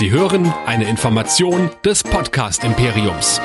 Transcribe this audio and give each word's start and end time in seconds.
Sie 0.00 0.10
hören 0.10 0.50
eine 0.64 0.88
Information 0.88 1.68
des 1.84 2.02
Podcast 2.02 2.64
Imperiums. 2.64 3.38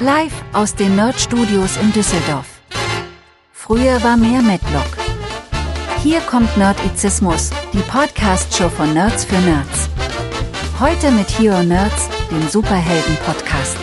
Live 0.00 0.34
aus 0.52 0.74
den 0.74 0.96
Nerd 0.96 1.18
Studios 1.18 1.78
in 1.78 1.90
Düsseldorf. 1.94 2.60
Früher 3.54 4.02
war 4.02 4.18
mehr 4.18 4.42
Medlock. 4.42 4.98
Hier 6.02 6.20
kommt 6.20 6.54
Nerdizismus, 6.58 7.52
die 7.72 7.78
Podcast-Show 7.90 8.68
von 8.68 8.92
Nerds 8.92 9.24
für 9.24 9.38
Nerds. 9.38 9.88
Heute 10.78 11.10
mit 11.12 11.38
Hero 11.38 11.62
Nerds, 11.62 12.10
dem 12.30 12.46
Superhelden-Podcast. 12.46 13.78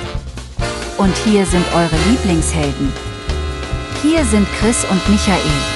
Und 1.00 1.18
hier 1.26 1.44
sind 1.48 1.66
eure 1.74 1.98
Lieblingshelden. 2.08 2.94
Hier 4.04 4.24
sind 4.26 4.48
Chris 4.60 4.86
und 4.92 5.10
Michael. 5.10 5.71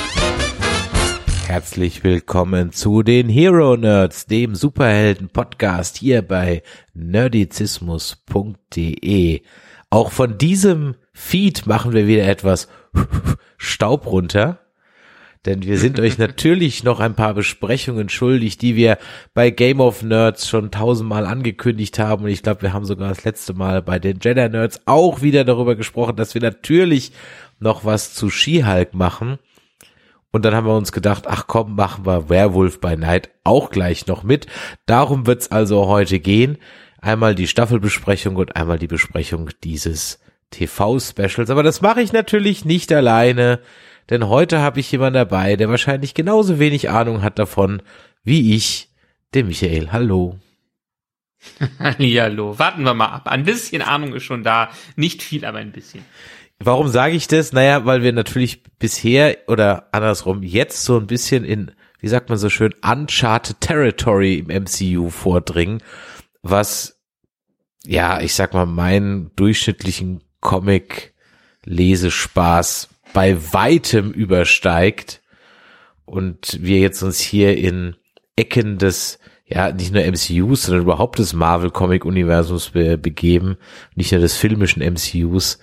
Herzlich 1.56 2.04
willkommen 2.04 2.74
zu 2.74 3.02
den 3.02 3.30
Hero 3.30 3.78
Nerds, 3.78 4.26
dem 4.26 4.56
Superhelden-Podcast 4.56 5.96
hier 5.96 6.22
bei 6.22 6.64
nerdizismus.de. 6.94 9.42
Auch 9.90 10.12
von 10.12 10.38
diesem 10.38 10.96
Feed 11.14 11.66
machen 11.66 11.94
wir 11.94 12.08
wieder 12.08 12.28
etwas 12.28 12.68
Staub 13.58 14.06
runter. 14.06 14.60
Denn 15.46 15.64
wir 15.64 15.78
sind 15.78 15.98
euch 16.02 16.18
natürlich 16.18 16.84
noch 16.84 17.00
ein 17.00 17.16
paar 17.16 17.34
Besprechungen 17.34 18.10
schuldig, 18.10 18.58
die 18.58 18.76
wir 18.76 18.98
bei 19.34 19.50
Game 19.50 19.80
of 19.80 20.04
Nerds 20.04 20.50
schon 20.50 20.72
tausendmal 20.72 21.26
angekündigt 21.26 22.00
haben. 22.00 22.26
Und 22.26 22.32
ich 22.32 22.44
glaube, 22.44 22.64
wir 22.64 22.74
haben 22.74 22.84
sogar 22.84 23.08
das 23.08 23.24
letzte 23.24 23.54
Mal 23.54 23.82
bei 23.82 23.98
den 23.98 24.20
Jedi 24.22 24.50
Nerds 24.50 24.82
auch 24.84 25.22
wieder 25.22 25.46
darüber 25.46 25.78
gesprochen, 25.78 26.18
dass 26.18 26.34
wir 26.34 26.42
natürlich 26.42 27.14
noch 27.62 27.86
was 27.86 28.14
zu 28.14 28.30
She-Hulk 28.30 28.94
machen. 28.94 29.40
Und 30.36 30.44
dann 30.44 30.54
haben 30.54 30.68
wir 30.68 30.76
uns 30.76 30.92
gedacht, 30.92 31.26
ach 31.28 31.48
komm, 31.48 31.76
machen 31.76 32.06
wir 32.06 32.30
Werewolf 32.30 32.82
by 32.82 32.98
Night 32.98 33.30
auch 33.44 33.70
gleich 33.70 34.06
noch 34.08 34.24
mit. 34.24 34.48
Darum 34.86 35.28
wird's 35.28 35.50
also 35.50 35.88
heute 35.88 36.20
gehen. 36.20 36.58
Einmal 37.00 37.36
die 37.36 37.48
Staffelbesprechung 37.48 38.36
und 38.36 38.56
einmal 38.56 38.78
die 38.78 38.88
Besprechung 38.88 39.50
dieses 39.64 40.20
TV-Specials. 40.52 41.50
Aber 41.50 41.64
das 41.64 41.82
mache 41.82 42.02
ich 42.02 42.12
natürlich 42.12 42.66
nicht 42.66 42.92
alleine 42.92 43.60
denn 44.10 44.28
heute 44.28 44.60
habe 44.60 44.80
ich 44.80 44.92
jemanden 44.92 45.16
dabei, 45.16 45.56
der 45.56 45.70
wahrscheinlich 45.70 46.14
genauso 46.14 46.60
wenig 46.60 46.90
Ahnung 46.90 47.22
hat 47.24 47.40
davon 47.40 47.82
wie 48.24 48.56
ich, 48.56 48.90
der 49.34 49.44
Michael. 49.44 49.92
Hallo. 49.92 50.40
Hallo. 51.80 52.58
Warten 52.58 52.84
wir 52.84 52.94
mal 52.94 53.08
ab. 53.08 53.28
Ein 53.28 53.46
bisschen 53.46 53.82
Ahnung 53.82 54.14
ist 54.14 54.24
schon 54.24 54.44
da. 54.44 54.70
Nicht 54.96 55.22
viel, 55.24 55.46
aber 55.46 55.60
ein 55.60 55.72
bisschen. 55.72 56.06
Warum 56.60 56.88
sage 56.88 57.16
ich 57.16 57.28
das? 57.28 57.54
Naja, 57.54 57.86
weil 57.86 58.02
wir 58.02 58.14
natürlich 58.14 58.64
bisher 58.80 59.38
oder 59.48 59.90
andersrum 59.92 60.42
jetzt 60.42 60.84
so 60.84 60.98
ein 60.98 61.06
bisschen 61.08 61.44
in, 61.44 61.72
wie 62.00 62.08
sagt 62.08 62.30
man 62.30 62.38
so 62.38 62.50
schön, 62.50 62.74
Uncharted 62.82 63.60
Territory 63.60 64.36
im 64.36 64.48
MCU 64.64 65.10
vordringen, 65.10 65.84
was, 66.42 66.98
ja, 67.86 68.22
ich 68.22 68.34
sag 68.34 68.54
mal, 68.54 68.66
meinen 68.66 69.36
durchschnittlichen 69.36 70.24
Comic-Lesespaß 70.40 72.88
bei 73.14 73.38
weitem 73.54 74.12
übersteigt 74.12 75.22
und 76.06 76.60
wir 76.62 76.80
jetzt 76.80 77.02
uns 77.02 77.20
hier 77.20 77.58
in 77.58 77.96
Ecken 78.36 78.78
des 78.78 79.20
ja, 79.48 79.72
nicht 79.72 79.94
nur 79.94 80.04
MCUs, 80.04 80.64
sondern 80.64 80.84
überhaupt 80.84 81.20
des 81.20 81.34
Marvel 81.34 81.70
Comic 81.70 82.04
Universums 82.04 82.72
be 82.72 82.98
begeben, 82.98 83.58
nicht 83.94 84.12
nur 84.12 84.22
des 84.22 84.36
filmischen 84.36 84.82
MCUs, 84.82 85.60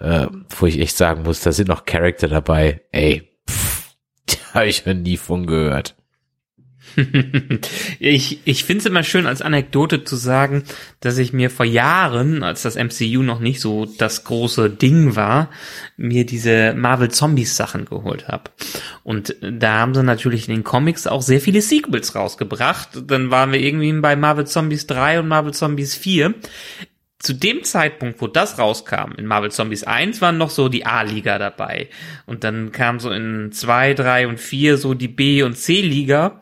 äh, 0.00 0.26
wo 0.50 0.66
ich 0.66 0.78
echt 0.78 0.96
sagen 0.96 1.22
muss, 1.22 1.40
da 1.40 1.52
sind 1.52 1.68
noch 1.68 1.84
Charakter 1.84 2.28
dabei, 2.28 2.82
ey, 2.92 3.30
pff, 3.48 3.94
da 4.26 4.54
habe 4.54 4.66
ich 4.66 4.86
noch 4.86 4.94
nie 4.94 5.16
von 5.16 5.46
gehört. 5.46 5.94
ich 7.98 8.40
ich 8.44 8.64
finde 8.64 8.80
es 8.80 8.86
immer 8.86 9.02
schön 9.02 9.26
als 9.26 9.42
Anekdote 9.42 10.04
zu 10.04 10.16
sagen, 10.16 10.64
dass 11.00 11.18
ich 11.18 11.32
mir 11.32 11.50
vor 11.50 11.66
Jahren, 11.66 12.42
als 12.42 12.62
das 12.62 12.76
MCU 12.76 13.22
noch 13.22 13.40
nicht 13.40 13.60
so 13.60 13.86
das 13.98 14.24
große 14.24 14.70
Ding 14.70 15.16
war, 15.16 15.50
mir 15.96 16.24
diese 16.26 16.74
Marvel 16.74 17.10
Zombies 17.10 17.56
Sachen 17.56 17.84
geholt 17.84 18.28
habe. 18.28 18.50
Und 19.02 19.36
da 19.40 19.80
haben 19.80 19.94
sie 19.94 20.02
natürlich 20.02 20.48
in 20.48 20.54
den 20.54 20.64
Comics 20.64 21.06
auch 21.06 21.22
sehr 21.22 21.40
viele 21.40 21.62
Sequels 21.62 22.14
rausgebracht. 22.14 22.90
Dann 23.06 23.30
waren 23.30 23.52
wir 23.52 23.60
irgendwie 23.60 23.92
bei 24.00 24.16
Marvel 24.16 24.46
Zombies 24.46 24.86
3 24.86 25.20
und 25.20 25.28
Marvel 25.28 25.54
Zombies 25.54 25.96
4 25.96 26.34
zu 27.24 27.32
dem 27.32 27.64
Zeitpunkt, 27.64 28.20
wo 28.20 28.26
das 28.26 28.58
rauskam, 28.58 29.12
in 29.16 29.26
Marvel 29.26 29.50
Zombies 29.50 29.84
1 29.84 30.20
waren 30.20 30.38
noch 30.38 30.50
so 30.50 30.68
die 30.68 30.86
A-Liga 30.86 31.38
dabei. 31.38 31.88
Und 32.26 32.44
dann 32.44 32.72
kam 32.72 33.00
so 33.00 33.10
in 33.10 33.50
2, 33.50 33.94
3 33.94 34.28
und 34.28 34.38
4 34.38 34.76
so 34.76 34.94
die 34.94 35.08
B- 35.08 35.42
und 35.42 35.56
C-Liga 35.56 36.40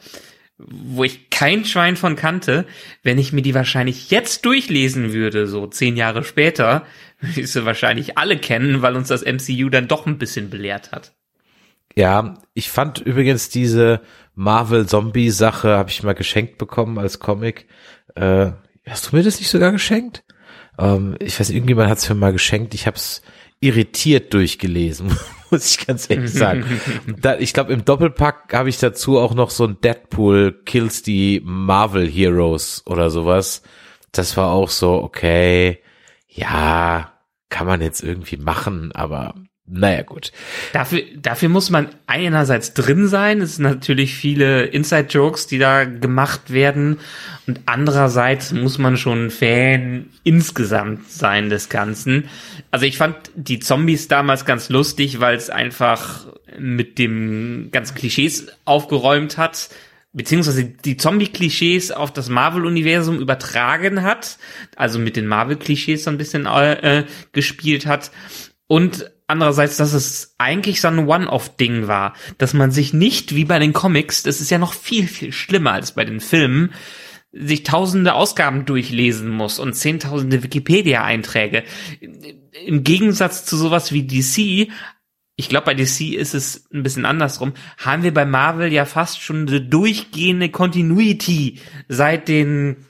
wo 0.64 1.04
ich 1.04 1.30
kein 1.30 1.64
Schwein 1.64 1.96
von 1.96 2.16
kannte, 2.16 2.66
wenn 3.02 3.18
ich 3.18 3.32
mir 3.32 3.42
die 3.42 3.54
wahrscheinlich 3.54 4.10
jetzt 4.10 4.44
durchlesen 4.44 5.12
würde, 5.12 5.46
so 5.46 5.66
zehn 5.66 5.96
Jahre 5.96 6.24
später, 6.24 6.86
würde 7.20 7.40
ich 7.40 7.52
sie 7.52 7.64
wahrscheinlich 7.64 8.18
alle 8.18 8.38
kennen, 8.38 8.82
weil 8.82 8.96
uns 8.96 9.08
das 9.08 9.24
MCU 9.24 9.68
dann 9.68 9.88
doch 9.88 10.06
ein 10.06 10.18
bisschen 10.18 10.50
belehrt 10.50 10.92
hat. 10.92 11.12
Ja, 11.94 12.38
ich 12.54 12.70
fand 12.70 13.00
übrigens 13.00 13.48
diese 13.50 14.00
Marvel 14.34 14.86
Zombie 14.86 15.30
Sache 15.30 15.76
habe 15.76 15.90
ich 15.90 16.02
mal 16.02 16.14
geschenkt 16.14 16.58
bekommen 16.58 16.98
als 16.98 17.18
Comic. 17.18 17.66
Äh, 18.14 18.52
hast 18.86 19.12
du 19.12 19.16
mir 19.16 19.22
das 19.22 19.38
nicht 19.38 19.50
sogar 19.50 19.72
geschenkt? 19.72 20.24
Ähm, 20.78 21.16
ich 21.18 21.38
weiß, 21.38 21.50
irgendjemand 21.50 21.90
hat 21.90 21.98
es 21.98 22.08
mir 22.08 22.14
mal 22.14 22.32
geschenkt. 22.32 22.74
Ich 22.74 22.86
habe 22.86 22.96
es 22.96 23.22
irritiert 23.60 24.34
durchgelesen, 24.34 25.16
muss 25.50 25.70
ich 25.70 25.86
ganz 25.86 26.10
ehrlich 26.10 26.32
sagen. 26.32 26.64
da, 27.20 27.38
ich 27.38 27.52
glaube, 27.52 27.72
im 27.72 27.84
Doppelpack 27.84 28.52
habe 28.52 28.68
ich 28.68 28.78
dazu 28.78 29.18
auch 29.18 29.34
noch 29.34 29.50
so 29.50 29.64
ein 29.64 29.80
Deadpool 29.80 30.62
Kills 30.64 31.02
die 31.02 31.40
Marvel 31.44 32.08
Heroes 32.08 32.82
oder 32.86 33.10
sowas. 33.10 33.62
Das 34.10 34.36
war 34.36 34.50
auch 34.50 34.68
so, 34.68 34.94
okay, 35.02 35.78
ja, 36.28 37.12
kann 37.48 37.66
man 37.66 37.80
jetzt 37.80 38.02
irgendwie 38.02 38.36
machen, 38.36 38.92
aber 38.92 39.34
naja, 39.74 40.02
gut. 40.02 40.32
Dafür, 40.74 41.02
dafür 41.16 41.48
muss 41.48 41.70
man 41.70 41.88
einerseits 42.06 42.74
drin 42.74 43.08
sein. 43.08 43.40
Es 43.40 43.56
sind 43.56 43.64
natürlich 43.64 44.14
viele 44.14 44.64
Inside-Jokes, 44.64 45.46
die 45.46 45.58
da 45.58 45.84
gemacht 45.84 46.52
werden. 46.52 46.98
Und 47.46 47.60
andererseits 47.64 48.52
muss 48.52 48.76
man 48.76 48.98
schon 48.98 49.30
Fan 49.30 50.10
insgesamt 50.24 51.10
sein 51.10 51.48
des 51.48 51.70
Ganzen. 51.70 52.28
Also 52.70 52.84
ich 52.84 52.98
fand 52.98 53.16
die 53.34 53.60
Zombies 53.60 54.08
damals 54.08 54.44
ganz 54.44 54.68
lustig, 54.68 55.20
weil 55.20 55.36
es 55.36 55.48
einfach 55.48 56.26
mit 56.58 56.98
dem 56.98 57.70
ganzen 57.72 57.94
Klischees 57.94 58.48
aufgeräumt 58.66 59.38
hat 59.38 59.70
beziehungsweise 60.14 60.64
die 60.64 60.98
Zombie-Klischees 60.98 61.90
auf 61.90 62.12
das 62.12 62.28
Marvel-Universum 62.28 63.18
übertragen 63.18 64.02
hat, 64.02 64.36
also 64.76 64.98
mit 64.98 65.16
den 65.16 65.26
Marvel-Klischees 65.26 66.04
so 66.04 66.10
ein 66.10 66.18
bisschen 66.18 66.44
äh, 66.44 67.06
gespielt 67.32 67.86
hat 67.86 68.10
und 68.66 69.10
andererseits, 69.32 69.76
dass 69.76 69.92
es 69.92 70.34
eigentlich 70.38 70.80
so 70.80 70.88
ein 70.88 71.08
One-Off-Ding 71.08 71.88
war, 71.88 72.14
dass 72.38 72.54
man 72.54 72.70
sich 72.70 72.92
nicht 72.92 73.34
wie 73.34 73.44
bei 73.44 73.58
den 73.58 73.72
Comics, 73.72 74.22
das 74.22 74.40
ist 74.40 74.50
ja 74.50 74.58
noch 74.58 74.72
viel, 74.72 75.08
viel 75.08 75.32
schlimmer 75.32 75.72
als 75.72 75.92
bei 75.92 76.04
den 76.04 76.20
Filmen, 76.20 76.72
sich 77.32 77.62
tausende 77.62 78.14
Ausgaben 78.14 78.66
durchlesen 78.66 79.30
muss 79.30 79.58
und 79.58 79.72
zehntausende 79.72 80.42
Wikipedia-Einträge. 80.42 81.64
Im 82.66 82.84
Gegensatz 82.84 83.44
zu 83.44 83.56
sowas 83.56 83.90
wie 83.92 84.06
DC, 84.06 84.70
ich 85.36 85.48
glaube, 85.48 85.66
bei 85.66 85.74
DC 85.74 86.14
ist 86.14 86.34
es 86.34 86.68
ein 86.72 86.82
bisschen 86.82 87.06
andersrum, 87.06 87.54
haben 87.78 88.02
wir 88.02 88.12
bei 88.12 88.26
Marvel 88.26 88.72
ja 88.72 88.84
fast 88.84 89.22
schon 89.22 89.48
eine 89.48 89.62
durchgehende 89.62 90.50
Continuity 90.50 91.58
seit 91.88 92.28
den 92.28 92.86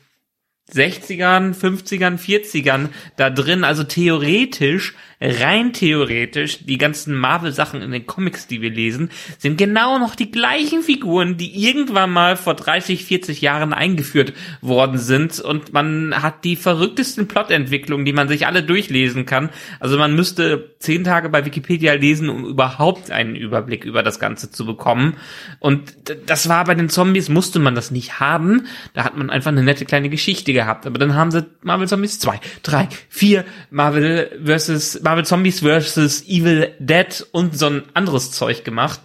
60ern, 0.75 1.55
50ern, 1.55 2.19
40ern 2.19 2.88
da 3.16 3.31
drin. 3.31 3.65
Also 3.65 3.84
theoretisch 3.84 4.94
rein 5.22 5.72
theoretisch, 5.72 6.65
die 6.65 6.78
ganzen 6.78 7.15
Marvel-Sachen 7.16 7.81
in 7.81 7.93
den 7.93 8.06
Comics, 8.06 8.47
die 8.49 8.60
wir 8.60 8.71
lesen, 8.71 9.11
sind 9.38 9.56
genau 9.56 9.99
noch 9.99 10.15
die 10.16 10.31
gleichen 10.31 10.82
Figuren, 10.82 11.37
die 11.37 11.65
irgendwann 11.65 12.11
mal 12.11 12.37
vor 12.37 12.55
30, 12.55 13.05
40 13.05 13.41
Jahren 13.41 13.72
eingeführt 13.72 14.32
worden 14.61 14.99
sind 14.99 15.38
und 15.38 15.73
man 15.73 16.23
hat 16.23 16.44
die 16.44 16.56
verrücktesten 16.56 17.29
Plotentwicklungen, 17.29 18.05
die 18.05 18.12
man 18.12 18.29
sich 18.29 18.46
alle 18.46 18.62
durchlesen 18.62 19.25
kann. 19.25 19.50
Also 19.79 19.96
man 19.96 20.17
müsste 20.17 20.75
zehn 20.79 21.05
Tage 21.05 21.29
bei 21.29 21.44
Wikipedia 21.44 21.94
lesen, 21.94 22.29
um 22.29 22.44
überhaupt 22.44 23.11
einen 23.11 23.37
Überblick 23.37 23.85
über 23.85 24.02
das 24.02 24.19
Ganze 24.19 24.50
zu 24.50 24.67
bekommen. 24.67 25.17
Und 25.61 25.94
das 26.26 26.49
war 26.49 26.64
bei 26.64 26.75
den 26.75 26.88
Zombies, 26.88 27.29
musste 27.29 27.61
man 27.61 27.75
das 27.75 27.91
nicht 27.93 28.19
haben. 28.19 28.67
Da 28.94 29.05
hat 29.05 29.17
man 29.17 29.31
einfach 29.31 29.52
eine 29.52 29.62
nette 29.62 29.85
kleine 29.85 30.08
Geschichte 30.08 30.52
gehabt. 30.52 30.62
Aber 30.67 30.99
dann 30.99 31.14
haben 31.14 31.31
sie 31.31 31.47
Marvel 31.62 31.88
Zombies 31.88 32.19
2, 32.19 32.41
3, 32.62 32.88
4, 33.09 33.44
Marvel 33.70 34.41
versus 34.44 35.00
Marvel 35.03 35.25
Zombies 35.25 35.61
vs. 35.61 36.25
Evil 36.26 36.75
Dead 36.79 37.26
und 37.32 37.59
so 37.59 37.67
ein 37.67 37.85
anderes 37.94 38.31
Zeug 38.32 38.64
gemacht. 38.64 39.00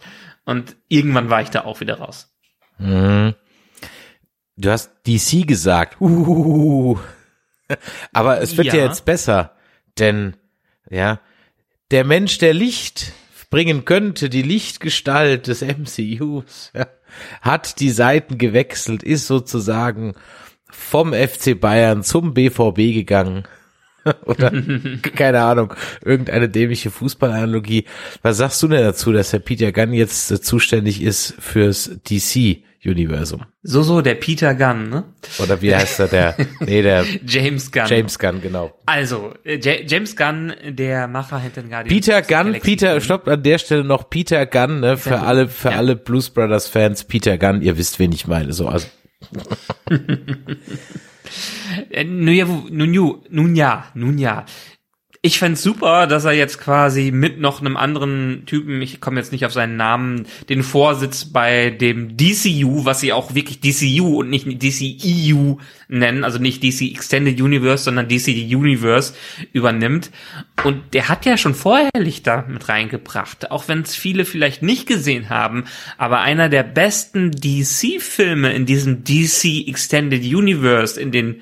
Und 0.46 0.76
irgendwann 0.88 1.30
war 1.30 1.42
ich 1.42 1.50
da 1.50 1.66
auch 1.66 1.82
wieder 1.82 2.00
raus. 2.00 2.34
Mhm. 2.78 3.36
Du 4.56 4.72
hast 4.72 4.92
DC 5.06 5.46
gesagt. 5.46 6.00
Uh. 6.02 6.98
Aber 8.14 8.42
es 8.42 8.58
wird 8.58 8.68
ja. 8.68 8.76
ja 8.76 8.86
jetzt 8.86 9.06
besser. 9.06 9.56
Denn, 10.00 10.36
ja, 10.90 11.20
der 11.92 12.04
Mensch, 12.04 12.38
der 12.38 12.54
Licht 12.54 13.14
bringen 13.50 13.86
könnte, 13.86 14.30
die 14.30 14.42
Lichtgestalt 14.42 15.48
des 15.48 15.62
MCUs, 15.62 16.72
ja, 16.74 16.88
hat 17.42 17.80
die 17.80 17.90
Seiten 17.90 18.38
gewechselt, 18.38 19.04
ist 19.04 19.28
sozusagen 19.28 20.16
vom 20.78 21.12
FC 21.12 21.60
Bayern 21.60 22.04
zum 22.04 22.34
BVB 22.34 22.94
gegangen. 22.94 23.44
Oder 24.26 24.52
keine 25.16 25.42
Ahnung, 25.42 25.74
irgendeine 26.06 26.48
dämliche 26.48 26.92
Fußballanalogie. 26.92 27.86
Was 28.22 28.38
sagst 28.38 28.62
du 28.64 28.68
denn 28.68 28.84
dazu, 28.84 29.12
dass 29.12 29.32
der 29.32 29.40
Peter 29.40 29.72
Gunn 29.72 29.92
jetzt 29.92 30.32
äh, 30.32 30.40
zuständig 30.40 31.02
ist 31.02 31.34
fürs 31.40 31.92
DC 32.10 32.60
Universum? 32.86 33.44
So, 33.64 33.82
so, 33.82 34.00
der 34.02 34.16
Peter 34.16 34.54
Gunn, 34.54 34.90
ne? 34.90 35.04
Oder 35.40 35.62
wie 35.62 35.76
heißt 35.76 36.00
er 36.00 36.08
der? 36.08 36.36
Nee, 36.62 36.84
der 36.84 37.04
James 37.28 37.70
Gunn. 37.70 37.88
James 37.88 38.18
Gunn, 38.18 38.40
genau. 38.40 38.72
Also, 38.86 39.34
äh, 39.44 39.60
Ja- 39.60 39.82
James 39.86 40.16
Gunn, 40.16 40.54
der 40.70 41.08
Macher 41.08 41.40
hinter 41.40 41.64
den 41.64 41.72
Guardians. 41.72 42.06
Peter 42.06 42.22
Gunn, 42.22 42.54
Peter, 42.62 43.02
stoppt 43.02 43.28
an 43.28 43.44
der 43.44 43.58
Stelle 43.58 43.84
noch 43.84 44.10
Peter 44.10 44.46
Gunn, 44.46 44.80
ne, 44.80 44.96
für 44.96 45.20
alle, 45.20 45.50
für 45.50 45.72
ja. 45.72 45.78
alle 45.78 45.98
Blues 45.98 46.30
Brothers 46.30 46.70
Fans, 46.70 47.04
Peter 47.04 47.38
Gunn, 47.38 47.62
ihr 47.62 47.78
wisst, 47.78 48.00
wen 48.00 48.14
ich 48.14 48.26
meine, 48.28 48.54
so, 48.54 48.70
also, 48.70 48.88
Äh, 51.92 52.04
nun, 52.06 52.34
ja, 52.34 52.48
wo- 52.48 52.68
nun, 53.94 54.18
Ich 55.24 55.40
fänd's 55.40 55.64
super, 55.64 56.06
dass 56.06 56.26
er 56.26 56.34
jetzt 56.34 56.60
quasi 56.60 57.12
mit 57.12 57.40
noch 57.40 57.60
einem 57.60 57.76
anderen 57.76 58.44
Typen, 58.46 58.82
ich 58.82 59.02
komme 59.02 59.20
jetzt 59.20 59.32
nicht 59.32 59.46
auf 59.46 59.52
seinen 59.52 59.76
Namen, 59.76 60.28
den 60.48 60.62
Vorsitz 60.62 61.26
bei 61.26 61.72
dem 61.72 62.16
DCU, 62.18 62.86
was 62.86 63.00
sie 63.00 63.14
auch 63.14 63.34
wirklich 63.34 63.60
DCU 63.60 64.20
und 64.20 64.30
nicht 64.30 64.46
DCEU 64.46 65.58
nennen, 65.88 66.24
also 66.24 66.38
nicht 66.38 66.62
DC 66.62 66.82
Extended 66.94 67.42
Universe, 67.42 67.84
sondern 67.84 68.08
DC 68.08 68.28
Universe 68.28 69.14
übernimmt. 69.54 70.12
Und 70.64 70.94
der 70.94 71.10
hat 71.10 71.26
ja 71.26 71.36
schon 71.36 71.56
vorher 71.56 71.90
Lichter 71.98 72.46
mit 72.48 72.70
reingebracht, 72.70 73.50
auch 73.50 73.68
wenn 73.68 73.82
es 73.82 73.96
viele 73.96 74.24
vielleicht 74.24 74.62
nicht 74.62 74.88
gesehen 74.88 75.30
haben. 75.30 75.64
Aber 75.98 76.20
einer 76.22 76.48
der 76.48 76.64
besten 76.64 77.32
DC-Filme 77.32 78.54
in 78.54 78.66
diesem 78.68 79.04
DC 79.04 79.68
Extended 79.68 80.24
Universe, 80.24 81.00
in 81.02 81.12
den 81.12 81.42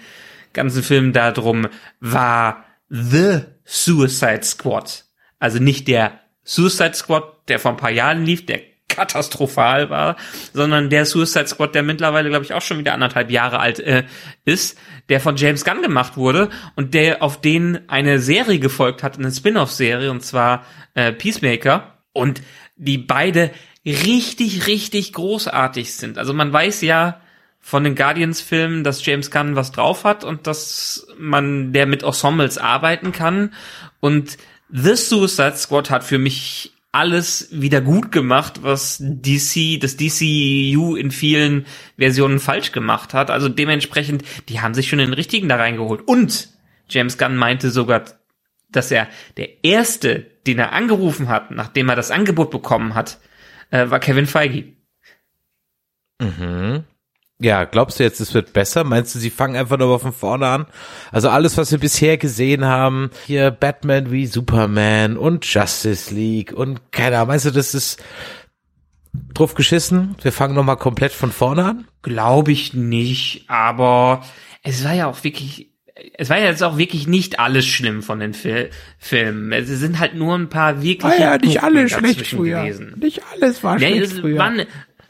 ganzen 0.54 0.81
Filmen 0.81 1.12
darum, 1.12 1.68
war 2.00 2.65
The 2.90 3.42
Suicide 3.64 4.44
Squad. 4.44 5.06
Also 5.40 5.60
nicht 5.60 5.88
der 5.88 6.20
Suicide 6.44 6.94
Squad, 6.94 7.48
der 7.48 7.60
vor 7.60 7.72
ein 7.72 7.78
paar 7.78 7.92
Jahren 7.92 8.24
lief, 8.24 8.46
der 8.46 8.62
katastrophal 8.88 9.90
war, 9.90 10.16
sondern 10.54 10.90
der 10.90 11.06
Suicide 11.06 11.48
Squad, 11.48 11.76
der 11.76 11.84
mittlerweile, 11.84 12.30
glaube 12.30 12.46
ich, 12.46 12.54
auch 12.54 12.62
schon 12.62 12.78
wieder 12.78 12.94
anderthalb 12.94 13.32
Jahre 13.32 13.60
alt 13.60 13.80
äh, 13.80 14.06
ist, 14.46 14.78
der 15.10 15.20
von 15.20 15.36
James 15.36 15.66
Gunn 15.66 15.82
gemacht 15.82 16.18
wurde 16.18 16.50
und 16.76 16.94
der 16.94 17.22
auf 17.22 17.42
den 17.42 17.90
eine 17.90 18.20
Serie 18.20 18.60
gefolgt 18.60 19.04
hat, 19.04 19.18
eine 19.18 19.32
Spin-off-Serie, 19.32 20.12
und 20.12 20.22
zwar 20.24 20.66
äh, 20.94 21.12
Peacemaker. 21.12 21.98
Und 22.14 22.42
die 22.78 22.98
beide 22.98 23.52
richtig, 23.86 24.68
richtig 24.68 25.14
großartig 25.14 25.94
sind. 25.94 26.18
Also 26.18 26.34
man 26.34 26.52
weiß 26.52 26.82
ja 26.82 27.22
von 27.68 27.84
den 27.84 27.96
Guardians-Filmen, 27.96 28.84
dass 28.84 29.04
James 29.04 29.32
Gunn 29.32 29.56
was 29.56 29.72
drauf 29.72 30.04
hat 30.04 30.24
und 30.24 30.46
dass 30.46 31.08
man 31.18 31.74
der 31.74 31.88
mit 31.88 32.04
Ensembles 32.04 32.60
arbeiten 32.60 33.12
kann. 33.12 33.56
Und 34.00 34.38
The 34.70 34.96
Suicide 34.96 35.58
Squad 35.58 35.90
hat 35.90 36.04
für 36.04 36.20
mich 36.20 36.74
alles 36.92 37.50
wieder 37.52 37.82
gut 37.82 38.12
gemacht, 38.12 38.62
was 38.62 39.00
DC, 39.02 39.80
das 39.82 39.98
DCU 39.98 40.96
in 40.96 41.10
vielen 41.10 41.66
Versionen 41.98 42.40
falsch 42.40 42.72
gemacht 42.72 43.16
hat. 43.16 43.32
Also 43.32 43.50
dementsprechend, 43.50 44.24
die 44.48 44.62
haben 44.62 44.76
sich 44.76 44.88
schon 44.88 45.00
den 45.00 45.14
richtigen 45.14 45.50
da 45.50 45.56
reingeholt. 45.56 46.08
Und 46.08 46.50
James 46.88 47.18
Gunn 47.18 47.36
meinte 47.36 47.72
sogar, 47.72 48.06
dass 48.70 48.92
er 48.92 49.08
der 49.38 49.64
erste, 49.64 50.28
den 50.46 50.60
er 50.60 50.72
angerufen 50.72 51.30
hat, 51.30 51.50
nachdem 51.50 51.90
er 51.90 51.96
das 51.96 52.12
Angebot 52.12 52.52
bekommen 52.52 52.94
hat, 52.94 53.18
äh, 53.72 53.90
war 53.90 54.00
Kevin 54.00 54.28
Feige. 54.28 54.66
Ja, 57.40 57.66
glaubst 57.66 58.00
du 58.00 58.04
jetzt, 58.04 58.22
es 58.22 58.34
wird 58.34 58.54
besser? 58.54 58.86
Meinst 58.86 59.14
du, 59.14 59.20
sie 59.20 59.30
fangen 59.30 59.58
einfach 59.58 59.78
nur 59.78 60.00
von 60.00 60.14
vorne 60.14 60.48
an? 60.48 60.66
Also 61.12 61.30
alles, 61.30 61.58
was 61.58 61.72
wir 61.72 61.80
bisher 61.80 62.18
gesehen 62.18 62.64
haben, 62.64 63.10
hier 63.26 63.52
Batman 63.52 64.10
wie 64.12 64.26
Superman 64.26 65.18
und 65.18 65.46
Justice 65.46 66.14
League 66.14 66.54
und 66.54 66.92
keine 66.94 67.18
Ahnung, 67.18 67.30
meinst 67.30 67.46
du, 67.46 67.52
das 67.52 67.76
ist 67.76 68.02
drauf 69.34 69.54
geschissen? 69.54 70.16
Wir 70.22 70.32
fangen 70.32 70.56
nochmal 70.56 70.78
komplett 70.78 71.12
von 71.12 71.32
vorne 71.32 71.66
an? 71.66 71.88
Glaube 72.04 72.54
ich 72.54 72.74
nicht, 72.74 73.50
aber 73.50 74.24
es 74.64 74.86
war 74.86 74.94
ja 74.94 75.08
auch 75.08 75.24
wirklich, 75.26 75.72
es 76.18 76.30
war 76.30 76.40
ja 76.40 76.46
jetzt 76.46 76.64
auch 76.64 76.78
wirklich 76.78 77.06
nicht 77.06 77.40
alles 77.40 77.66
schlimm 77.66 78.02
von 78.02 78.20
den 78.20 78.34
Fil 78.34 78.70
Filmen. 78.98 79.52
Es 79.52 79.68
sind 79.68 80.00
halt 80.00 80.16
nur 80.16 80.36
ein 80.36 80.50
paar 80.50 80.82
wirklich 80.82 81.18
Gurken 81.18 81.88
dazwischen 81.90 82.44
gewesen. 82.44 82.96
Nicht 82.98 83.22
alles 83.34 83.62
war 83.64 83.78
Nee, 83.78 84.00
es 84.00 84.24
waren, 84.24 84.66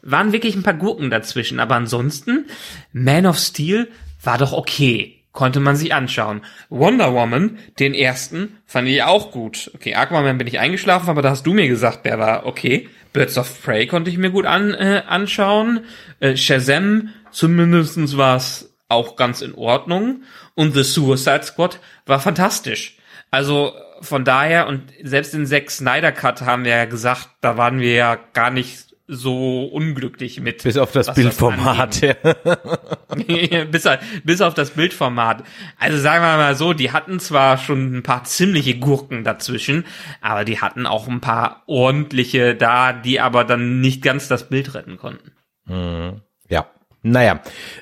waren 0.05 0.31
wirklich 0.31 0.55
ein 0.55 0.63
paar 0.63 0.75
Gurken 0.75 1.09
dazwischen, 1.09 1.59
aber 1.59 1.75
ansonsten, 1.75 2.45
Man 2.93 3.25
of 3.25 3.37
Steel 3.37 3.89
war 4.23 4.37
doch 4.37 4.53
okay. 4.53 5.11
Konnte 5.31 5.59
man 5.59 5.75
sich 5.75 5.93
anschauen. 5.93 6.41
Wonder 6.69 7.13
Woman, 7.13 7.57
den 7.77 7.93
ersten, 7.93 8.57
fand 8.65 8.87
ich 8.87 9.03
auch 9.03 9.31
gut. 9.31 9.69
Okay, 9.75 9.93
Aquaman 9.93 10.37
bin 10.37 10.47
ich 10.47 10.59
eingeschlafen, 10.59 11.09
aber 11.09 11.21
da 11.21 11.31
hast 11.31 11.45
du 11.45 11.53
mir 11.53 11.67
gesagt, 11.67 12.05
der 12.05 12.19
war 12.19 12.45
okay. 12.45 12.87
Birds 13.11 13.37
of 13.37 13.61
Prey 13.61 13.85
konnte 13.85 14.09
ich 14.09 14.17
mir 14.17 14.29
gut 14.29 14.45
an, 14.45 14.73
äh, 14.73 15.03
anschauen. 15.05 15.81
Äh, 16.21 16.37
Shazam, 16.37 17.09
zumindestens 17.31 18.15
war 18.15 18.37
es 18.37 18.73
auch 18.87 19.17
ganz 19.17 19.41
in 19.41 19.55
Ordnung. 19.55 20.23
Und 20.53 20.73
The 20.73 20.83
Suicide 20.83 21.43
Squad 21.43 21.79
war 22.05 22.21
fantastisch. 22.21 22.97
Also 23.29 23.73
von 24.01 24.23
daher, 24.23 24.67
und 24.67 24.83
selbst 25.03 25.33
den 25.33 25.45
Zack 25.45 25.69
Snyder 25.69 26.11
Cut 26.13 26.41
haben 26.41 26.63
wir 26.63 26.71
ja 26.71 26.85
gesagt, 26.85 27.29
da 27.41 27.57
waren 27.57 27.79
wir 27.79 27.93
ja 27.93 28.15
gar 28.15 28.51
nicht 28.51 28.84
so 29.07 29.65
unglücklich 29.65 30.39
mit. 30.39 30.63
Bis 30.63 30.77
auf 30.77 30.91
das 30.91 31.13
Bildformat, 31.13 32.01
ja. 32.01 32.15
angeht. 33.07 33.71
bis, 33.71 33.87
bis 34.23 34.41
auf 34.41 34.53
das 34.53 34.71
Bildformat. 34.71 35.43
Also 35.77 35.97
sagen 35.97 36.23
wir 36.23 36.37
mal 36.37 36.55
so, 36.55 36.73
die 36.73 36.91
hatten 36.91 37.19
zwar 37.19 37.57
schon 37.57 37.97
ein 37.97 38.03
paar 38.03 38.23
ziemliche 38.23 38.77
Gurken 38.77 39.23
dazwischen, 39.23 39.85
aber 40.21 40.45
die 40.45 40.59
hatten 40.59 40.87
auch 40.87 41.07
ein 41.07 41.21
paar 41.21 41.63
ordentliche 41.67 42.55
da, 42.55 42.93
die 42.93 43.19
aber 43.19 43.43
dann 43.43 43.79
nicht 43.81 44.01
ganz 44.01 44.27
das 44.27 44.49
Bild 44.49 44.73
retten 44.73 44.97
konnten. 44.97 45.31
Ja. 46.49 46.67
Naja, 47.07 47.39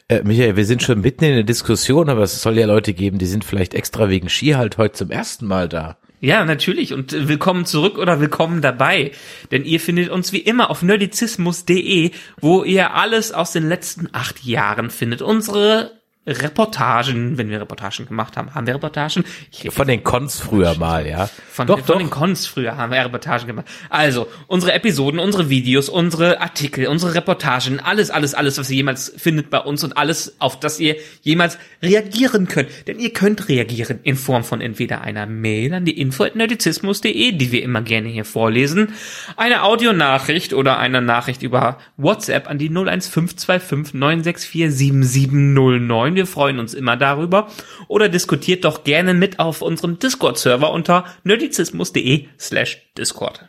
äh, 0.10 0.22
Michael, 0.24 0.58
wir 0.58 0.66
sind 0.66 0.84
schon 0.84 1.00
mitten 1.00 1.24
in 1.24 1.36
der 1.36 1.44
Diskussion, 1.44 2.10
aber 2.10 2.24
es 2.24 2.42
soll 2.42 2.58
ja 2.58 2.66
Leute 2.66 2.94
geben, 2.94 3.19
die 3.19 3.26
sind 3.26 3.46
vielleicht 3.46 3.74
extra 3.74 4.10
wegen 4.10 4.28
Ski 4.28 4.52
halt 4.52 4.78
heute 4.78 4.96
zum 4.96 5.12
ersten 5.12 5.46
Mal 5.46 5.69
da. 5.69 5.98
Ja, 6.24 6.46
natürlich. 6.46 6.94
Und 6.94 7.12
äh, 7.12 7.28
willkommen 7.28 7.66
zurück 7.66 7.98
oder 7.98 8.22
willkommen 8.22 8.62
dabei. 8.62 9.12
Denn 9.52 9.66
ihr 9.66 9.81
findet 9.81 10.08
uns 10.08 10.31
wie 10.31 10.38
immer 10.38 10.70
auf 10.70 10.81
nerdizismus.de, 10.81 12.12
wo 12.40 12.64
ihr 12.64 12.94
alles 12.94 13.34
aus 13.34 13.52
den 13.52 13.68
letzten 13.68 14.08
acht 14.14 14.42
Jahren 14.46 14.90
findet. 14.90 15.22
Unsere 15.22 16.00
Reportagen, 16.25 17.38
wenn 17.38 17.50
wir 17.50 17.60
Reportagen 17.60 18.06
gemacht 18.06 18.38
haben. 18.38 18.56
Haben 18.56 18.66
wir 18.66 18.76
Reportagen? 18.76 19.26
Von 19.69 19.88
den 19.88 20.04
Cons 20.04 20.40
früher 20.40 20.78
mal, 20.78 21.06
ja. 21.06 21.30
Von, 21.52 21.68
doch, 21.68 21.80
von 21.80 21.88
doch. 21.88 21.97
den 21.97 22.09
Cons 22.09 22.47
früher 22.47 22.78
haben 22.78 22.94
wir 22.94 23.04
Reportagen 23.04 23.45
gemacht. 23.45 23.66
Also, 23.90 24.28
unsere 24.47 24.71
Episoden, 24.71 25.19
unsere 25.19 25.50
Videos, 25.50 25.90
unsere 25.90 26.40
Artikel, 26.40 26.88
unsere 26.88 27.16
Reportagen, 27.16 27.81
alles, 27.81 28.09
alles, 28.09 28.33
alles, 28.33 28.57
was 28.57 28.69
ihr 28.69 28.78
jemals 28.78 29.14
findet 29.18 29.50
bei 29.50 29.59
uns 29.59 29.83
und 29.83 29.97
alles, 29.97 30.40
auf 30.40 30.57
das 30.57 30.80
ihr 30.80 30.95
jemals 31.24 31.57
reagieren 31.81 32.47
könnt. 32.47 32.69
Denn 32.88 33.00
ihr 33.00 33.12
könnt 33.12 33.50
reagieren 33.50 34.00
in 34.04 34.16
Form 34.16 34.45
von 34.45 34.62
entweder 34.62 35.02
einer 35.02 35.26
Mail 35.26 35.74
an 35.74 35.83
die 35.83 36.00
info.nerdizismus.de, 36.00 37.33
die 37.33 37.52
wir 37.52 37.62
immer 37.64 37.81
gerne 37.81 38.07
hier 38.07 38.26
vorlesen, 38.26 38.94
eine 39.36 39.64
Audionachricht 39.64 40.54
oder 40.54 40.78
eine 40.78 41.02
Nachricht 41.02 41.44
über 41.44 41.80
WhatsApp 41.97 42.50
an 42.50 42.59
die 42.59 42.69
01525 42.69 43.94
964 43.94 44.71
7709. 44.71 46.13
Wir 46.16 46.28
freuen 46.28 46.60
uns 46.60 46.74
immer 46.74 46.98
darüber. 46.98 47.48
Oder 47.88 48.10
diskutiert 48.10 48.66
doch 48.66 48.84
gerne 48.84 49.14
mit 49.14 49.40
auf 49.40 49.62
unserem 49.62 50.00
Discord-Server 50.00 50.72
unter 50.72 51.06
nerdizismus.de 51.24 52.28
slash 52.40 52.92
Discord. 52.98 53.48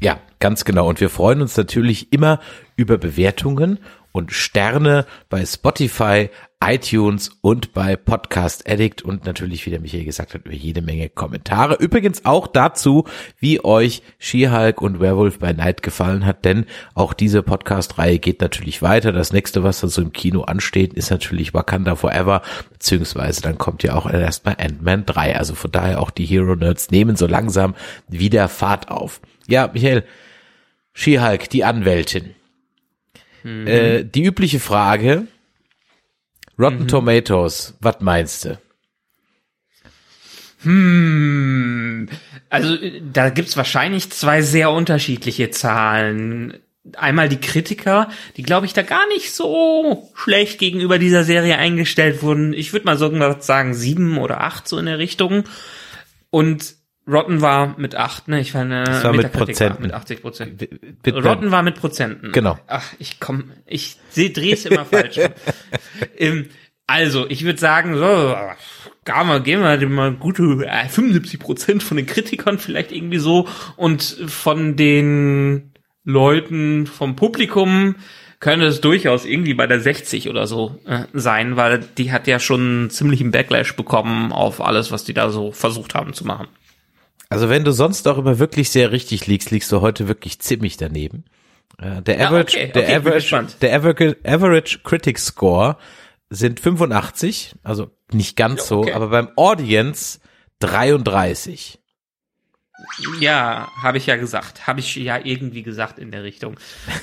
Ja, 0.00 0.20
ganz 0.38 0.64
genau. 0.64 0.88
Und 0.88 1.00
wir 1.00 1.10
freuen 1.10 1.42
uns 1.42 1.56
natürlich 1.56 2.12
immer 2.12 2.40
über 2.76 2.98
Bewertungen 2.98 3.80
und 4.12 4.32
Sterne 4.32 5.06
bei 5.28 5.44
Spotify, 5.44 6.30
iTunes 6.64 7.30
und 7.40 7.72
bei 7.72 7.94
Podcast 7.94 8.68
Addict 8.68 9.02
und 9.02 9.24
natürlich, 9.24 9.64
wie 9.64 9.70
der 9.70 9.80
Michael 9.80 10.04
gesagt 10.04 10.34
hat, 10.34 10.44
über 10.44 10.54
jede 10.54 10.82
Menge 10.82 11.08
Kommentare. 11.08 11.76
Übrigens 11.76 12.24
auch 12.24 12.48
dazu, 12.48 13.04
wie 13.38 13.64
euch 13.64 14.02
She-Hulk 14.18 14.82
und 14.82 14.98
Werewolf 14.98 15.38
by 15.38 15.54
Night 15.54 15.82
gefallen 15.82 16.26
hat, 16.26 16.44
denn 16.44 16.66
auch 16.94 17.12
diese 17.12 17.44
Podcast-Reihe 17.44 18.18
geht 18.18 18.40
natürlich 18.40 18.82
weiter. 18.82 19.12
Das 19.12 19.32
nächste, 19.32 19.62
was 19.62 19.80
dann 19.80 19.90
so 19.90 20.02
im 20.02 20.12
Kino 20.12 20.42
ansteht, 20.42 20.94
ist 20.94 21.12
natürlich 21.12 21.54
Wakanda 21.54 21.94
Forever, 21.94 22.42
beziehungsweise 22.72 23.40
dann 23.40 23.56
kommt 23.56 23.84
ja 23.84 23.94
auch 23.94 24.10
erstmal 24.10 24.56
Ant-Man 24.58 25.06
3. 25.06 25.36
Also 25.36 25.54
von 25.54 25.70
daher 25.70 26.00
auch 26.00 26.10
die 26.10 26.26
Hero 26.26 26.56
Nerds 26.56 26.90
nehmen 26.90 27.14
so 27.14 27.28
langsam 27.28 27.76
wieder 28.08 28.48
Fahrt 28.48 28.90
auf. 28.90 29.20
Ja, 29.46 29.70
Michael, 29.72 30.02
She-Hulk, 30.92 31.48
die 31.50 31.62
Anwältin. 31.62 32.34
Äh, 33.66 34.04
die 34.04 34.24
übliche 34.24 34.60
Frage, 34.60 35.26
Rotten 36.58 36.88
Tomatoes, 36.88 37.74
was 37.80 38.00
meinst 38.00 38.44
du? 38.44 38.58
Hm, 40.62 42.08
also 42.50 42.74
äh, 42.74 43.00
da 43.12 43.30
gibt's 43.30 43.56
wahrscheinlich 43.56 44.10
zwei 44.10 44.42
sehr 44.42 44.70
unterschiedliche 44.70 45.50
Zahlen. 45.50 46.58
einmal 46.96 47.28
die 47.28 47.40
Kritiker, 47.40 48.08
die 48.36 48.42
glaube 48.42 48.66
ich 48.66 48.72
da 48.72 48.82
gar 48.82 49.06
nicht 49.08 49.32
so 49.32 50.10
schlecht 50.14 50.58
gegenüber 50.58 50.98
dieser 50.98 51.22
Serie 51.22 51.58
eingestellt 51.58 52.22
wurden. 52.22 52.54
Ich 52.54 52.72
würde 52.72 52.86
mal 52.86 52.98
sogar 52.98 53.40
sagen 53.42 53.74
sieben 53.74 54.18
oder 54.18 54.40
acht 54.40 54.66
so 54.66 54.78
in 54.78 54.86
der 54.86 54.98
Richtung. 54.98 55.44
Und 56.30 56.77
Rotten 57.08 57.40
war 57.40 57.78
mit 57.78 57.94
acht, 57.94 58.28
ne? 58.28 58.40
Ich 58.40 58.54
war 58.54 58.60
eine 58.60 58.84
Das 58.84 59.02
war 59.02 59.12
mit 59.14 59.32
Prozenten. 59.32 59.82
mit 59.82 59.94
80 59.94 60.20
Prozent. 60.20 60.68
Rotten 61.06 61.50
war 61.50 61.62
mit 61.62 61.76
Prozenten. 61.76 62.32
Genau. 62.32 62.58
Ach, 62.66 62.92
ich 62.98 63.18
komm, 63.18 63.52
ich 63.66 63.96
drehe 64.14 64.52
es 64.52 64.66
immer 64.66 64.84
falsch. 64.84 65.18
ähm, 66.18 66.48
also, 66.86 67.28
ich 67.28 67.44
würde 67.44 67.58
sagen, 67.58 67.96
so, 67.96 68.36
gar 69.04 69.24
mal, 69.24 69.42
gehen 69.42 69.62
wir 69.62 69.88
mal 69.88 70.12
gute 70.12 70.42
äh, 70.66 70.88
75 70.88 71.40
Prozent 71.40 71.82
von 71.82 71.96
den 71.96 72.06
Kritikern 72.06 72.58
vielleicht 72.58 72.92
irgendwie 72.92 73.18
so 73.18 73.48
und 73.76 74.02
von 74.02 74.76
den 74.76 75.72
Leuten 76.04 76.86
vom 76.86 77.16
Publikum 77.16 77.96
könnte 78.40 78.66
es 78.66 78.80
durchaus 78.80 79.24
irgendwie 79.24 79.54
bei 79.54 79.66
der 79.66 79.80
60 79.80 80.28
oder 80.28 80.46
so 80.46 80.78
äh, 80.84 81.04
sein, 81.12 81.56
weil 81.56 81.80
die 81.98 82.12
hat 82.12 82.26
ja 82.26 82.38
schon 82.38 82.60
einen 82.60 82.90
ziemlichen 82.90 83.30
Backlash 83.30 83.74
bekommen 83.74 84.32
auf 84.32 84.60
alles, 84.60 84.92
was 84.92 85.04
die 85.04 85.14
da 85.14 85.30
so 85.30 85.52
versucht 85.52 85.94
haben 85.94 86.12
zu 86.12 86.24
machen. 86.24 86.48
Also 87.30 87.48
wenn 87.48 87.64
du 87.64 87.72
sonst 87.72 88.06
auch 88.08 88.18
immer 88.18 88.38
wirklich 88.38 88.70
sehr 88.70 88.90
richtig 88.90 89.26
liegst, 89.26 89.50
liegst 89.50 89.70
du 89.72 89.80
heute 89.80 90.08
wirklich 90.08 90.38
ziemlich 90.40 90.76
daneben. 90.76 91.24
Äh, 91.78 92.02
Der 92.02 92.18
Ja, 92.18 92.28
Average, 92.28 92.56
okay, 92.56 92.72
der 92.72 92.82
okay, 92.84 92.98
bin 93.00 93.12
Average, 93.12 93.46
der 93.60 93.74
Average, 93.76 94.16
Average 94.24 94.78
Critic 94.84 95.18
Score 95.18 95.76
sind 96.30 96.60
85, 96.60 97.54
also 97.62 97.90
nicht 98.12 98.36
ganz 98.36 98.60
Ja, 98.60 98.66
so, 98.66 98.78
okay. 98.80 98.92
aber 98.92 99.08
beim 99.08 99.28
Audience 99.36 100.20
33. 100.60 101.78
Ja, 103.20 103.68
habe 103.82 103.98
ich 103.98 104.06
ja 104.06 104.16
gesagt. 104.16 104.66
Habe 104.66 104.80
ich 104.80 104.94
ja 104.96 105.18
irgendwie 105.22 105.62
gesagt 105.62 105.98
in 105.98 106.10
der 106.10 106.22
Richtung. 106.22 106.56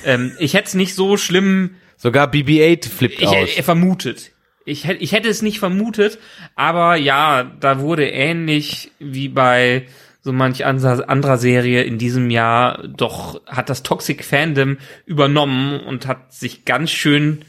ähm, 0.04 0.32
ich 0.38 0.54
hätte 0.54 0.68
es 0.68 0.74
nicht 0.74 0.94
so 0.94 1.16
schlimm 1.16 1.76
Sogar 1.98 2.30
BB-8 2.30 2.88
flippt 2.88 3.20
ich, 3.22 3.26
aus. 3.28 3.50
vermutet. 3.62 4.32
Ich, 4.64 4.84
ich 4.86 5.12
hätte 5.12 5.28
es 5.28 5.42
nicht 5.42 5.58
vermutet, 5.60 6.18
aber 6.56 6.96
ja, 6.96 7.44
da 7.44 7.78
wurde 7.80 8.08
ähnlich 8.08 8.90
wie 8.98 9.28
bei 9.28 9.86
so 10.26 10.32
manch 10.32 10.66
anderer 10.66 11.38
Serie 11.38 11.84
in 11.84 11.98
diesem 11.98 12.30
Jahr 12.30 12.88
doch 12.88 13.40
hat 13.46 13.70
das 13.70 13.84
Toxic 13.84 14.24
Fandom 14.24 14.78
übernommen 15.04 15.78
und 15.78 16.08
hat 16.08 16.32
sich 16.32 16.64
ganz 16.64 16.90
schön 16.90 17.44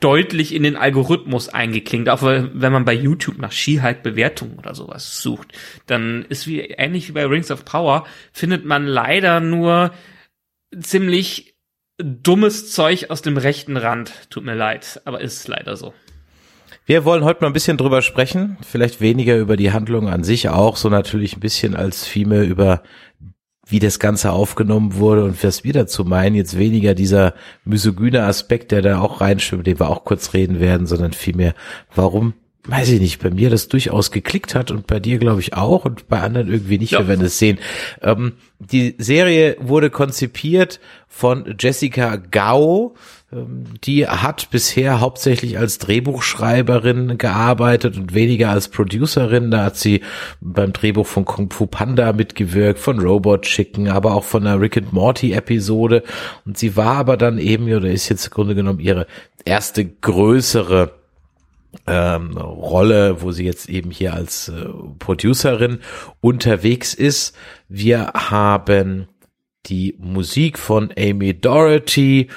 deutlich 0.00 0.52
in 0.52 0.64
den 0.64 0.74
Algorithmus 0.74 1.48
eingeklingt. 1.48 2.08
Auch 2.08 2.22
wenn 2.22 2.72
man 2.72 2.84
bei 2.84 2.92
YouTube 2.92 3.38
nach 3.38 3.52
Ski-Hulk 3.52 4.02
Bewertungen 4.02 4.58
oder 4.58 4.74
sowas 4.74 5.22
sucht, 5.22 5.56
dann 5.86 6.24
ist 6.28 6.48
wie 6.48 6.58
ähnlich 6.58 7.06
wie 7.08 7.12
bei 7.12 7.24
Rings 7.24 7.52
of 7.52 7.64
Power 7.64 8.04
findet 8.32 8.64
man 8.64 8.84
leider 8.84 9.38
nur 9.38 9.92
ziemlich 10.76 11.54
dummes 11.98 12.72
Zeug 12.72 13.10
aus 13.10 13.22
dem 13.22 13.36
rechten 13.36 13.76
Rand. 13.76 14.28
Tut 14.28 14.42
mir 14.42 14.56
leid, 14.56 15.00
aber 15.04 15.20
ist 15.20 15.46
leider 15.46 15.76
so. 15.76 15.94
Wir 16.88 17.04
wollen 17.04 17.22
heute 17.22 17.42
mal 17.42 17.48
ein 17.48 17.52
bisschen 17.52 17.76
drüber 17.76 18.00
sprechen, 18.00 18.56
vielleicht 18.62 19.02
weniger 19.02 19.36
über 19.36 19.58
die 19.58 19.72
Handlung 19.72 20.08
an 20.08 20.24
sich, 20.24 20.48
auch 20.48 20.78
so 20.78 20.88
natürlich 20.88 21.36
ein 21.36 21.40
bisschen 21.40 21.76
als 21.76 22.06
Fime 22.06 22.44
über 22.44 22.82
wie 23.66 23.78
das 23.78 23.98
Ganze 23.98 24.32
aufgenommen 24.32 24.94
wurde 24.94 25.24
und 25.24 25.44
was 25.44 25.64
wir 25.64 25.74
dazu 25.74 26.06
meinen, 26.06 26.34
jetzt 26.34 26.56
weniger 26.56 26.94
dieser 26.94 27.34
misogyne 27.66 28.22
Aspekt, 28.22 28.72
der 28.72 28.80
da 28.80 29.00
auch 29.00 29.20
reinschwimmt, 29.20 29.66
den 29.66 29.78
wir 29.78 29.90
auch 29.90 30.04
kurz 30.04 30.32
reden 30.32 30.60
werden, 30.60 30.86
sondern 30.86 31.12
vielmehr, 31.12 31.52
warum, 31.94 32.32
weiß 32.68 32.90
ich 32.90 33.00
nicht, 33.00 33.22
bei 33.22 33.30
mir 33.30 33.50
das 33.50 33.68
durchaus 33.68 34.10
geklickt 34.10 34.54
hat 34.54 34.70
und 34.70 34.86
bei 34.86 35.00
dir 35.00 35.18
glaube 35.18 35.40
ich 35.40 35.54
auch 35.54 35.84
und 35.84 36.06
bei 36.08 36.20
anderen 36.20 36.48
irgendwie 36.48 36.78
nicht, 36.78 36.92
Ja. 36.92 37.00
wir 37.00 37.08
werden 37.08 37.24
es 37.26 37.38
sehen. 37.38 37.58
Ähm, 38.02 38.34
die 38.60 38.94
Serie 38.98 39.56
wurde 39.60 39.88
konzipiert 39.90 40.78
von 41.08 41.54
Jessica 41.58 42.16
Gao, 42.16 42.94
ähm, 43.32 43.64
die 43.84 44.06
hat 44.06 44.50
bisher 44.50 45.00
hauptsächlich 45.00 45.58
als 45.58 45.78
Drehbuchschreiberin 45.78 47.18
gearbeitet 47.18 47.96
und 47.96 48.14
weniger 48.14 48.50
als 48.50 48.68
Producerin. 48.68 49.50
Da 49.50 49.64
hat 49.64 49.76
sie 49.76 50.02
beim 50.40 50.72
Drehbuch 50.72 51.06
von 51.06 51.24
Kung 51.24 51.50
Fu 51.50 51.66
Panda 51.66 52.12
mitgewirkt, 52.12 52.78
von 52.80 52.98
Robot 52.98 53.42
Chicken, 53.42 53.88
aber 53.88 54.14
auch 54.14 54.24
von 54.24 54.46
einer 54.46 54.60
Rick 54.60 54.76
and 54.76 54.92
Morty 54.92 55.32
Episode. 55.32 56.02
Und 56.44 56.58
sie 56.58 56.76
war 56.76 56.96
aber 56.96 57.16
dann 57.16 57.38
eben, 57.38 57.72
oder 57.72 57.88
ist 57.90 58.08
jetzt 58.08 58.26
im 58.26 58.30
Grunde 58.32 58.54
genommen 58.54 58.80
ihre 58.80 59.06
erste 59.44 59.84
größere 59.86 60.97
ähm, 61.86 62.36
Rolle, 62.36 63.22
wo 63.22 63.32
sie 63.32 63.44
jetzt 63.44 63.68
eben 63.68 63.90
hier 63.90 64.14
als 64.14 64.48
äh, 64.48 64.66
Producerin 64.98 65.80
unterwegs 66.20 66.94
ist. 66.94 67.36
Wir 67.68 68.12
haben 68.14 69.08
die 69.66 69.96
Musik 69.98 70.58
von 70.58 70.90
Amy 70.96 71.38
Doherty, 71.38 72.28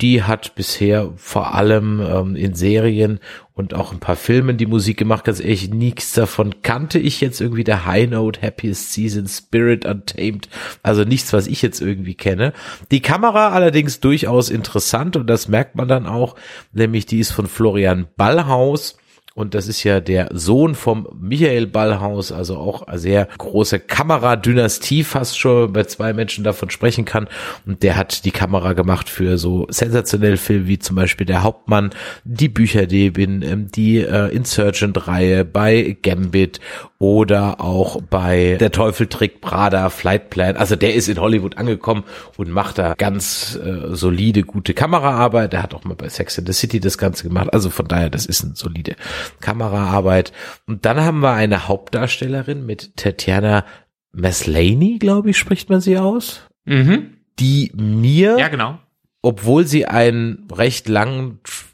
die 0.00 0.22
hat 0.22 0.54
bisher 0.54 1.12
vor 1.16 1.54
allem 1.54 2.00
ähm, 2.00 2.36
in 2.36 2.54
Serien 2.54 3.20
und 3.52 3.74
auch 3.74 3.92
ein 3.92 4.00
paar 4.00 4.16
Filmen 4.16 4.56
die 4.56 4.66
Musik 4.66 4.96
gemacht. 4.96 5.24
Ganz 5.24 5.40
ehrlich, 5.40 5.68
nichts 5.70 6.12
davon 6.12 6.62
kannte 6.62 6.98
ich 6.98 7.20
jetzt 7.20 7.40
irgendwie. 7.40 7.64
Der 7.64 7.84
High 7.84 8.10
Note, 8.10 8.40
Happiest 8.40 8.92
Season, 8.92 9.26
Spirit 9.26 9.84
Untamed, 9.84 10.48
also 10.82 11.04
nichts, 11.04 11.32
was 11.32 11.46
ich 11.46 11.60
jetzt 11.60 11.80
irgendwie 11.80 12.14
kenne. 12.14 12.54
Die 12.90 13.02
Kamera 13.02 13.50
allerdings 13.50 14.00
durchaus 14.00 14.48
interessant 14.48 15.16
und 15.16 15.26
das 15.26 15.48
merkt 15.48 15.74
man 15.74 15.88
dann 15.88 16.06
auch, 16.06 16.36
nämlich 16.72 17.04
die 17.04 17.18
ist 17.18 17.32
von 17.32 17.46
Florian 17.46 18.06
Ballhaus. 18.16 18.96
Und 19.40 19.54
das 19.54 19.68
ist 19.68 19.84
ja 19.84 20.00
der 20.00 20.28
Sohn 20.34 20.74
vom 20.74 21.08
Michael 21.18 21.66
Ballhaus, 21.66 22.30
also 22.30 22.58
auch 22.58 22.82
eine 22.82 22.98
sehr 22.98 23.26
große 23.38 23.80
Kameradynastie, 23.80 25.02
fast 25.02 25.38
schon 25.38 25.72
bei 25.72 25.84
zwei 25.84 26.12
Menschen 26.12 26.44
davon 26.44 26.68
sprechen 26.68 27.06
kann. 27.06 27.26
Und 27.64 27.82
der 27.82 27.96
hat 27.96 28.26
die 28.26 28.32
Kamera 28.32 28.74
gemacht 28.74 29.08
für 29.08 29.38
so 29.38 29.66
sensationelle 29.70 30.36
Filme 30.36 30.66
wie 30.66 30.78
zum 30.78 30.94
Beispiel 30.96 31.26
Der 31.26 31.42
Hauptmann, 31.42 31.88
die 32.24 32.50
Bücherdebin, 32.50 33.40
ähm, 33.40 33.68
die 33.74 34.00
äh, 34.00 34.28
Insurgent-Reihe 34.28 35.46
bei 35.46 35.96
Gambit 36.02 36.60
oder 37.00 37.62
auch 37.62 38.02
bei 38.02 38.58
Der 38.60 38.72
Teufel 38.72 39.06
trägt 39.06 39.40
Prada, 39.40 39.88
Flight 39.88 40.28
Plan. 40.28 40.58
Also 40.58 40.76
der 40.76 40.94
ist 40.94 41.08
in 41.08 41.18
Hollywood 41.18 41.56
angekommen 41.56 42.04
und 42.36 42.50
macht 42.50 42.76
da 42.76 42.92
ganz 42.92 43.58
äh, 43.64 43.96
solide, 43.96 44.42
gute 44.42 44.74
Kameraarbeit. 44.74 45.54
Der 45.54 45.62
hat 45.62 45.72
auch 45.72 45.84
mal 45.84 45.94
bei 45.94 46.10
Sex 46.10 46.36
in 46.36 46.44
the 46.44 46.52
City 46.52 46.78
das 46.78 46.98
Ganze 46.98 47.26
gemacht. 47.26 47.54
Also 47.54 47.70
von 47.70 47.88
daher, 47.88 48.10
das 48.10 48.26
ist 48.26 48.44
eine 48.44 48.54
solide 48.54 48.96
Kameraarbeit. 49.40 50.32
Und 50.66 50.84
dann 50.84 51.00
haben 51.00 51.20
wir 51.20 51.32
eine 51.32 51.68
Hauptdarstellerin 51.68 52.66
mit 52.66 52.96
Tatjana 52.96 53.64
Maslany, 54.12 54.98
glaube 54.98 55.30
ich, 55.30 55.38
spricht 55.38 55.68
man 55.70 55.80
sie 55.80 55.98
aus, 55.98 56.42
Mhm. 56.64 57.16
die 57.38 57.70
mir 57.74 58.36
Ja, 58.38 58.48
genau. 58.48 58.78
obwohl 59.22 59.66
sie 59.66 59.86
einen 59.86 60.48
recht 60.52 60.88
langen 60.88 61.38
Tr- 61.44 61.64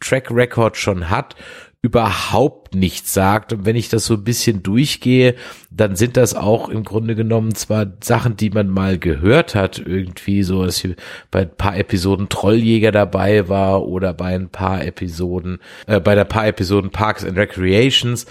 Track 0.00 0.30
Record 0.30 0.76
schon 0.76 1.10
hat, 1.10 1.36
überhaupt 1.82 2.76
nichts 2.76 3.12
sagt. 3.12 3.52
Und 3.52 3.66
wenn 3.66 3.74
ich 3.74 3.88
das 3.88 4.06
so 4.06 4.14
ein 4.14 4.22
bisschen 4.22 4.62
durchgehe, 4.62 5.34
dann 5.70 5.96
sind 5.96 6.16
das 6.16 6.34
auch 6.34 6.68
im 6.68 6.84
Grunde 6.84 7.16
genommen 7.16 7.56
zwar 7.56 7.86
Sachen, 8.00 8.36
die 8.36 8.50
man 8.50 8.68
mal 8.68 8.98
gehört 8.98 9.56
hat, 9.56 9.82
irgendwie 9.84 10.44
so, 10.44 10.64
dass 10.64 10.78
sie 10.78 10.94
bei 11.32 11.40
ein 11.40 11.56
paar 11.56 11.76
Episoden 11.76 12.28
Trolljäger 12.28 12.92
dabei 12.92 13.48
war 13.48 13.84
oder 13.84 14.14
bei 14.14 14.34
ein 14.36 14.48
paar 14.48 14.84
Episoden, 14.84 15.58
äh, 15.88 15.98
bei 15.98 16.14
der 16.14 16.24
paar 16.24 16.46
Episoden 16.46 16.90
Parks 16.90 17.24
and 17.24 17.36
Recreations. 17.36 18.26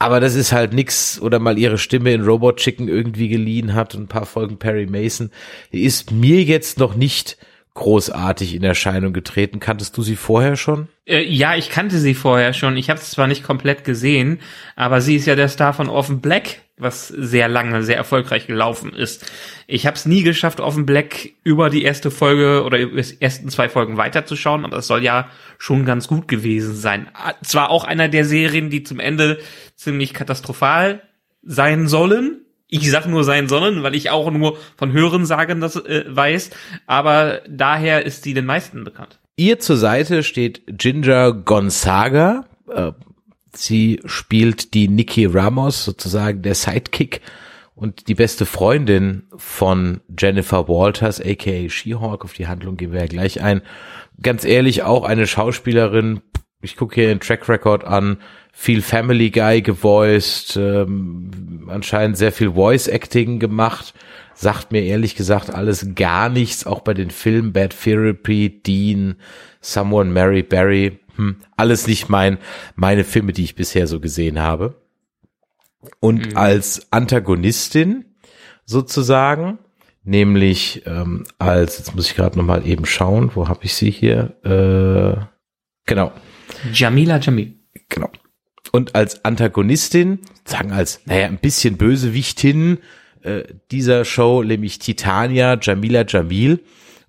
Aber 0.00 0.18
das 0.18 0.34
ist 0.34 0.52
halt 0.52 0.72
nix 0.72 1.20
oder 1.20 1.38
mal 1.38 1.56
ihre 1.56 1.78
Stimme 1.78 2.12
in 2.12 2.24
Robot 2.24 2.56
Chicken 2.56 2.88
irgendwie 2.88 3.28
geliehen 3.28 3.74
hat 3.74 3.94
und 3.94 4.02
ein 4.02 4.08
paar 4.08 4.26
Folgen 4.26 4.58
Perry 4.58 4.86
Mason. 4.86 5.30
Ist 5.70 6.10
mir 6.10 6.42
jetzt 6.42 6.80
noch 6.80 6.96
nicht 6.96 7.38
großartig 7.74 8.54
in 8.54 8.62
Erscheinung 8.62 9.12
getreten. 9.12 9.58
Kanntest 9.58 9.96
du 9.96 10.02
sie 10.02 10.14
vorher 10.16 10.56
schon? 10.56 10.88
Äh, 11.06 11.24
ja, 11.24 11.56
ich 11.56 11.70
kannte 11.70 11.98
sie 11.98 12.14
vorher 12.14 12.52
schon. 12.52 12.76
Ich 12.76 12.88
habe 12.88 13.00
es 13.00 13.10
zwar 13.10 13.26
nicht 13.26 13.42
komplett 13.42 13.82
gesehen, 13.84 14.40
aber 14.76 15.00
sie 15.00 15.16
ist 15.16 15.26
ja 15.26 15.34
der 15.34 15.48
Star 15.48 15.72
von 15.72 15.88
Orphan 15.88 16.20
Black, 16.20 16.60
was 16.76 17.08
sehr 17.08 17.48
lange, 17.48 17.82
sehr 17.82 17.96
erfolgreich 17.96 18.46
gelaufen 18.46 18.92
ist. 18.94 19.30
Ich 19.66 19.86
habe 19.86 19.96
es 19.96 20.06
nie 20.06 20.22
geschafft, 20.22 20.60
Orphan 20.60 20.86
Black 20.86 21.30
über 21.42 21.68
die 21.68 21.82
erste 21.82 22.12
Folge 22.12 22.62
oder 22.64 22.78
über 22.78 23.00
die 23.02 23.20
ersten 23.20 23.48
zwei 23.48 23.68
Folgen 23.68 23.96
weiterzuschauen, 23.96 24.64
aber 24.64 24.78
es 24.78 24.86
soll 24.86 25.02
ja 25.02 25.28
schon 25.58 25.84
ganz 25.84 26.06
gut 26.06 26.28
gewesen 26.28 26.76
sein. 26.76 27.08
Ah, 27.12 27.34
Zwar 27.42 27.70
auch 27.70 27.84
einer 27.84 28.08
der 28.08 28.24
Serien, 28.24 28.70
die 28.70 28.84
zum 28.84 29.00
Ende 29.00 29.40
ziemlich 29.74 30.14
katastrophal 30.14 31.02
sein 31.42 31.88
sollen. 31.88 32.43
Ich 32.74 32.90
sag 32.90 33.06
nur 33.06 33.22
sein 33.22 33.46
sollen, 33.46 33.84
weil 33.84 33.94
ich 33.94 34.10
auch 34.10 34.32
nur 34.32 34.58
von 34.76 34.92
Hören 34.92 35.26
sagen 35.26 35.60
das 35.60 35.76
äh, 35.76 36.04
weiß, 36.08 36.50
aber 36.86 37.40
daher 37.48 38.04
ist 38.04 38.24
sie 38.24 38.34
den 38.34 38.46
meisten 38.46 38.82
bekannt. 38.82 39.20
Ihr 39.36 39.60
zur 39.60 39.76
Seite 39.76 40.24
steht 40.24 40.62
Ginger 40.66 41.32
Gonzaga. 41.32 42.46
Äh, 42.68 42.90
Sie 43.56 44.00
spielt 44.04 44.74
die 44.74 44.88
Nikki 44.88 45.26
Ramos, 45.26 45.84
sozusagen 45.84 46.42
der 46.42 46.56
Sidekick 46.56 47.20
und 47.76 48.08
die 48.08 48.16
beste 48.16 48.46
Freundin 48.46 49.28
von 49.36 50.00
Jennifer 50.18 50.66
Walters, 50.68 51.20
aka 51.20 51.68
She-Hulk. 51.68 52.24
Auf 52.24 52.32
die 52.32 52.48
Handlung 52.48 52.76
gehen 52.76 52.90
wir 52.90 53.02
ja 53.02 53.06
gleich 53.06 53.40
ein. 53.40 53.62
Ganz 54.20 54.44
ehrlich, 54.44 54.82
auch 54.82 55.04
eine 55.04 55.28
Schauspielerin, 55.28 56.20
ich 56.62 56.76
gucke 56.76 56.96
hier 56.96 57.06
den 57.06 57.20
Track 57.20 57.48
Record 57.48 57.84
an, 57.84 58.16
viel 58.56 58.82
Family 58.82 59.30
Guy 59.30 59.62
gevoiced, 59.62 60.56
ähm, 60.56 61.66
anscheinend 61.68 62.16
sehr 62.16 62.32
viel 62.32 62.52
Voice 62.52 62.86
Acting 62.86 63.40
gemacht. 63.40 63.92
Sagt 64.34 64.72
mir 64.72 64.82
ehrlich 64.82 65.16
gesagt 65.16 65.50
alles 65.50 65.94
gar 65.94 66.28
nichts, 66.28 66.64
auch 66.64 66.80
bei 66.80 66.94
den 66.94 67.10
Filmen 67.10 67.52
Bad 67.52 67.74
Therapy, 67.82 68.62
Dean, 68.64 69.16
Someone 69.60 70.10
Mary 70.10 70.42
Barry, 70.42 70.98
hm, 71.16 71.36
alles 71.56 71.86
nicht 71.86 72.08
mein, 72.08 72.38
meine 72.76 73.04
Filme, 73.04 73.32
die 73.32 73.44
ich 73.44 73.54
bisher 73.54 73.86
so 73.86 74.00
gesehen 74.00 74.40
habe. 74.40 74.80
Und 76.00 76.30
mhm. 76.30 76.36
als 76.36 76.90
Antagonistin 76.92 78.04
sozusagen, 78.64 79.58
nämlich 80.04 80.82
ähm, 80.86 81.24
als, 81.38 81.78
jetzt 81.78 81.94
muss 81.94 82.08
ich 82.08 82.16
gerade 82.16 82.38
nochmal 82.38 82.66
eben 82.66 82.86
schauen, 82.86 83.32
wo 83.34 83.48
habe 83.48 83.64
ich 83.64 83.74
sie 83.74 83.90
hier? 83.90 84.36
Äh, 84.44 85.24
genau. 85.86 86.12
Jamila 86.72 87.18
Jamil. 87.18 87.54
Genau. 87.88 88.10
Und 88.74 88.96
als 88.96 89.24
Antagonistin, 89.24 90.18
sagen 90.44 90.72
als, 90.72 91.00
naja, 91.06 91.26
ein 91.26 91.38
bisschen 91.38 91.76
Bösewichtin 91.76 92.78
äh, 93.22 93.44
dieser 93.70 94.04
Show, 94.04 94.42
nämlich 94.42 94.80
Titania 94.80 95.56
Jamila 95.62 96.04
Jamil. 96.04 96.58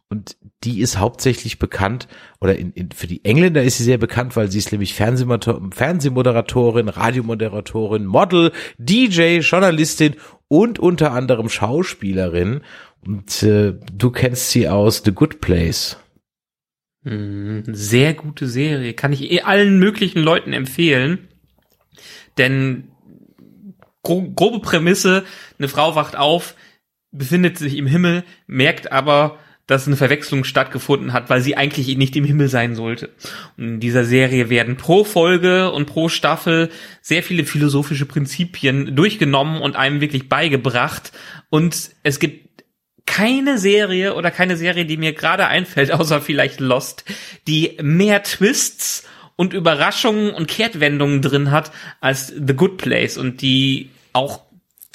Und 0.08 0.38
die 0.64 0.82
ist 0.82 1.00
hauptsächlich 1.00 1.58
bekannt, 1.58 2.08
oder 2.40 2.56
in, 2.56 2.72
in, 2.74 2.92
für 2.92 3.08
die 3.08 3.26
Engländer 3.26 3.64
ist 3.64 3.80
sie 3.80 3.84
sehr 3.84 3.98
bekannt, 3.98 4.36
weil 4.36 4.52
sie 4.52 4.60
ist 4.60 4.72
nämlich 4.74 4.94
Fernsehmoderatorin, 4.94 6.88
Radiomoderatorin, 6.88 8.06
Model, 8.06 8.52
DJ, 8.78 9.40
Journalistin 9.40 10.18
und 10.48 10.78
unter 10.78 11.14
anderem 11.14 11.50
Schauspielerin. 11.50 12.62
Und 13.04 13.42
äh, 13.42 13.74
du 13.92 14.12
kennst 14.12 14.52
sie 14.52 14.70
aus 14.70 15.02
The 15.04 15.14
Good 15.14 15.42
Place. 15.42 15.98
Mhm, 17.02 17.64
sehr 17.66 18.14
gute 18.14 18.46
Serie, 18.46 18.94
kann 18.94 19.14
ich 19.14 19.32
eh 19.32 19.42
allen 19.42 19.80
möglichen 19.80 20.20
Leuten 20.22 20.54
empfehlen. 20.54 21.28
Denn 22.38 22.90
gro 24.04 24.32
grobe 24.36 24.60
Prämisse, 24.60 25.26
eine 25.58 25.68
Frau 25.68 25.96
wacht 25.96 26.16
auf, 26.16 26.56
befindet 27.12 27.58
sich 27.58 27.78
im 27.78 27.88
Himmel, 27.88 28.24
merkt 28.48 28.92
aber, 28.92 29.40
dass 29.68 29.88
eine 29.88 29.96
Verwechslung 29.96 30.44
stattgefunden 30.44 31.12
hat, 31.12 31.30
weil 31.30 31.42
sie 31.42 31.58
eigentlich 31.58 31.98
nicht 31.98 32.16
im 32.16 32.24
Himmel 32.24 32.50
sein 32.50 32.76
sollte. 32.76 33.10
Und 33.58 33.66
in 33.66 33.80
dieser 33.80 34.06
Serie 34.06 34.50
werden 34.50 34.78
pro 34.78 35.04
Folge 35.04 35.72
und 35.72 35.88
pro 35.88 36.08
Staffel 36.08 36.70
sehr 37.02 37.24
viele 37.24 37.46
philosophische 37.46 38.06
Prinzipien 38.06 38.96
durchgenommen 38.96 39.62
und 39.62 39.76
einem 39.76 40.02
wirklich 40.02 40.30
beigebracht. 40.30 41.12
Und 41.50 41.92
es 42.04 42.20
gibt 42.20 42.46
keine 43.08 43.58
Serie 43.58 44.14
oder 44.16 44.30
keine 44.30 44.58
Serie, 44.58 44.86
die 44.86 44.98
mir 44.98 45.14
gerade 45.14 45.48
einfällt, 45.48 45.92
außer 45.94 46.22
vielleicht 46.22 46.60
Lost, 46.60 47.06
die 47.48 47.78
mehr 47.82 48.22
Twists 48.22 49.08
und 49.36 49.54
Überraschungen 49.54 50.32
und 50.32 50.48
Kehrtwendungen 50.48 51.22
drin 51.22 51.52
hat 51.52 51.72
als 52.02 52.28
The 52.28 52.54
Good 52.54 52.78
Place 52.78 53.18
und 53.18 53.42
die 53.42 53.90
auch 54.14 54.42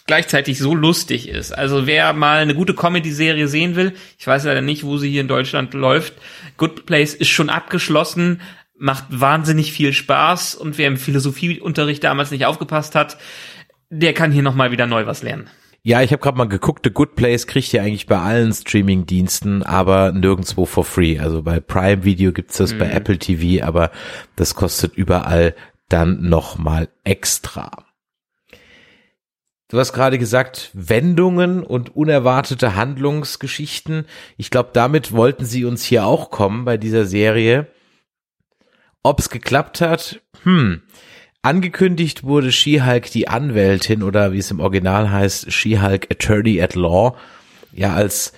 gleichzeitig 0.07 0.59
so 0.59 0.75
lustig 0.75 1.29
ist. 1.29 1.53
Also 1.53 1.87
wer 1.87 2.13
mal 2.13 2.39
eine 2.39 2.55
gute 2.55 2.75
Comedy-Serie 2.75 3.47
sehen 3.47 3.77
will, 3.77 3.93
ich 4.19 4.27
weiß 4.27 4.45
leider 4.45 4.61
nicht, 4.63 4.83
wo 4.85 4.97
sie 4.99 5.11
hier 5.11 5.21
in 5.21 5.29
Deutschland 5.29 5.73
läuft, 5.75 6.15
Good 6.57 6.87
Place 6.87 7.15
ist 7.15 7.29
schon 7.29 7.49
abgeschlossen, 7.49 8.41
macht 8.77 9.05
wahnsinnig 9.09 9.73
viel 9.73 9.93
Spaß 9.93 10.55
und 10.55 10.79
wer 10.79 10.89
im 10.89 10.97
Philosophieunterricht 10.97 12.03
damals 12.03 12.31
nicht 12.31 12.47
aufgepasst 12.47 12.95
hat, 12.95 13.19
der 13.91 14.15
kann 14.15 14.33
hier 14.33 14.43
nochmal 14.43 14.73
wieder 14.73 14.87
neu 14.87 15.07
was 15.07 15.23
lernen. 15.23 15.49
Ja, 15.83 16.03
ich 16.03 16.13
habe 16.13 16.21
gerade 16.21 16.37
mal 16.37 16.49
geguckt, 16.49 16.83
The 16.85 16.91
Good 16.91 17.15
Place 17.15 17.47
kriegt 17.47 17.73
ihr 17.73 17.83
eigentlich 17.83 18.07
bei 18.07 18.19
allen 18.19 18.53
Streaming-Diensten, 18.53 19.63
aber 19.63 20.13
nirgendwo 20.13 20.67
for 20.67 20.85
free. 20.85 21.19
Also 21.19 21.43
bei 21.43 21.59
Prime 21.59 22.05
Video 22.05 22.33
gibt's 22.33 22.59
das, 22.59 22.75
mhm. 22.75 22.79
bei 22.81 22.91
Apple 22.91 23.19
TV, 23.19 23.65
aber 23.65 23.91
das 24.37 24.55
kostet 24.55 24.95
überall 24.95 25.55
dann 25.89 26.29
nochmal 26.29 26.89
extra. 27.05 27.71
Du 29.69 29.79
hast 29.79 29.93
gerade 29.93 30.19
gesagt, 30.19 30.71
Wendungen 30.75 31.63
und 31.63 31.95
unerwartete 31.97 32.75
Handlungsgeschichten. 32.75 34.05
Ich 34.37 34.51
glaube, 34.51 34.71
damit 34.73 35.13
wollten 35.13 35.45
sie 35.45 35.65
uns 35.65 35.85
hier 35.85 36.05
auch 36.05 36.31
kommen 36.31 36.65
bei 36.65 36.77
dieser 36.77 37.07
Serie. 37.07 37.69
Ob 39.03 39.21
es 39.21 39.31
geklappt 39.31 39.81
hat? 39.81 40.21
Hm. 40.43 40.83
Angekündigt 41.43 42.23
wurde 42.25 42.53
She-Hulk 42.53 43.11
die 43.11 43.29
Anwältin 43.29 44.03
oder 44.03 44.33
wie 44.33 44.39
es 44.39 44.51
im 44.51 44.61
Original 44.61 45.11
heißt, 45.11 45.51
She-Hulk 45.51 46.09
Attorney 46.11 46.61
at 46.61 46.75
Law, 46.75 47.17
ja 47.73 47.95
als 47.95 48.35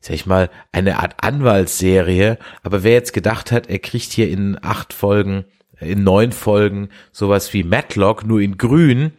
sag 0.00 0.14
ich 0.14 0.26
mal, 0.26 0.50
eine 0.72 0.98
Art 0.98 1.16
Anwaltsserie. 1.22 2.38
Aber 2.62 2.82
wer 2.82 2.92
jetzt 2.92 3.12
gedacht 3.12 3.52
hat, 3.52 3.68
er 3.68 3.78
kriegt 3.78 4.12
hier 4.12 4.28
in 4.28 4.58
acht 4.62 4.92
Folgen, 4.92 5.44
in 5.80 6.02
neun 6.04 6.32
Folgen 6.32 6.88
sowas 7.12 7.52
wie 7.52 7.62
Matlock, 7.62 8.24
nur 8.24 8.40
in 8.40 8.58
grün, 8.58 9.12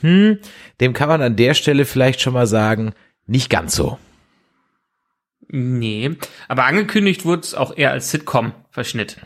hm, 0.00 0.38
dem 0.80 0.92
kann 0.92 1.08
man 1.08 1.22
an 1.22 1.36
der 1.36 1.54
Stelle 1.54 1.84
vielleicht 1.84 2.20
schon 2.20 2.32
mal 2.32 2.46
sagen, 2.46 2.92
nicht 3.26 3.50
ganz 3.50 3.74
so. 3.76 3.98
Nee, 5.48 6.16
aber 6.48 6.64
angekündigt 6.64 7.24
wurde 7.24 7.42
es 7.42 7.54
auch 7.54 7.76
eher 7.76 7.90
als 7.90 8.10
Sitcom-Verschnitt. 8.10 9.18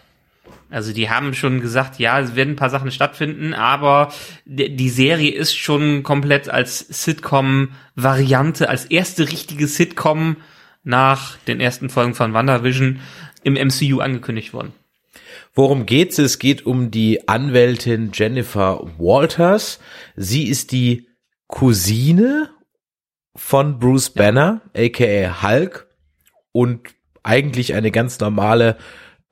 Also 0.68 0.92
die 0.92 1.08
haben 1.08 1.32
schon 1.32 1.60
gesagt, 1.60 1.98
ja, 1.98 2.18
es 2.18 2.34
werden 2.34 2.54
ein 2.54 2.56
paar 2.56 2.70
Sachen 2.70 2.90
stattfinden, 2.90 3.54
aber 3.54 4.12
die 4.44 4.88
Serie 4.88 5.32
ist 5.32 5.56
schon 5.56 6.02
komplett 6.02 6.48
als 6.48 6.80
Sitcom-Variante, 6.80 8.68
als 8.68 8.84
erste 8.86 9.30
richtige 9.30 9.68
Sitcom 9.68 10.36
nach 10.82 11.36
den 11.46 11.60
ersten 11.60 11.88
Folgen 11.88 12.14
von 12.14 12.32
WandaVision 12.32 13.00
im 13.44 13.54
MCU 13.54 14.00
angekündigt 14.00 14.52
worden. 14.52 14.72
Worum 15.54 15.86
geht's? 15.86 16.18
Es 16.18 16.38
geht 16.38 16.66
um 16.66 16.90
die 16.90 17.28
Anwältin 17.28 18.10
Jennifer 18.12 18.86
Walters. 18.98 19.80
Sie 20.16 20.48
ist 20.48 20.72
die 20.72 21.08
Cousine 21.46 22.50
von 23.34 23.78
Bruce 23.78 24.10
Banner, 24.10 24.62
aka 24.76 25.42
Hulk, 25.42 25.86
und 26.52 26.80
eigentlich 27.22 27.74
eine 27.74 27.90
ganz 27.90 28.18
normale 28.20 28.76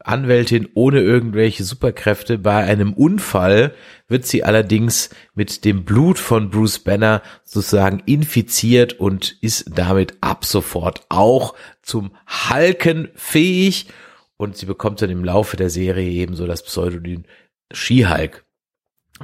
Anwältin 0.05 0.69
ohne 0.75 1.01
irgendwelche 1.01 1.65
Superkräfte. 1.65 2.39
Bei 2.39 2.63
einem 2.63 2.93
Unfall 2.93 3.75
wird 4.07 4.27
sie 4.27 4.45
allerdings 4.45 5.11
mit 5.35 5.65
dem 5.65 5.85
Blut 5.85 6.19
von 6.19 6.51
Bruce 6.51 6.79
Banner 6.79 7.23
sozusagen 7.43 8.03
infiziert 8.07 8.93
und 8.95 9.37
ist 9.41 9.71
damit 9.75 10.19
ab 10.21 10.45
sofort 10.45 11.07
auch 11.09 11.55
zum 11.83 12.13
Halken 12.27 13.09
fähig 13.15 13.89
und 14.37 14.57
sie 14.57 14.67
bekommt 14.67 15.01
dann 15.01 15.11
im 15.11 15.25
Laufe 15.25 15.57
der 15.57 15.71
Serie 15.71 16.11
eben 16.11 16.37
so 16.37 16.47
das 16.47 16.63
Pseudonym 16.63 17.25
She-Hulk. 17.73 18.45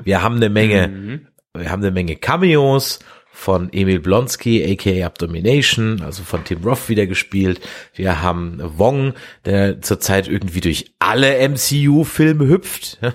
Wir 0.03 0.23
haben 0.23 0.37
eine 0.37 0.49
Menge, 0.49 0.89
mhm. 0.89 1.27
wir 1.55 1.71
haben 1.71 1.83
eine 1.83 1.93
Menge 1.93 2.17
Cameos 2.17 3.01
von 3.41 3.73
Emil 3.73 4.01
Blonsky, 4.01 4.63
aka 4.71 5.07
Abdomination, 5.07 6.03
also 6.03 6.23
von 6.25 6.45
Tim 6.45 6.63
Roth 6.63 6.91
wieder 6.91 7.07
gespielt. 7.07 7.59
Wir 7.95 8.21
haben 8.21 8.61
Wong, 8.63 9.15
der 9.47 9.81
zurzeit 9.81 10.29
irgendwie 10.29 10.61
durch 10.61 10.93
alle 10.99 11.49
MCU-Filme 11.49 12.47
hüpft. 12.47 12.99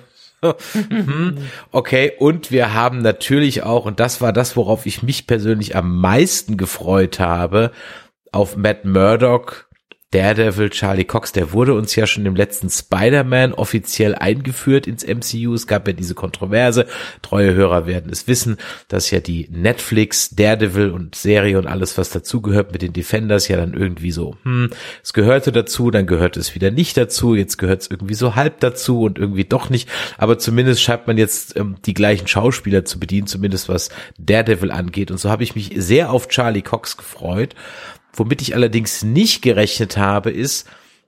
Hm. 0.73 1.37
okay, 1.71 2.11
und 2.19 2.51
wir 2.51 2.75
haben 2.75 2.99
natürlich 3.01 3.63
auch, 3.63 3.85
und 3.85 3.99
das 3.99 4.21
war 4.21 4.31
das, 4.31 4.55
worauf 4.55 4.85
ich 4.85 5.01
mich 5.01 5.25
persönlich 5.25 5.75
am 5.75 5.99
meisten 5.99 6.55
gefreut 6.55 7.19
habe, 7.19 7.71
auf 8.31 8.55
Matt 8.55 8.85
Murdock 8.85 9.67
Daredevil, 10.11 10.69
Charlie 10.69 11.03
Cox, 11.03 11.33
der 11.33 11.51
wurde 11.51 11.73
uns 11.73 11.95
ja 11.95 12.07
schon 12.07 12.25
im 12.25 12.35
letzten 12.35 12.69
Spider-Man 12.69 13.53
offiziell 13.53 14.15
eingeführt 14.15 14.87
ins 14.87 15.05
MCU. 15.05 15.53
Es 15.53 15.67
gab 15.67 15.87
ja 15.87 15.93
diese 15.93 16.15
Kontroverse. 16.15 16.85
Treue 17.21 17.53
Hörer 17.53 17.85
werden 17.85 18.11
es 18.11 18.27
wissen, 18.27 18.57
dass 18.87 19.11
ja 19.11 19.19
die 19.19 19.49
Netflix, 19.51 20.29
Daredevil 20.29 20.91
und 20.91 21.15
Serie 21.15 21.57
und 21.57 21.67
alles, 21.67 21.97
was 21.97 22.11
dazugehört 22.11 22.71
mit 22.71 22.81
den 22.81 22.93
Defenders 22.93 23.47
ja 23.47 23.57
dann 23.57 23.73
irgendwie 23.73 24.11
so, 24.11 24.37
hm, 24.43 24.69
es 25.03 25.11
gehörte 25.11 25.51
dazu, 25.51 25.91
dann 25.91 26.07
gehört 26.07 26.37
es 26.37 26.55
wieder 26.55 26.71
nicht 26.71 26.95
dazu, 26.95 27.35
jetzt 27.35 27.57
gehört 27.57 27.81
es 27.81 27.91
irgendwie 27.91 28.13
so 28.13 28.35
halb 28.35 28.61
dazu 28.61 29.01
und 29.01 29.17
irgendwie 29.17 29.45
doch 29.45 29.69
nicht. 29.69 29.89
Aber 30.17 30.37
zumindest 30.37 30.81
schreibt 30.81 31.07
man 31.07 31.17
jetzt 31.17 31.57
ähm, 31.57 31.75
die 31.85 31.93
gleichen 31.93 32.27
Schauspieler 32.27 32.85
zu 32.85 32.99
bedienen, 32.99 33.27
zumindest 33.27 33.67
was 33.67 33.89
Daredevil 34.17 34.71
angeht. 34.71 35.11
Und 35.11 35.17
so 35.17 35.29
habe 35.29 35.43
ich 35.43 35.55
mich 35.55 35.71
sehr 35.75 36.11
auf 36.11 36.29
Charlie 36.29 36.61
Cox 36.61 36.95
gefreut. 36.95 37.55
Womit 38.15 38.41
ich 38.41 38.55
allerdings 38.55 39.03
nicht 39.03 39.41
gerechnet 39.41 39.97
habe, 39.97 40.31
ist, 40.31 40.67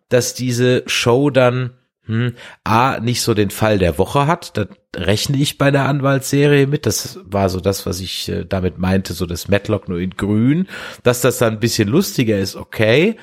dass 0.09 0.33
diese 0.33 0.83
Show 0.87 1.29
dann 1.29 1.71
hm, 2.07 2.35
A, 2.63 2.99
nicht 2.99 3.21
so 3.21 3.33
den 3.33 3.49
Fall 3.49 3.79
der 3.79 3.97
Woche 3.97 4.27
hat. 4.27 4.55
Da 4.57 4.67
rechne 4.95 5.37
ich 5.37 5.57
bei 5.57 5.71
der 5.71 5.85
Anwaltsserie 5.85 6.65
mit. 6.65 6.85
Das 6.85 7.19
war 7.23 7.49
so 7.49 7.59
das, 7.59 7.85
was 7.85 7.99
ich 7.99 8.29
äh, 8.29 8.45
damit 8.45 8.77
meinte, 8.77 9.13
so 9.13 9.25
das 9.25 9.49
Matlock 9.49 9.89
nur 9.89 9.99
in 9.99 10.11
grün. 10.11 10.67
Dass 11.03 11.21
das 11.21 11.37
dann 11.37 11.53
ein 11.53 11.59
bisschen 11.59 11.89
lustiger 11.89 12.39
ist, 12.39 12.55
okay. 12.55 13.17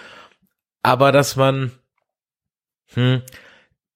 Aber 0.82 1.12
dass 1.12 1.36
man 1.36 1.72
hm, 2.92 3.22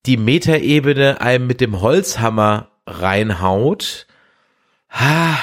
die 0.05 0.17
Metaebene 0.17 1.21
einem 1.21 1.45
mit 1.45 1.61
dem 1.61 1.81
Holzhammer 1.81 2.71
reinhaut, 2.87 4.07
ha, 4.89 5.37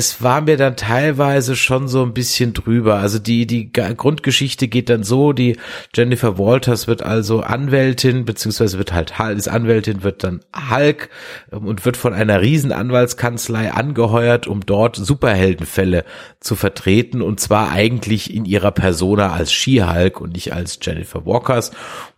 es 0.00 0.22
war 0.22 0.40
mir 0.40 0.56
dann 0.56 0.76
teilweise 0.76 1.54
schon 1.56 1.86
so 1.86 2.02
ein 2.02 2.14
bisschen 2.14 2.54
drüber. 2.54 2.94
Also 2.94 3.18
die, 3.18 3.46
die 3.46 3.70
Grundgeschichte 3.70 4.66
geht 4.66 4.88
dann 4.88 5.02
so, 5.02 5.34
die 5.34 5.58
Jennifer 5.94 6.38
Walters 6.38 6.86
wird 6.88 7.02
also 7.02 7.40
Anwältin, 7.40 8.24
beziehungsweise 8.24 8.78
wird 8.78 8.94
halt, 8.94 9.12
ist 9.36 9.48
Anwältin, 9.48 10.02
wird 10.02 10.24
dann 10.24 10.40
Hulk 10.70 11.10
ähm, 11.52 11.66
und 11.66 11.84
wird 11.84 11.98
von 11.98 12.14
einer 12.14 12.40
riesen 12.40 12.72
Anwaltskanzlei 12.72 13.72
angeheuert, 13.72 14.46
um 14.46 14.64
dort 14.64 14.96
Superheldenfälle 14.96 16.06
zu 16.40 16.56
vertreten 16.56 17.20
und 17.20 17.38
zwar 17.38 17.70
eigentlich 17.70 18.32
in 18.32 18.46
ihrer 18.46 18.70
Persona 18.70 19.34
als 19.34 19.52
She-Hulk 19.52 20.18
und 20.18 20.32
nicht 20.32 20.54
als 20.54 20.78
Jennifer 20.80 21.26
Walkers. 21.26 21.72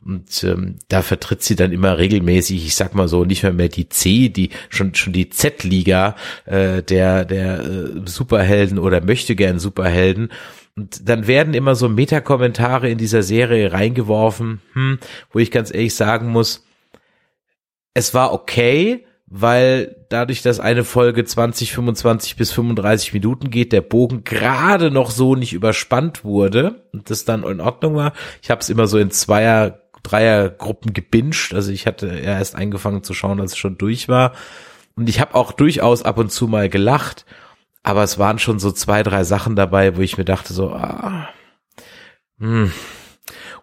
Und 0.04 0.42
ähm, 0.44 0.76
da 0.88 1.02
vertritt 1.02 1.42
sie 1.42 1.56
dann 1.56 1.72
immer 1.72 1.98
regelmäßig, 1.98 2.64
ich 2.64 2.74
sag 2.76 2.94
mal 2.94 3.08
so, 3.08 3.24
nicht 3.24 3.42
mehr 3.42 3.52
mehr 3.52 3.68
die 3.68 3.88
C, 3.88 4.28
die 4.28 4.50
schon 4.68 4.94
schon 4.94 5.12
die 5.12 5.30
Z-Liga 5.30 6.16
äh, 6.44 6.82
der 6.82 7.24
der 7.24 7.64
äh, 7.72 8.08
Superhelden 8.08 8.78
oder 8.78 9.02
möchte 9.04 9.34
gern 9.34 9.58
Superhelden. 9.58 10.30
Und 10.76 11.08
dann 11.08 11.26
werden 11.26 11.54
immer 11.54 11.74
so 11.74 11.88
Metakommentare 11.88 12.88
in 12.88 12.98
dieser 12.98 13.22
Serie 13.22 13.72
reingeworfen, 13.72 14.60
hm, 14.72 14.98
wo 15.30 15.38
ich 15.38 15.50
ganz 15.50 15.72
ehrlich 15.72 15.94
sagen 15.94 16.28
muss, 16.28 16.64
es 17.94 18.14
war 18.14 18.32
okay, 18.32 19.04
weil 19.26 19.96
dadurch, 20.10 20.42
dass 20.42 20.60
eine 20.60 20.84
Folge 20.84 21.24
20, 21.24 21.72
25 21.72 22.36
bis 22.36 22.52
35 22.52 23.14
Minuten 23.14 23.50
geht, 23.50 23.72
der 23.72 23.80
Bogen 23.80 24.24
gerade 24.24 24.90
noch 24.90 25.10
so 25.10 25.36
nicht 25.36 25.54
überspannt 25.54 26.22
wurde 26.22 26.86
und 26.92 27.08
das 27.08 27.24
dann 27.24 27.42
in 27.44 27.60
Ordnung 27.60 27.94
war. 27.94 28.12
Ich 28.42 28.50
habe 28.50 28.60
es 28.60 28.68
immer 28.68 28.86
so 28.86 28.98
in 28.98 29.10
Zweier, 29.10 29.80
Dreiergruppen 30.02 30.92
gebinged. 30.92 31.54
Also 31.54 31.72
ich 31.72 31.86
hatte 31.86 32.08
erst 32.08 32.56
angefangen 32.56 33.02
zu 33.04 33.14
schauen, 33.14 33.40
als 33.40 33.52
es 33.52 33.58
schon 33.58 33.78
durch 33.78 34.08
war. 34.08 34.32
Und 34.96 35.08
ich 35.08 35.20
habe 35.20 35.34
auch 35.34 35.52
durchaus 35.52 36.02
ab 36.02 36.18
und 36.18 36.30
zu 36.30 36.46
mal 36.48 36.68
gelacht. 36.68 37.24
Aber 37.82 38.02
es 38.02 38.18
waren 38.18 38.38
schon 38.38 38.58
so 38.58 38.70
zwei, 38.70 39.02
drei 39.02 39.24
Sachen 39.24 39.56
dabei, 39.56 39.96
wo 39.96 40.00
ich 40.00 40.18
mir 40.18 40.24
dachte 40.24 40.54
so, 40.54 40.70
ah, 40.70 41.28
hm. 42.38 42.72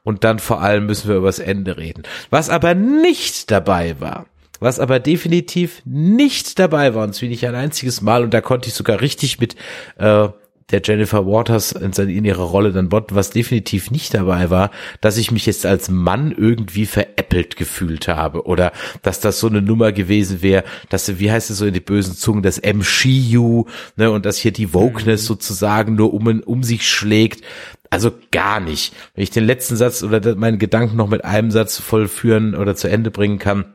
Und 0.03 0.23
dann 0.23 0.39
vor 0.39 0.61
allem 0.61 0.85
müssen 0.85 1.09
wir 1.09 1.17
übers 1.17 1.39
Ende 1.39 1.77
reden. 1.77 2.03
Was 2.29 2.49
aber 2.49 2.73
nicht 2.73 3.51
dabei 3.51 3.99
war, 3.99 4.25
was 4.59 4.79
aber 4.79 4.99
definitiv 4.99 5.81
nicht 5.85 6.59
dabei 6.59 6.95
war, 6.95 7.03
und 7.03 7.13
zwar 7.13 7.29
nicht 7.29 7.45
ein 7.45 7.55
einziges 7.55 8.01
Mal, 8.01 8.23
und 8.23 8.33
da 8.33 8.41
konnte 8.41 8.69
ich 8.69 8.73
sogar 8.73 9.01
richtig 9.01 9.39
mit 9.39 9.55
äh, 9.97 10.29
der 10.71 10.81
Jennifer 10.83 11.25
Waters 11.25 11.71
in, 11.71 12.25
ihrer 12.25 12.43
Rolle 12.43 12.71
dann 12.71 12.89
botten, 12.89 13.15
was 13.15 13.31
definitiv 13.31 13.91
nicht 13.91 14.13
dabei 14.13 14.49
war, 14.49 14.71
dass 15.01 15.17
ich 15.17 15.31
mich 15.31 15.45
jetzt 15.45 15.65
als 15.65 15.89
Mann 15.89 16.31
irgendwie 16.31 16.85
veräppelt 16.85 17.55
gefühlt 17.55 18.07
habe 18.07 18.45
oder 18.45 18.71
dass 19.01 19.19
das 19.19 19.39
so 19.39 19.47
eine 19.47 19.61
Nummer 19.61 19.91
gewesen 19.91 20.41
wäre, 20.41 20.63
dass, 20.89 21.19
wie 21.19 21.31
heißt 21.31 21.49
es 21.49 21.57
so 21.57 21.65
in 21.65 21.73
die 21.73 21.79
bösen 21.79 22.15
Zungen, 22.15 22.43
das 22.43 22.61
MCU, 22.61 23.65
ne, 23.95 24.11
und 24.11 24.25
dass 24.25 24.37
hier 24.37 24.51
die 24.51 24.73
Wokeness 24.73 25.23
mhm. 25.23 25.27
sozusagen 25.27 25.95
nur 25.95 26.13
um, 26.13 26.41
um 26.41 26.63
sich 26.63 26.87
schlägt. 26.87 27.43
Also 27.91 28.11
gar 28.31 28.59
nicht. 28.59 28.93
Wenn 29.15 29.23
ich 29.23 29.31
den 29.31 29.45
letzten 29.45 29.75
Satz 29.75 30.03
oder 30.03 30.35
meinen 30.35 30.59
Gedanken 30.59 30.95
noch 30.95 31.09
mit 31.09 31.25
einem 31.25 31.49
Satz 31.49 31.79
vollführen 31.79 32.53
oder 32.53 32.75
zu 32.75 32.87
Ende 32.87 33.09
bringen 33.09 33.39
kann, 33.39 33.65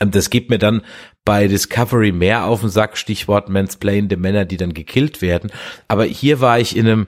das 0.00 0.30
geht 0.30 0.48
mir 0.50 0.58
dann 0.58 0.82
bei 1.24 1.46
Discovery 1.46 2.12
mehr 2.12 2.44
auf 2.46 2.60
den 2.60 2.70
Sack, 2.70 2.96
Stichwort 2.96 3.48
mansplainende 3.48 4.16
Männer, 4.16 4.44
die 4.44 4.56
dann 4.56 4.74
gekillt 4.74 5.20
werden. 5.22 5.50
Aber 5.88 6.04
hier 6.04 6.40
war 6.40 6.58
ich 6.58 6.76
in 6.76 6.86
einem, 6.86 7.06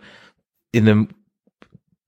in 0.72 0.88
einem 0.88 1.08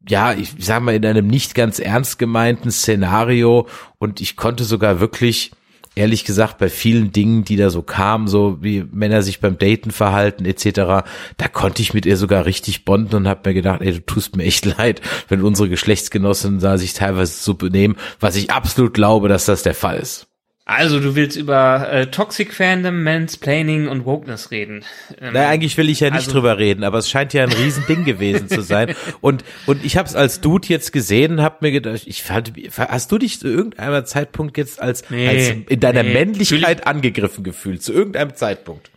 ja, 0.08 0.34
ich 0.34 0.54
sag 0.58 0.82
mal, 0.82 0.94
in 0.94 1.06
einem 1.06 1.26
nicht 1.26 1.54
ganz 1.54 1.78
ernst 1.78 2.18
gemeinten 2.18 2.70
Szenario 2.70 3.68
und 3.98 4.20
ich 4.20 4.36
konnte 4.36 4.64
sogar 4.64 5.00
wirklich, 5.00 5.52
ehrlich 5.94 6.24
gesagt, 6.24 6.58
bei 6.58 6.68
vielen 6.68 7.12
Dingen, 7.12 7.44
die 7.44 7.56
da 7.56 7.70
so 7.70 7.82
kamen, 7.82 8.28
so 8.28 8.58
wie 8.60 8.84
Männer 8.92 9.22
sich 9.22 9.40
beim 9.40 9.58
Daten 9.58 9.92
verhalten 9.92 10.44
etc., 10.44 11.06
da 11.36 11.48
konnte 11.50 11.80
ich 11.80 11.94
mit 11.94 12.04
ihr 12.04 12.16
sogar 12.16 12.44
richtig 12.44 12.84
bonden 12.84 13.14
und 13.16 13.28
habe 13.28 13.48
mir 13.48 13.54
gedacht, 13.54 13.80
ey, 13.80 13.92
du 13.92 14.04
tust 14.04 14.36
mir 14.36 14.44
echt 14.44 14.64
leid, 14.78 15.00
wenn 15.28 15.42
unsere 15.42 15.68
Geschlechtsgenossinnen 15.68 16.60
da 16.60 16.76
sich 16.76 16.92
teilweise 16.92 17.42
so 17.42 17.54
benehmen, 17.54 17.96
was 18.20 18.36
ich 18.36 18.50
absolut 18.50 18.92
glaube, 18.92 19.28
dass 19.28 19.46
das 19.46 19.62
der 19.62 19.74
Fall 19.74 19.98
ist. 19.98 20.26
Also, 20.66 20.98
du 20.98 21.14
willst 21.14 21.36
über 21.36 21.92
äh, 21.92 22.06
Toxic 22.06 22.54
Fandom, 22.54 23.02
Mansplaining 23.02 23.86
und 23.86 24.06
Wokeness 24.06 24.50
reden. 24.50 24.82
Ähm, 25.20 25.34
naja, 25.34 25.50
eigentlich 25.50 25.76
will 25.76 25.90
ich 25.90 26.00
ja 26.00 26.08
nicht 26.08 26.20
also, 26.20 26.32
drüber 26.32 26.56
reden, 26.56 26.84
aber 26.84 26.96
es 26.96 27.10
scheint 27.10 27.34
ja 27.34 27.42
ein 27.42 27.52
Riesending 27.52 28.04
gewesen 28.04 28.48
zu 28.48 28.62
sein. 28.62 28.94
Und, 29.20 29.44
und 29.66 29.84
ich 29.84 29.96
habe 29.96 30.08
es 30.08 30.14
als 30.14 30.40
Dude 30.40 30.68
jetzt 30.68 30.92
gesehen, 30.92 31.40
hab 31.40 31.62
mir 31.62 31.72
gedacht, 31.72 32.02
ich 32.06 32.22
fand, 32.22 32.52
hast 32.76 33.10
du 33.12 33.18
dich 33.18 33.38
zu 33.38 33.48
irgendeinem 33.48 34.04
Zeitpunkt 34.04 34.56
jetzt 34.58 34.80
als, 34.80 35.08
nee, 35.10 35.28
als 35.28 35.48
in 35.68 35.80
deiner 35.80 36.02
nee, 36.02 36.12
Männlichkeit 36.12 36.86
angegriffen 36.86 37.44
gefühlt? 37.44 37.82
Zu 37.82 37.92
irgendeinem 37.92 38.34
Zeitpunkt? 38.34 38.90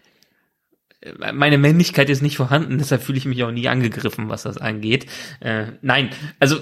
Meine 1.33 1.57
Männlichkeit 1.57 2.09
ist 2.09 2.21
nicht 2.21 2.37
vorhanden, 2.37 2.77
deshalb 2.77 3.03
fühle 3.03 3.17
ich 3.17 3.25
mich 3.25 3.43
auch 3.43 3.51
nie 3.51 3.67
angegriffen, 3.67 4.29
was 4.29 4.43
das 4.43 4.57
angeht. 4.57 5.05
Äh, 5.39 5.65
nein, 5.81 6.09
also 6.39 6.57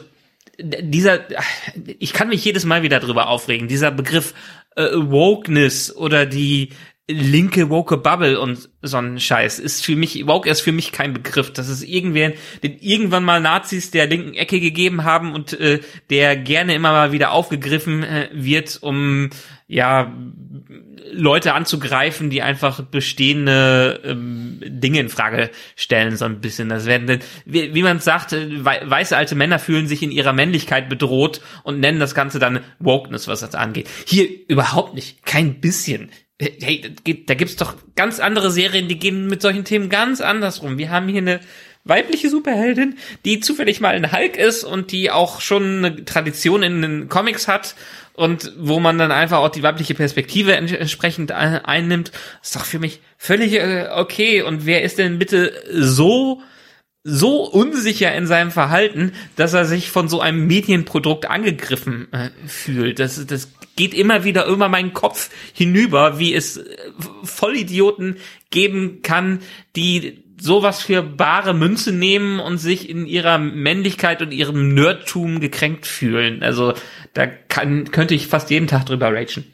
dieser, 0.60 1.20
ich 2.00 2.14
kann 2.14 2.30
mich 2.30 2.44
jedes 2.46 2.66
Mal 2.66 2.84
wieder 2.84 3.00
drüber 3.00 3.28
aufregen, 3.28 3.68
dieser 3.68 3.92
Begriff 3.92 4.34
äh, 4.76 4.90
Wokeness 4.94 5.96
oder 5.96 6.26
die 6.26 6.70
linke 7.08 7.70
woke 7.70 7.98
Bubble 7.98 8.40
und 8.40 8.70
so 8.82 8.98
ein 8.98 9.20
Scheiß 9.20 9.60
ist 9.60 9.86
für 9.86 9.96
mich 9.96 10.26
woke 10.26 10.50
ist 10.50 10.62
für 10.62 10.72
mich 10.72 10.92
kein 10.92 11.14
Begriff. 11.14 11.54
Das 11.54 11.70
ist 11.70 11.84
irgendwer, 11.84 12.34
den 12.64 12.80
irgendwann 12.80 13.24
mal 13.24 13.40
Nazis 13.40 13.92
der 13.92 14.08
linken 14.08 14.34
Ecke 14.34 14.60
gegeben 14.60 15.04
haben 15.04 15.34
und 15.34 15.54
äh, 15.60 15.82
der 16.10 16.36
gerne 16.36 16.74
immer 16.74 16.92
mal 16.92 17.12
wieder 17.12 17.32
aufgegriffen 17.32 18.04
äh, 18.04 18.30
wird, 18.34 18.80
um 18.82 19.30
ja 19.68 20.14
Leute 21.12 21.54
anzugreifen, 21.54 22.30
die 22.30 22.42
einfach 22.42 22.82
bestehende 22.82 24.02
ähm, 24.04 24.60
Dinge 24.64 25.00
in 25.00 25.10
Frage 25.10 25.50
stellen, 25.76 26.18
so 26.18 26.26
ein 26.26 26.42
bisschen. 26.42 26.70
Das 26.70 26.86
werden, 26.86 27.20
wie, 27.46 27.74
wie 27.74 27.84
man 27.84 28.00
sagt, 28.00 28.34
weiße 28.34 29.16
alte 29.16 29.36
Männer 29.36 29.60
fühlen 29.60 29.88
sich 29.88 30.04
in 30.04 30.12
ihrer 30.12 30.34
Männlichkeit 30.34 30.90
bedroht 30.90 31.42
und 31.64 31.80
nennen 31.80 32.00
das 32.00 32.16
Ganze 32.16 32.40
dann 32.40 32.60
Wokeness, 32.80 33.28
was 33.28 33.40
das 33.40 33.56
angeht. 33.56 33.90
Hier 34.06 34.28
überhaupt 34.48 34.94
nicht, 34.94 35.26
kein 35.26 35.60
bisschen. 35.62 36.10
Hey, 36.40 36.94
da 37.28 37.34
gibt's 37.34 37.56
doch 37.56 37.76
ganz 37.96 38.20
andere 38.20 38.52
Serien, 38.52 38.90
die 38.90 39.00
gehen 39.00 39.28
mit 39.28 39.42
solchen 39.42 39.64
Themen 39.64 39.90
ganz 39.90 40.20
anders 40.20 40.62
rum. 40.62 40.78
Wir 40.78 40.90
haben 40.90 41.08
hier 41.08 41.22
eine 41.22 41.40
weibliche 41.86 42.30
Superheldin, 42.30 42.98
die 43.24 43.40
zufällig 43.40 43.80
mal 43.80 43.96
ein 43.96 44.12
Hulk 44.12 44.38
ist 44.38 44.64
und 44.64 44.92
die 44.92 45.12
auch 45.12 45.40
schon 45.40 45.86
eine 45.86 46.04
Tradition 46.04 46.64
in 46.64 46.82
den 46.82 47.10
Comics 47.10 47.48
hat 47.48 47.76
und 48.14 48.54
wo 48.58 48.80
man 48.80 48.98
dann 48.98 49.12
einfach 49.12 49.40
auch 49.40 49.50
die 49.50 49.64
weibliche 49.64 49.94
Perspektive 49.94 50.56
entsprechend 50.56 51.32
einnimmt, 51.32 52.12
ist 52.42 52.56
doch 52.56 52.66
für 52.66 52.80
mich 52.80 53.02
völlig 53.18 53.54
äh, 53.54 53.90
okay. 53.94 54.42
Und 54.42 54.66
wer 54.66 54.84
ist 54.84 54.98
denn 54.98 55.20
bitte 55.20 55.54
so 55.72 56.42
so 57.08 57.44
unsicher 57.44 58.16
in 58.16 58.26
seinem 58.26 58.50
Verhalten, 58.50 59.12
dass 59.36 59.54
er 59.54 59.66
sich 59.66 59.92
von 59.92 60.10
so 60.10 60.22
einem 60.22 60.48
Medienprodukt 60.48 61.30
angegriffen 61.30 62.12
äh, 62.12 62.32
fühlt. 62.48 62.98
Das, 62.98 63.24
das 63.28 63.52
geht 63.76 63.94
immer 63.94 64.24
wieder 64.24 64.48
über 64.48 64.70
meinen 64.70 64.94
Kopf 64.94 65.30
hinüber, 65.54 66.18
wie 66.18 66.34
es 66.34 66.58
äh, 66.58 66.64
Vollidioten 67.24 68.18
geben 68.50 69.04
kann, 69.04 69.42
die 69.76 70.25
sowas 70.38 70.82
für 70.82 71.02
bare 71.02 71.54
Münze 71.54 71.92
nehmen 71.92 72.40
und 72.40 72.58
sich 72.58 72.90
in 72.90 73.06
ihrer 73.06 73.38
Männlichkeit 73.38 74.22
und 74.22 74.32
ihrem 74.32 74.74
Nerdtum 74.74 75.40
gekränkt 75.40 75.86
fühlen. 75.86 76.44
Also 76.44 76.74
da 77.14 77.26
kann, 77.28 77.92
könnte 77.92 78.14
ich 78.16 78.28
fast 78.28 78.50
jeden 78.50 78.68
Tag 78.68 78.86
drüber 78.86 79.14
ragen. 79.14 79.46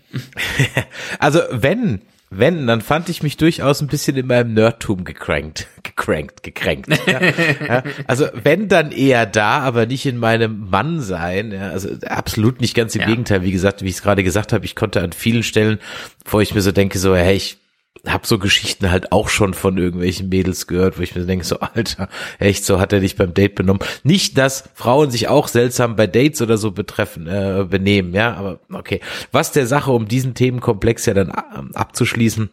also 1.19 1.41
wenn, 1.51 2.01
wenn, 2.31 2.65
dann 2.65 2.81
fand 2.81 3.09
ich 3.09 3.21
mich 3.21 3.37
durchaus 3.37 3.81
ein 3.81 3.87
bisschen 3.87 4.17
in 4.17 4.25
meinem 4.25 4.53
Nerdtum 4.53 5.03
gekränkt, 5.03 5.67
gekränkt, 5.83 6.43
gekränkt. 6.43 6.89
Ja. 7.05 7.21
ja. 7.67 7.83
Also 8.07 8.27
wenn 8.41 8.67
dann 8.67 8.91
eher 8.91 9.25
da, 9.25 9.59
aber 9.59 9.85
nicht 9.85 10.05
in 10.05 10.17
meinem 10.17 10.69
Mannsein. 10.69 11.51
Ja. 11.51 11.69
Also 11.69 11.89
absolut 12.07 12.59
nicht 12.59 12.73
ganz 12.73 12.95
im 12.95 13.05
Gegenteil. 13.05 13.43
Wie 13.43 13.51
gesagt, 13.51 13.83
wie 13.83 13.89
ich 13.89 13.95
es 13.95 14.01
gerade 14.01 14.23
gesagt 14.23 14.51
habe, 14.51 14.65
ich 14.65 14.75
konnte 14.75 15.01
an 15.01 15.11
vielen 15.11 15.43
Stellen, 15.43 15.79
wo 16.25 16.39
ich 16.39 16.55
mir 16.55 16.61
so 16.61 16.71
denke, 16.71 16.97
so, 16.97 17.15
hey, 17.15 17.35
ich 17.35 17.60
hab 18.07 18.25
so 18.25 18.39
Geschichten 18.39 18.89
halt 18.89 19.11
auch 19.11 19.29
schon 19.29 19.53
von 19.53 19.77
irgendwelchen 19.77 20.29
Mädels 20.29 20.67
gehört, 20.67 20.97
wo 20.97 21.03
ich 21.03 21.15
mir 21.15 21.25
denke, 21.25 21.45
so 21.45 21.59
Alter, 21.59 22.09
echt, 22.39 22.65
so 22.65 22.79
hat 22.79 22.93
er 22.93 22.99
dich 22.99 23.15
beim 23.15 23.33
Date 23.33 23.55
benommen. 23.55 23.81
Nicht, 24.03 24.37
dass 24.37 24.69
Frauen 24.73 25.11
sich 25.11 25.27
auch 25.27 25.47
seltsam 25.47 25.95
bei 25.95 26.07
Dates 26.07 26.41
oder 26.41 26.57
so 26.57 26.71
betreffen, 26.71 27.27
äh, 27.27 27.65
benehmen, 27.69 28.13
ja, 28.13 28.33
aber 28.33 28.59
okay. 28.73 29.01
Was 29.31 29.51
der 29.51 29.67
Sache, 29.67 29.91
um 29.91 30.07
diesen 30.07 30.33
Themenkomplex 30.33 31.05
ja 31.05 31.13
dann 31.13 31.29
äh, 31.29 31.75
abzuschließen, 31.75 32.49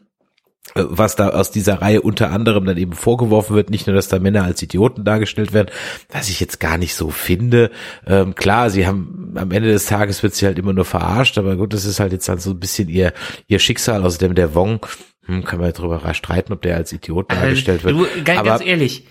äh, 0.74 0.84
was 0.86 1.16
da 1.16 1.30
aus 1.30 1.50
dieser 1.50 1.80
Reihe 1.80 2.02
unter 2.02 2.30
anderem 2.30 2.66
dann 2.66 2.76
eben 2.76 2.92
vorgeworfen 2.92 3.56
wird, 3.56 3.70
nicht 3.70 3.86
nur, 3.86 3.96
dass 3.96 4.08
da 4.08 4.18
Männer 4.18 4.44
als 4.44 4.62
Idioten 4.62 5.04
dargestellt 5.04 5.54
werden, 5.54 5.70
was 6.10 6.28
ich 6.28 6.40
jetzt 6.40 6.60
gar 6.60 6.76
nicht 6.76 6.94
so 6.94 7.08
finde. 7.08 7.70
Ähm, 8.06 8.34
klar, 8.34 8.68
sie 8.68 8.86
haben 8.86 9.32
am 9.36 9.50
Ende 9.50 9.70
des 9.70 9.86
Tages 9.86 10.22
wird 10.22 10.34
sie 10.34 10.44
halt 10.44 10.58
immer 10.58 10.74
nur 10.74 10.84
verarscht, 10.84 11.38
aber 11.38 11.56
gut, 11.56 11.72
das 11.72 11.86
ist 11.86 12.00
halt 12.00 12.12
jetzt 12.12 12.28
halt 12.28 12.42
so 12.42 12.50
ein 12.50 12.60
bisschen 12.60 12.88
ihr 12.88 13.14
ihr 13.46 13.58
Schicksal, 13.58 14.04
außerdem 14.04 14.34
der 14.34 14.54
Wong 14.54 14.86
hm, 15.28 15.44
kann 15.44 15.60
man 15.60 15.72
darüber 15.72 16.14
streiten, 16.14 16.52
ob 16.52 16.62
der 16.62 16.76
als 16.76 16.92
Idiot 16.92 17.30
dargestellt 17.30 17.84
wird. 17.84 17.94
Du, 17.94 18.06
ganz, 18.24 18.40
Aber, 18.40 18.48
ganz 18.50 18.64
ehrlich, 18.64 19.06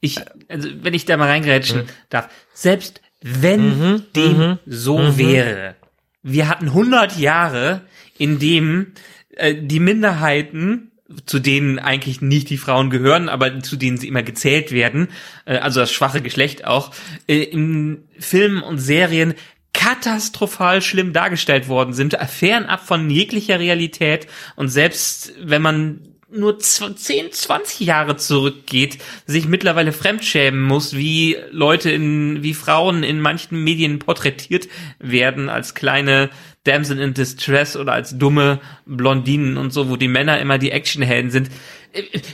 ich, 0.00 0.18
also 0.48 0.68
wenn 0.82 0.94
ich 0.94 1.04
da 1.04 1.16
mal 1.16 1.28
reingrätschen 1.28 1.82
mhm. 1.82 1.88
darf, 2.08 2.28
selbst 2.54 3.00
wenn 3.20 3.78
mhm, 3.78 4.02
dem 4.16 4.38
mhm, 4.38 4.58
so 4.66 4.98
mhm. 4.98 5.18
wäre, 5.18 5.76
wir 6.22 6.48
hatten 6.48 6.68
100 6.68 7.18
Jahre, 7.18 7.82
in 8.18 8.38
dem 8.38 8.92
äh, 9.36 9.54
die 9.54 9.80
Minderheiten 9.80 10.90
zu 11.26 11.38
denen 11.38 11.78
eigentlich 11.78 12.22
nicht 12.22 12.48
die 12.48 12.56
Frauen 12.56 12.88
gehören, 12.88 13.28
aber 13.28 13.60
zu 13.60 13.76
denen 13.76 13.98
sie 13.98 14.08
immer 14.08 14.22
gezählt 14.22 14.72
werden, 14.72 15.08
äh, 15.44 15.58
also 15.58 15.80
das 15.80 15.92
schwache 15.92 16.22
Geschlecht 16.22 16.64
auch, 16.64 16.92
äh, 17.28 17.42
in 17.42 18.04
Filmen 18.18 18.62
und 18.62 18.78
Serien 18.78 19.34
katastrophal 19.74 20.80
schlimm 20.80 21.12
dargestellt 21.12 21.68
worden 21.68 21.92
sind, 21.92 22.16
fernab 22.26 22.86
von 22.86 23.10
jeglicher 23.10 23.58
Realität. 23.58 24.26
Und 24.56 24.68
selbst 24.68 25.32
wenn 25.42 25.60
man 25.60 26.00
nur 26.30 26.58
10, 26.58 27.32
20 27.32 27.80
Jahre 27.80 28.16
zurückgeht, 28.16 28.98
sich 29.26 29.46
mittlerweile 29.46 29.92
fremdschämen 29.92 30.62
muss, 30.62 30.96
wie 30.96 31.36
Leute 31.50 31.90
in, 31.90 32.42
wie 32.42 32.54
Frauen 32.54 33.02
in 33.02 33.20
manchen 33.20 33.62
Medien 33.62 33.98
porträtiert 33.98 34.68
werden 34.98 35.48
als 35.48 35.74
kleine 35.74 36.30
Damsel 36.64 36.98
in 36.98 37.12
Distress 37.14 37.76
oder 37.76 37.92
als 37.92 38.18
dumme 38.18 38.58
Blondinen 38.86 39.58
und 39.58 39.72
so, 39.72 39.90
wo 39.90 39.96
die 39.96 40.08
Männer 40.08 40.38
immer 40.40 40.58
die 40.58 40.70
Actionhelden 40.70 41.30
sind. 41.30 41.50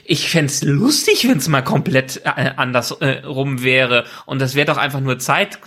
Ich 0.05 0.31
fände 0.31 0.53
lustig, 0.62 1.29
wenn 1.29 1.38
es 1.38 1.49
mal 1.49 1.62
komplett 1.62 2.23
äh, 2.25 2.53
anders 2.57 2.93
äh, 2.93 3.25
rum 3.27 3.62
wäre. 3.62 4.05
Und 4.27 4.40
das 4.40 4.55
wäre 4.55 4.66
doch 4.66 4.79
einfach 4.79 5.01
nur 5.01 5.19
Zeit. 5.19 5.59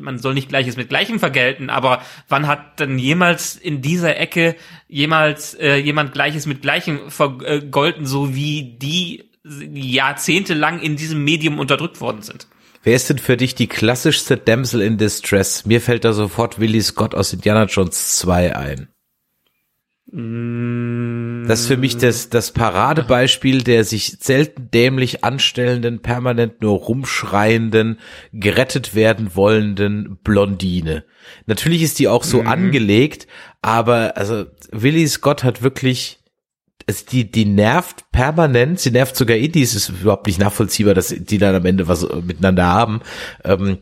Man 0.00 0.18
soll 0.18 0.34
nicht 0.34 0.48
Gleiches 0.48 0.76
mit 0.76 0.88
Gleichem 0.88 1.18
vergelten, 1.18 1.70
aber 1.70 2.02
wann 2.28 2.46
hat 2.46 2.80
denn 2.80 2.98
jemals 2.98 3.56
in 3.56 3.80
dieser 3.80 4.18
Ecke 4.18 4.56
jemals 4.88 5.54
äh, 5.54 5.76
jemand 5.76 6.12
Gleiches 6.12 6.44
mit 6.46 6.60
Gleichem 6.60 7.10
vergolten, 7.10 8.04
so 8.04 8.34
wie 8.34 8.76
die 8.78 9.30
jahrzehntelang 9.44 10.80
in 10.80 10.96
diesem 10.96 11.24
Medium 11.24 11.58
unterdrückt 11.58 12.00
worden 12.00 12.22
sind? 12.22 12.48
Wer 12.88 12.96
ist 12.96 13.10
denn 13.10 13.18
für 13.18 13.36
dich 13.36 13.54
die 13.54 13.66
klassischste 13.66 14.38
Damsel 14.38 14.80
in 14.80 14.96
Distress? 14.96 15.66
Mir 15.66 15.82
fällt 15.82 16.06
da 16.06 16.14
sofort 16.14 16.58
Willie 16.58 16.80
Scott 16.80 17.14
aus 17.14 17.34
Indiana 17.34 17.64
Jones 17.64 18.16
2 18.16 18.56
ein. 18.56 18.88
Das 21.46 21.60
ist 21.60 21.66
für 21.66 21.76
mich 21.76 21.98
das, 21.98 22.30
das 22.30 22.52
Paradebeispiel 22.52 23.62
der 23.62 23.84
sich 23.84 24.16
selten 24.20 24.70
dämlich 24.70 25.22
anstellenden, 25.22 26.00
permanent 26.00 26.62
nur 26.62 26.78
rumschreienden, 26.78 27.98
gerettet 28.32 28.94
werden 28.94 29.36
wollenden 29.36 30.16
Blondine. 30.24 31.04
Natürlich 31.44 31.82
ist 31.82 31.98
die 31.98 32.08
auch 32.08 32.24
so 32.24 32.40
mhm. 32.40 32.48
angelegt, 32.48 33.26
aber 33.60 34.16
also 34.16 34.46
Willie 34.72 35.08
Scott 35.08 35.44
hat 35.44 35.60
wirklich 35.60 36.17
es, 36.88 37.04
die, 37.04 37.30
die 37.30 37.44
nervt 37.44 38.10
permanent, 38.12 38.80
sie 38.80 38.90
nervt 38.90 39.14
sogar 39.14 39.36
Indie, 39.36 39.62
es 39.62 39.74
ist 39.74 39.90
überhaupt 39.90 40.26
nicht 40.26 40.40
nachvollziehbar, 40.40 40.94
dass 40.94 41.08
die 41.08 41.36
dann 41.36 41.54
am 41.54 41.66
Ende 41.66 41.86
was 41.86 42.08
miteinander 42.22 42.64
haben. 42.64 43.02
Ähm, 43.44 43.78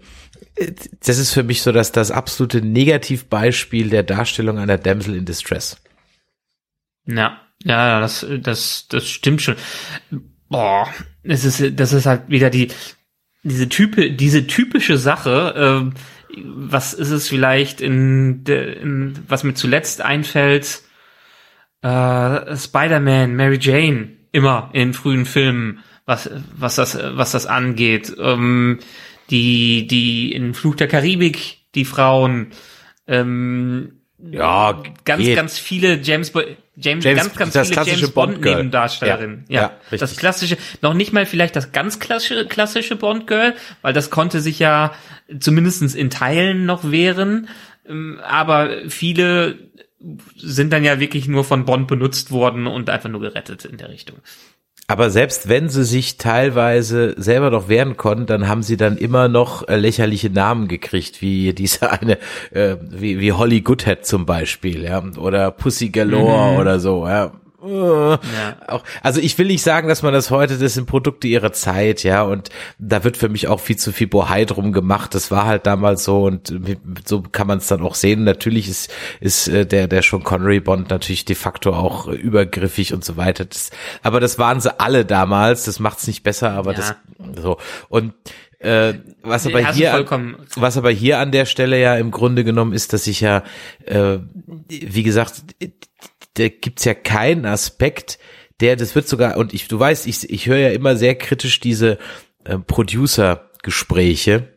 das 1.05 1.19
ist 1.19 1.33
für 1.33 1.45
mich 1.45 1.62
so 1.62 1.71
dass 1.71 1.92
das 1.92 2.11
absolute 2.11 2.62
Negativbeispiel 2.62 3.90
der 3.90 4.03
Darstellung 4.03 4.59
einer 4.59 4.77
Damsel 4.77 5.14
in 5.14 5.25
Distress. 5.25 5.81
Ja, 7.07 7.40
ja, 7.62 8.01
das, 8.01 8.27
das, 8.40 8.88
das 8.88 9.09
stimmt 9.09 9.40
schon. 9.40 9.55
Boah, 10.49 10.88
es 11.23 11.45
ist, 11.45 11.79
das 11.79 11.92
ist 11.92 12.07
halt 12.07 12.29
wieder 12.29 12.51
die, 12.51 12.73
diese 13.45 13.69
Type, 13.69 14.11
diese 14.11 14.49
typische 14.49 14.99
Sache, 14.99 15.92
äh, 15.95 16.01
was 16.45 16.92
ist 16.92 17.11
es 17.11 17.29
vielleicht 17.29 17.81
in, 17.81 18.42
de, 18.42 18.81
in 18.81 19.16
was 19.29 19.45
mir 19.45 19.55
zuletzt 19.55 20.01
einfällt, 20.01 20.83
äh, 21.87 22.57
Spider-Man, 22.57 23.37
Mary 23.37 23.59
Jane, 23.61 24.09
immer 24.33 24.70
in 24.72 24.92
frühen 24.92 25.25
Filmen, 25.25 25.81
was, 26.05 26.31
was 26.57 26.77
das, 26.77 26.99
was 26.99 27.33
das 27.33 27.46
angeht. 27.46 28.12
Ähm, 28.18 28.81
die, 29.31 29.87
die 29.87 30.33
in 30.33 30.55
Fluch 30.55 30.77
der 30.77 30.88
Karibik, 30.88 31.59
die 31.75 31.85
Frauen, 31.85 32.53
ähm, 33.07 34.01
ja, 34.18 34.83
ganz, 35.05 35.22
geht. 35.22 35.37
ganz 35.37 35.59
viele 35.59 36.01
James, 36.01 36.33
James, 36.77 37.05
James 37.05 37.35
ganz, 37.35 37.55
ganz 37.55 37.68
viele 37.68 37.85
James 37.85 38.11
Bond 38.11 38.40
Nebendarstellerinnen. 38.40 39.44
Ja, 39.49 39.61
ja, 39.61 39.72
ja 39.90 39.99
das 39.99 40.16
klassische, 40.16 40.57
noch 40.81 40.94
nicht 40.94 41.12
mal 41.12 41.27
vielleicht 41.27 41.55
das 41.55 41.72
ganz 41.72 41.99
klassische, 41.99 42.46
klassische 42.46 42.96
Bond 42.96 43.27
Girl, 43.27 43.55
weil 43.83 43.92
das 43.92 44.11
konnte 44.11 44.40
sich 44.40 44.59
ja 44.59 44.92
zumindestens 45.38 45.94
in 45.94 46.11
Teilen 46.11 46.66
noch 46.66 46.90
wehren. 46.90 47.49
Ähm, 47.88 48.20
aber 48.25 48.88
viele 48.88 49.59
sind 50.37 50.73
dann 50.73 50.85
ja 50.85 51.01
wirklich 51.01 51.29
nur 51.29 51.45
von 51.45 51.64
Bond 51.64 51.88
benutzt 51.88 52.31
worden 52.31 52.66
und 52.66 52.90
einfach 52.90 53.09
nur 53.09 53.21
gerettet 53.21 53.64
in 53.64 53.77
der 53.77 53.88
Richtung. 53.88 54.16
Aber 54.88 55.11
selbst 55.11 55.49
wenn 55.49 55.69
sie 55.69 55.85
sich 55.85 56.16
teilweise 56.16 57.14
selber 57.16 57.51
noch 57.51 57.69
wehren 57.69 57.97
konnten, 57.97 58.27
dann 58.27 58.47
haben 58.47 58.62
sie 58.62 58.77
dann 58.77 58.97
immer 58.97 59.27
noch 59.29 59.66
äh, 59.66 59.77
lächerliche 59.77 60.31
Namen 60.31 60.69
gekriegt, 60.69 61.21
wie 61.23 61.53
diese 61.55 61.90
eine, 62.01 62.19
äh, 62.53 62.77
wie, 62.81 63.19
wie 63.19 63.33
Holly 63.33 63.62
Goodhead 63.62 64.07
zum 64.07 64.27
Beispiel, 64.27 64.85
ja, 64.85 65.03
oder 65.19 65.51
Pussy 65.51 65.88
Galore 65.88 66.53
mhm. 66.53 66.59
oder 66.59 66.79
so, 66.79 67.07
ja. 67.07 67.33
Ja. 67.66 68.18
Auch, 68.68 68.85
also 69.02 69.20
ich 69.20 69.37
will 69.38 69.46
nicht 69.46 69.62
sagen, 69.62 69.88
dass 69.88 70.02
man 70.02 70.12
das 70.12 70.31
heute, 70.31 70.59
das 70.59 70.74
sind 70.74 70.87
Produkte 70.87 71.26
ihrer 71.29 71.52
Zeit, 71.52 72.02
ja, 72.02 72.22
und 72.22 72.50
da 72.79 73.05
wird 73.05 73.16
für 73.16 73.29
mich 73.29 73.48
auch 73.48 73.61
viel 73.61 73.76
zu 73.76 73.92
viel 73.92 74.07
Bohai 74.07 74.44
drum 74.44 74.72
gemacht. 74.72 75.14
Das 75.14 75.31
war 75.31 75.46
halt 75.46 75.66
damals 75.66 76.05
so 76.05 76.24
und 76.24 76.55
so 77.05 77.22
kann 77.22 77.46
man 77.46 77.59
es 77.59 77.66
dann 77.66 77.83
auch 77.83 77.94
sehen. 77.94 78.24
Natürlich 78.24 78.68
ist 78.68 78.92
ist 79.20 79.48
äh, 79.48 79.66
der 79.66 79.88
der 79.88 80.02
Sean 80.02 80.22
Connery 80.22 80.61
Bond 80.61 80.90
natürlich 80.90 81.24
de 81.24 81.37
facto 81.37 81.72
auch 81.72 82.07
übergriffig 82.07 82.92
und 82.94 83.05
so 83.05 83.16
weiter. 83.16 83.44
Das, 83.44 83.70
aber 84.02 84.20
das 84.20 84.38
waren 84.38 84.61
sie 84.61 84.79
alle 84.79 85.05
damals. 85.05 85.64
Das 85.64 85.81
macht's 85.81 86.07
nicht 86.07 86.22
besser, 86.22 86.52
aber 86.52 86.72
ja. 86.72 86.79
das 86.79 86.94
so 87.42 87.59
und 87.88 88.14
äh, 88.59 88.94
was 89.22 89.46
aber 89.46 89.72
hier, 89.72 90.05
was 90.57 90.76
aber 90.79 90.90
hier 90.90 91.18
an 91.18 91.31
der 91.31 91.44
Stelle 91.44 91.79
ja 91.81 91.96
im 91.96 92.11
Grunde 92.11 92.42
genommen 92.42 92.72
ist, 92.72 92.92
dass 92.92 93.07
ich 93.07 93.20
ja, 93.20 93.42
äh, 93.85 94.18
wie 94.68 95.02
gesagt, 95.02 95.42
da 96.38 96.49
gibt's 96.49 96.85
ja 96.85 96.94
keinen 96.94 97.46
Aspekt, 97.46 98.18
der, 98.61 98.77
das 98.77 98.94
wird 98.94 99.09
sogar, 99.09 99.37
und 99.37 99.53
ich, 99.53 99.68
du 99.68 99.79
weißt, 99.79 100.07
ich, 100.07 100.31
ich 100.31 100.46
höre 100.46 100.59
ja 100.59 100.70
immer 100.70 100.96
sehr 100.96 101.14
kritisch 101.14 101.61
diese 101.61 101.99
äh, 102.44 102.59
Producer-Gespräche 102.59 104.49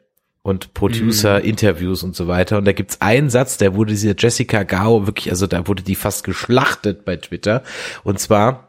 und 0.41 0.73
Producer-Interviews 0.73 2.03
und 2.03 2.15
so 2.15 2.27
weiter. 2.27 2.57
Und 2.57 2.65
da 2.65 2.71
gibt's 2.71 3.01
einen 3.01 3.29
Satz, 3.29 3.57
der 3.57 3.75
wurde 3.75 3.91
diese 3.91 4.15
Jessica 4.17 4.63
Gao 4.63 5.05
wirklich, 5.05 5.31
also 5.31 5.47
da 5.47 5.67
wurde 5.67 5.83
die 5.83 5.95
fast 5.95 6.23
geschlachtet 6.23 7.03
bei 7.03 7.17
Twitter. 7.17 7.63
Und 8.03 8.19
zwar, 8.19 8.68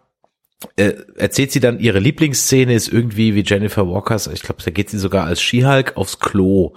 äh, 0.76 0.92
erzählt 1.16 1.52
sie 1.52 1.60
dann, 1.60 1.80
ihre 1.80 2.00
Lieblingsszene 2.00 2.74
ist 2.74 2.88
irgendwie 2.88 3.34
wie 3.34 3.42
Jennifer 3.46 3.88
Walkers, 3.88 4.26
ich 4.26 4.42
glaube, 4.42 4.62
da 4.62 4.70
geht 4.70 4.90
sie 4.90 4.98
sogar 4.98 5.24
als 5.24 5.40
Skihulk 5.40 5.96
aufs 5.96 6.20
Klo 6.20 6.74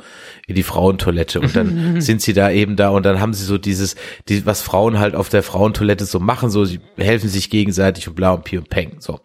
in 0.48 0.56
die 0.56 0.64
Frauentoilette 0.64 1.42
und 1.42 1.56
dann 1.56 2.00
sind 2.02 2.22
sie 2.22 2.34
da 2.34 2.50
eben 2.50 2.78
da 2.78 2.90
und 2.90 3.06
dann 3.06 3.20
haben 3.20 3.34
sie 3.34 3.44
so 3.44 3.58
dieses, 3.58 3.96
die, 4.30 4.46
was 4.46 4.62
Frauen 4.62 5.00
halt 5.00 5.16
auf 5.16 5.28
der 5.28 5.44
Frauentoilette 5.44 6.06
so 6.06 6.20
machen, 6.20 6.50
so 6.50 6.64
sie 6.64 6.80
helfen 6.98 7.28
sich 7.28 7.50
gegenseitig 7.50 8.08
und 8.08 8.16
bla 8.16 8.32
und 8.32 8.46
pi 8.46 8.58
und 8.58 8.70
peng, 8.70 8.98
so. 9.00 9.20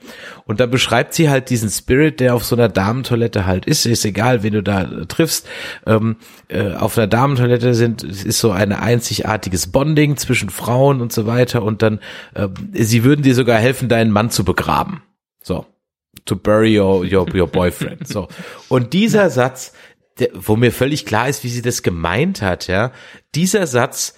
Und 0.44 0.60
dann 0.60 0.70
beschreibt 0.70 1.14
sie 1.14 1.30
halt 1.30 1.50
diesen 1.50 1.70
Spirit, 1.70 2.18
der 2.18 2.34
auf 2.34 2.44
so 2.44 2.56
einer 2.56 2.68
Damentoilette 2.68 3.46
halt 3.46 3.64
ist, 3.64 3.86
ist 3.86 4.04
egal, 4.04 4.42
wen 4.42 4.54
du 4.54 4.62
da 4.62 4.82
äh, 4.82 5.06
triffst, 5.06 5.46
ähm, 5.86 6.16
äh, 6.48 6.72
auf 6.72 6.98
einer 6.98 7.06
Damentoilette 7.06 7.74
sind, 7.74 8.02
ist 8.02 8.40
so 8.40 8.50
ein 8.50 8.72
einzigartiges 8.72 9.68
Bonding 9.68 10.16
zwischen 10.16 10.50
Frauen 10.50 11.00
und 11.00 11.12
so 11.12 11.26
weiter 11.26 11.62
und 11.62 11.82
dann, 11.82 12.00
äh, 12.34 12.48
sie 12.72 13.04
würden 13.04 13.22
dir 13.22 13.36
sogar 13.36 13.58
helfen, 13.58 13.88
deinen 13.88 14.10
Mann 14.10 14.30
zu 14.30 14.47
begraben. 14.48 15.02
So. 15.42 15.66
To 16.24 16.34
bury 16.34 16.78
your, 16.78 17.04
your, 17.04 17.32
your 17.34 17.46
boyfriend. 17.46 18.08
So. 18.08 18.28
Und 18.68 18.92
dieser 18.92 19.30
Satz, 19.30 19.72
der, 20.18 20.30
wo 20.34 20.56
mir 20.56 20.72
völlig 20.72 21.06
klar 21.06 21.28
ist, 21.28 21.44
wie 21.44 21.48
sie 21.48 21.62
das 21.62 21.82
gemeint 21.82 22.42
hat, 22.42 22.66
ja, 22.66 22.92
dieser 23.34 23.66
Satz, 23.66 24.14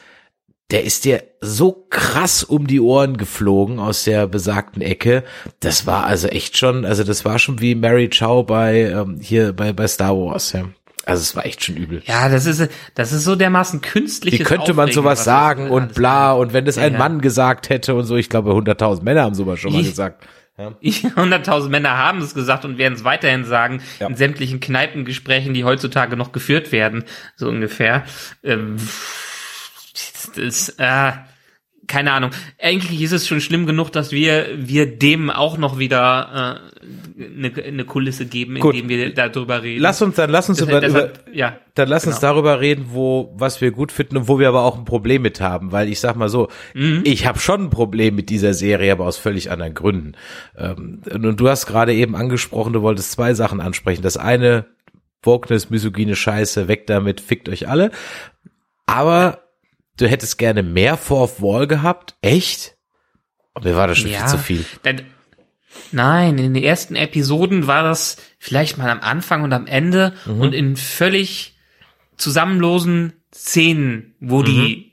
der 0.71 0.85
ist 0.85 1.05
dir 1.05 1.25
so 1.41 1.87
krass 1.91 2.45
um 2.45 2.69
die 2.69 2.81
Ohren 2.81 3.17
geflogen 3.17 3.81
aus 3.81 4.05
der 4.05 4.29
besagten 4.29 4.83
Ecke. 4.83 5.25
Das 5.59 5.85
war 5.85 6.05
also 6.05 6.29
echt 6.29 6.57
schon, 6.57 6.85
also 6.85 7.03
das 7.03 7.25
war 7.25 7.41
schon 7.41 7.61
wie 7.61 7.75
Mary 7.75 8.09
Chow 8.09 8.47
bei 8.47 8.83
ähm, 8.83 9.19
hier 9.21 9.53
bei 9.53 9.73
bei 9.73 9.89
Star 9.89 10.17
Wars, 10.17 10.53
ja. 10.53 10.69
Also 11.11 11.23
es 11.23 11.35
war 11.35 11.45
echt 11.45 11.65
schon 11.65 11.77
übel. 11.77 12.03
Ja, 12.07 12.29
das 12.29 12.47
ist 12.47 12.69
das 12.95 13.13
ist 13.13 13.25
so 13.25 13.35
dermaßen 13.35 13.81
künstlich. 13.81 14.39
Wie 14.39 14.45
könnte 14.45 14.75
man 14.75 14.93
sowas 14.93 15.25
sagen 15.25 15.69
und 15.71 15.95
bla 15.95 16.33
und 16.33 16.53
wenn 16.53 16.65
das 16.65 16.79
ein 16.79 16.93
ja, 16.93 16.99
Mann 16.99 17.21
gesagt 17.21 17.69
hätte 17.69 17.97
und 17.97 18.05
so, 18.05 18.17
ich 18.17 18.29
glaube 18.29 18.53
100.000 18.53 19.03
Männer 19.03 19.23
haben 19.23 19.35
sowas 19.35 19.59
schon 19.59 19.73
mal 19.73 19.83
gesagt. 19.83 20.25
Ja. 20.57 20.69
100.000 20.69 21.69
Männer 21.71 21.97
haben 21.97 22.21
es 22.21 22.35
gesagt 22.35 22.65
und 22.65 22.79
werden 22.79 22.95
es 22.95 23.03
weiterhin 23.03 23.45
sagen 23.45 23.83
ja. 23.99 24.07
in 24.07 24.15
sämtlichen 24.15 24.61
Kneipengesprächen, 24.61 25.53
die 25.53 25.65
heutzutage 25.65 26.17
noch 26.17 26.33
geführt 26.33 26.71
werden, 26.71 27.05
so 27.35 27.49
ungefähr. 27.49 28.05
Ähm, 28.45 28.77
das, 29.93 30.31
das, 30.37 30.69
äh, 30.79 31.13
keine 31.91 32.13
Ahnung. 32.13 32.31
Eigentlich 32.59 33.03
ist 33.03 33.13
es 33.13 33.27
schon 33.27 33.41
schlimm 33.41 33.67
genug, 33.67 33.91
dass 33.91 34.13
wir 34.13 34.47
wir 34.57 34.87
dem 34.87 35.29
auch 35.29 35.59
noch 35.59 35.79
wieder 35.79 36.61
äh, 36.81 37.25
eine, 37.25 37.53
eine 37.63 37.85
Kulisse 37.85 38.27
geben, 38.27 38.61
Gut. 38.61 38.75
indem 38.77 38.89
wir 38.89 39.13
darüber 39.13 39.63
reden. 39.63 39.83
Lass 39.83 40.01
uns 40.01 40.15
dann 40.15 40.31
lass 40.31 40.49
uns 40.49 40.61
über, 40.61 40.81
deshalb, 40.81 41.27
über 41.27 41.37
ja, 41.37 41.59
dann 41.75 41.89
lass 41.89 42.05
genau. 42.05 42.15
uns 42.15 42.21
darüber 42.21 42.61
reden, 42.61 42.87
wo 42.91 43.35
was 43.37 43.61
wir 43.61 43.73
gut 43.73 43.91
finden 43.91 44.19
und 44.19 44.29
wo 44.29 44.39
wir 44.39 44.49
aber 44.49 44.63
auch 44.63 44.79
ein 44.79 44.85
Problem 44.85 45.23
mit 45.23 45.41
haben, 45.41 45.73
weil 45.73 45.89
ich 45.89 45.99
sag 45.99 46.15
mal 46.15 46.29
so, 46.29 46.49
mhm. 46.75 47.01
ich 47.05 47.27
habe 47.27 47.41
schon 47.41 47.65
ein 47.65 47.71
Problem 47.71 48.15
mit 48.15 48.31
dieser 48.31 48.55
Serie, 48.55 48.93
aber 48.93 49.07
aus 49.07 49.19
völlig 49.19 49.51
anderen 49.51 49.75
Gründen. 49.75 50.13
Ähm, 50.57 51.03
und 51.13 51.41
du 51.41 51.49
hast 51.49 51.67
gerade 51.67 51.93
eben 51.93 52.15
angesprochen, 52.15 52.73
du 52.73 52.83
wolltest 52.83 53.11
zwei 53.11 53.35
Sachen 53.35 53.61
ansprechen. 53.61 54.03
Das 54.03 54.17
eine 54.17 54.67
Wokeness, 55.23 55.71
misogyne 55.71 56.15
Scheiße, 56.15 56.69
weg 56.69 56.87
damit, 56.87 57.21
fickt 57.21 57.49
euch 57.49 57.69
alle. 57.69 57.91
Aber 58.87 59.41
du 60.01 60.09
hättest 60.09 60.39
gerne 60.39 60.63
mehr 60.63 60.97
Fourth 60.97 61.41
Wall 61.43 61.67
gehabt? 61.67 62.15
Echt? 62.23 62.77
mir 63.63 63.77
war 63.77 63.87
das 63.89 63.99
schon 63.99 64.11
ja, 64.11 64.21
viel 64.21 64.29
zu 64.29 64.39
viel. 64.39 64.65
Dann, 64.83 65.03
Nein, 65.93 66.39
in 66.39 66.55
den 66.55 66.63
ersten 66.63 66.97
Episoden 66.97 67.67
war 67.67 67.83
das 67.83 68.17
vielleicht 68.39 68.79
mal 68.79 68.91
am 68.91 69.01
Anfang 69.01 69.43
und 69.43 69.53
am 69.53 69.67
Ende 69.67 70.15
Mhm. 70.25 70.41
und 70.41 70.53
in 70.55 70.77
völlig 70.77 71.57
zusammenlosen 72.17 73.13
Szenen, 73.35 74.15
wo 74.21 74.43
die 74.43 74.93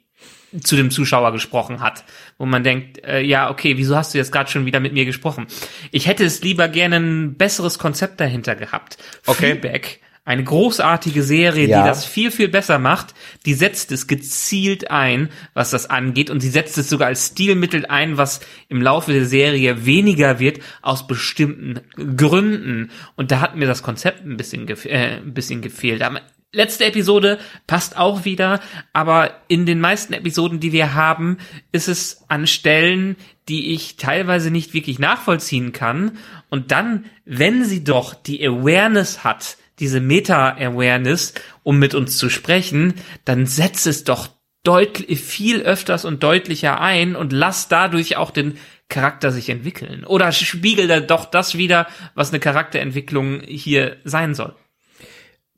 zu 0.62 0.76
dem 0.76 0.92
Zuschauer 0.92 1.32
gesprochen 1.34 1.82
hat, 1.82 2.04
wo 2.38 2.46
man 2.46 2.64
denkt, 2.64 3.04
äh, 3.04 3.22
ja, 3.22 3.50
okay, 3.50 3.78
wieso 3.78 3.96
hast 3.96 4.14
du 4.14 4.18
jetzt 4.18 4.32
gerade 4.32 4.50
schon 4.50 4.66
wieder 4.66 4.80
mit 4.80 4.94
mir 4.94 5.06
gesprochen? 5.06 5.48
Ich 5.92 6.08
hätte 6.08 6.24
es 6.24 6.42
lieber 6.42 6.68
gerne 6.68 6.98
ein 6.98 7.36
besseres 7.36 7.80
Konzept 7.80 8.20
dahinter 8.20 8.56
gehabt. 8.56 8.98
Okay. 9.26 9.60
Fleabag, 9.60 10.00
eine 10.28 10.44
großartige 10.44 11.24
Serie, 11.24 11.68
Ja. 11.68 11.82
die 11.82 11.88
das 11.88 12.04
viel, 12.04 12.32
viel 12.32 12.50
besser 12.50 12.80
macht, 12.80 13.16
die 13.46 13.54
setzt 13.54 13.94
es 13.94 14.08
gezielt 14.08 14.92
ein, 14.92 15.30
was 15.54 15.70
das 15.72 15.90
angeht, 15.90 16.30
und 16.30 16.42
sie 16.42 16.50
setzt 16.50 16.78
es 16.78 16.90
sogar 16.90 17.08
als 17.08 17.28
Stilmittel 17.28 17.86
ein, 17.86 18.18
was 18.18 18.42
im 18.68 18.82
Laufe 18.82 19.14
der 19.14 19.26
Serie 19.26 19.86
weniger 19.86 20.40
wird, 20.40 20.60
aus 20.82 21.08
bestimmten 21.08 21.80
Gründen. 22.18 22.92
Und 23.16 23.32
da 23.32 23.40
hat 23.40 23.56
mir 23.56 23.68
das 23.68 23.84
Konzept 23.84 24.26
ein 24.26 24.36
bisschen, 24.36 24.68
äh, 24.68 25.20
ein 25.20 25.34
bisschen 25.34 25.62
gefehlt. 25.62 26.02
Aber 26.02 26.20
letzte 26.52 26.84
Episode 26.84 27.40
passt 27.66 27.98
auch 27.98 28.26
wieder, 28.26 28.60
aber 28.92 29.32
in 29.48 29.66
den 29.66 29.80
meisten 29.80 30.12
Episoden, 30.12 30.60
die 30.60 30.74
wir 30.74 30.94
haben, 30.94 31.38
ist 31.72 31.88
es 31.88 32.26
an 32.28 32.48
Stellen, 32.48 33.16
die 33.48 33.74
ich 33.74 33.96
teilweise 33.96 34.52
nicht 34.52 34.74
wirklich 34.74 35.00
nachvollziehen 35.00 35.72
kann. 35.72 36.18
Und 36.50 36.72
dann, 36.74 37.06
wenn 37.24 37.64
sie 37.64 37.86
doch 37.86 38.14
die 38.14 38.46
Awareness 38.46 39.24
hat, 39.24 39.56
diese 39.80 40.00
Meta-Awareness, 40.00 41.34
um 41.64 41.80
mit 41.80 41.94
uns 41.94 42.18
zu 42.18 42.30
sprechen, 42.30 42.96
dann 43.26 43.46
setzt 43.46 43.88
es 43.88 44.04
doch 44.04 44.30
deutlich, 44.64 45.22
viel 45.22 45.62
öfters 45.62 46.04
und 46.04 46.24
deutlicher 46.24 46.82
ein 46.82 47.16
und 47.16 47.32
lass 47.32 47.68
dadurch 47.68 48.18
auch 48.18 48.32
den 48.32 48.58
Charakter 48.90 49.32
sich 49.32 49.50
entwickeln. 49.50 50.04
Oder 50.04 50.32
spiegelt 50.32 50.90
er 50.90 51.02
doch 51.02 51.26
das 51.26 51.58
wieder, 51.58 51.88
was 52.16 52.30
eine 52.30 52.40
Charakterentwicklung 52.40 53.42
hier 53.42 53.98
sein 54.04 54.34
soll. 54.34 54.56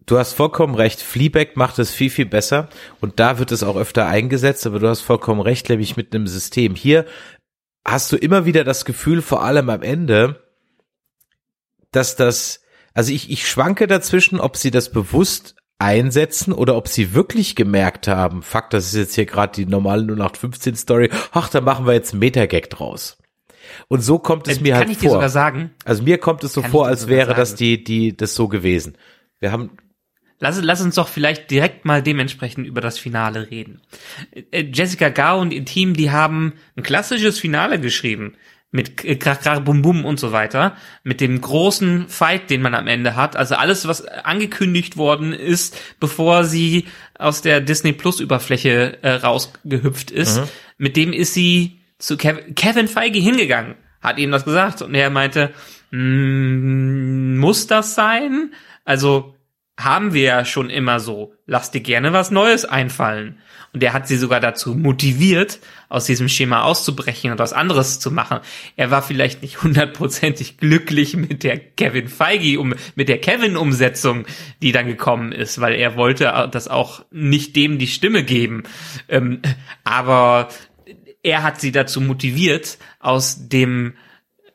Du 0.05 0.17
hast 0.17 0.34
vollkommen 0.34 0.73
recht. 0.73 1.01
Fleabag 1.01 1.55
macht 1.55 1.77
es 1.77 1.91
viel, 1.91 2.10
viel 2.10 2.25
besser. 2.25 2.69
Und 2.99 3.19
da 3.19 3.38
wird 3.38 3.51
es 3.51 3.62
auch 3.62 3.75
öfter 3.75 4.08
eingesetzt, 4.08 4.65
aber 4.65 4.79
du 4.79 4.88
hast 4.88 5.01
vollkommen 5.01 5.41
recht, 5.41 5.69
nämlich 5.69 5.97
mit 5.97 6.15
einem 6.15 6.25
System. 6.25 6.73
Hier 6.73 7.05
hast 7.86 8.12
du 8.12 8.17
immer 8.17 8.45
wieder 8.45 8.63
das 8.63 8.86
Gefühl, 8.86 9.21
vor 9.21 9.43
allem 9.43 9.69
am 9.69 9.84
Ende, 9.84 10.43
dass 11.91 12.15
das, 12.15 12.63
also 12.99 13.13
ich, 13.13 13.31
ich 13.31 13.47
schwanke 13.47 13.88
dazwischen, 13.88 14.41
ob 14.41 14.57
sie 14.57 14.71
das 14.71 14.91
bewusst 14.91 15.55
einsetzen 15.77 16.51
oder 16.51 16.75
ob 16.75 16.89
sie 16.89 17.13
wirklich 17.13 17.55
gemerkt 17.55 18.09
haben, 18.09 18.43
fuck, 18.43 18.69
das 18.71 18.88
ist 18.88 18.95
jetzt 18.95 19.15
hier 19.15 19.25
gerade 19.25 19.53
die 19.53 19.65
normale 19.65 20.01
0815 20.03 20.75
Story, 20.75 21.09
ach, 21.31 21.47
da 21.47 21.62
machen 21.62 21.85
wir 21.88 21.93
jetzt 21.93 22.12
einen 22.12 22.19
Metagag 22.19 22.69
draus. 22.69 23.17
Und 23.88 24.01
so 24.01 24.19
kommt 24.19 24.49
es 24.49 24.57
Äh, 24.57 24.63
mir 24.63 24.71
Kann 24.73 24.79
halt 24.81 24.89
ich 24.89 24.97
dir 24.97 25.07
vor. 25.07 25.13
sogar 25.13 25.29
sagen, 25.29 25.71
Also 25.85 26.03
mir 26.03 26.17
kommt 26.17 26.43
es 26.43 26.51
so 26.51 26.62
Kann 26.62 26.71
vor, 26.71 26.88
als 26.88 27.07
wäre 27.07 27.33
das 27.33 27.51
sagen. 27.51 27.59
die, 27.59 27.83
die, 27.85 28.17
das 28.17 28.35
so 28.35 28.49
gewesen. 28.49 28.97
Wir 29.39 29.53
haben, 29.53 29.77
Lass, 30.41 30.62
lass 30.62 30.81
uns 30.81 30.95
doch 30.95 31.07
vielleicht 31.07 31.49
direkt 31.51 31.85
mal 31.85 32.03
dementsprechend 32.03 32.67
über 32.67 32.81
das 32.81 32.99
Finale 32.99 33.49
reden. 33.49 33.81
Äh, 34.51 34.65
Jessica 34.73 35.07
Gao 35.07 35.39
und 35.39 35.51
ihr 35.53 35.63
Team, 35.63 35.93
die 35.93 36.12
haben 36.12 36.55
ein 36.75 36.83
klassisches 36.83 37.39
Finale 37.39 37.79
geschrieben. 37.79 38.35
Mit 38.71 39.03
äh, 39.03 39.15
Krach, 39.15 39.39
Krach, 39.39 39.62
Bum, 39.62 39.82
Bum 39.82 40.05
und 40.05 40.19
so 40.19 40.32
weiter. 40.32 40.75
Mit 41.03 41.21
dem 41.21 41.41
großen 41.41 42.08
Fight, 42.08 42.49
den 42.49 42.62
man 42.62 42.75
am 42.75 42.88
Ende 42.88 43.15
hat. 43.15 43.36
Also 43.36 43.55
alles, 43.55 43.88
was 43.88 44.05
angekündigt 44.05 44.95
worden 44.97 45.34
ist, 45.34 45.75
bevor 45.99 46.43
sie 46.43 46.86
aus 47.17 47.41
der 47.41 47.62
Disney 47.62 47.93
Plus 47.93 48.19
Überfläche 48.19 48.99
äh, 49.01 49.13
rausgehüpft 49.13 50.12
ist. 50.12 50.38
Mit 50.77 50.95
dem 50.97 51.13
ist 51.13 51.34
sie 51.34 51.79
zu 51.97 52.15
Kev 52.15 52.53
Kevin 52.55 52.88
Feige 52.88 53.19
hingegangen. 53.19 53.75
Hat 54.01 54.17
ihm 54.19 54.32
das 54.32 54.45
gesagt. 54.45 54.82
Und 54.82 54.93
er 54.95 55.10
meinte, 55.10 55.51
"Mm, 55.91 57.38
muss 57.38 57.67
das 57.67 57.95
sein? 57.95 58.53
Also, 58.86 59.36
haben 59.77 60.13
wir 60.13 60.21
ja 60.23 60.45
schon 60.45 60.69
immer 60.69 60.99
so. 60.99 61.34
Lass 61.45 61.71
dir 61.71 61.82
gerne 61.82 62.13
was 62.13 62.32
Neues 62.32 62.65
einfallen. 62.65 63.39
Und 63.73 63.84
er 63.84 63.93
hat 63.93 64.08
sie 64.08 64.17
sogar 64.17 64.39
dazu 64.39 64.73
motiviert, 64.73 65.60
aus 65.89 66.05
diesem 66.05 66.27
Schema 66.27 66.63
auszubrechen 66.63 67.32
und 67.32 67.39
was 67.39 67.53
anderes 67.53 67.99
zu 67.99 68.12
machen. 68.12 68.39
Er 68.75 68.89
war 68.89 69.01
vielleicht 69.01 69.41
nicht 69.41 69.62
hundertprozentig 69.63 70.58
glücklich 70.58 71.15
mit 71.15 71.43
der 71.43 71.60
Kevin 71.60 72.08
Feige, 72.08 72.60
um, 72.60 72.73
mit 72.95 73.10
der 73.10 73.19
Kevin-Umsetzung, 73.19 74.25
die 74.62 74.71
dann 74.71 74.88
gekommen 74.88 75.32
ist, 75.32 75.62
weil 75.62 75.73
er 75.73 75.95
wollte 75.95 76.49
das 76.51 76.67
auch 76.67 77.05
nicht 77.12 77.55
dem 77.55 77.77
die 77.77 77.88
Stimme 77.88 78.23
geben. 78.23 78.63
Ähm, 79.08 79.41
aber 79.84 80.49
er 81.21 81.43
hat 81.43 81.62
sie 81.62 81.71
dazu 81.71 82.01
motiviert, 82.01 82.77
aus 82.99 83.49
dem 83.49 83.93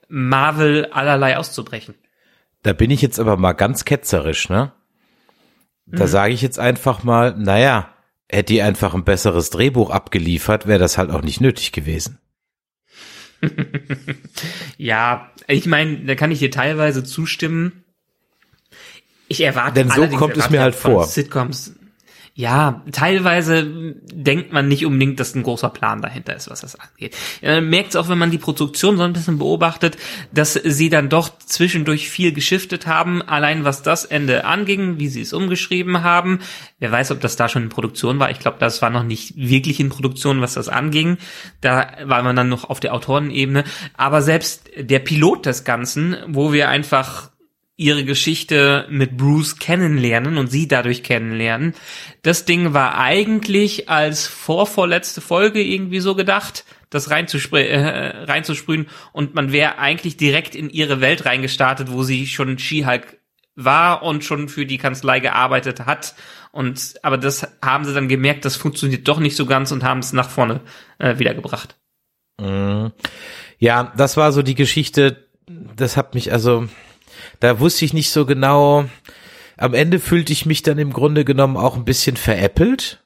Marvel 0.08 0.86
allerlei 0.86 1.36
auszubrechen. 1.36 1.94
Da 2.62 2.72
bin 2.72 2.90
ich 2.90 3.02
jetzt 3.02 3.20
aber 3.20 3.36
mal 3.36 3.52
ganz 3.52 3.84
ketzerisch, 3.84 4.48
ne? 4.48 4.72
Mhm. 5.86 5.96
Da 5.96 6.06
sage 6.06 6.32
ich 6.32 6.42
jetzt 6.42 6.58
einfach 6.58 7.04
mal, 7.04 7.34
naja, 7.36 7.93
hätte 8.34 8.52
die 8.52 8.62
einfach 8.62 8.94
ein 8.94 9.04
besseres 9.04 9.50
Drehbuch 9.50 9.90
abgeliefert, 9.90 10.66
wäre 10.66 10.78
das 10.78 10.98
halt 10.98 11.10
auch 11.10 11.22
nicht 11.22 11.40
nötig 11.40 11.72
gewesen. 11.72 12.18
Ja, 14.76 15.30
ich 15.46 15.66
meine, 15.66 15.98
da 16.04 16.14
kann 16.14 16.30
ich 16.30 16.40
dir 16.40 16.50
teilweise 16.50 17.04
zustimmen. 17.04 17.84
Ich 19.28 19.40
erwarte 19.40 19.74
Denn 19.74 19.90
so 19.90 20.06
kommt 20.08 20.36
es 20.36 20.50
mir 20.50 20.60
halt 20.60 20.74
vor. 20.74 21.06
Sitcoms. 21.06 21.74
Ja, 22.36 22.82
teilweise 22.90 23.94
denkt 24.12 24.52
man 24.52 24.66
nicht 24.66 24.84
unbedingt, 24.84 25.20
dass 25.20 25.36
ein 25.36 25.44
großer 25.44 25.68
Plan 25.68 26.02
dahinter 26.02 26.34
ist, 26.34 26.50
was 26.50 26.62
das 26.62 26.74
angeht. 26.74 27.16
Man 27.42 27.70
merkt 27.70 27.90
es 27.90 27.96
auch, 27.96 28.08
wenn 28.08 28.18
man 28.18 28.32
die 28.32 28.38
Produktion 28.38 28.96
so 28.96 29.04
ein 29.04 29.12
bisschen 29.12 29.38
beobachtet, 29.38 29.96
dass 30.32 30.54
sie 30.54 30.88
dann 30.88 31.08
doch 31.08 31.28
zwischendurch 31.38 32.10
viel 32.10 32.32
geschiftet 32.32 32.88
haben, 32.88 33.22
allein 33.22 33.62
was 33.62 33.82
das 33.82 34.04
Ende 34.04 34.46
anging, 34.46 34.98
wie 34.98 35.06
sie 35.06 35.20
es 35.20 35.32
umgeschrieben 35.32 36.02
haben. 36.02 36.40
Wer 36.80 36.90
weiß, 36.90 37.12
ob 37.12 37.20
das 37.20 37.36
da 37.36 37.48
schon 37.48 37.62
in 37.62 37.68
Produktion 37.68 38.18
war. 38.18 38.32
Ich 38.32 38.40
glaube, 38.40 38.56
das 38.58 38.82
war 38.82 38.90
noch 38.90 39.04
nicht 39.04 39.36
wirklich 39.36 39.78
in 39.78 39.88
Produktion, 39.90 40.40
was 40.40 40.54
das 40.54 40.68
anging. 40.68 41.18
Da 41.60 41.86
war 42.02 42.24
man 42.24 42.34
dann 42.34 42.48
noch 42.48 42.68
auf 42.68 42.80
der 42.80 42.94
Autorenebene. 42.94 43.62
Aber 43.96 44.22
selbst 44.22 44.68
der 44.76 44.98
Pilot 44.98 45.46
des 45.46 45.62
Ganzen, 45.62 46.16
wo 46.26 46.52
wir 46.52 46.68
einfach 46.68 47.30
ihre 47.76 48.04
Geschichte 48.04 48.86
mit 48.88 49.16
Bruce 49.16 49.58
kennenlernen 49.58 50.38
und 50.38 50.48
sie 50.48 50.68
dadurch 50.68 51.02
kennenlernen. 51.02 51.74
Das 52.22 52.44
Ding 52.44 52.72
war 52.72 52.96
eigentlich 52.96 53.88
als 53.88 54.26
vorvorletzte 54.26 55.20
Folge 55.20 55.62
irgendwie 55.62 56.00
so 56.00 56.14
gedacht, 56.14 56.64
das 56.90 57.10
reinzuspr 57.10 57.58
äh, 57.58 58.24
reinzusprühen 58.24 58.86
und 59.12 59.34
man 59.34 59.50
wäre 59.50 59.78
eigentlich 59.78 60.16
direkt 60.16 60.54
in 60.54 60.70
ihre 60.70 61.00
Welt 61.00 61.26
reingestartet, 61.26 61.90
wo 61.90 62.04
sie 62.04 62.26
schon 62.26 62.58
She-Hulk 62.58 63.18
war 63.56 64.02
und 64.02 64.24
schon 64.24 64.48
für 64.48 64.66
die 64.66 64.78
Kanzlei 64.78 65.20
gearbeitet 65.20 65.80
hat. 65.80 66.14
Und 66.52 66.94
aber 67.02 67.18
das 67.18 67.46
haben 67.62 67.84
sie 67.84 67.94
dann 67.94 68.08
gemerkt, 68.08 68.44
das 68.44 68.54
funktioniert 68.54 69.08
doch 69.08 69.18
nicht 69.18 69.36
so 69.36 69.46
ganz 69.46 69.72
und 69.72 69.82
haben 69.82 69.98
es 69.98 70.12
nach 70.12 70.30
vorne 70.30 70.60
äh, 70.98 71.18
wiedergebracht. 71.18 71.76
Ja, 73.58 73.92
das 73.96 74.16
war 74.16 74.32
so 74.32 74.42
die 74.42 74.54
Geschichte, 74.54 75.28
das 75.46 75.96
hat 75.96 76.14
mich 76.14 76.32
also, 76.32 76.68
da 77.40 77.60
wusste 77.60 77.84
ich 77.84 77.92
nicht 77.92 78.10
so 78.10 78.26
genau, 78.26 78.86
am 79.56 79.74
Ende 79.74 80.00
fühlte 80.00 80.32
ich 80.32 80.46
mich 80.46 80.62
dann 80.62 80.78
im 80.78 80.92
Grunde 80.92 81.24
genommen 81.24 81.56
auch 81.56 81.76
ein 81.76 81.84
bisschen 81.84 82.16
veräppelt, 82.16 83.04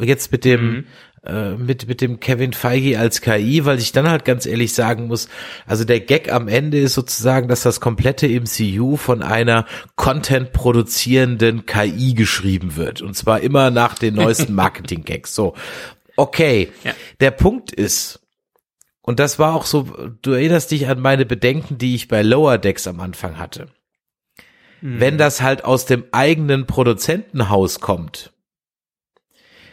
jetzt 0.00 0.32
mit 0.32 0.44
dem, 0.44 0.86
äh, 1.24 1.50
mit, 1.50 1.86
mit 1.86 2.00
dem 2.00 2.18
Kevin 2.18 2.52
Feige 2.54 2.98
als 2.98 3.20
KI, 3.20 3.64
weil 3.64 3.78
ich 3.78 3.92
dann 3.92 4.08
halt 4.08 4.24
ganz 4.24 4.46
ehrlich 4.46 4.72
sagen 4.72 5.06
muss, 5.06 5.28
also 5.66 5.84
der 5.84 6.00
Gag 6.00 6.32
am 6.32 6.48
Ende 6.48 6.80
ist 6.80 6.94
sozusagen, 6.94 7.46
dass 7.46 7.62
das 7.62 7.80
komplette 7.80 8.26
MCU 8.28 8.96
von 8.96 9.22
einer 9.22 9.66
Content 9.96 10.52
produzierenden 10.52 11.66
KI 11.66 12.14
geschrieben 12.14 12.76
wird. 12.76 13.02
Und 13.02 13.14
zwar 13.14 13.40
immer 13.40 13.70
nach 13.70 13.94
den 13.98 14.14
neuesten 14.14 14.54
Marketing-Gags, 14.54 15.34
so. 15.34 15.54
Okay, 16.16 16.70
Ja. 16.84 16.92
der 17.20 17.30
Punkt 17.30 17.72
ist, 17.72 18.21
und 19.02 19.18
das 19.18 19.38
war 19.38 19.54
auch 19.54 19.66
so, 19.66 19.82
du 20.22 20.32
erinnerst 20.32 20.70
dich 20.70 20.88
an 20.88 21.00
meine 21.00 21.26
Bedenken, 21.26 21.76
die 21.76 21.94
ich 21.94 22.08
bei 22.08 22.22
Lower 22.22 22.58
Decks 22.58 22.86
am 22.86 23.00
Anfang 23.00 23.38
hatte. 23.38 23.68
Wenn 24.84 25.16
das 25.16 25.40
halt 25.40 25.64
aus 25.64 25.86
dem 25.86 26.04
eigenen 26.10 26.66
Produzentenhaus 26.66 27.78
kommt, 27.78 28.32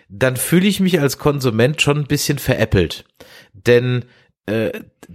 dann 0.07 0.37
fühle 0.37 0.67
ich 0.67 0.79
mich 0.79 0.99
als 0.99 1.17
Konsument 1.17 1.81
schon 1.81 1.97
ein 1.97 2.07
bisschen 2.07 2.37
veräppelt. 2.37 3.05
Denn 3.53 4.05
äh, 4.45 4.71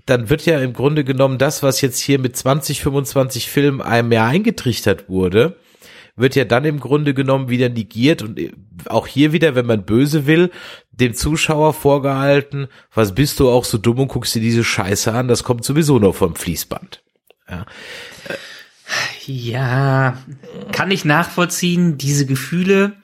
dann 0.06 0.30
wird 0.30 0.46
ja 0.46 0.58
im 0.60 0.72
Grunde 0.72 1.04
genommen 1.04 1.38
das, 1.38 1.62
was 1.62 1.80
jetzt 1.80 2.00
hier 2.00 2.18
mit 2.18 2.36
20, 2.36 2.82
25 2.82 3.48
Filmen 3.48 3.80
einem 3.80 4.10
Jahr 4.10 4.28
eingetrichtert 4.28 5.08
wurde, 5.08 5.56
wird 6.16 6.36
ja 6.36 6.44
dann 6.44 6.64
im 6.64 6.80
Grunde 6.80 7.14
genommen 7.14 7.48
wieder 7.48 7.68
negiert 7.68 8.22
und 8.22 8.38
äh, 8.38 8.52
auch 8.86 9.06
hier 9.06 9.32
wieder, 9.32 9.54
wenn 9.54 9.66
man 9.66 9.84
böse 9.84 10.26
will, 10.26 10.50
dem 11.00 11.14
Zuschauer 11.14 11.74
vorgehalten, 11.74 12.68
was 12.92 13.14
bist 13.14 13.40
du 13.40 13.50
auch 13.50 13.64
so 13.64 13.78
dumm 13.78 13.98
und 14.00 14.08
guckst 14.08 14.34
dir 14.34 14.40
diese 14.40 14.64
Scheiße 14.64 15.12
an, 15.12 15.28
das 15.28 15.44
kommt 15.44 15.64
sowieso 15.64 15.98
nur 15.98 16.14
vom 16.14 16.34
Fließband. 16.36 17.02
Ja, 19.26 20.18
kann 20.72 20.90
ich 20.90 21.04
nachvollziehen, 21.04 21.98
diese 21.98 22.26
Gefühle 22.26 22.96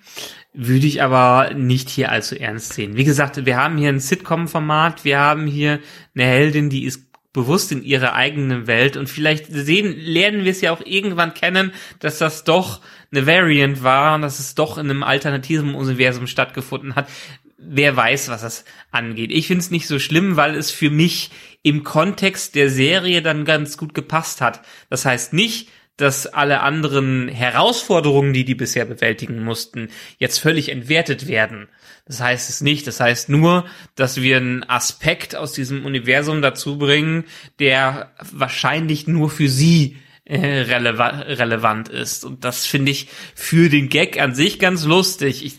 würde 0.53 0.86
ich 0.86 1.03
aber 1.03 1.55
nicht 1.55 1.88
hier 1.88 2.11
allzu 2.11 2.38
ernst 2.38 2.72
sehen. 2.72 2.97
Wie 2.97 3.05
gesagt, 3.05 3.45
wir 3.47 3.57
haben 3.57 3.78
hier 3.78 3.88
ein 3.88 4.01
Sitcom-Format, 4.01 5.05
wir 5.05 5.18
haben 5.18 5.47
hier 5.47 5.78
eine 6.14 6.24
Heldin, 6.24 6.70
die 6.70 6.84
ist 6.84 7.11
bewusst 7.32 7.70
in 7.70 7.84
ihrer 7.84 8.14
eigenen 8.14 8.66
Welt 8.66 8.97
und 8.97 9.09
vielleicht 9.09 9.47
sehen, 9.47 9.95
lernen 9.97 10.45
wir 10.45 10.51
es 10.51 10.61
ja 10.61 10.72
auch 10.72 10.80
irgendwann 10.84 11.34
kennen, 11.34 11.72
dass 12.01 12.18
das 12.18 12.43
doch 12.43 12.80
eine 13.12 13.26
Variant 13.26 13.84
war 13.84 14.16
und 14.16 14.22
dass 14.22 14.41
es 14.41 14.57
doch 14.57 14.78
in 14.78 14.91
einem 14.91 15.05
alternativen 15.05 15.76
Universum 15.76 16.26
stattgefunden 16.26 16.97
hat. 16.97 17.09
Wer 17.63 17.95
weiß, 17.95 18.29
was 18.29 18.43
das 18.43 18.65
angeht. 18.91 19.31
Ich 19.31 19.47
finde 19.47 19.61
es 19.61 19.71
nicht 19.71 19.87
so 19.87 19.99
schlimm, 19.99 20.37
weil 20.37 20.55
es 20.55 20.71
für 20.71 20.91
mich 20.91 21.31
im 21.63 21.85
Kontext 21.85 22.55
der 22.55 22.71
Serie 22.71 23.23
dann 23.23 23.45
ganz 23.45 23.77
gut 23.77 23.93
gepasst 23.93 24.41
hat. 24.41 24.63
Das 24.89 25.05
heißt 25.05 25.33
nicht, 25.35 25.69
dass 26.01 26.27
alle 26.27 26.61
anderen 26.61 27.29
Herausforderungen, 27.29 28.33
die 28.33 28.45
die 28.45 28.55
bisher 28.55 28.87
bewältigen 28.87 29.45
mussten, 29.45 29.89
jetzt 30.19 30.39
völlig 30.39 30.71
entwertet 30.71 31.29
werden. 31.29 31.69
Das 32.07 32.21
heißt 32.21 32.49
es 32.49 32.61
nicht. 32.63 32.87
Das 32.87 33.01
heißt 33.01 33.29
nur, 33.29 33.67
dass 33.95 34.21
wir 34.21 34.39
einen 34.39 34.69
Aspekt 34.69 35.37
aus 35.37 35.53
diesem 35.53 35.85
Universum 35.85 36.43
dazu 36.43 36.79
bringen, 36.79 37.25
der 37.59 38.15
wahrscheinlich 38.33 39.07
nur 39.07 39.31
für 39.31 39.49
sie 39.49 39.99
äh, 40.25 40.63
releva 40.63 41.09
relevant 41.09 41.89
ist. 41.89 42.25
Und 42.25 42.45
das 42.45 42.65
finde 42.65 42.93
ich 42.93 43.09
für 43.35 43.69
den 43.69 43.89
Gag 43.89 44.19
an 44.21 44.35
sich 44.35 44.59
ganz 44.59 44.85
lustig. 44.85 45.45
Ich 45.45 45.59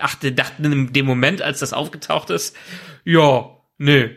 dachte, 0.00 0.04
achte, 0.04 0.32
dachte 0.32 0.62
in 0.62 0.92
dem 0.92 1.06
Moment, 1.06 1.42
als 1.42 1.60
das 1.60 1.72
aufgetaucht 1.72 2.30
ist, 2.30 2.56
ja, 3.04 3.50
nee, 3.78 4.10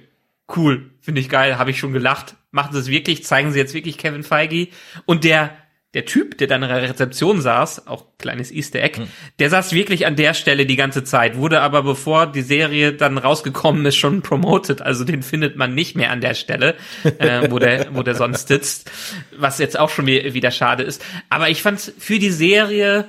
cool, 0.55 0.91
finde 0.99 1.21
ich 1.21 1.29
geil, 1.29 1.57
habe 1.57 1.71
ich 1.71 1.79
schon 1.79 1.93
gelacht. 1.93 2.35
Machen 2.51 2.73
sie 2.73 2.79
es 2.79 2.87
wirklich, 2.87 3.23
zeigen 3.23 3.51
sie 3.51 3.59
jetzt 3.59 3.73
wirklich 3.73 3.97
Kevin 3.97 4.23
Feige. 4.23 4.67
Und 5.05 5.23
der, 5.23 5.57
der 5.95 6.05
Typ, 6.05 6.37
der 6.37 6.47
dann 6.47 6.61
in 6.61 6.69
der 6.69 6.83
Rezeption 6.83 7.41
saß, 7.41 7.87
auch 7.87 8.05
kleines 8.19 8.51
Easter 8.51 8.79
Egg, 8.79 8.99
mhm. 8.99 9.07
der 9.39 9.49
saß 9.49 9.73
wirklich 9.73 10.05
an 10.05 10.15
der 10.15 10.35
Stelle 10.35 10.67
die 10.67 10.75
ganze 10.75 11.03
Zeit, 11.03 11.35
wurde 11.37 11.61
aber 11.61 11.81
bevor 11.81 12.27
die 12.27 12.41
Serie 12.41 12.93
dann 12.93 13.17
rausgekommen 13.17 13.83
ist, 13.87 13.95
schon 13.95 14.21
promoted. 14.21 14.83
Also 14.83 15.03
den 15.03 15.23
findet 15.23 15.55
man 15.55 15.73
nicht 15.73 15.95
mehr 15.95 16.11
an 16.11 16.21
der 16.21 16.35
Stelle, 16.35 16.75
äh, 17.03 17.49
wo 17.49 17.57
der, 17.57 17.95
wo 17.95 18.03
der 18.03 18.15
sonst 18.15 18.49
sitzt. 18.49 18.91
Was 19.35 19.57
jetzt 19.57 19.79
auch 19.79 19.89
schon 19.89 20.05
wieder 20.05 20.51
schade 20.51 20.83
ist. 20.83 21.03
Aber 21.29 21.49
ich 21.49 21.63
fand 21.63 21.79
für 21.97 22.19
die 22.19 22.31
Serie 22.31 23.07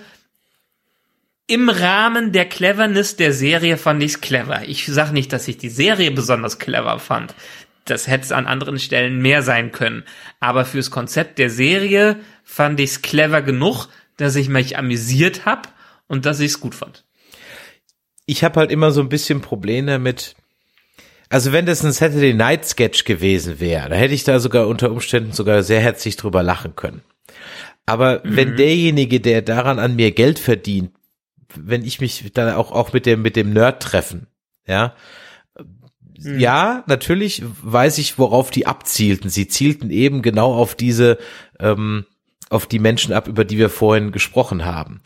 im 1.47 1.69
Rahmen 1.69 2.33
der 2.33 2.47
Cleverness 2.47 3.17
der 3.17 3.33
Serie 3.33 3.77
fand 3.77 4.03
ich's 4.03 4.21
clever. 4.21 4.63
Ich 4.67 4.87
sag 4.87 5.13
nicht, 5.13 5.33
dass 5.33 5.49
ich 5.49 5.59
die 5.59 5.69
Serie 5.69 6.11
besonders 6.11 6.59
clever 6.59 6.99
fand. 6.99 7.35
Das 7.85 8.07
hätte 8.07 8.25
es 8.25 8.33
an 8.33 8.47
anderen 8.47 8.79
Stellen 8.79 9.21
mehr 9.21 9.43
sein 9.43 9.71
können. 9.71 10.05
Aber 10.41 10.65
fürs 10.65 10.91
Konzept 10.91 11.39
der 11.39 11.51
Serie 11.51 12.17
fand 12.45 12.81
ich's 12.81 13.03
clever 13.03 13.43
genug, 13.43 13.89
dass 14.17 14.37
ich 14.37 14.49
mich 14.49 14.79
amüsiert 14.79 15.45
hab 15.45 15.73
und 16.07 16.25
dass 16.25 16.41
ich's 16.41 16.61
gut 16.61 16.75
fand. 16.75 17.05
Ich 18.27 18.43
habe 18.43 18.61
halt 18.61 18.71
immer 18.71 18.91
so 18.91 19.03
ein 19.03 19.11
bisschen 19.11 19.43
Probleme 19.43 19.99
mit. 19.99 20.35
Also 21.29 21.53
wenn 21.53 21.67
das 21.67 21.85
ein 21.85 21.93
Saturday 21.93 22.33
Night 22.33 22.65
Sketch 22.65 23.05
gewesen 23.05 23.61
wäre, 23.61 23.91
da 23.91 23.97
hätte 23.97 24.15
ich 24.15 24.25
da 24.25 24.41
sogar 24.41 24.67
unter 24.67 24.91
Umständen 24.91 25.33
sogar 25.33 25.63
sehr 25.63 25.81
herzlich 25.81 26.17
drüber 26.17 26.43
lachen 26.43 26.75
können. 26.75 27.03
Aber 27.85 28.23
mhm. 28.25 28.37
wenn 28.37 28.57
derjenige, 28.57 29.21
der 29.21 29.43
daran 29.43 29.79
an 29.79 29.97
mir 29.97 30.13
Geld 30.13 30.39
verdient, 30.39 30.93
wenn 31.55 31.85
ich 31.85 32.01
mich 32.01 32.33
dann 32.33 32.55
auch, 32.55 32.73
auch 32.73 32.93
mit 32.93 33.07
dem, 33.07 33.23
mit 33.23 33.37
dem 33.37 33.53
Nerd 33.53 33.83
treffen, 33.83 34.27
ja. 34.67 34.95
Hm. 36.21 36.39
Ja, 36.39 36.85
natürlich 36.87 37.43
weiß 37.63 37.99
ich, 37.99 38.19
worauf 38.19 38.51
die 38.51 38.67
abzielten. 38.67 39.31
Sie 39.31 39.49
zielten 39.49 39.91
eben 39.91 40.23
genau 40.23 40.55
auf 40.55 40.75
diese, 40.75 41.19
ähm, 41.59 42.07
auf 42.51 42.67
die 42.67 42.79
Menschen 42.79 43.13
ab, 43.13 43.27
über 43.27 43.45
die 43.45 43.59
wir 43.59 43.69
vorhin 43.69 44.13
gesprochen 44.13 44.65
haben. 44.65 45.01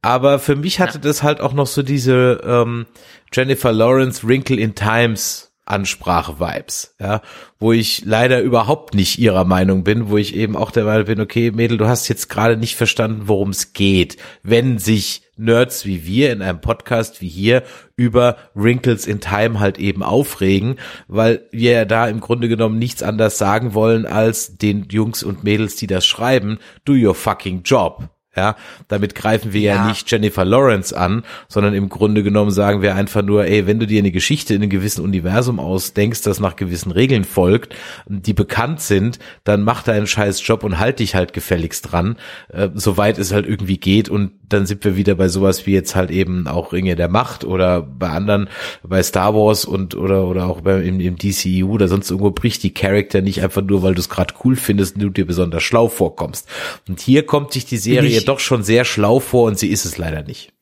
Aber 0.00 0.38
für 0.38 0.56
mich 0.56 0.80
hatte 0.80 0.98
das 0.98 1.22
halt 1.22 1.40
auch 1.40 1.54
noch 1.54 1.66
so 1.66 1.82
diese 1.82 2.40
ähm, 2.44 2.86
Jennifer 3.32 3.72
Lawrence 3.72 4.26
Wrinkle 4.26 4.56
in 4.56 4.74
Times 4.74 5.53
Ansprache-Vibes, 5.66 6.94
ja, 7.00 7.22
wo 7.58 7.72
ich 7.72 8.04
leider 8.04 8.40
überhaupt 8.40 8.94
nicht 8.94 9.18
ihrer 9.18 9.44
Meinung 9.44 9.84
bin, 9.84 10.08
wo 10.08 10.18
ich 10.18 10.34
eben 10.34 10.56
auch 10.56 10.70
der 10.70 10.84
Meinung 10.84 11.06
bin, 11.06 11.20
okay, 11.20 11.50
Mädel, 11.50 11.78
du 11.78 11.86
hast 11.86 12.08
jetzt 12.08 12.28
gerade 12.28 12.56
nicht 12.56 12.76
verstanden, 12.76 13.22
worum 13.26 13.50
es 13.50 13.72
geht, 13.72 14.18
wenn 14.42 14.78
sich 14.78 15.22
Nerds 15.36 15.84
wie 15.84 16.06
wir 16.06 16.32
in 16.32 16.42
einem 16.42 16.60
Podcast 16.60 17.20
wie 17.20 17.28
hier 17.28 17.64
über 17.96 18.36
Wrinkles 18.54 19.06
in 19.06 19.20
Time 19.20 19.58
halt 19.58 19.78
eben 19.78 20.02
aufregen, 20.02 20.76
weil 21.08 21.48
wir 21.50 21.72
ja 21.72 21.84
da 21.84 22.08
im 22.08 22.20
Grunde 22.20 22.48
genommen 22.48 22.78
nichts 22.78 23.02
anders 23.02 23.36
sagen 23.36 23.74
wollen 23.74 24.06
als 24.06 24.58
den 24.58 24.86
Jungs 24.90 25.24
und 25.24 25.42
Mädels, 25.42 25.74
die 25.76 25.88
das 25.88 26.06
schreiben, 26.06 26.58
do 26.84 26.92
your 26.92 27.14
fucking 27.14 27.62
job. 27.64 28.08
Ja, 28.36 28.56
damit 28.88 29.14
greifen 29.14 29.52
wir 29.52 29.60
ja. 29.60 29.74
ja. 29.74 29.88
nicht 29.88 30.10
Jennifer 30.10 30.44
Lawrence 30.44 30.96
an, 30.96 31.22
sondern 31.48 31.74
im 31.74 31.88
Grunde 31.88 32.22
genommen 32.22 32.50
sagen 32.50 32.82
wir 32.82 32.94
einfach 32.94 33.22
nur, 33.22 33.46
ey, 33.46 33.66
wenn 33.66 33.78
du 33.78 33.86
dir 33.86 34.00
eine 34.00 34.10
Geschichte 34.10 34.54
in 34.54 34.62
einem 34.62 34.70
gewissen 34.70 35.04
Universum 35.04 35.60
ausdenkst, 35.60 36.22
das 36.22 36.40
nach 36.40 36.56
gewissen 36.56 36.90
Regeln 36.90 37.24
folgt, 37.24 37.74
die 38.06 38.32
bekannt 38.32 38.80
sind, 38.80 39.18
dann 39.44 39.62
mach 39.62 39.82
deinen 39.82 40.06
scheiß 40.06 40.46
Job 40.46 40.64
und 40.64 40.78
halt 40.78 40.98
dich 40.98 41.14
halt 41.14 41.32
gefälligst 41.32 41.92
dran, 41.92 42.16
äh, 42.48 42.70
soweit 42.74 43.18
es 43.18 43.32
halt 43.32 43.46
irgendwie 43.46 43.78
geht 43.78 44.08
und 44.08 44.32
dann 44.48 44.66
sind 44.66 44.84
wir 44.84 44.96
wieder 44.96 45.14
bei 45.14 45.28
sowas 45.28 45.66
wie 45.66 45.72
jetzt 45.72 45.94
halt 45.94 46.10
eben 46.10 46.46
auch 46.46 46.72
Ringe 46.72 46.96
der 46.96 47.08
Macht 47.08 47.44
oder 47.44 47.82
bei 47.82 48.08
anderen, 48.08 48.48
bei 48.82 49.02
Star 49.02 49.34
Wars 49.34 49.64
und 49.64 49.94
oder 49.94 50.26
oder 50.26 50.46
auch 50.46 50.60
bei, 50.60 50.80
im, 50.82 51.00
im 51.00 51.16
DCU 51.16 51.72
oder 51.72 51.88
sonst 51.88 52.10
irgendwo 52.10 52.30
bricht 52.30 52.62
die 52.62 52.74
Charakter 52.74 53.20
nicht 53.20 53.42
einfach 53.42 53.62
nur, 53.62 53.82
weil 53.82 53.94
du 53.94 54.00
es 54.00 54.08
gerade 54.08 54.34
cool 54.44 54.56
findest 54.56 54.96
und 54.96 55.02
du 55.02 55.10
dir 55.10 55.26
besonders 55.26 55.62
schlau 55.62 55.88
vorkommst. 55.88 56.48
Und 56.88 57.00
hier 57.00 57.24
kommt 57.26 57.52
sich 57.52 57.64
die 57.64 57.78
Serie 57.78 58.20
doch 58.22 58.40
schon 58.40 58.62
sehr 58.62 58.84
schlau 58.84 59.20
vor 59.20 59.44
und 59.46 59.58
sie 59.58 59.68
ist 59.68 59.84
es 59.84 59.98
leider 59.98 60.22
nicht. 60.22 60.52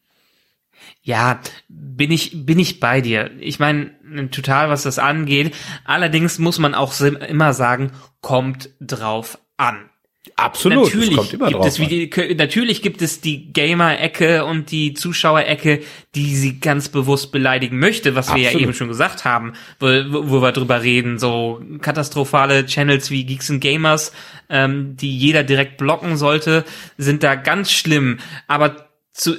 Ja, 1.05 1.41
bin 1.69 2.13
ich, 2.13 2.47
bin 2.47 2.61
ich 2.61 2.79
bei 2.79 3.01
dir. 3.01 3.33
Ich 3.41 3.59
meine, 3.59 3.91
total, 4.31 4.69
was 4.69 4.85
das 4.85 5.01
angeht. 5.01 5.53
Allerdings 5.85 6.39
muss 6.39 6.61
man 6.61 6.75
auch 6.75 6.99
immer 7.01 7.55
sagen, 7.55 7.91
kommt 8.21 8.71
drauf 8.81 9.39
an. 9.57 9.91
Absolut. 10.37 10.85
Natürlich 10.85 11.31
gibt 11.31 11.65
es 11.65 11.79
wie 11.81 11.87
die, 11.87 12.35
natürlich 12.37 12.81
gibt 12.81 13.03
es 13.03 13.21
die 13.21 13.53
Gamer-Ecke 13.53 14.45
und 14.45 14.71
die 14.71 14.95
Zuschauer-Ecke, 14.95 15.83
die 16.15 16.37
sie 16.37 16.61
ganz 16.61 16.89
bewusst 16.89 17.33
beleidigen 17.33 17.81
möchte, 17.81 18.15
was 18.15 18.29
Absolut. 18.29 18.53
wir 18.53 18.53
ja 18.53 18.59
eben 18.61 18.73
schon 18.73 18.87
gesagt 18.87 19.25
haben, 19.25 19.55
wo, 19.81 19.89
wo 19.89 20.41
wir 20.41 20.53
drüber 20.53 20.83
reden, 20.83 21.19
so 21.19 21.61
katastrophale 21.81 22.67
Channels 22.67 23.11
wie 23.11 23.25
Geeks 23.25 23.51
and 23.51 23.61
Gamers, 23.61 24.13
ähm, 24.49 24.97
die 24.97 25.17
jeder 25.17 25.43
direkt 25.43 25.77
blocken 25.77 26.17
sollte, 26.17 26.65
sind 26.97 27.25
da 27.25 27.35
ganz 27.35 27.73
schlimm. 27.73 28.21
Aber 28.47 28.89
zu, 29.13 29.35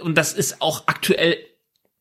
und 0.00 0.18
das 0.18 0.32
ist 0.32 0.60
auch 0.60 0.84
aktuell 0.86 1.38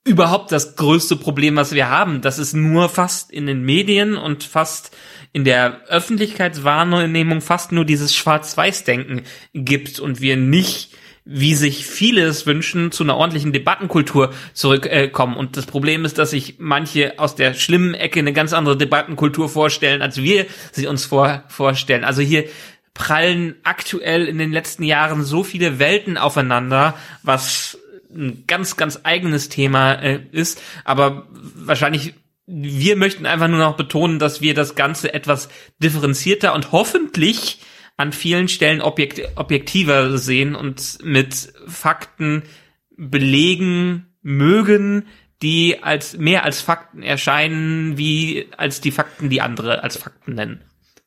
überhaupt 0.05 0.51
das 0.51 0.75
größte 0.75 1.17
Problem, 1.17 1.55
was 1.57 1.73
wir 1.73 1.89
haben. 1.89 2.21
Das 2.21 2.39
ist 2.39 2.53
nur 2.53 2.89
fast 2.89 3.31
in 3.31 3.47
den 3.47 3.63
Medien 3.63 4.15
und 4.15 4.43
fast 4.43 4.95
in 5.33 5.43
der 5.43 5.81
Öffentlichkeitswahrnehmung 5.87 7.41
fast 7.41 7.71
nur 7.73 7.83
dieses 7.83 8.15
Schwarz-Weiß-Denken 8.15 9.23
gibt 9.53 9.99
und 9.99 10.21
wir 10.21 10.37
nicht 10.37 10.91
wie 11.27 11.55
sich 11.55 11.87
viele 11.87 12.21
es 12.21 12.45
wünschen, 12.45 12.91
zu 12.91 13.03
einer 13.03 13.17
ordentlichen 13.17 13.51
Debattenkultur 13.51 14.31
zurückkommen. 14.53 15.35
Und 15.35 15.57
das 15.57 15.65
Problem 15.65 16.05
ist, 16.05 16.19
dass 16.19 16.29
sich 16.29 16.57
manche 16.59 17.17
aus 17.17 17.33
der 17.35 17.55
schlimmen 17.55 17.95
Ecke 17.95 18.19
eine 18.19 18.31
ganz 18.31 18.53
andere 18.53 18.77
Debattenkultur 18.77 19.49
vorstellen, 19.49 20.03
als 20.03 20.21
wir 20.21 20.45
sie 20.71 20.85
uns 20.85 21.05
vor, 21.05 21.43
vorstellen. 21.47 22.03
Also 22.03 22.21
hier 22.21 22.45
prallen 22.93 23.55
aktuell 23.63 24.27
in 24.27 24.37
den 24.37 24.51
letzten 24.51 24.83
Jahren 24.83 25.23
so 25.23 25.43
viele 25.43 25.79
Welten 25.79 26.17
aufeinander, 26.17 26.93
was 27.23 27.79
ein 28.15 28.45
ganz, 28.47 28.77
ganz 28.77 29.01
eigenes 29.03 29.49
Thema 29.49 29.93
äh, 29.93 30.21
ist. 30.31 30.61
Aber 30.83 31.27
wahrscheinlich 31.31 32.13
wir 32.47 32.95
möchten 32.95 33.25
einfach 33.25 33.47
nur 33.47 33.59
noch 33.59 33.75
betonen, 33.75 34.19
dass 34.19 34.41
wir 34.41 34.53
das 34.53 34.75
Ganze 34.75 35.13
etwas 35.13 35.49
differenzierter 35.79 36.53
und 36.53 36.71
hoffentlich 36.71 37.59
an 37.97 38.11
vielen 38.11 38.47
Stellen 38.49 38.81
objekt 38.81 39.21
objektiver 39.35 40.17
sehen 40.17 40.55
und 40.55 40.99
mit 41.03 41.53
Fakten 41.67 42.43
belegen 42.97 44.15
mögen, 44.21 45.07
die 45.41 45.81
als 45.81 46.17
mehr 46.17 46.43
als 46.43 46.61
Fakten 46.61 47.03
erscheinen, 47.03 47.97
wie 47.97 48.47
als 48.57 48.81
die 48.81 48.91
Fakten, 48.91 49.29
die 49.29 49.41
andere 49.41 49.83
als 49.83 49.97
Fakten 49.97 50.35
nennen. 50.35 50.61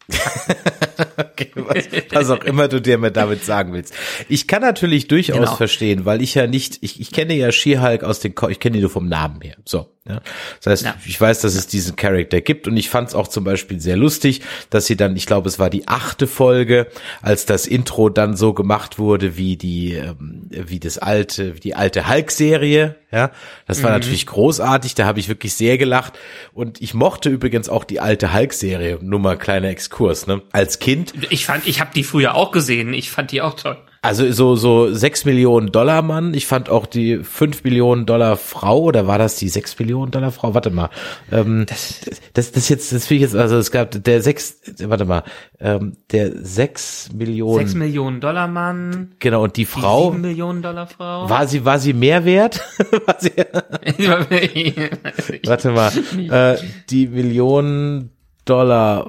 okay, 1.18 1.50
was, 1.54 1.88
was, 2.10 2.30
auch 2.30 2.44
immer 2.44 2.68
du 2.68 2.80
dir 2.80 2.98
mal 2.98 3.10
damit 3.10 3.44
sagen 3.44 3.72
willst. 3.72 3.94
Ich 4.28 4.46
kann 4.46 4.62
natürlich 4.62 5.08
durchaus 5.08 5.36
genau. 5.36 5.56
verstehen, 5.56 6.04
weil 6.04 6.22
ich 6.22 6.34
ja 6.34 6.46
nicht, 6.46 6.78
ich, 6.80 7.00
ich 7.00 7.12
kenne 7.12 7.34
ja 7.34 7.50
She-Hulk 7.52 8.04
aus 8.04 8.20
den, 8.20 8.34
ich 8.48 8.60
kenne 8.60 8.76
ihn 8.76 8.82
nur 8.82 8.90
vom 8.90 9.08
Namen 9.08 9.40
her. 9.40 9.56
So, 9.64 9.86
ja. 10.08 10.20
Das 10.62 10.72
heißt, 10.72 10.84
ja. 10.84 10.94
ich 11.06 11.20
weiß, 11.20 11.40
dass 11.42 11.54
es 11.54 11.66
diesen 11.66 11.96
Charakter 11.96 12.40
gibt 12.40 12.66
und 12.66 12.76
ich 12.76 12.88
fand 12.88 13.08
es 13.08 13.14
auch 13.14 13.28
zum 13.28 13.44
Beispiel 13.44 13.78
sehr 13.80 13.96
lustig, 13.96 14.40
dass 14.70 14.86
sie 14.86 14.96
dann, 14.96 15.16
ich 15.16 15.26
glaube, 15.26 15.48
es 15.48 15.58
war 15.58 15.68
die 15.70 15.86
achte 15.86 16.26
Folge, 16.26 16.86
als 17.20 17.44
das 17.44 17.66
Intro 17.66 18.08
dann 18.08 18.36
so 18.36 18.54
gemacht 18.54 18.98
wurde 18.98 19.36
wie 19.36 19.56
die, 19.56 19.94
ähm, 19.94 20.48
wie 20.50 20.80
das 20.80 20.98
alte, 20.98 21.56
wie 21.56 21.60
die 21.60 21.74
alte 21.74 22.08
Hulk-Serie. 22.08 22.96
Ja, 23.10 23.30
das 23.66 23.82
war 23.82 23.90
mhm. 23.90 23.96
natürlich 23.96 24.26
großartig. 24.26 24.94
Da 24.94 25.06
habe 25.06 25.18
ich 25.18 25.28
wirklich 25.28 25.54
sehr 25.54 25.78
gelacht 25.78 26.18
und 26.52 26.82
ich 26.82 26.92
mochte 26.92 27.30
übrigens 27.30 27.70
auch 27.70 27.84
die 27.84 28.00
alte 28.00 28.34
Hulk-Serie. 28.34 28.98
Nur 29.00 29.18
mal 29.18 29.38
kleiner 29.38 29.68
Exkurs. 29.68 30.26
Ne, 30.26 30.42
als 30.52 30.78
Kind. 30.78 31.07
Ich 31.30 31.46
fand, 31.46 31.66
ich 31.66 31.80
habe 31.80 31.90
die 31.94 32.04
früher 32.04 32.34
auch 32.34 32.52
gesehen. 32.52 32.92
Ich 32.92 33.10
fand 33.10 33.32
die 33.32 33.42
auch 33.42 33.54
toll. 33.54 33.78
Also 34.00 34.30
so 34.30 34.54
so 34.54 34.94
sechs 34.94 35.24
Millionen 35.24 35.72
Dollar 35.72 36.02
Mann. 36.02 36.32
Ich 36.32 36.46
fand 36.46 36.70
auch 36.70 36.86
die 36.86 37.18
fünf 37.24 37.64
Millionen 37.64 38.06
Dollar 38.06 38.36
Frau 38.36 38.82
oder 38.82 39.08
war 39.08 39.18
das 39.18 39.34
die 39.36 39.48
sechs 39.48 39.76
Millionen 39.76 40.12
Dollar 40.12 40.30
Frau? 40.30 40.54
Warte 40.54 40.70
mal. 40.70 40.88
Ähm, 41.32 41.66
das, 41.66 42.02
das 42.32 42.52
das 42.52 42.68
jetzt 42.68 42.92
das 42.92 43.06
finde 43.06 43.24
ich 43.24 43.32
jetzt 43.32 43.36
also 43.36 43.56
es 43.56 43.72
gab 43.72 44.04
der 44.04 44.22
sechs 44.22 44.60
warte 44.84 45.04
mal 45.04 45.24
ähm, 45.58 45.96
der 46.12 46.44
sechs 46.44 47.10
Millionen 47.12 47.58
sechs 47.58 47.74
Millionen 47.74 48.20
Dollar 48.20 48.46
Mann. 48.46 49.16
Genau 49.18 49.42
und 49.42 49.56
die 49.56 49.64
Frau 49.64 50.12
sieben 50.12 50.20
Millionen 50.20 50.62
Dollar 50.62 50.86
Frau. 50.86 51.28
war 51.28 51.48
sie 51.48 51.64
war 51.64 51.80
sie 51.80 51.92
mehr 51.92 52.24
wert? 52.24 52.60
war 53.06 53.16
sie, 53.18 53.32
warte 55.44 55.70
mal 55.72 55.90
äh, 56.30 56.56
die 56.88 57.08
Millionen 57.08 58.12
Dollar 58.44 59.08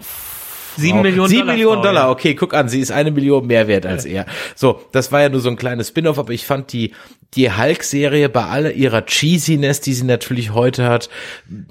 Sieben 0.79 1.01
Millionen 1.01 1.29
Sieben 1.29 1.41
Dollar 1.41 1.53
Millionen 1.53 1.81
Dollar, 1.81 2.03
ja. 2.03 2.09
okay, 2.09 2.35
guck 2.35 2.53
an, 2.53 2.69
sie 2.69 2.79
ist 2.79 2.91
eine 2.91 3.11
Million 3.11 3.47
mehr 3.47 3.67
wert 3.67 3.85
als 3.85 4.05
er. 4.05 4.25
So, 4.55 4.81
das 4.91 5.11
war 5.11 5.21
ja 5.21 5.29
nur 5.29 5.41
so 5.41 5.49
ein 5.49 5.55
kleines 5.55 5.89
Spin-off, 5.89 6.19
aber 6.19 6.33
ich 6.33 6.45
fand 6.45 6.73
die, 6.73 6.93
die 7.35 7.51
Hulk-Serie 7.51 8.29
bei 8.29 8.45
aller 8.45 8.71
ihrer 8.71 9.05
Cheesiness, 9.05 9.81
die 9.81 9.93
sie 9.93 10.05
natürlich 10.05 10.53
heute 10.53 10.87
hat, 10.87 11.09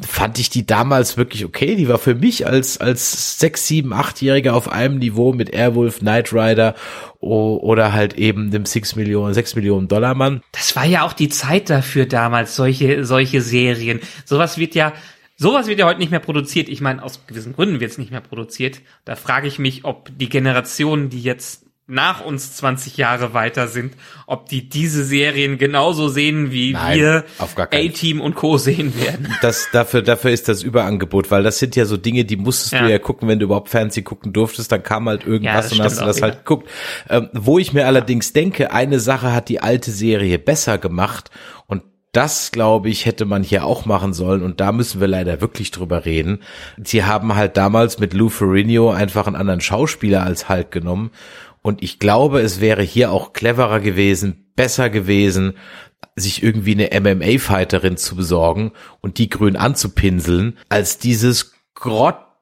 fand 0.06 0.38
ich 0.38 0.50
die 0.50 0.66
damals 0.66 1.16
wirklich 1.16 1.44
okay. 1.44 1.74
Die 1.74 1.88
war 1.88 1.98
für 1.98 2.14
mich 2.14 2.46
als, 2.46 2.78
als 2.78 3.38
sechs, 3.38 3.66
sieben, 3.66 3.92
achtjähriger 3.92 4.54
auf 4.54 4.70
einem 4.70 4.98
Niveau 4.98 5.32
mit 5.32 5.52
Airwolf, 5.52 5.98
Knight 5.98 6.32
Rider 6.32 6.74
oder 7.20 7.92
halt 7.92 8.14
eben 8.14 8.52
dem 8.52 8.64
six 8.64 8.94
Millionen, 8.94 9.34
sechs 9.34 9.56
Millionen 9.56 9.88
Dollar 9.88 10.14
Mann. 10.14 10.42
Das 10.52 10.76
war 10.76 10.84
ja 10.84 11.02
auch 11.02 11.12
die 11.12 11.28
Zeit 11.28 11.68
dafür 11.68 12.06
damals, 12.06 12.54
solche, 12.54 13.04
solche 13.04 13.40
Serien. 13.40 14.00
Sowas 14.24 14.59
wird 14.59 14.76
ja, 14.76 14.92
sowas 15.39 15.66
wird 15.68 15.78
ja 15.78 15.86
heute 15.86 16.01
nicht 16.01 16.11
mehr 16.11 16.20
produziert. 16.20 16.68
Ich 16.68 16.80
meine, 16.82 17.03
aus 17.03 17.26
gewissen 17.26 17.55
Gründen 17.55 17.80
wird 17.80 17.91
es 17.93 17.97
nicht 17.99 18.11
mehr 18.11 18.20
produziert. 18.20 18.80
Da 19.07 19.16
frage 19.16 19.49
ich 19.49 19.59
mich, 19.59 19.84
ob 19.84 20.11
die 20.18 20.28
Generationen, 20.28 21.09
die 21.09 21.22
jetzt 21.22 21.64
nach 21.91 22.22
uns 22.22 22.55
20 22.57 22.99
Jahre 22.99 23.32
weiter 23.32 23.66
sind, 23.66 23.95
ob 24.26 24.47
die 24.51 24.68
diese 24.68 25.05
Serien 25.05 25.57
genauso 25.57 26.09
sehen, 26.11 26.53
wie 26.53 26.74
Nein, 26.74 26.99
wir 26.99 27.24
A-Team 27.57 28.20
und 28.20 28.34
Co. 28.34 28.59
sehen 28.59 28.93
werden. 29.01 29.34
Das, 29.41 29.68
dafür, 29.72 30.03
dafür 30.03 30.30
ist 30.32 30.49
das 30.49 30.62
Überangebot, 30.62 31.30
weil 31.30 31.43
das 31.43 31.59
sind 31.59 31.76
ja 31.76 31.86
so 31.86 31.97
Dinge, 31.97 32.26
die 32.26 32.36
musstest 32.36 32.72
Ja. 32.74 32.82
du 32.82 32.91
ja 32.91 32.99
gucken, 32.99 33.26
wenn 33.26 33.39
du 33.39 33.47
überhaupt 33.47 33.70
Fernsehen 33.70 34.05
gucken 34.05 34.34
durftest, 34.34 34.70
dann 34.70 34.82
kam 34.82 35.09
halt 35.09 35.22
Ja, 35.22 35.28
irgendwas 35.28 35.70
das 35.70 35.78
und 35.78 35.84
hast 35.86 35.99
du 36.01 36.05
das 36.05 36.16
wieder. 36.18 36.26
halt 36.26 36.39
geguckt. 36.41 36.68
Ähm, 37.09 37.30
wo 37.32 37.59
ich 37.59 37.72
mir 37.72 37.86
allerdings 37.86 38.34
denke, 38.34 38.70
eine 38.70 39.01
Sache 39.01 39.32
hat 39.32 39.49
die 39.49 39.61
alte 39.62 39.91
Serie 39.91 40.39
besser 40.39 40.76
gemacht 40.76 41.30
und 41.68 41.84
das, 42.12 42.52
glaube 42.52 42.88
ich, 42.88 43.06
hätte 43.06 43.24
man 43.24 43.42
hier 43.42 43.64
auch 43.64 43.84
machen 43.84 44.12
sollen 44.12 44.42
und 44.42 44.61
da 44.61 44.72
müssen 44.72 45.00
wir 45.00 45.09
leider 45.09 45.40
wirklich 45.40 45.70
drüber 45.70 46.04
reden. 46.04 46.40
Sie 46.82 47.04
haben 47.04 47.34
halt 47.34 47.56
damals 47.56 47.98
mit 47.98 48.14
Lou 48.14 48.28
Ferrigno 48.28 48.90
einfach 48.90 49.26
einen 49.26 49.36
anderen 49.36 49.61
Schauspieler 49.61 50.22
als 50.22 50.48
Hulk 50.48 50.70
genommen 50.70 51.11
und 51.62 51.82
ich 51.82 51.98
glaube, 51.98 52.40
es 52.40 52.61
wäre 52.61 52.82
hier 52.82 53.12
auch 53.12 53.32
cleverer 53.32 53.80
gewesen, 53.80 54.52
besser 54.56 54.90
gewesen, 54.90 55.54
sich 56.16 56.42
irgendwie 56.42 56.72
eine 56.72 57.00
MMA-Fighterin 57.00 57.96
zu 57.96 58.16
besorgen 58.16 58.72
und 59.00 59.18
die 59.18 59.28
grün 59.28 59.56
anzupinseln, 59.56 60.59
als 60.68 60.98
dieses 60.98 61.52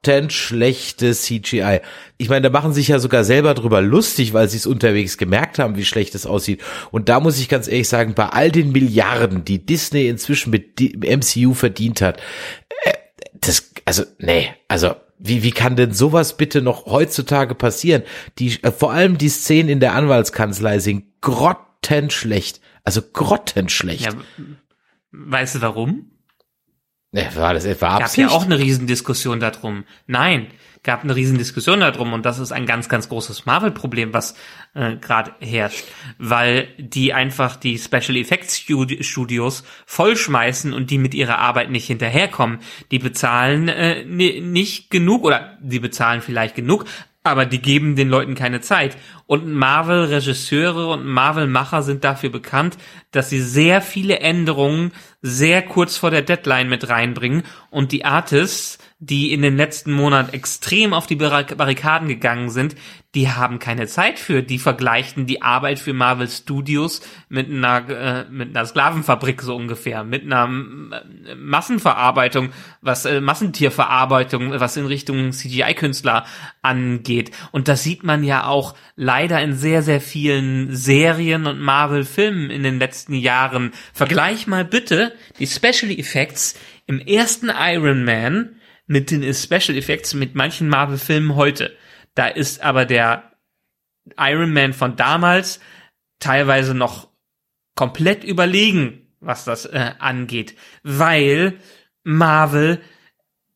grottenschlechte 0.07 1.13
CGI. 1.13 1.81
Ich 2.17 2.29
meine, 2.29 2.41
da 2.41 2.49
machen 2.49 2.73
sich 2.73 2.87
ja 2.87 2.99
sogar 2.99 3.23
selber 3.23 3.53
drüber 3.53 3.81
lustig, 3.81 4.33
weil 4.33 4.49
sie 4.49 4.57
es 4.57 4.65
unterwegs 4.65 5.17
gemerkt 5.17 5.59
haben, 5.59 5.75
wie 5.75 5.85
schlecht 5.85 6.15
es 6.15 6.25
aussieht. 6.25 6.63
Und 6.91 7.09
da 7.09 7.19
muss 7.19 7.39
ich 7.39 7.49
ganz 7.49 7.67
ehrlich 7.67 7.89
sagen, 7.89 8.13
bei 8.13 8.27
all 8.27 8.51
den 8.51 8.71
Milliarden, 8.71 9.43
die 9.43 9.65
Disney 9.65 10.07
inzwischen 10.07 10.49
mit 10.49 10.79
MCU 10.79 11.53
verdient 11.53 12.01
hat, 12.01 12.19
äh, 12.83 12.93
das, 13.33 13.71
also, 13.85 14.03
nee, 14.19 14.49
also, 14.67 14.95
wie, 15.19 15.43
wie 15.43 15.51
kann 15.51 15.75
denn 15.75 15.93
sowas 15.93 16.37
bitte 16.37 16.61
noch 16.61 16.85
heutzutage 16.85 17.55
passieren? 17.55 18.03
Die, 18.39 18.63
äh, 18.63 18.71
vor 18.71 18.93
allem 18.93 19.17
die 19.17 19.29
Szenen 19.29 19.69
in 19.69 19.79
der 19.79 19.93
Anwaltskanzlei 19.93 20.79
sind 20.79 21.05
grottenschlecht. 21.21 22.61
Also 22.83 23.01
grottenschlecht. 23.01 24.05
Ja, 24.05 24.13
weißt 25.11 25.55
du 25.55 25.61
warum? 25.61 26.11
War 27.11 27.53
das 27.53 27.65
etwa 27.65 27.93
gab 27.93 28.01
Absicht? 28.03 28.29
ja 28.29 28.35
auch 28.35 28.45
eine 28.45 28.59
Riesendiskussion 28.59 29.39
darum. 29.39 29.85
Nein, 30.07 30.47
gab 30.83 31.03
eine 31.03 31.15
Riesendiskussion 31.15 31.79
darum 31.79 32.13
und 32.13 32.25
das 32.25 32.37
ist 32.39 32.51
ein 32.51 32.65
ganz, 32.65 32.89
ganz 32.89 33.09
großes 33.09 33.45
Marvel-Problem, 33.45 34.13
was 34.13 34.35
äh, 34.75 34.95
gerade 34.97 35.33
herrscht, 35.39 35.85
weil 36.17 36.67
die 36.77 37.13
einfach 37.13 37.55
die 37.55 37.77
Special 37.79 38.15
Effects 38.17 38.57
Studi- 38.57 39.03
Studios 39.03 39.63
vollschmeißen 39.85 40.73
und 40.73 40.91
die 40.91 40.97
mit 40.97 41.13
ihrer 41.13 41.39
Arbeit 41.39 41.71
nicht 41.71 41.87
hinterherkommen. 41.87 42.59
Die 42.91 42.99
bezahlen 42.99 43.67
äh, 43.69 44.05
ni- 44.05 44.41
nicht 44.41 44.89
genug 44.91 45.23
oder 45.23 45.57
die 45.61 45.79
bezahlen 45.79 46.21
vielleicht 46.21 46.55
genug, 46.55 46.85
aber 47.29 47.45
die 47.45 47.61
geben 47.61 47.95
den 47.95 48.09
Leuten 48.09 48.35
keine 48.35 48.61
Zeit. 48.61 48.97
Und 49.25 49.51
Marvel-Regisseure 49.51 50.87
und 50.87 51.05
Marvel-Macher 51.05 51.83
sind 51.83 52.03
dafür 52.03 52.29
bekannt, 52.29 52.77
dass 53.11 53.29
sie 53.29 53.41
sehr 53.41 53.81
viele 53.81 54.19
Änderungen 54.19 54.91
sehr 55.21 55.61
kurz 55.61 55.97
vor 55.97 56.11
der 56.11 56.21
Deadline 56.21 56.69
mit 56.69 56.89
reinbringen 56.89 57.43
und 57.69 57.91
die 57.91 58.05
Artists, 58.05 58.77
die 58.99 59.31
in 59.31 59.43
den 59.43 59.57
letzten 59.57 59.91
Monaten 59.91 60.33
extrem 60.33 60.91
auf 60.93 61.05
die 61.05 61.15
Barrik- 61.15 61.55
Barrikaden 61.55 62.07
gegangen 62.07 62.49
sind, 62.49 62.75
die 63.13 63.29
haben 63.29 63.59
keine 63.59 63.85
Zeit 63.85 64.17
für. 64.17 64.41
Die 64.41 64.57
vergleichen 64.57 65.27
die 65.27 65.43
Arbeit 65.43 65.77
für 65.77 65.93
Marvel 65.93 66.27
Studios 66.27 67.01
mit 67.29 67.47
einer, 67.47 67.89
äh, 67.89 68.25
mit 68.29 68.55
einer 68.55 68.65
Sklavenfabrik 68.65 69.43
so 69.43 69.55
ungefähr, 69.55 70.03
mit 70.03 70.23
einer 70.23 70.45
äh, 71.25 71.35
Massenverarbeitung, 71.35 72.49
was 72.81 73.05
äh, 73.05 73.21
Massentierverarbeitung, 73.21 74.59
was 74.59 74.77
in 74.77 74.87
Richtung 74.87 75.31
CGI-Künstler 75.31 76.25
angeht. 76.63 77.31
Und 77.51 77.67
das 77.67 77.83
sieht 77.83 78.03
man 78.03 78.23
ja 78.23 78.47
auch 78.47 78.75
leider 78.95 79.41
in 79.41 79.55
sehr, 79.55 79.83
sehr 79.83 80.01
vielen 80.01 80.75
Serien 80.75 81.45
und 81.45 81.59
Marvel-Filmen 81.59 82.49
in 82.49 82.63
den 82.63 82.79
letzten 82.79 83.13
Jahren. 83.13 83.73
Vergleich 83.93 84.47
mal 84.47 84.65
bitte 84.65 85.13
die 85.37 85.47
Special 85.47 85.91
Effects 85.91 86.55
im 86.87 86.99
ersten 86.99 87.49
Iron 87.49 88.03
Man 88.03 88.56
mit 88.87 89.11
den 89.11 89.21
Special 89.33 89.77
Effects 89.77 90.13
mit 90.13 90.35
manchen 90.35 90.69
Marvel-Filmen 90.69 91.35
heute. 91.35 91.75
Da 92.15 92.27
ist 92.27 92.61
aber 92.61 92.85
der 92.85 93.31
Iron 94.17 94.53
Man 94.53 94.73
von 94.73 94.95
damals 94.95 95.59
teilweise 96.19 96.73
noch 96.73 97.09
komplett 97.75 98.23
überlegen, 98.23 99.07
was 99.19 99.45
das 99.45 99.65
äh, 99.65 99.91
angeht, 99.99 100.55
weil 100.83 101.59
Marvel 102.03 102.81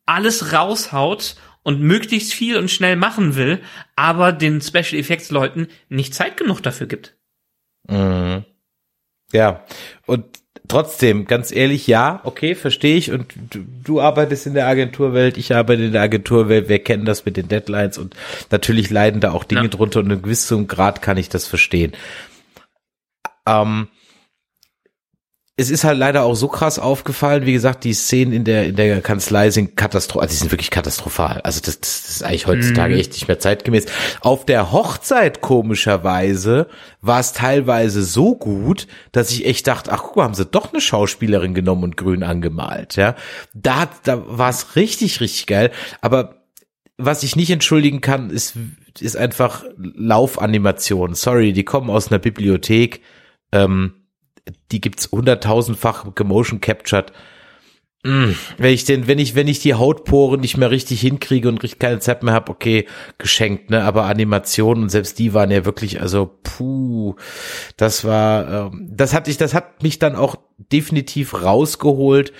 alles 0.05 0.53
raushaut 0.53 1.35
und 1.63 1.81
möglichst 1.81 2.33
viel 2.33 2.57
und 2.57 2.69
schnell 2.69 2.95
machen 2.95 3.35
will, 3.35 3.61
aber 3.95 4.33
den 4.33 4.61
Special 4.61 4.99
Effects 4.99 5.31
Leuten 5.31 5.67
nicht 5.89 6.13
Zeit 6.13 6.37
genug 6.37 6.61
dafür 6.61 6.87
gibt. 6.87 7.17
Mhm. 7.87 8.45
Ja, 9.31 9.65
und 10.05 10.40
trotzdem, 10.71 11.25
ganz 11.25 11.51
ehrlich, 11.51 11.87
ja, 11.87 12.21
okay, 12.23 12.55
verstehe 12.55 12.95
ich. 12.97 13.11
Und 13.11 13.33
du, 13.49 13.59
du 13.83 14.01
arbeitest 14.01 14.47
in 14.47 14.53
der 14.53 14.67
Agenturwelt, 14.67 15.37
ich 15.37 15.53
arbeite 15.55 15.83
in 15.83 15.91
der 15.91 16.01
Agenturwelt, 16.01 16.69
wir 16.69 16.79
kennen 16.79 17.05
das 17.05 17.25
mit 17.25 17.37
den 17.37 17.47
Deadlines 17.47 17.97
und 17.97 18.15
natürlich 18.49 18.89
leiden 18.89 19.21
da 19.21 19.31
auch 19.31 19.43
Dinge 19.43 19.63
Ja. 19.63 19.67
drunter 19.67 19.99
und 19.99 20.05
in 20.07 20.11
einem 20.13 20.21
gewissen 20.21 20.67
Grad 20.67 21.01
kann 21.01 21.17
ich 21.17 21.29
das 21.29 21.45
verstehen. 21.47 21.93
Ähm, 23.47 23.87
es 25.57 25.69
ist 25.69 25.83
halt 25.83 25.97
leider 25.97 26.23
auch 26.23 26.33
so 26.35 26.47
krass 26.47 26.79
aufgefallen, 26.79 27.45
wie 27.45 27.53
gesagt, 27.53 27.83
die 27.83 27.93
Szenen 27.93 28.33
in 28.33 28.43
der, 28.45 28.67
in 28.67 28.75
der 28.75 29.01
Kanzlei 29.01 29.51
sind 29.51 29.75
katastrophal, 29.75 30.23
also 30.23 30.33
die 30.33 30.39
sind 30.39 30.51
wirklich 30.51 30.71
katastrophal. 30.71 31.41
Also 31.41 31.61
das, 31.63 31.79
das, 31.79 32.09
ist 32.09 32.23
eigentlich 32.23 32.47
heutzutage 32.47 32.93
Mhm. 32.93 32.99
echt 32.99 33.11
nicht 33.11 33.27
mehr 33.27 33.37
zeitgemäß. 33.37 33.85
Auf 34.21 34.45
der 34.45 34.71
Hochzeit, 34.71 35.41
komischerweise, 35.41 36.67
war 37.01 37.19
es 37.19 37.33
teilweise 37.33 38.01
so 38.03 38.35
gut, 38.35 38.87
dass 39.11 39.29
ich 39.31 39.45
echt 39.45 39.67
dachte, 39.67 39.91
ach 39.91 40.03
guck 40.03 40.15
mal, 40.15 40.23
haben 40.23 40.33
sie 40.33 40.45
doch 40.45 40.71
eine 40.71 40.81
Schauspielerin 40.81 41.53
genommen 41.53 41.83
und 41.83 41.97
grün 41.97 42.23
angemalt, 42.23 42.95
ja. 42.95 43.15
Da, 43.53 43.89
da 44.03 44.23
war 44.25 44.49
es 44.49 44.75
richtig, 44.75 45.19
richtig 45.19 45.47
geil. 45.47 45.71
Aber 45.99 46.45
was 46.97 47.23
ich 47.23 47.35
nicht 47.35 47.51
entschuldigen 47.51 47.99
kann, 47.99 48.29
ist, 48.29 48.55
ist 48.99 49.17
einfach 49.17 49.63
Laufanimation. 49.77 51.13
Sorry, 51.13 51.51
die 51.51 51.65
kommen 51.65 51.89
aus 51.89 52.07
einer 52.07 52.19
Bibliothek. 52.19 53.01
Ähm, 53.51 54.00
die 54.71 54.81
gibt's 54.81 55.09
hunderttausendfach 55.11 56.15
gemotion 56.15 56.61
captured. 56.61 57.11
Mm, 58.03 58.31
Wenn 58.57 58.73
ich 58.73 58.83
den, 58.83 59.05
wenn 59.05 59.19
ich, 59.19 59.35
wenn 59.35 59.47
ich 59.47 59.59
die 59.59 59.75
Hautporen 59.75 60.39
nicht 60.41 60.57
mehr 60.57 60.71
richtig 60.71 61.01
hinkriege 61.01 61.47
und 61.47 61.61
richtig 61.61 61.79
keine 61.79 61.99
Zeit 61.99 62.23
mehr 62.23 62.33
habe, 62.33 62.51
okay, 62.51 62.87
geschenkt, 63.19 63.69
ne? 63.69 63.83
Aber 63.83 64.05
Animationen 64.05 64.83
und 64.83 64.89
selbst 64.89 65.19
die 65.19 65.35
waren 65.35 65.51
ja 65.51 65.65
wirklich, 65.65 66.01
also 66.01 66.39
puh, 66.41 67.15
das 67.77 68.03
war, 68.03 68.71
ähm, 68.73 68.89
das 68.91 69.13
hat 69.13 69.27
ich, 69.27 69.37
das 69.37 69.53
hat 69.53 69.83
mich 69.83 69.99
dann 69.99 70.15
auch 70.15 70.35
definitiv 70.57 71.43
rausgeholt. 71.43 72.33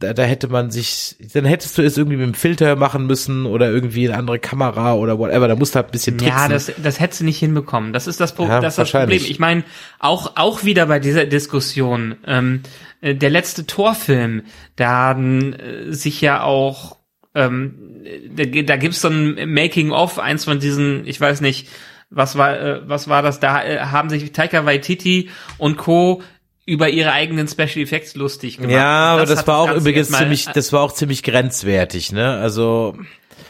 Da, 0.00 0.14
da 0.14 0.22
hätte 0.22 0.48
man 0.48 0.70
sich, 0.70 1.16
dann 1.34 1.44
hättest 1.44 1.78
du 1.78 1.82
es 1.82 1.96
irgendwie 1.96 2.16
mit 2.16 2.26
dem 2.26 2.34
Filter 2.34 2.74
machen 2.74 3.06
müssen 3.06 3.46
oder 3.46 3.70
irgendwie 3.70 4.08
eine 4.08 4.18
andere 4.18 4.38
Kamera 4.38 4.94
oder 4.94 5.18
whatever. 5.18 5.46
Da 5.46 5.56
musst 5.56 5.74
du 5.74 5.76
halt 5.76 5.88
ein 5.88 5.92
bisschen 5.92 6.18
tricksen. 6.18 6.38
Ja, 6.38 6.48
das, 6.48 6.72
das 6.82 6.98
hättest 6.98 7.20
du 7.20 7.24
nicht 7.24 7.38
hinbekommen. 7.38 7.92
Das 7.92 8.06
ist 8.06 8.18
das, 8.18 8.34
Pro 8.34 8.46
Ja, 8.46 8.60
das, 8.60 8.78
ist 8.78 8.78
das. 8.78 8.90
Problem. 8.90 9.22
Ich 9.24 9.38
meine, 9.38 9.62
auch, 9.98 10.36
auch 10.36 10.64
wieder 10.64 10.86
bei 10.86 10.98
dieser 10.98 11.26
Diskussion, 11.26 12.16
ähm, 12.26 12.62
äh, 13.00 13.14
der 13.14 13.30
letzte 13.30 13.66
Torfilm, 13.66 14.42
da 14.76 14.88
haben 14.88 15.52
äh, 15.52 15.92
sich 15.92 16.20
ja 16.20 16.42
auch, 16.42 16.96
ähm, 17.34 17.74
da, 18.34 18.44
da 18.44 18.76
gibt's 18.76 19.02
so 19.02 19.08
ein 19.08 19.52
Making-of, 19.52 20.18
eins 20.18 20.44
von 20.44 20.58
diesen, 20.60 21.06
ich 21.06 21.20
weiß 21.20 21.42
nicht, 21.42 21.68
was 22.10 22.36
war, 22.36 22.58
äh, 22.58 22.88
was 22.88 23.08
war 23.08 23.22
das? 23.22 23.40
Da 23.40 23.62
äh, 23.62 23.78
haben 23.80 24.10
sich 24.10 24.32
Taika 24.32 24.66
Waititi 24.66 25.30
und 25.58 25.76
Co 25.76 26.22
über 26.70 26.88
ihre 26.88 27.10
eigenen 27.10 27.48
Special 27.48 27.78
Effects 27.78 28.14
lustig 28.14 28.58
gemacht. 28.58 28.72
Ja, 28.72 29.14
aber 29.14 29.26
das, 29.26 29.40
das, 29.40 29.46
war 29.48 29.58
auch 29.58 29.74
übrigens 29.74 30.10
ziemlich, 30.12 30.46
äh, 30.46 30.52
das 30.54 30.72
war 30.72 30.82
auch 30.82 30.92
ziemlich 30.92 31.24
grenzwertig, 31.24 32.12
ne? 32.12 32.38
Also 32.38 32.96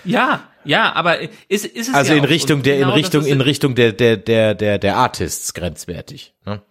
ja, 0.05 0.45
ja, 0.65 0.95
aber 0.95 1.21
ist, 1.49 1.67
ist 1.67 1.89
es 1.89 1.95
also 1.95 2.13
ja 2.13 2.19
in 2.19 2.25
auch. 2.25 2.31
Richtung 2.31 2.63
der 2.63 2.77
in 2.77 2.81
genau 2.81 2.91
das 2.93 2.99
Richtung 2.99 3.27
in 3.27 3.41
Richtung 3.43 3.75
der 3.75 3.93
der 3.93 4.17
der 4.17 4.55
der 4.55 4.79
der 4.79 4.97
Artists 4.97 5.53
grenzwertig, 5.53 6.33
ne? 6.47 6.63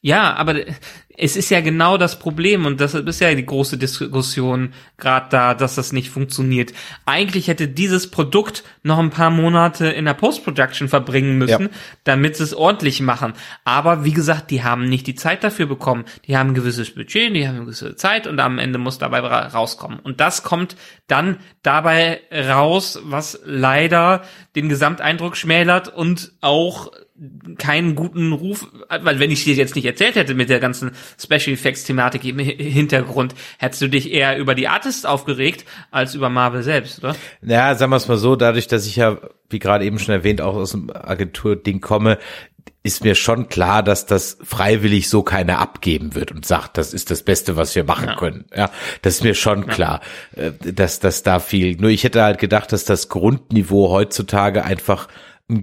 Ja, 0.00 0.34
aber 0.34 0.54
es 1.20 1.36
ist 1.36 1.50
ja 1.50 1.60
genau 1.60 1.98
das 1.98 2.20
Problem 2.20 2.64
und 2.66 2.80
das 2.80 2.94
ist 2.94 3.20
ja 3.20 3.34
die 3.34 3.44
große 3.44 3.76
Diskussion 3.78 4.72
gerade 4.96 5.26
da, 5.30 5.54
dass 5.54 5.74
das 5.74 5.92
nicht 5.92 6.10
funktioniert. 6.10 6.72
Eigentlich 7.04 7.48
hätte 7.48 7.66
dieses 7.66 8.08
Produkt 8.08 8.62
noch 8.84 9.00
ein 9.00 9.10
paar 9.10 9.30
Monate 9.30 9.88
in 9.88 10.04
der 10.04 10.14
Post-Production 10.14 10.88
verbringen 10.88 11.36
müssen, 11.36 11.62
Ja. 11.62 11.68
damit 12.04 12.36
sie 12.36 12.44
es 12.44 12.54
ordentlich 12.54 13.00
machen. 13.00 13.32
Aber 13.64 14.04
wie 14.04 14.12
gesagt, 14.12 14.52
die 14.52 14.62
haben 14.62 14.88
nicht 14.88 15.08
die 15.08 15.16
Zeit 15.16 15.42
dafür 15.42 15.66
bekommen. 15.66 16.04
Die 16.26 16.36
haben 16.36 16.50
ein 16.50 16.54
gewisses 16.54 16.94
Budget, 16.94 17.34
die 17.34 17.48
haben 17.48 17.56
eine 17.56 17.64
gewisse 17.64 17.96
Zeit 17.96 18.28
und 18.28 18.38
am 18.38 18.60
Ende 18.60 18.78
muss 18.78 18.98
dabei 18.98 19.18
ra- 19.18 19.48
rauskommen. 19.48 19.98
Und 19.98 20.20
das 20.20 20.44
kommt 20.44 20.76
dann 21.08 21.38
dabei 21.64 22.20
raus, 22.32 23.00
was 23.02 23.40
leider 23.44 24.22
den 24.54 24.68
Gesamteindruck 24.68 25.36
schmälert 25.36 25.88
und 25.88 26.30
auch 26.40 26.92
keinen 27.58 27.94
guten 27.94 28.32
Ruf, 28.32 28.68
weil 29.02 29.18
wenn 29.18 29.30
ich 29.30 29.44
dir 29.44 29.54
jetzt 29.54 29.74
nicht 29.74 29.84
erzählt 29.84 30.14
hätte 30.14 30.34
mit 30.34 30.48
der 30.50 30.60
ganzen 30.60 30.92
Special 31.20 31.54
Effects 31.54 31.84
Thematik 31.84 32.24
im 32.24 32.38
Hi- 32.38 32.56
Hintergrund, 32.56 33.34
hättest 33.58 33.82
du 33.82 33.88
dich 33.88 34.12
eher 34.12 34.38
über 34.38 34.54
die 34.54 34.68
Artists 34.68 35.04
aufgeregt 35.04 35.64
als 35.90 36.14
über 36.14 36.28
Marvel 36.28 36.62
selbst, 36.62 37.00
oder? 37.00 37.16
Ja, 37.42 37.74
sagen 37.74 37.90
wir 37.90 37.96
es 37.96 38.08
mal 38.08 38.16
so, 38.18 38.36
dadurch, 38.36 38.68
dass 38.68 38.86
ich 38.86 38.96
ja, 38.96 39.18
wie 39.50 39.58
gerade 39.58 39.84
eben 39.84 39.98
schon 39.98 40.14
erwähnt, 40.14 40.40
auch 40.40 40.54
aus 40.54 40.70
dem 40.72 40.90
Agenturding 40.90 41.80
komme, 41.80 42.18
ist 42.84 43.02
mir 43.02 43.16
schon 43.16 43.48
klar, 43.48 43.82
dass 43.82 44.06
das 44.06 44.38
freiwillig 44.42 45.08
so 45.08 45.22
keiner 45.22 45.58
abgeben 45.58 46.14
wird 46.14 46.30
und 46.30 46.46
sagt, 46.46 46.78
das 46.78 46.94
ist 46.94 47.10
das 47.10 47.22
Beste, 47.24 47.56
was 47.56 47.74
wir 47.74 47.82
machen 47.84 48.08
Ja. 48.08 48.16
können. 48.16 48.44
Ja, 48.54 48.70
das 49.02 49.16
ist 49.16 49.24
mir 49.24 49.34
schon 49.34 49.66
klar, 49.66 50.00
äh, 50.36 50.52
dass, 50.72 51.00
dass 51.00 51.24
da 51.24 51.40
viel, 51.40 51.76
nur 51.76 51.90
ich 51.90 52.04
hätte 52.04 52.22
halt 52.22 52.38
gedacht, 52.38 52.72
dass 52.72 52.84
das 52.84 53.08
Grundniveau 53.08 53.90
heutzutage 53.90 54.64
einfach 54.64 55.08
ein 55.50 55.62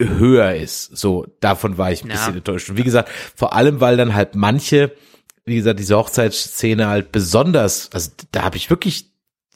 höher 0.00 0.54
ist. 0.54 0.96
So, 0.96 1.26
davon 1.40 1.78
war 1.78 1.92
ich 1.92 2.02
ein 2.02 2.08
Ja. 2.08 2.14
bisschen 2.14 2.36
enttäuscht. 2.36 2.70
Und 2.70 2.76
wie 2.78 2.82
gesagt, 2.84 3.08
vor 3.36 3.54
allem, 3.54 3.80
weil 3.80 3.96
dann 3.96 4.14
halt 4.14 4.34
manche, 4.34 4.92
wie 5.44 5.56
gesagt, 5.56 5.78
diese 5.78 5.96
Hochzeitsszene 5.96 6.88
halt 6.88 7.12
besonders, 7.12 7.90
also 7.92 8.10
da 8.32 8.42
habe 8.42 8.56
ich 8.56 8.70
wirklich 8.70 9.06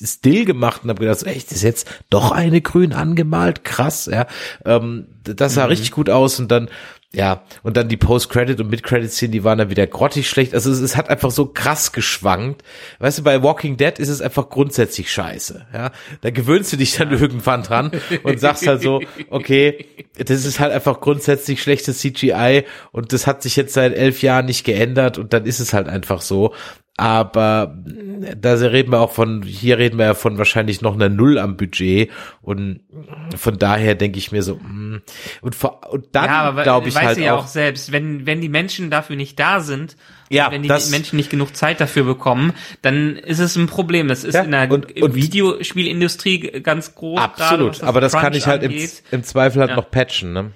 still 0.02 0.44
gemacht 0.44 0.82
und 0.84 0.90
habe 0.90 1.00
gedacht, 1.00 1.20
so, 1.20 1.26
echt, 1.26 1.52
ist 1.52 1.62
jetzt 1.62 1.88
doch 2.10 2.32
eine 2.32 2.60
grün 2.60 2.92
angemalt, 2.92 3.64
krass, 3.64 4.06
ja. 4.06 4.26
Ähm, 4.64 5.06
das 5.22 5.54
sah 5.54 5.66
richtig 5.66 5.92
gut 5.92 6.10
aus 6.10 6.38
und 6.40 6.50
dann, 6.50 6.68
ja, 7.14 7.44
und 7.62 7.76
dann 7.76 7.88
die 7.88 7.96
Post-Credit 7.96 8.60
und 8.60 8.70
Mid-Credit-Szenen, 8.70 9.32
die 9.32 9.44
waren 9.44 9.58
dann 9.58 9.70
wieder 9.70 9.86
grottig 9.86 10.28
schlecht. 10.28 10.54
Also 10.54 10.70
es, 10.70 10.80
es 10.80 10.96
hat 10.96 11.08
einfach 11.08 11.30
so 11.30 11.46
krass 11.46 11.92
geschwankt. 11.92 12.62
Weißt 12.98 13.18
du, 13.18 13.22
bei 13.22 13.42
Walking 13.42 13.76
Dead 13.76 13.98
ist 13.98 14.08
es 14.08 14.20
einfach 14.20 14.48
grundsätzlich 14.48 15.12
scheiße, 15.12 15.66
ja. 15.72 15.92
Da 16.20 16.30
gewöhnst 16.30 16.72
du 16.72 16.76
dich 16.76 16.96
dann 16.96 17.12
irgendwann 17.12 17.62
dran 17.62 17.92
und 18.22 18.40
sagst 18.40 18.66
halt 18.66 18.82
so, 18.82 19.00
okay, 19.30 19.86
das 20.16 20.44
ist 20.44 20.60
halt 20.60 20.72
einfach 20.72 21.00
grundsätzlich 21.00 21.62
schlechtes 21.62 21.98
CGI 21.98 22.64
und 22.92 23.12
das 23.12 23.26
hat 23.26 23.42
sich 23.42 23.56
jetzt 23.56 23.74
seit 23.74 23.94
elf 23.94 24.22
Jahren 24.22 24.46
nicht 24.46 24.64
geändert 24.64 25.18
und 25.18 25.32
dann 25.32 25.46
ist 25.46 25.60
es 25.60 25.72
halt 25.72 25.88
einfach 25.88 26.20
so. 26.20 26.52
Aber 26.96 27.76
da 28.36 28.52
reden 28.54 28.92
wir 28.92 29.00
auch 29.00 29.10
von, 29.10 29.42
hier 29.42 29.78
reden 29.78 29.98
wir 29.98 30.04
ja 30.06 30.14
von 30.14 30.38
wahrscheinlich 30.38 30.80
noch 30.80 30.94
einer 30.94 31.08
Null 31.08 31.38
am 31.40 31.56
Budget 31.56 32.08
und 32.40 32.80
von 33.36 33.58
daher 33.58 33.96
denke 33.96 34.18
ich 34.18 34.30
mir 34.30 34.44
so, 34.44 34.54
mm. 34.54 35.02
und, 35.40 35.54
vor, 35.56 35.80
und 35.90 36.06
dann 36.12 36.26
ja, 36.26 36.62
glaube 36.62 36.88
ich 36.88 36.94
weißt 36.94 37.04
halt 37.04 37.18
ja 37.18 37.34
auch, 37.34 37.44
auch 37.44 37.46
selbst, 37.48 37.90
wenn, 37.90 38.26
wenn 38.26 38.40
die 38.40 38.48
Menschen 38.48 38.90
dafür 38.90 39.16
nicht 39.16 39.40
da 39.40 39.58
sind, 39.58 39.96
Ja, 40.30 40.52
wenn 40.52 40.62
die 40.62 40.68
Menschen 40.68 41.16
nicht 41.16 41.30
genug 41.30 41.56
Zeit 41.56 41.80
dafür 41.80 42.04
bekommen, 42.04 42.52
dann 42.82 43.16
ist 43.16 43.40
es 43.40 43.56
ein 43.56 43.66
Problem. 43.66 44.06
Das 44.06 44.22
ist 44.22 44.34
Ja, 44.34 44.42
in 44.42 44.52
der 44.52 44.70
und- 44.70 45.02
und- 45.02 45.14
Videospielindustrie 45.16 46.60
ganz 46.62 46.94
groß. 46.94 47.18
gerade, 47.18 47.32
absolut, 47.32 47.70
was 47.72 47.82
aber 47.82 48.00
das 48.00 48.12
kann 48.12 48.22
Crunch 48.22 48.36
ich 48.36 48.46
halt 48.46 48.62
im, 48.62 48.72
im 49.10 49.24
Zweifel 49.24 49.60
halt 49.60 49.70
Ja. 49.70 49.76
noch 49.76 49.90
patchen, 49.90 50.32
ne? 50.32 50.52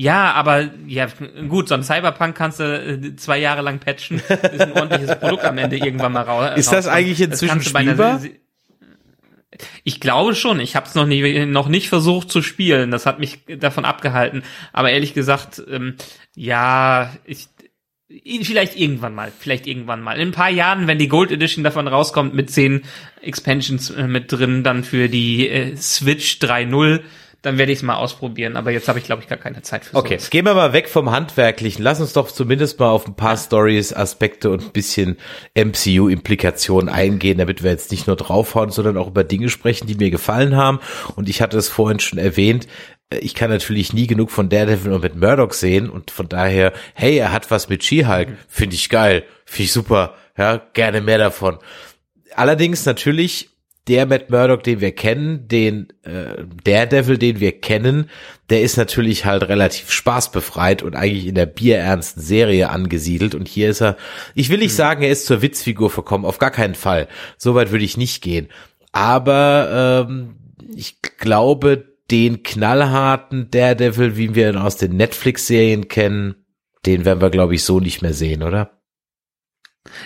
Ja, 0.00 0.30
aber 0.34 0.70
ja 0.86 1.08
gut, 1.48 1.66
so 1.66 1.74
ein 1.74 1.82
Cyberpunk 1.82 2.36
kannst 2.36 2.60
du 2.60 2.62
äh, 2.64 3.16
zwei 3.16 3.38
Jahre 3.38 3.62
lang 3.62 3.80
patchen, 3.80 4.18
ist 4.20 4.60
ein 4.60 4.72
ordentliches 4.74 5.18
Produkt 5.18 5.42
am 5.42 5.58
Ende 5.58 5.76
irgendwann 5.76 6.12
mal 6.12 6.22
raus. 6.22 6.56
Ist 6.56 6.70
das 6.70 6.86
eigentlich 6.86 7.20
inzwischen 7.20 7.54
einer 7.74 7.90
spielbar? 7.90 8.20
Ich 9.82 9.98
glaube 9.98 10.36
schon. 10.36 10.60
Ich 10.60 10.76
habe 10.76 10.86
es 10.86 10.94
noch 10.94 11.04
nicht 11.04 11.48
noch 11.48 11.66
nicht 11.66 11.88
versucht 11.88 12.30
zu 12.30 12.42
spielen. 12.42 12.92
Das 12.92 13.06
hat 13.06 13.18
mich 13.18 13.40
davon 13.58 13.84
abgehalten. 13.84 14.44
Aber 14.72 14.92
ehrlich 14.92 15.14
gesagt, 15.14 15.60
ähm, 15.68 15.96
ja, 16.36 17.12
ich 17.24 17.48
vielleicht 18.44 18.76
irgendwann 18.76 19.16
mal, 19.16 19.32
vielleicht 19.36 19.66
irgendwann 19.66 20.00
mal. 20.00 20.20
In 20.20 20.28
ein 20.28 20.32
paar 20.32 20.50
Jahren, 20.50 20.86
wenn 20.86 20.98
die 20.98 21.08
Gold 21.08 21.32
Edition 21.32 21.64
davon 21.64 21.88
rauskommt 21.88 22.34
mit 22.34 22.52
zehn 22.52 22.82
Expansions 23.20 23.90
äh, 23.90 24.06
mit 24.06 24.30
drin, 24.30 24.62
dann 24.62 24.84
für 24.84 25.08
die 25.08 25.48
äh, 25.48 25.76
Switch 25.76 26.38
3.0, 26.40 27.00
dann 27.42 27.56
werde 27.56 27.70
ich 27.70 27.78
es 27.78 27.82
mal 27.82 27.96
ausprobieren. 27.96 28.56
Aber 28.56 28.70
jetzt 28.72 28.88
habe 28.88 28.98
ich, 28.98 29.04
glaube 29.04 29.22
ich, 29.22 29.28
gar 29.28 29.38
keine 29.38 29.62
Zeit 29.62 29.84
für 29.84 29.96
Okay, 29.96 30.18
sowas. 30.18 30.30
gehen 30.30 30.44
wir 30.44 30.54
mal 30.54 30.72
weg 30.72 30.88
vom 30.88 31.10
Handwerklichen. 31.10 31.82
Lass 31.84 32.00
uns 32.00 32.12
doch 32.12 32.30
zumindest 32.30 32.80
mal 32.80 32.90
auf 32.90 33.06
ein 33.06 33.14
paar 33.14 33.36
Stories, 33.36 33.92
Aspekte 33.92 34.50
und 34.50 34.62
ein 34.64 34.72
bisschen 34.72 35.16
MCU-Implikationen 35.54 36.88
eingehen, 36.88 37.38
damit 37.38 37.62
wir 37.62 37.70
jetzt 37.70 37.90
nicht 37.90 38.06
nur 38.06 38.16
draufhauen, 38.16 38.70
sondern 38.70 38.96
auch 38.96 39.08
über 39.08 39.24
Dinge 39.24 39.48
sprechen, 39.48 39.86
die 39.86 39.94
mir 39.94 40.10
gefallen 40.10 40.56
haben. 40.56 40.80
Und 41.16 41.28
ich 41.28 41.40
hatte 41.40 41.56
es 41.58 41.68
vorhin 41.68 42.00
schon 42.00 42.18
erwähnt, 42.18 42.66
äh, 43.10 43.18
ich 43.18 43.34
kann 43.34 43.50
natürlich 43.50 43.92
nie 43.92 44.06
genug 44.06 44.30
von 44.30 44.48
Daredevil 44.48 44.92
und 44.92 45.02
mit 45.02 45.16
Murdoch 45.16 45.52
sehen 45.52 45.90
und 45.90 46.10
von 46.10 46.28
daher, 46.28 46.72
hey, 46.94 47.16
er 47.16 47.32
hat 47.32 47.50
was 47.50 47.68
mit 47.68 47.84
She-Hulk, 47.84 48.28
finde 48.48 48.74
ich 48.74 48.88
geil, 48.88 49.24
finde 49.44 49.64
ich 49.64 49.72
super, 49.72 50.14
ja, 50.36 50.56
gerne 50.74 51.00
mehr 51.00 51.18
davon. 51.18 51.58
Allerdings 52.34 52.84
natürlich 52.84 53.50
der 53.88 54.06
Matt 54.06 54.30
Murdock, 54.30 54.62
den 54.62 54.80
wir 54.80 54.92
kennen, 54.92 55.48
den 55.48 55.88
äh, 56.02 56.44
Daredevil, 56.64 57.18
den 57.18 57.40
wir 57.40 57.52
kennen, 57.52 58.10
der 58.50 58.62
ist 58.62 58.76
natürlich 58.76 59.24
halt 59.24 59.48
relativ 59.48 59.90
spaßbefreit 59.90 60.82
und 60.82 60.94
eigentlich 60.94 61.26
in 61.26 61.34
der 61.34 61.46
bierernsten 61.46 62.22
Serie 62.22 62.68
angesiedelt. 62.68 63.34
Und 63.34 63.48
hier 63.48 63.70
ist 63.70 63.80
er, 63.80 63.96
ich 64.34 64.50
will 64.50 64.58
nicht 64.58 64.74
sagen, 64.74 65.02
er 65.02 65.10
ist 65.10 65.26
zur 65.26 65.42
Witzfigur 65.42 65.90
verkommen, 65.90 66.24
auf 66.24 66.38
gar 66.38 66.50
keinen 66.50 66.74
Fall. 66.74 67.08
Soweit 67.36 67.70
würde 67.70 67.84
ich 67.84 67.96
nicht 67.96 68.22
gehen. 68.22 68.48
Aber 68.92 70.06
ähm, 70.08 70.36
ich 70.74 71.00
glaube, 71.00 71.96
den 72.10 72.42
knallharten 72.42 73.50
Daredevil, 73.50 74.16
wie 74.16 74.34
wir 74.34 74.50
ihn 74.50 74.56
aus 74.56 74.76
den 74.76 74.96
Netflix-Serien 74.96 75.88
kennen, 75.88 76.46
den 76.86 77.04
werden 77.04 77.20
wir, 77.20 77.30
glaube 77.30 77.54
ich, 77.54 77.64
so 77.64 77.80
nicht 77.80 78.02
mehr 78.02 78.14
sehen, 78.14 78.42
oder? 78.42 78.77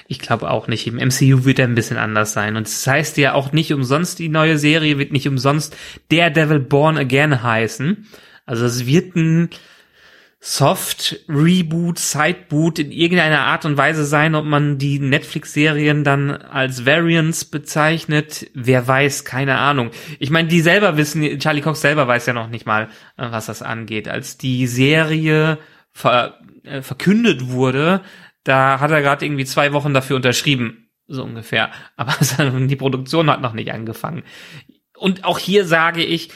Ich 0.09 0.19
glaube 0.19 0.51
auch 0.51 0.69
nicht. 0.69 0.87
Im 0.87 0.97
MCU 0.97 1.45
wird 1.45 1.59
er 1.59 1.67
ein 1.67 1.75
bisschen 1.75 1.97
anders 1.97 2.33
sein. 2.33 2.57
Und 2.57 2.67
das 2.67 2.87
heißt 2.87 3.17
ja 3.19 3.35
auch 3.35 3.53
nicht 3.53 3.73
umsonst, 3.73 4.19
die 4.19 4.29
neue 4.29 4.59
Serie 4.59 4.99
wird 4.99 5.13
nicht 5.13 5.29
umsonst 5.29 5.77
Daredevil 6.11 6.61
Born 6.61 6.97
Again 6.97 7.43
heißen. 7.43 8.07
Also 8.47 8.65
es 8.65 8.87
wird 8.87 9.17
ein 9.17 9.51
Soft 10.45 11.21
Reboot, 11.29 12.01
Sideboot 12.01 12.81
in 12.81 12.91
irgendeiner 12.91 13.43
Art 13.43 13.65
und 13.65 13.77
Weise 13.77 14.05
sein, 14.05 14.35
ob 14.35 14.45
man 14.45 14.77
die 14.77 14.99
Netflix-Serien 14.99 16.03
dann 16.03 16.33
als 16.33 16.85
Variants 16.85 17.45
bezeichnet. 17.45 18.51
Wer 18.53 18.89
weiß, 18.89 19.25
keine 19.25 19.59
Ahnung. 19.59 19.93
Ich 20.19 20.31
meine, 20.31 20.49
die 20.49 20.61
selber 20.61 20.97
wissen, 20.97 21.39
Charlie 21.39 21.61
Cox 21.61 21.81
selber 21.81 22.09
weiß 22.09 22.27
ja 22.27 22.33
noch 22.33 22.49
nicht 22.49 22.67
mal, 22.67 22.89
äh, 23.17 23.31
was 23.31 23.47
das 23.47 23.63
angeht. 23.63 24.09
Als 24.09 24.37
die 24.37 24.67
Serie 24.67 25.59
ver, 25.93 26.41
äh, 26.65 26.83
verkündet 26.83 27.51
wurde, 27.51 28.01
da 28.45 28.81
hat 28.81 28.91
er 28.91 29.03
gerade 29.03 29.25
irgendwie 29.25 29.45
zwei 29.45 29.73
Wochen 29.73 29.95
dafür 29.95 30.17
unterschrieben, 30.17 30.89
so 31.07 31.23
ungefähr. 31.23 31.71
Aber 31.97 32.15
die 32.67 32.77
Produktion 32.77 33.31
hat 33.31 33.41
noch 33.41 33.53
nicht 33.53 33.73
angefangen. 33.73 34.23
Und 34.97 35.25
auch 35.25 35.39
hier 35.39 35.65
sage 35.65 36.05
ich, 36.05 36.31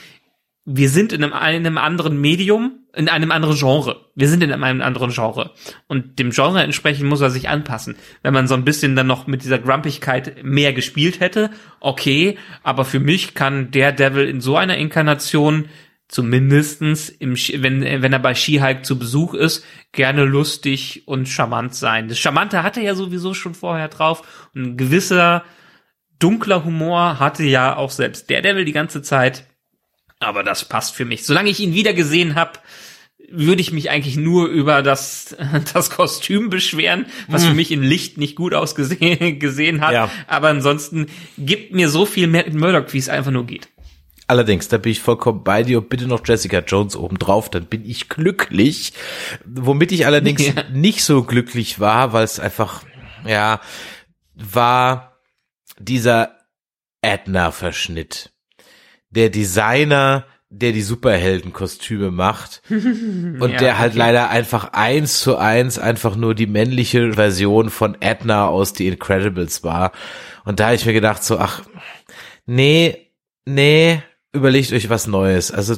wir 0.69 0.89
sind 0.89 1.13
in 1.13 1.23
einem, 1.23 1.33
einem 1.33 1.79
anderen 1.79 2.21
Medium, 2.21 2.81
in 2.93 3.09
einem 3.09 3.31
anderen 3.31 3.57
Genre. 3.57 4.11
Wir 4.17 4.29
sind 4.29 4.43
in 4.43 4.53
einem 4.53 4.83
anderen 4.83 5.13
Genre. 5.13 5.53
Und 5.87 6.19
dem 6.19 6.31
Genre 6.31 6.61
entsprechend 6.61 7.09
muss 7.09 7.21
er 7.21 7.31
sich 7.31 7.49
anpassen. 7.49 7.95
Wenn 8.23 8.35
man 8.35 8.49
so 8.49 8.55
ein 8.55 8.65
bisschen 8.65 8.97
dann 8.97 9.07
noch 9.07 9.29
mit 9.29 9.45
dieser 9.45 9.61
Grumpigkeit 9.61 10.43
mehr 10.43 10.73
gespielt 10.73 11.21
hätte, 11.21 11.51
okay. 11.79 12.37
Aber 12.65 12.85
für 12.85 12.99
mich 12.99 13.35
kann 13.35 13.71
der 13.71 13.93
Devil 13.93 14.29
in 14.29 14.41
so 14.41 14.57
einer 14.57 14.77
Inkarnation 14.77 15.67
zumindestens 16.09 17.09
im, 17.09 17.35
wenn, 17.35 17.83
wenn 17.83 18.13
er 18.13 18.19
bei 18.19 18.35
She-Hulk 18.35 18.85
zu 18.85 18.99
Besuch 18.99 19.35
ist, 19.35 19.65
gerne 19.93 20.25
lustig 20.25 21.03
und 21.07 21.29
charmant 21.29 21.75
sein. 21.75 22.09
Das 22.09 22.19
Charmante 22.19 22.63
hatte 22.63 22.81
er 22.81 22.87
ja 22.87 22.95
sowieso 22.95 23.35
schon 23.35 23.55
vorher 23.55 23.89
drauf. 23.89 24.49
Und 24.55 24.63
ein 24.63 24.77
gewisser 24.77 25.45
dunkler 26.19 26.65
Humor 26.65 27.19
hatte 27.19 27.45
ja 27.45 27.77
auch 27.77 27.91
selbst 27.91 28.31
der 28.31 28.43
Devil 28.43 28.65
die 28.65 28.73
ganze 28.73 29.03
Zeit. 29.03 29.47
Aber 30.21 30.43
das 30.43 30.65
passt 30.65 30.95
für 30.95 31.05
mich. 31.05 31.27
Solange 31.27 31.51
ich 31.51 31.61
ihn 31.61 31.75
wieder 31.75 31.93
gesehen 31.93 32.37
habe, 32.37 32.53
würde 33.29 33.61
ich 33.61 33.73
mich 33.73 33.91
eigentlich 33.91 34.17
nur 34.17 34.47
über 34.47 34.83
das, 34.83 35.37
das 35.75 35.91
Kostüm 35.91 36.51
beschweren, 36.51 37.07
was 37.29 37.45
für 37.45 37.55
mich 37.55 37.73
im 37.73 37.83
Licht 37.83 38.19
nicht 38.19 38.37
gut 38.37 38.55
ausgesehen 38.55 39.39
gesehen 39.41 39.81
hat. 39.81 39.93
Ja. 39.93 40.11
Aber 40.29 40.49
ansonsten 40.49 41.07
gibt 41.37 41.75
mir 41.75 41.89
so 41.89 42.07
viel 42.07 42.29
mehr 42.29 42.47
Murdoch, 42.53 42.93
wie 42.93 42.99
es 42.99 43.09
einfach 43.09 43.33
nur 43.33 43.45
geht. 43.45 43.69
Allerdings, 44.29 44.67
da 44.69 44.79
bin 44.79 44.93
ich 44.93 45.01
vollkommen 45.01 45.45
bei 45.45 45.63
dir 45.63 45.79
und 45.79 45.89
bitte 45.89 46.09
noch 46.09 46.27
Jessica 46.27 46.59
Jones 46.59 46.97
obendrauf, 46.97 47.49
dann 47.49 47.67
bin 47.67 47.89
ich 47.89 48.09
glücklich. 48.09 48.93
Womit 49.45 49.93
ich 49.93 50.07
allerdings 50.07 50.47
ja. 50.55 50.65
nicht 50.73 51.05
so 51.05 51.23
glücklich 51.23 51.79
war, 51.79 52.13
weil 52.13 52.25
es 52.25 52.41
einfach, 52.41 52.83
ja, 53.25 53.61
war 54.35 55.17
dieser 55.79 56.37
Edna-Verschnitt. 57.03 58.33
Der 59.11 59.31
Designer, 59.31 60.27
der 60.51 60.73
die 60.73 60.83
Superheldenkostüme 60.83 62.11
macht 62.11 62.63
und 62.69 63.51
ja, 63.51 63.59
der 63.59 63.79
halt 63.79 63.93
okay. 63.93 63.99
leider 63.99 64.31
einfach 64.31 64.73
eins 64.73 65.21
zu 65.21 65.37
eins 65.37 65.79
einfach 65.79 66.17
nur 66.17 66.35
die 66.35 66.49
männliche 66.49 67.13
Version 67.13 67.71
von 67.71 67.97
Edna 68.01 68.49
aus 68.49 68.75
The 68.77 68.89
Incredibles 68.89 69.63
war. 69.63 69.93
Und 70.45 70.59
da 70.59 70.67
habe 70.67 70.75
ich 70.75 70.85
mir 70.85 70.93
gedacht 70.93 71.23
so, 71.23 71.39
ach, 71.39 71.63
nee, 72.45 73.13
nee, 73.45 74.03
überlegt 74.37 74.73
euch 74.73 74.89
was 74.89 75.07
Neues. 75.07 75.51
Also, 75.51 75.77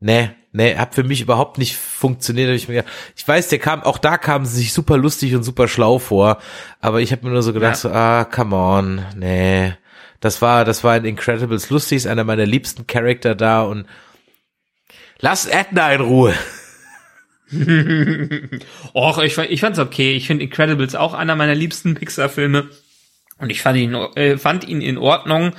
nee, 0.00 0.30
nee, 0.52 0.76
hat 0.76 0.94
für 0.94 1.04
mich 1.04 1.20
überhaupt 1.20 1.58
nicht 1.58 1.76
funktioniert. 1.76 2.50
Ich, 2.50 2.68
mir 2.68 2.84
ich 3.16 3.26
weiß, 3.26 3.48
der 3.48 3.58
kam, 3.58 3.82
auch 3.82 3.98
da 3.98 4.18
kamen 4.18 4.46
sie 4.46 4.58
sich 4.58 4.72
super 4.72 4.96
lustig 4.96 5.34
und 5.34 5.42
super 5.42 5.68
schlau 5.68 5.98
vor, 5.98 6.38
aber 6.80 7.00
ich 7.00 7.12
habe 7.12 7.26
mir 7.26 7.32
nur 7.32 7.42
so 7.42 7.52
gedacht, 7.52 7.72
ja. 7.72 7.76
so, 7.76 7.90
ah, 7.90 8.24
come 8.24 8.56
on, 8.56 9.04
nee. 9.16 9.72
Das 10.20 10.40
war, 10.40 10.64
das 10.64 10.84
war 10.84 10.92
ein 10.92 11.04
Incredibles 11.04 11.70
lustig, 11.70 11.96
ist 11.96 12.06
einer 12.06 12.22
meiner 12.22 12.46
liebsten 12.46 12.86
Charakter 12.86 13.34
da 13.34 13.62
und 13.62 13.86
lass 15.18 15.46
Edna 15.46 15.92
in 15.92 16.00
Ruhe. 16.00 16.34
Och, 18.94 19.18
ich, 19.18 19.36
ich 19.36 19.60
fand's 19.60 19.78
okay. 19.78 20.14
Ich 20.14 20.26
finde 20.26 20.44
Incredibles 20.44 20.94
auch 20.94 21.12
einer 21.12 21.36
meiner 21.36 21.54
liebsten 21.54 21.94
Pixar-Filme. 21.94 22.70
Und 23.38 23.50
ich 23.50 23.62
fand 23.62 23.78
ihn, 23.78 23.94
äh, 23.94 24.38
fand 24.38 24.66
ihn 24.66 24.80
in 24.80 24.98
Ordnung 24.98 25.52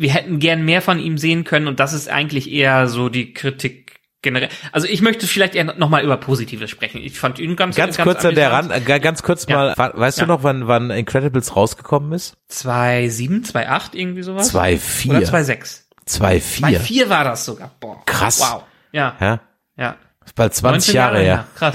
wir 0.00 0.14
hätten 0.14 0.38
gern 0.38 0.64
mehr 0.64 0.80
von 0.80 0.98
ihm 0.98 1.18
sehen 1.18 1.44
können 1.44 1.66
und 1.66 1.78
das 1.78 1.92
ist 1.92 2.08
eigentlich 2.08 2.50
eher 2.50 2.88
so 2.88 3.10
die 3.10 3.34
Kritik 3.34 4.00
generell. 4.22 4.48
Also 4.72 4.86
ich 4.86 5.02
möchte 5.02 5.26
vielleicht 5.26 5.54
eher 5.54 5.64
nochmal 5.64 6.02
über 6.02 6.16
Positives 6.16 6.70
sprechen. 6.70 7.02
Ich 7.02 7.18
fand 7.18 7.38
ihn 7.38 7.54
ganz 7.54 7.76
ganz, 7.76 7.98
ganz 7.98 8.06
kurz 8.06 8.24
an 8.24 8.34
der 8.34 8.50
Rand, 8.50 8.72
äh, 8.72 8.98
ganz 8.98 9.22
kurz 9.22 9.46
ja. 9.46 9.74
mal, 9.76 9.92
weißt 9.94 10.18
ja. 10.18 10.24
du 10.24 10.32
noch, 10.32 10.42
wann 10.42 10.66
wann 10.66 10.90
Incredibles 10.90 11.54
rausgekommen 11.54 12.12
ist? 12.12 12.38
2,7, 12.50 13.52
2,8 13.52 13.88
irgendwie 13.92 14.22
sowas? 14.22 14.54
2,4 14.54 15.10
oder 15.10 15.18
2,6. 15.18 15.82
2,4. 16.08 16.78
2,4 16.78 17.08
war 17.10 17.24
das 17.24 17.44
sogar. 17.44 17.70
Boah. 17.78 18.02
Krass. 18.06 18.40
Wow. 18.40 18.64
Ja. 18.92 19.16
Ja. 19.20 19.40
Ja. 19.76 19.96
Bald 20.34 20.54
20 20.54 20.94
Jahre, 20.94 21.16
Jahre 21.16 21.24
her. 21.24 21.46
Krass. 21.56 21.74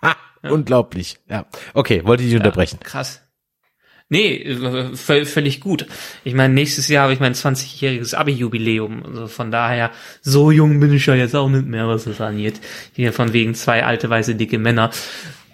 Unglaublich. 0.42 1.18
Ja. 1.28 1.46
Okay, 1.72 2.04
wollte 2.04 2.22
ich 2.22 2.28
nicht 2.28 2.38
unterbrechen. 2.38 2.78
Krass. 2.84 3.23
Nee, 4.10 4.56
völlig 4.94 5.60
gut. 5.60 5.86
Ich 6.24 6.34
meine, 6.34 6.52
nächstes 6.52 6.88
Jahr 6.88 7.04
habe 7.04 7.14
ich 7.14 7.20
mein 7.20 7.34
20-jähriges 7.34 8.14
Abi-Jubiläum. 8.14 9.02
Also 9.02 9.26
von 9.28 9.50
daher, 9.50 9.90
so 10.20 10.50
jung 10.50 10.78
bin 10.78 10.92
ich 10.92 11.06
ja 11.06 11.14
jetzt 11.14 11.34
auch 11.34 11.48
nicht 11.48 11.66
mehr, 11.66 11.88
was 11.88 12.04
das 12.04 12.20
angeht. 12.20 12.60
Hier 12.92 13.12
von 13.12 13.32
wegen 13.32 13.54
zwei 13.54 13.84
alte, 13.84 14.10
weiße, 14.10 14.34
dicke 14.34 14.58
Männer. 14.58 14.90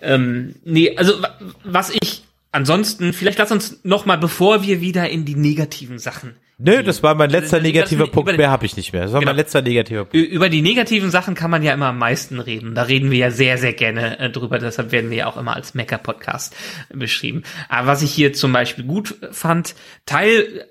Ähm, 0.03 0.57
nee, 0.65 0.97
also 0.97 1.15
was 1.63 1.91
ich 1.91 2.25
ansonsten, 2.53 3.13
vielleicht 3.13 3.39
lass 3.39 3.53
uns 3.53 3.81
noch 3.85 4.05
mal, 4.05 4.17
bevor 4.17 4.63
wir 4.63 4.81
wieder 4.81 5.09
in 5.09 5.25
die 5.25 5.37
negativen 5.37 5.99
Sachen 5.99 6.35
Nö, 6.63 6.83
das 6.83 7.03
war 7.03 7.15
mein 7.15 7.31
letzter 7.31 7.59
negativer 7.59 8.05
das, 8.05 8.13
Punkt, 8.13 8.37
mehr 8.37 8.51
habe 8.51 8.67
ich 8.67 8.77
nicht 8.77 8.93
mehr. 8.93 9.03
Das 9.03 9.13
war 9.13 9.21
genau. 9.21 9.31
mein 9.31 9.37
letzter 9.37 9.63
negativer 9.63 10.05
Punkt. 10.05 10.15
Über 10.15 10.51
die 10.51 10.61
negativen 10.61 11.11
Sachen 11.11 11.35
kann 11.35 11.51
man 11.51 11.63
ja 11.63 11.73
immer 11.73 11.87
am 11.87 11.99
meisten 11.99 12.39
reden. 12.39 12.75
Da 12.75 12.83
reden 12.83 13.11
wir 13.11 13.19
ja 13.19 13.31
sehr, 13.31 13.57
sehr 13.57 13.73
gerne 13.73 14.19
äh, 14.19 14.31
drüber. 14.31 14.59
Deshalb 14.59 14.93
werden 14.93 15.11
wir 15.11 15.17
ja 15.17 15.27
auch 15.27 15.39
immer 15.39 15.57
als 15.57 15.73
Mecker-Podcast 15.75 16.55
beschrieben. 16.93 17.45
Aber 17.71 17.87
was 17.87 18.03
ich 18.03 18.13
hier 18.13 18.35
zum 18.35 18.53
Beispiel 18.53 18.85
gut 18.85 19.15
fand, 19.33 19.75
Teil, 20.05 20.67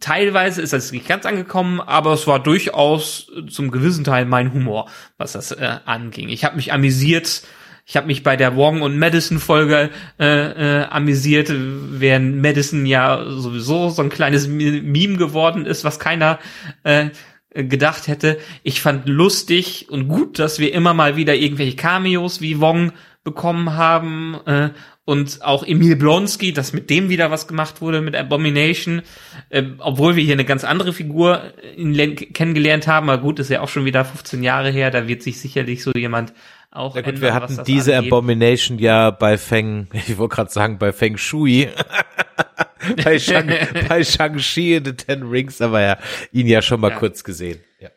teilweise 0.00 0.62
ist 0.62 0.72
das 0.72 0.92
nicht 0.92 1.06
ganz 1.06 1.26
angekommen, 1.26 1.80
aber 1.80 2.14
es 2.14 2.26
war 2.26 2.42
durchaus 2.42 3.30
zum 3.48 3.70
gewissen 3.70 4.04
Teil 4.04 4.24
mein 4.24 4.54
Humor, 4.54 4.88
was 5.18 5.32
das 5.32 5.52
äh, 5.52 5.78
anging. 5.84 6.30
Ich 6.30 6.44
habe 6.44 6.56
mich 6.56 6.72
amüsiert, 6.72 7.42
ich 7.88 7.96
habe 7.96 8.08
mich 8.08 8.24
bei 8.24 8.36
der 8.36 8.56
Wong 8.56 8.82
und 8.82 8.98
Madison 8.98 9.38
Folge 9.38 9.90
äh, 10.18 10.80
äh, 10.80 10.84
amüsiert, 10.86 11.52
während 11.52 12.42
Madison 12.42 12.84
ja 12.84 13.24
sowieso 13.30 13.90
so 13.90 14.02
ein 14.02 14.08
kleines 14.08 14.48
Meme 14.48 15.16
geworden 15.16 15.66
ist, 15.66 15.84
was 15.84 16.00
keiner 16.00 16.40
äh, 16.82 17.10
gedacht 17.54 18.08
hätte. 18.08 18.38
Ich 18.64 18.80
fand 18.82 19.08
lustig 19.08 19.86
und 19.88 20.08
gut, 20.08 20.40
dass 20.40 20.58
wir 20.58 20.74
immer 20.74 20.94
mal 20.94 21.16
wieder 21.16 21.36
irgendwelche 21.36 21.76
Cameos 21.76 22.40
wie 22.40 22.60
Wong 22.60 22.92
bekommen 23.22 23.74
haben 23.74 24.36
äh, 24.46 24.70
und 25.04 25.42
auch 25.42 25.64
Emil 25.64 25.94
Blonsky, 25.94 26.52
dass 26.52 26.72
mit 26.72 26.90
dem 26.90 27.08
wieder 27.08 27.30
was 27.30 27.46
gemacht 27.46 27.80
wurde 27.80 28.00
mit 28.00 28.16
Abomination, 28.16 29.02
äh, 29.50 29.62
obwohl 29.78 30.16
wir 30.16 30.24
hier 30.24 30.32
eine 30.32 30.44
ganz 30.44 30.64
andere 30.64 30.92
Figur 30.92 31.52
kennengelernt 31.76 32.88
haben. 32.88 33.08
Aber 33.08 33.22
gut, 33.22 33.38
ist 33.38 33.50
ja 33.50 33.60
auch 33.60 33.68
schon 33.68 33.84
wieder 33.84 34.04
15 34.04 34.42
Jahre 34.42 34.70
her, 34.70 34.90
da 34.90 35.06
wird 35.06 35.22
sich 35.22 35.40
sicherlich 35.40 35.84
so 35.84 35.92
jemand 35.92 36.32
auch 36.76 36.94
ja 36.94 37.02
gut, 37.02 37.14
ändern, 37.14 37.22
wir 37.22 37.34
hatten 37.34 37.64
diese 37.64 37.96
angeht. 37.96 38.12
Abomination 38.12 38.78
ja 38.78 39.10
bei 39.10 39.38
Feng, 39.38 39.88
ich 39.92 40.18
wollte 40.18 40.36
gerade 40.36 40.50
sagen, 40.50 40.78
bei 40.78 40.92
Feng 40.92 41.16
Shui. 41.16 41.68
bei 43.04 43.18
Shang, 43.18 43.50
bei 43.88 44.04
Shang-Chi 44.04 44.76
in 44.76 44.84
the 44.84 44.92
Ten 44.92 45.24
Rings, 45.24 45.60
aber 45.60 45.80
ja, 45.80 45.98
ihn 46.32 46.46
ja 46.46 46.62
schon 46.62 46.80
mal 46.80 46.90
ja. 46.90 46.98
kurz 46.98 47.24
gesehen. 47.24 47.60
Ja. 47.80 47.90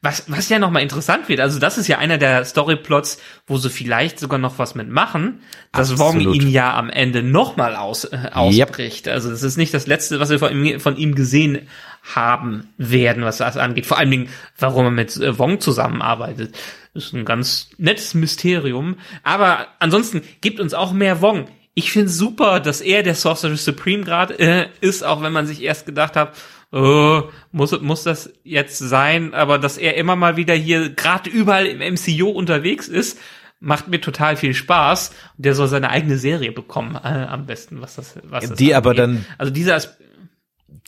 Was, 0.00 0.24
was 0.28 0.48
ja 0.48 0.60
nochmal 0.60 0.82
interessant 0.82 1.28
wird, 1.28 1.40
also 1.40 1.58
das 1.58 1.76
ist 1.76 1.88
ja 1.88 1.98
einer 1.98 2.18
der 2.18 2.44
Storyplots, 2.44 3.20
wo 3.48 3.56
sie 3.56 3.68
vielleicht 3.68 4.20
sogar 4.20 4.38
noch 4.38 4.60
was 4.60 4.76
mitmachen, 4.76 5.40
dass 5.72 5.90
Absolut. 5.90 6.26
Wong 6.26 6.34
ihn 6.34 6.48
ja 6.48 6.76
am 6.76 6.88
Ende 6.88 7.24
nochmal 7.24 7.74
aus, 7.74 8.04
äh, 8.04 8.30
ausbricht. 8.32 9.06
Yep. 9.06 9.14
Also 9.14 9.30
das 9.30 9.42
ist 9.42 9.56
nicht 9.56 9.74
das 9.74 9.88
Letzte, 9.88 10.20
was 10.20 10.30
wir 10.30 10.38
von 10.38 10.52
ihm, 10.52 10.78
von 10.78 10.96
ihm 10.96 11.16
gesehen 11.16 11.66
haben 12.14 12.68
werden, 12.78 13.24
was 13.24 13.38
das 13.38 13.56
angeht. 13.56 13.86
Vor 13.86 13.98
allen 13.98 14.10
Dingen, 14.10 14.28
warum 14.58 14.86
er 14.86 14.90
mit 14.90 15.16
äh, 15.16 15.38
Wong 15.38 15.60
zusammenarbeitet. 15.60 16.56
Das 16.94 17.06
ist 17.06 17.12
ein 17.12 17.24
ganz 17.24 17.70
nettes 17.78 18.14
Mysterium. 18.14 18.96
Aber 19.22 19.66
ansonsten 19.78 20.22
gibt 20.40 20.60
uns 20.60 20.74
auch 20.74 20.92
mehr 20.92 21.20
Wong. 21.20 21.48
Ich 21.74 21.92
finde 21.92 22.08
super, 22.08 22.60
dass 22.60 22.80
er 22.80 23.02
der 23.02 23.14
Sorcerer 23.14 23.56
Supreme 23.56 24.04
gerade 24.04 24.38
äh, 24.38 24.66
ist, 24.80 25.04
auch 25.04 25.22
wenn 25.22 25.32
man 25.32 25.46
sich 25.46 25.62
erst 25.62 25.86
gedacht 25.86 26.16
hat, 26.16 26.34
oh, 26.72 27.22
muss, 27.52 27.78
muss 27.80 28.02
das 28.02 28.32
jetzt 28.42 28.78
sein? 28.78 29.34
Aber 29.34 29.58
dass 29.58 29.78
er 29.78 29.96
immer 29.96 30.16
mal 30.16 30.36
wieder 30.36 30.54
hier 30.54 30.90
gerade 30.90 31.30
überall 31.30 31.66
im 31.66 31.94
MCU 31.94 32.28
unterwegs 32.30 32.88
ist, 32.88 33.18
macht 33.60 33.88
mir 33.88 34.00
total 34.00 34.36
viel 34.36 34.54
Spaß. 34.54 35.12
Der 35.36 35.54
soll 35.54 35.68
seine 35.68 35.90
eigene 35.90 36.18
Serie 36.18 36.52
bekommen, 36.52 36.96
äh, 36.96 37.26
am 37.28 37.46
besten, 37.46 37.80
was 37.80 37.96
das, 37.96 38.14
was 38.24 38.48
das 38.48 38.58
Die 38.58 38.74
angeht. 38.74 38.76
aber 38.76 38.94
dann, 38.94 39.24
also 39.36 39.52
dieser 39.52 39.76
Aspekt, 39.76 40.07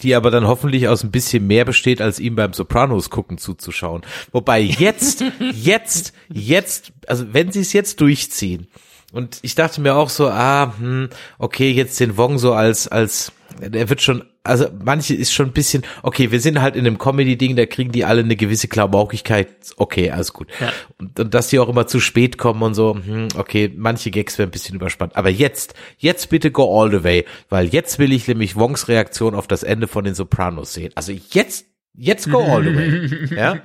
die 0.02 0.14
aber 0.14 0.30
dann 0.30 0.46
hoffentlich 0.46 0.88
aus 0.88 1.02
ein 1.02 1.10
bisschen 1.10 1.46
mehr 1.46 1.64
besteht, 1.64 2.00
als 2.00 2.20
ihm 2.20 2.36
beim 2.36 2.52
Sopranos 2.52 3.10
gucken 3.10 3.38
zuzuschauen. 3.38 4.02
Wobei 4.32 4.60
jetzt, 4.60 5.24
jetzt, 5.52 6.12
jetzt, 6.28 6.92
also 7.06 7.32
wenn 7.32 7.52
sie 7.52 7.60
es 7.60 7.72
jetzt 7.72 8.00
durchziehen, 8.00 8.68
und 9.12 9.38
ich 9.42 9.54
dachte 9.54 9.80
mir 9.80 9.94
auch 9.94 10.08
so, 10.08 10.28
ah, 10.28 10.74
hm, 10.78 11.08
okay, 11.38 11.70
jetzt 11.70 11.98
den 12.00 12.16
Wong 12.16 12.38
so 12.38 12.52
als, 12.52 12.88
als, 12.88 13.32
er 13.60 13.88
wird 13.88 14.00
schon, 14.00 14.24
also 14.44 14.66
manche 14.82 15.14
ist 15.14 15.32
schon 15.32 15.46
ein 15.46 15.52
bisschen, 15.52 15.82
okay, 16.02 16.30
wir 16.30 16.40
sind 16.40 16.60
halt 16.60 16.76
in 16.76 16.86
einem 16.86 16.98
Comedy-Ding, 16.98 17.56
da 17.56 17.66
kriegen 17.66 17.92
die 17.92 18.04
alle 18.04 18.22
eine 18.22 18.36
gewisse 18.36 18.68
Klamaukigkeit, 18.68 19.48
okay, 19.76 20.10
alles 20.10 20.32
gut. 20.32 20.48
Ja. 20.60 20.72
Und, 20.98 21.18
und 21.18 21.34
dass 21.34 21.48
die 21.48 21.58
auch 21.58 21.68
immer 21.68 21.86
zu 21.86 22.00
spät 22.00 22.38
kommen 22.38 22.62
und 22.62 22.74
so, 22.74 22.94
hm, 22.94 23.28
okay, 23.36 23.72
manche 23.76 24.10
Gags 24.10 24.38
wären 24.38 24.48
ein 24.48 24.52
bisschen 24.52 24.76
überspannt. 24.76 25.16
Aber 25.16 25.30
jetzt, 25.30 25.74
jetzt 25.98 26.30
bitte 26.30 26.50
go 26.50 26.80
all 26.80 26.90
the 26.90 27.04
way, 27.04 27.24
weil 27.48 27.66
jetzt 27.68 27.98
will 27.98 28.12
ich 28.12 28.28
nämlich 28.28 28.56
Wongs 28.56 28.88
Reaktion 28.88 29.34
auf 29.34 29.46
das 29.46 29.62
Ende 29.62 29.88
von 29.88 30.04
den 30.04 30.14
Sopranos 30.14 30.72
sehen. 30.72 30.92
Also 30.94 31.12
jetzt 31.30 31.66
Jetzt 31.96 32.30
go 32.30 32.38
all 32.38 32.62
the 32.62 32.74
way. 32.74 33.34
ja? 33.36 33.60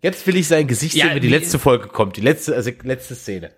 Jetzt 0.00 0.26
will 0.26 0.36
ich 0.36 0.46
sein 0.46 0.68
Gesicht 0.68 0.94
ja, 0.94 1.06
sehen, 1.06 1.16
wenn 1.16 1.22
die 1.22 1.28
letzte 1.28 1.58
Folge 1.58 1.88
kommt, 1.88 2.16
die 2.16 2.20
letzte, 2.20 2.54
also 2.54 2.70
letzte 2.82 3.14
Szene. 3.14 3.50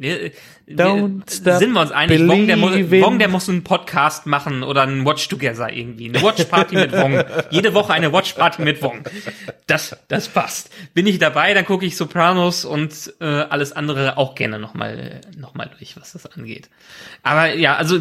Wir, 0.00 0.30
wir, 0.64 1.20
sind 1.58 1.72
wir 1.72 1.80
uns 1.82 1.90
einig, 1.90 2.26
Wong 2.26 2.46
der, 2.46 2.56
muss, 2.56 2.72
Wong, 2.72 3.18
der 3.18 3.28
muss 3.28 3.50
einen 3.50 3.62
Podcast 3.62 4.24
machen 4.24 4.62
oder 4.62 4.84
ein 4.84 5.04
Watch 5.04 5.28
Together 5.28 5.70
irgendwie. 5.70 6.08
Eine 6.08 6.22
Watch 6.22 6.42
Party 6.46 6.74
mit 6.74 6.92
Wong. 6.92 7.22
Jede 7.50 7.74
Woche 7.74 7.92
eine 7.92 8.10
Watch 8.10 8.32
Party 8.32 8.62
mit 8.62 8.80
Wong. 8.80 9.04
Das, 9.66 9.94
das 10.08 10.28
passt. 10.28 10.70
Bin 10.94 11.06
ich 11.06 11.18
dabei, 11.18 11.52
dann 11.52 11.66
gucke 11.66 11.84
ich 11.84 11.98
Sopranos 11.98 12.64
und 12.64 13.12
äh, 13.20 13.26
alles 13.26 13.72
andere 13.72 14.16
auch 14.16 14.34
gerne 14.36 14.58
nochmal 14.58 15.20
noch 15.36 15.52
mal 15.52 15.68
durch, 15.76 15.98
was 15.98 16.12
das 16.12 16.24
angeht. 16.24 16.70
Aber 17.22 17.52
ja, 17.52 17.76
also 17.76 18.00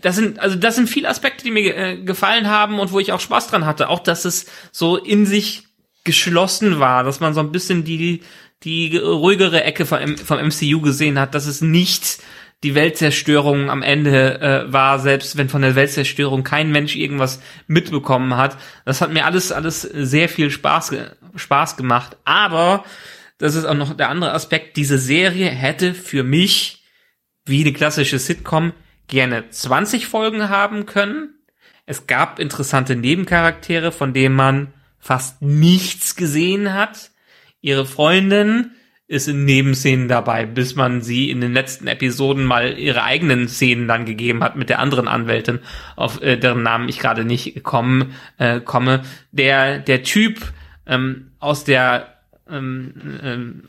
das 0.00 0.16
sind, 0.16 0.38
also 0.38 0.56
das 0.56 0.74
sind 0.74 0.88
viele 0.88 1.10
Aspekte, 1.10 1.44
die 1.44 1.50
mir 1.50 1.76
äh, 1.76 1.96
gefallen 1.98 2.48
haben 2.48 2.78
und 2.78 2.92
wo 2.92 2.98
ich 2.98 3.12
auch 3.12 3.20
Spaß 3.20 3.48
dran 3.48 3.66
hatte. 3.66 3.90
Auch, 3.90 4.00
dass 4.00 4.24
es 4.24 4.46
so 4.72 4.96
in 4.96 5.26
sich 5.26 5.64
geschlossen 6.04 6.78
war, 6.78 7.04
dass 7.04 7.20
man 7.20 7.34
so 7.34 7.40
ein 7.40 7.52
bisschen 7.52 7.84
die 7.84 8.22
die 8.66 8.96
ruhigere 8.96 9.62
Ecke 9.64 9.86
vom, 9.86 10.18
vom 10.18 10.38
MCU 10.38 10.80
gesehen 10.80 11.18
hat, 11.18 11.34
dass 11.34 11.46
es 11.46 11.62
nicht 11.62 12.18
die 12.64 12.74
Weltzerstörung 12.74 13.70
am 13.70 13.82
Ende 13.82 14.40
äh, 14.40 14.72
war, 14.72 14.98
selbst 14.98 15.36
wenn 15.36 15.48
von 15.48 15.62
der 15.62 15.76
Weltzerstörung 15.76 16.42
kein 16.42 16.72
Mensch 16.72 16.96
irgendwas 16.96 17.40
mitbekommen 17.68 18.36
hat. 18.36 18.58
Das 18.84 19.00
hat 19.00 19.12
mir 19.12 19.24
alles, 19.24 19.52
alles 19.52 19.82
sehr 19.82 20.28
viel 20.28 20.50
Spaß, 20.50 20.94
Spaß 21.36 21.76
gemacht. 21.76 22.16
Aber, 22.24 22.84
das 23.38 23.54
ist 23.54 23.66
auch 23.66 23.74
noch 23.74 23.96
der 23.96 24.08
andere 24.08 24.32
Aspekt, 24.32 24.76
diese 24.76 24.98
Serie 24.98 25.48
hätte 25.48 25.94
für 25.94 26.24
mich, 26.24 26.82
wie 27.44 27.60
eine 27.62 27.72
klassische 27.72 28.18
Sitcom, 28.18 28.72
gerne 29.06 29.48
20 29.48 30.08
Folgen 30.08 30.48
haben 30.48 30.86
können, 30.86 31.36
Es 31.88 32.08
gab 32.08 32.40
interessante 32.40 32.96
Nebencharaktere, 32.96 33.92
von 33.92 34.12
denen 34.12 34.34
man 34.34 34.74
fast 34.98 35.40
nichts 35.40 36.16
gesehen 36.16 36.74
hat. 36.74 37.12
Ihre 37.60 37.86
Freundin 37.86 38.72
ist 39.08 39.28
in 39.28 39.44
Nebenszenen 39.44 40.08
dabei, 40.08 40.46
bis 40.46 40.74
man 40.74 41.00
sie 41.00 41.30
in 41.30 41.40
den 41.40 41.52
letzten 41.52 41.86
Episoden 41.86 42.44
mal 42.44 42.76
ihre 42.76 43.04
eigenen 43.04 43.48
Szenen 43.48 43.86
dann 43.86 44.04
gegeben 44.04 44.42
hat 44.42 44.56
mit 44.56 44.68
der 44.68 44.80
anderen 44.80 45.06
Anwältin, 45.06 45.60
auf 45.94 46.20
äh, 46.22 46.36
deren 46.36 46.62
Namen 46.62 46.88
ich 46.88 46.98
gerade 46.98 47.24
nicht 47.24 47.62
kommen, 47.62 48.14
äh, 48.38 48.60
komme. 48.60 49.02
Der, 49.30 49.78
der 49.78 50.02
Typ 50.02 50.40
ähm, 50.86 51.30
aus 51.38 51.62
der 51.62 52.16
ähm, 52.50 52.94
ähm, 53.22 53.68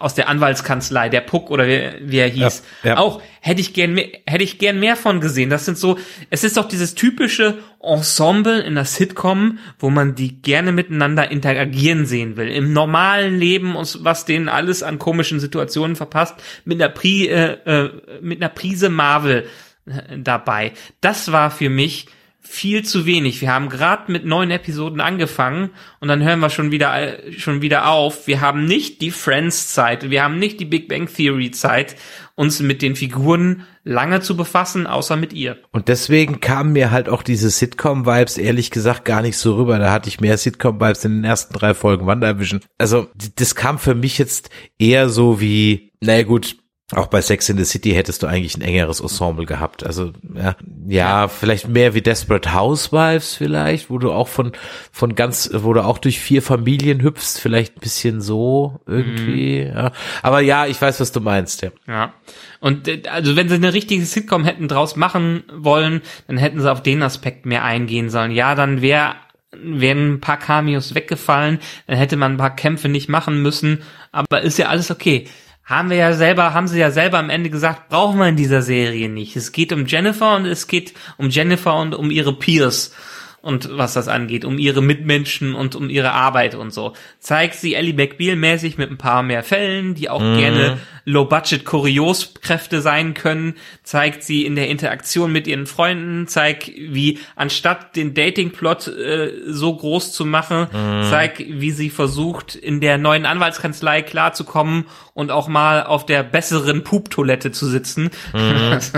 aus 0.00 0.14
der 0.14 0.28
Anwaltskanzlei, 0.28 1.08
der 1.08 1.20
Puck 1.20 1.50
oder 1.50 1.66
wie, 1.66 1.90
wie 2.00 2.18
er 2.18 2.28
hieß, 2.28 2.62
Ja, 2.82 2.90
ja. 2.90 2.96
auch 2.98 3.22
hätte 3.40 3.60
ich 3.60 3.74
gern 3.74 3.94
mehr, 3.94 4.08
hätte 4.26 4.44
ich 4.44 4.58
gern 4.58 4.80
mehr 4.80 4.96
von 4.96 5.20
gesehen. 5.20 5.50
Das 5.50 5.64
sind 5.64 5.78
so, 5.78 5.98
es 6.30 6.44
ist 6.44 6.56
doch 6.56 6.66
dieses 6.66 6.94
typische 6.94 7.58
Ensemble 7.82 8.60
in 8.60 8.74
der 8.74 8.84
Sitcom, 8.84 9.58
wo 9.78 9.90
man 9.90 10.14
die 10.14 10.40
gerne 10.42 10.72
miteinander 10.72 11.30
interagieren 11.30 12.06
sehen 12.06 12.36
will. 12.36 12.48
Im 12.48 12.72
normalen 12.72 13.38
Leben 13.38 13.76
und 13.76 13.98
was 14.02 14.24
denen 14.24 14.48
alles 14.48 14.82
an 14.82 14.98
komischen 14.98 15.40
Situationen 15.40 15.96
verpasst, 15.96 16.34
mit 16.64 16.80
einer, 16.82 16.92
Pri, 16.92 17.26
äh, 17.28 17.52
äh, 17.64 17.90
mit 18.20 18.42
einer 18.42 18.50
Prise 18.50 18.88
Marvel 18.88 19.46
äh, 19.86 20.18
dabei. 20.18 20.72
Das 21.00 21.32
war 21.32 21.50
für 21.50 21.70
mich 21.70 22.06
viel 22.50 22.84
zu 22.84 23.06
wenig. 23.06 23.40
Wir 23.40 23.52
haben 23.52 23.68
gerade 23.68 24.10
mit 24.10 24.24
neun 24.24 24.50
Episoden 24.50 25.00
angefangen 25.00 25.70
und 26.00 26.08
dann 26.08 26.24
hören 26.24 26.40
wir 26.40 26.50
schon 26.50 26.72
wieder 26.72 27.18
schon 27.38 27.62
wieder 27.62 27.88
auf. 27.88 28.26
Wir 28.26 28.40
haben 28.40 28.64
nicht 28.64 29.00
die 29.00 29.12
Friends 29.12 29.72
Zeit, 29.72 30.10
wir 30.10 30.24
haben 30.24 30.40
nicht 30.40 30.58
die 30.58 30.64
Big 30.64 30.88
Bang 30.88 31.06
Theory 31.06 31.52
Zeit, 31.52 31.94
uns 32.34 32.58
mit 32.60 32.82
den 32.82 32.96
Figuren 32.96 33.66
lange 33.84 34.20
zu 34.20 34.36
befassen, 34.36 34.88
außer 34.88 35.14
mit 35.14 35.32
ihr. 35.32 35.58
Und 35.70 35.86
deswegen 35.86 36.40
kamen 36.40 36.72
mir 36.72 36.90
halt 36.90 37.08
auch 37.08 37.22
diese 37.22 37.50
Sitcom-Vibes 37.50 38.36
ehrlich 38.36 38.72
gesagt 38.72 39.04
gar 39.04 39.22
nicht 39.22 39.38
so 39.38 39.54
rüber. 39.54 39.78
Da 39.78 39.92
hatte 39.92 40.08
ich 40.08 40.20
mehr 40.20 40.36
Sitcom-Vibes 40.36 41.04
in 41.04 41.18
den 41.18 41.24
ersten 41.24 41.54
drei 41.54 41.72
Folgen 41.72 42.06
WandaVision. 42.06 42.60
Also 42.78 43.08
das 43.36 43.54
kam 43.54 43.78
für 43.78 43.94
mich 43.94 44.18
jetzt 44.18 44.50
eher 44.76 45.08
so 45.08 45.40
wie, 45.40 45.92
naja 46.00 46.24
gut, 46.24 46.56
auch 46.92 47.06
bei 47.06 47.20
Sex 47.20 47.48
in 47.48 47.56
the 47.56 47.64
City 47.64 47.92
hättest 47.92 48.22
du 48.22 48.26
eigentlich 48.26 48.56
ein 48.56 48.62
engeres 48.62 49.00
Ensemble 49.00 49.46
gehabt. 49.46 49.84
Also 49.84 50.12
ja, 50.34 50.56
ja, 50.88 51.28
vielleicht 51.28 51.68
mehr 51.68 51.94
wie 51.94 52.02
Desperate 52.02 52.52
Housewives 52.52 53.36
vielleicht, 53.36 53.90
wo 53.90 53.98
du 53.98 54.10
auch 54.12 54.28
von 54.28 54.52
von 54.90 55.14
ganz, 55.14 55.50
wo 55.52 55.72
du 55.72 55.84
auch 55.84 55.98
durch 55.98 56.18
vier 56.18 56.42
Familien 56.42 57.00
hüpfst, 57.00 57.38
vielleicht 57.38 57.76
ein 57.76 57.80
bisschen 57.80 58.20
so 58.20 58.80
irgendwie. 58.86 59.62
Ja. 59.62 59.92
Aber 60.22 60.40
ja, 60.40 60.66
ich 60.66 60.80
weiß, 60.80 61.00
was 61.00 61.12
du 61.12 61.20
meinst. 61.20 61.62
Ja. 61.62 61.70
Ja. 61.86 62.14
Und 62.58 62.88
äh, 62.88 63.02
also 63.08 63.36
wenn 63.36 63.48
sie 63.48 63.54
eine 63.54 63.72
richtige 63.72 64.04
Sitcom 64.04 64.44
hätten 64.44 64.66
draus 64.66 64.96
machen 64.96 65.44
wollen, 65.52 66.02
dann 66.26 66.38
hätten 66.38 66.60
sie 66.60 66.70
auf 66.70 66.82
den 66.82 67.02
Aspekt 67.02 67.46
mehr 67.46 67.64
eingehen 67.64 68.10
sollen. 68.10 68.32
Ja, 68.32 68.54
dann 68.56 68.82
wäre 68.82 69.14
wären 69.52 70.14
ein 70.14 70.20
paar 70.20 70.38
Cameos 70.38 70.94
weggefallen, 70.94 71.58
dann 71.86 71.96
hätte 71.96 72.16
man 72.16 72.32
ein 72.32 72.38
paar 72.38 72.54
Kämpfe 72.54 72.88
nicht 72.88 73.08
machen 73.08 73.42
müssen, 73.42 73.82
aber 74.12 74.42
ist 74.42 74.58
ja 74.58 74.68
alles 74.68 74.90
okay. 74.90 75.26
Haben 75.70 75.88
wir 75.88 75.98
ja 75.98 76.12
selber, 76.14 76.52
haben 76.52 76.66
sie 76.66 76.80
ja 76.80 76.90
selber 76.90 77.20
am 77.20 77.30
Ende 77.30 77.48
gesagt, 77.48 77.90
brauchen 77.90 78.18
wir 78.18 78.26
in 78.26 78.34
dieser 78.34 78.60
Serie 78.60 79.08
nicht. 79.08 79.36
Es 79.36 79.52
geht 79.52 79.72
um 79.72 79.86
Jennifer 79.86 80.34
und 80.34 80.44
es 80.44 80.66
geht 80.66 80.94
um 81.16 81.30
Jennifer 81.30 81.76
und 81.76 81.94
um 81.94 82.10
ihre 82.10 82.32
Peers 82.32 82.92
und 83.40 83.78
was 83.78 83.94
das 83.94 84.08
angeht, 84.08 84.44
um 84.44 84.58
ihre 84.58 84.82
Mitmenschen 84.82 85.54
und 85.54 85.76
um 85.76 85.88
ihre 85.88 86.10
Arbeit 86.10 86.56
und 86.56 86.72
so. 86.72 86.94
Zeigt 87.20 87.54
sie 87.54 87.74
Ellie 87.74 87.94
McBeal 87.94 88.34
mäßig 88.34 88.78
mit 88.78 88.90
ein 88.90 88.98
paar 88.98 89.22
mehr 89.22 89.44
Fällen, 89.44 89.94
die 89.94 90.10
auch 90.10 90.18
gerne 90.18 90.78
Low-Budget 91.04 91.64
Kurioskräfte 91.64 92.80
sein 92.80 93.14
können, 93.14 93.54
zeigt 93.82 94.22
sie 94.22 94.44
in 94.44 94.56
der 94.56 94.68
Interaktion 94.68 95.32
mit 95.32 95.46
ihren 95.46 95.66
Freunden, 95.66 96.26
zeigt 96.26 96.68
wie 96.68 97.18
anstatt 97.36 97.96
den 97.96 98.14
Dating-Plot 98.14 98.88
äh, 98.88 99.32
so 99.46 99.76
groß 99.76 100.12
zu 100.12 100.24
machen, 100.24 100.68
zeigt 101.08 101.38
wie 101.38 101.70
sie 101.70 101.90
versucht 101.90 102.54
in 102.54 102.80
der 102.80 102.98
neuen 102.98 103.26
Anwaltskanzlei 103.26 104.02
klarzukommen 104.02 104.86
und 105.14 105.30
auch 105.30 105.48
mal 105.48 105.84
auf 105.84 106.06
der 106.06 106.22
besseren 106.22 106.84
Pup-Toilette 106.84 107.52
zu 107.52 107.66
sitzen, 107.66 108.10
was, 108.32 108.92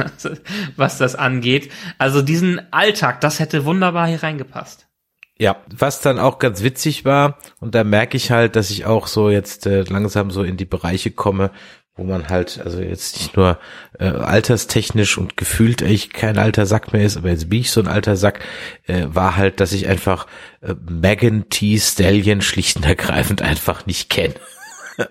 was 0.77 0.99
das 0.99 1.15
angeht. 1.15 1.71
Also 1.99 2.23
diesen 2.23 2.61
Alltag, 2.73 3.21
das 3.21 3.41
hätte 3.41 3.65
wunderbar 3.65 4.07
hier 4.07 4.23
reingepasst. 4.23 4.87
Ja, 5.39 5.57
was 5.77 6.01
dann 6.01 6.19
auch 6.19 6.39
ganz 6.39 6.63
witzig 6.63 7.05
war, 7.05 7.39
und 7.59 7.75
da 7.75 7.83
merke 7.85 8.17
ich 8.17 8.31
halt, 8.31 8.55
dass 8.55 8.71
ich 8.71 8.85
auch 8.85 9.07
so 9.07 9.31
jetzt 9.31 9.67
äh, 9.67 9.83
langsam 9.83 10.31
so 10.31 10.45
in 10.45 10.57
die 10.57 10.67
Bereiche 10.67 11.11
komme, 11.11 11.51
wo 11.95 12.05
man 12.05 12.29
halt, 12.29 12.61
also 12.65 12.81
jetzt 12.81 13.19
nicht 13.19 13.37
nur 13.37 13.59
äh, 13.99 14.05
alterstechnisch 14.07 15.19
und 15.19 15.37
gefühlt 15.37 15.83
eigentlich 15.83 16.11
kein 16.11 16.39
alter 16.39 16.65
Sack 16.67 16.93
mehr 16.93 17.05
ist, 17.05 17.17
aber 17.19 17.29
jetzt 17.31 17.51
bin 17.51 17.61
ich 17.61 17.71
so 17.71 17.81
ein 17.81 17.89
alter 17.89 18.17
Sack, 18.17 18.41
äh, 18.87 19.05
war 19.09 19.37
halt, 19.37 19.61
dass 19.61 19.73
ich 19.73 19.87
einfach 19.89 20.27
äh, 20.63 20.75
Megan 20.89 21.49
T. 21.51 21.79
Stallion 21.79 22.41
schlicht 22.41 22.77
und 22.77 22.87
ergreifend 22.87 23.43
einfach 23.43 23.85
nicht 23.87 24.09
kenne. 24.09 24.35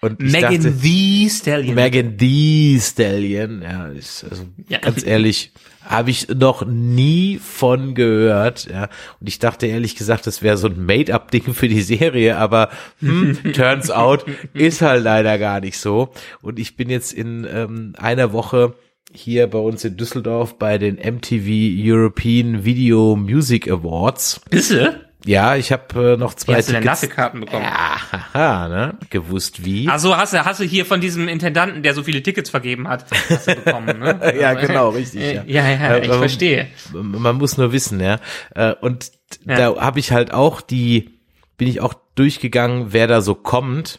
und 0.00 0.22
ich 0.22 0.32
Megan 0.32 0.52
dachte, 0.62 0.72
the 0.72 1.28
Stallion. 1.30 1.74
Megan 1.74 2.18
Thee 2.18 2.78
Stallion, 2.80 3.62
ja, 3.62 3.86
ist, 3.88 4.24
also 4.24 4.44
Ja. 4.68 4.78
ganz 4.78 5.04
ehrlich, 5.04 5.52
habe 5.86 6.10
ich 6.10 6.28
noch 6.28 6.66
nie 6.66 7.38
von 7.38 7.94
gehört, 7.94 8.68
ja. 8.70 8.88
Und 9.20 9.28
ich 9.28 9.38
dachte 9.38 9.66
ehrlich 9.66 9.96
gesagt, 9.96 10.26
das 10.26 10.42
wäre 10.42 10.56
so 10.56 10.68
ein 10.68 10.84
Made-up-Ding 10.84 11.54
für 11.54 11.68
die 11.68 11.82
Serie, 11.82 12.36
aber 12.36 12.70
hm, 13.00 13.38
turns 13.54 13.90
out 13.90 14.26
ist 14.52 14.82
halt 14.82 15.04
leider 15.04 15.38
gar 15.38 15.60
nicht 15.60 15.78
so. 15.78 16.10
Und 16.42 16.58
ich 16.58 16.76
bin 16.76 16.90
jetzt 16.90 17.12
in 17.12 17.46
ähm, 17.50 17.94
einer 17.96 18.32
Woche 18.32 18.74
hier 19.12 19.46
bei 19.46 19.58
uns 19.58 19.84
in 19.84 19.96
Düsseldorf 19.96 20.58
bei 20.58 20.78
den 20.78 20.96
MTV 20.96 21.46
European 21.48 22.64
Video 22.64 23.16
Music 23.16 23.70
Awards. 23.70 24.40
Bisse? 24.50 25.05
Ja, 25.26 25.56
ich 25.56 25.72
habe 25.72 26.12
äh, 26.12 26.16
noch 26.16 26.32
Wie 26.32 26.36
zwei 26.36 26.54
hast 26.56 26.68
du 26.68 26.72
denn 26.72 26.82
Tickets. 26.82 27.00
dafür 27.00 27.14
Karten 27.14 27.40
bekommen? 27.40 27.64
Ja, 27.64 27.96
haha, 28.32 28.68
ne? 28.68 28.94
Gewusst 29.10 29.64
wie. 29.64 29.88
Also 29.88 30.16
hast 30.16 30.32
du, 30.32 30.44
hast 30.44 30.60
du 30.60 30.64
hier 30.64 30.86
von 30.86 31.00
diesem 31.00 31.28
Intendanten, 31.28 31.82
der 31.82 31.94
so 31.94 32.02
viele 32.02 32.22
Tickets 32.22 32.48
vergeben 32.50 32.88
hat, 32.88 33.06
hast 33.28 33.48
du 33.48 33.54
bekommen, 33.56 33.98
ne? 33.98 34.20
Ja, 34.40 34.48
Also, 34.50 34.66
genau, 34.66 34.88
richtig, 34.90 35.20
äh, 35.22 35.34
ja. 35.34 35.42
Ja, 35.46 35.68
ja, 35.70 35.94
Äh, 35.96 36.00
ich 36.06 36.12
ähm, 36.12 36.18
verstehe. 36.18 36.68
man 36.92 37.36
muss 37.36 37.56
nur 37.58 37.72
wissen, 37.72 38.00
ja. 38.00 38.18
Äh, 38.54 38.74
Und 38.80 39.10
Ja. 39.44 39.72
da 39.74 39.80
habe 39.80 39.98
ich 39.98 40.12
halt 40.12 40.32
auch 40.32 40.60
die, 40.60 41.18
bin 41.58 41.66
ich 41.68 41.80
auch 41.80 41.94
durchgegangen, 42.14 42.92
wer 42.92 43.06
da 43.08 43.20
so 43.20 43.34
kommt. 43.34 43.98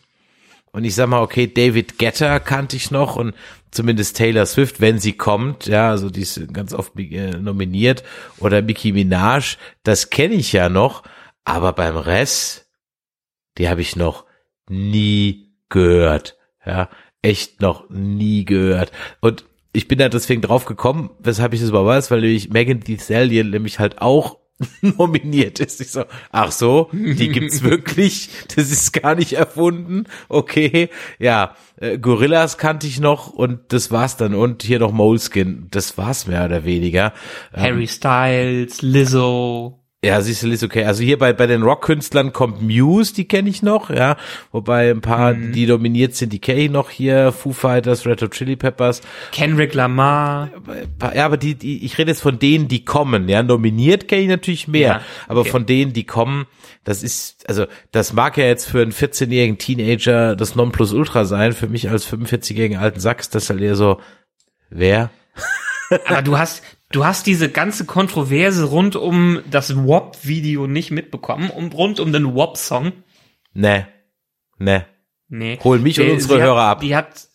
Und 0.71 0.83
ich 0.85 0.95
sag 0.95 1.07
mal, 1.09 1.21
okay, 1.21 1.47
David 1.51 1.97
Getter 1.97 2.39
kannte 2.39 2.75
ich 2.75 2.91
noch 2.91 3.15
und 3.15 3.33
zumindest 3.71 4.15
Taylor 4.17 4.45
Swift, 4.45 4.79
wenn 4.79 4.99
sie 4.99 5.13
kommt, 5.13 5.65
ja, 5.65 5.89
also 5.89 6.09
die 6.09 6.21
ist 6.21 6.53
ganz 6.53 6.73
oft 6.73 6.93
äh, 6.99 7.31
nominiert 7.31 8.03
oder 8.37 8.61
Nicki 8.61 8.91
Minaj, 8.91 9.57
das 9.83 10.09
kenne 10.09 10.35
ich 10.35 10.53
ja 10.53 10.69
noch, 10.69 11.03
aber 11.47 11.71
beim 11.71 11.95
Rest, 11.95 12.67
die 13.57 13.69
habe 13.69 13.79
ich 13.79 13.95
noch 13.95 14.25
nie 14.69 15.53
gehört, 15.69 16.37
ja, 16.65 16.89
echt 17.21 17.61
noch 17.61 17.89
nie 17.89 18.43
gehört. 18.43 18.91
Und 19.21 19.45
ich 19.71 19.87
bin 19.87 19.97
da 19.97 20.09
deswegen 20.09 20.41
drauf 20.41 20.65
gekommen, 20.65 21.09
weshalb 21.19 21.53
ich 21.53 21.61
das 21.61 21.69
überhaupt 21.69 21.87
weiß, 21.87 22.11
weil 22.11 22.19
nämlich 22.19 22.49
Megan 22.49 22.81
Thee 22.81 22.97
Stallion 22.99 23.49
nämlich 23.49 23.79
halt 23.79 24.01
auch 24.01 24.39
nominiert 24.81 25.61
ist. 25.61 25.79
Ich 25.79 25.91
so, 25.91 26.03
ach 26.33 26.51
so, 26.51 26.89
die 26.91 27.29
gibt's 27.29 27.63
wirklich, 27.63 28.29
das 28.53 28.69
ist 28.69 28.91
gar 28.91 29.15
nicht 29.15 29.31
erfunden. 29.31 30.03
Okay, 30.27 30.89
ja, 31.17 31.55
äh, 31.77 31.97
Gorillas 31.97 32.57
kannte 32.57 32.87
ich 32.87 32.99
noch 32.99 33.29
und 33.29 33.71
das 33.71 33.89
war's 33.89 34.17
dann 34.17 34.35
und 34.35 34.63
hier 34.63 34.79
noch 34.79 34.91
Moleskin, 34.91 35.69
das 35.71 35.97
war's 35.97 36.27
mehr 36.27 36.43
oder 36.43 36.65
weniger. 36.65 37.13
Ähm, 37.53 37.63
Harry 37.63 37.87
Styles, 37.87 38.81
Lizzo. 38.81 39.86
Ja, 40.07 40.21
siehst 40.21 40.43
du, 40.43 40.49
ist 40.49 40.63
okay. 40.63 40.85
Also 40.85 41.03
hier 41.03 41.17
bei, 41.17 41.33
bei 41.33 41.47
den 41.47 41.63
Rockkünstlern 41.63 42.33
kommt 42.33 42.61
Muse, 42.61 43.13
die 43.13 43.27
kenne 43.27 43.49
ich 43.49 43.61
noch, 43.61 43.89
ja. 43.89 44.17
Wobei 44.51 44.89
ein 44.89 45.01
paar, 45.01 45.33
die 45.33 45.65
dominiert 45.65 46.15
sind, 46.15 46.33
die 46.33 46.39
kenne 46.39 46.61
ich 46.61 46.71
noch 46.71 46.89
hier. 46.89 47.31
Foo 47.31 47.53
Fighters, 47.53 48.05
Red 48.05 48.21
Hot 48.21 48.31
Chili 48.31 48.55
Peppers. 48.55 49.01
Kendrick 49.31 49.73
Lamar. 49.73 50.49
Ja, 51.13 51.25
aber 51.25 51.37
die, 51.37 51.55
die, 51.55 51.85
ich 51.85 51.97
rede 51.97 52.11
jetzt 52.11 52.21
von 52.21 52.39
denen, 52.39 52.67
die 52.67 52.85
kommen, 52.85 53.29
ja. 53.29 53.43
Nominiert 53.43 54.07
kenne 54.07 54.23
ich 54.23 54.29
natürlich 54.29 54.67
mehr. 54.67 54.87
Ja, 54.87 55.01
aber 55.27 55.41
okay. 55.41 55.49
von 55.49 55.65
denen, 55.65 55.93
die 55.93 56.05
kommen, 56.05 56.47
das 56.83 57.03
ist, 57.03 57.47
also, 57.49 57.65
das 57.91 58.13
mag 58.13 58.37
ja 58.37 58.45
jetzt 58.45 58.65
für 58.69 58.81
einen 58.81 58.93
14-jährigen 58.93 59.57
Teenager 59.57 60.35
das 60.35 60.55
Nonplusultra 60.55 61.25
sein. 61.25 61.53
Für 61.53 61.67
mich 61.67 61.89
als 61.89 62.07
45-jährigen 62.07 62.77
alten 62.77 62.99
Sack 62.99 63.19
ist 63.19 63.35
das 63.35 63.49
halt 63.49 63.61
eher 63.61 63.75
so, 63.75 63.99
wer? 64.69 65.09
Aber 66.05 66.21
du 66.21 66.37
hast, 66.37 66.63
du 66.91 67.05
hast 67.05 67.27
diese 67.27 67.49
ganze 67.49 67.85
Kontroverse 67.85 68.65
rund 68.65 68.95
um 68.95 69.39
das 69.49 69.75
WAP-Video 69.75 70.67
nicht 70.67 70.91
mitbekommen, 70.91 71.49
um, 71.49 71.67
rund 71.67 71.99
um 71.99 72.13
den 72.13 72.35
WAP-Song. 72.35 72.93
Ne, 73.53 73.87
ne. 74.57 74.85
Nee. 75.29 75.59
Hol 75.63 75.79
mich 75.79 75.99
und 75.99 76.09
unsere 76.09 76.41
Hörer 76.41 76.67
hat, 76.67 76.77
ab. 76.77 76.79
Die 76.81 76.95
hat, 76.95 77.27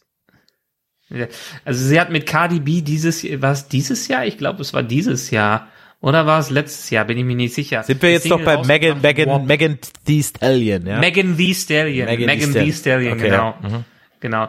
also 1.65 1.85
sie 1.85 2.01
hat 2.01 2.11
mit 2.11 2.27
Cardi 2.27 2.61
B 2.61 2.81
dieses, 2.81 3.23
war 3.43 3.53
es 3.53 3.69
dieses 3.69 4.09
Jahr? 4.09 4.25
Ich 4.25 4.39
glaube, 4.39 4.63
es 4.63 4.73
war 4.73 4.83
dieses 4.83 5.31
Jahr. 5.31 5.69
Oder 6.01 6.27
war 6.27 6.41
es 6.41 6.51
letztes 6.51 6.91
Jahr? 6.91 7.05
Bin 7.05 7.17
ich 7.17 7.25
mir 7.25 7.37
nicht 7.37 7.55
sicher. 7.55 7.85
Sind 7.85 8.03
wir 8.03 8.11
jetzt 8.11 8.27
noch 8.27 8.39
Single 8.39 8.57
bei 8.57 8.67
Megan, 8.67 9.01
Megan. 9.01 9.47
Megan 9.47 9.79
Thee 10.05 10.23
Stallion, 10.23 10.85
ja? 10.85 10.99
Megan 10.99 11.37
Thee 11.37 11.55
Stallion. 11.55 12.07
Megan 12.07 12.53
Thee 12.53 12.73
Stallion. 12.73 13.13
Okay, 13.13 13.31
genau. 13.31 13.55
ja. 13.63 13.69
Mhm. 13.69 13.85
Genau. 14.19 14.49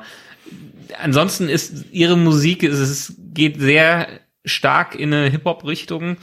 Ansonsten 0.99 1.49
ist 1.49 1.85
ihre 1.91 2.17
Musik, 2.17 2.63
es 2.63 3.13
geht 3.33 3.59
sehr 3.59 4.07
stark 4.45 4.95
in 4.95 5.13
eine 5.13 5.29
Hip-Hop-Richtung. 5.29 6.17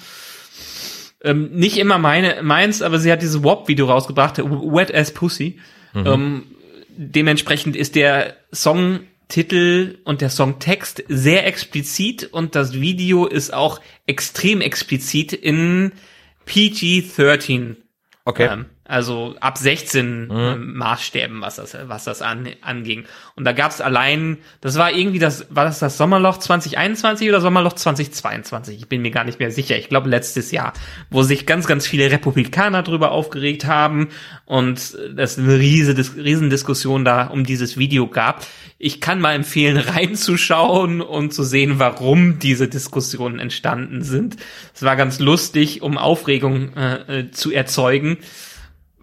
Ähm, 1.23 1.51
nicht 1.53 1.79
immer 1.79 1.99
meine, 1.99 2.43
meins, 2.43 2.83
aber 2.83 2.99
sie 2.99 3.13
hat 3.13 3.23
dieses 3.23 3.43
WAP-Video 3.43 3.87
rausgebracht, 3.87 4.39
Wet 4.39 4.95
As 4.95 5.13
Pussy. 5.13 5.59
Mhm. 5.93 6.07
Ähm, 6.07 6.43
dementsprechend 6.89 7.77
ist 7.77 7.95
der 7.95 8.37
Songtitel 8.55 9.99
und 10.05 10.21
der 10.21 10.31
Songtext 10.31 11.05
sehr 11.09 11.47
explizit 11.47 12.25
und 12.25 12.55
das 12.55 12.75
Video 12.75 13.27
ist 13.27 13.53
auch 13.53 13.81
extrem 14.07 14.61
explizit 14.61 15.33
in 15.33 15.93
PG-13. 16.47 17.77
Okay. 18.25 18.49
Ähm, 18.51 18.67
also 18.91 19.37
ab 19.41 19.57
16 19.57 20.25
mhm. 20.25 20.31
ähm, 20.31 20.77
Maßstäben, 20.77 21.41
was 21.41 21.57
das, 21.57 21.77
was 21.85 22.05
das 22.05 22.23
an, 22.23 22.49
anging. 22.61 23.05
Und 23.37 23.45
da 23.45 23.53
gab 23.53 23.71
es 23.71 23.81
allein, 23.81 24.39
das 24.61 24.77
war 24.79 24.93
irgendwie 24.93 25.21
das, 25.21 25.47
war 25.49 25.65
das 25.65 25.79
das 25.79 25.97
Sommerloch 25.97 26.39
2021 26.39 27.29
oder 27.29 27.41
Sommerloch 27.41 27.75
2022? 27.75 28.77
Ich 28.77 28.89
bin 28.89 29.01
mir 29.03 29.13
gar 29.13 29.23
nicht 29.23 29.39
mehr 29.39 29.53
sicher. 29.53 29.79
Ich 29.79 29.89
glaube 29.89 30.09
letztes 30.09 30.51
Jahr, 30.51 30.73
wo 31.09 31.23
sich 31.23 31.47
ganz, 31.47 31.69
ganz 31.69 31.87
viele 31.87 32.11
Republikaner 32.11 32.83
drüber 32.83 33.13
aufgeregt 33.13 33.65
haben 33.65 34.09
und 34.45 34.79
es 35.17 35.39
eine 35.39 35.59
riese, 35.59 35.97
riesen 36.17 36.51
Diskussion 36.51 37.05
da 37.05 37.29
um 37.29 37.45
dieses 37.45 37.79
Video 37.79 38.09
gab. 38.09 38.45
Ich 38.79 39.01
kann 39.01 39.21
mal 39.21 39.35
empfehlen, 39.35 39.77
reinzuschauen 39.95 41.01
und 41.01 41.33
zu 41.33 41.45
sehen, 41.45 41.79
warum 41.79 42.41
diese 42.41 42.67
Diskussionen 42.67 43.39
entstanden 43.39 44.03
sind. 44.03 44.37
Es 44.75 44.83
war 44.83 44.97
ganz 44.97 45.21
lustig, 45.21 45.81
um 45.81 45.97
Aufregung 45.97 46.75
äh, 46.75 47.21
äh 47.21 47.31
zu 47.31 47.53
erzeugen 47.53 48.19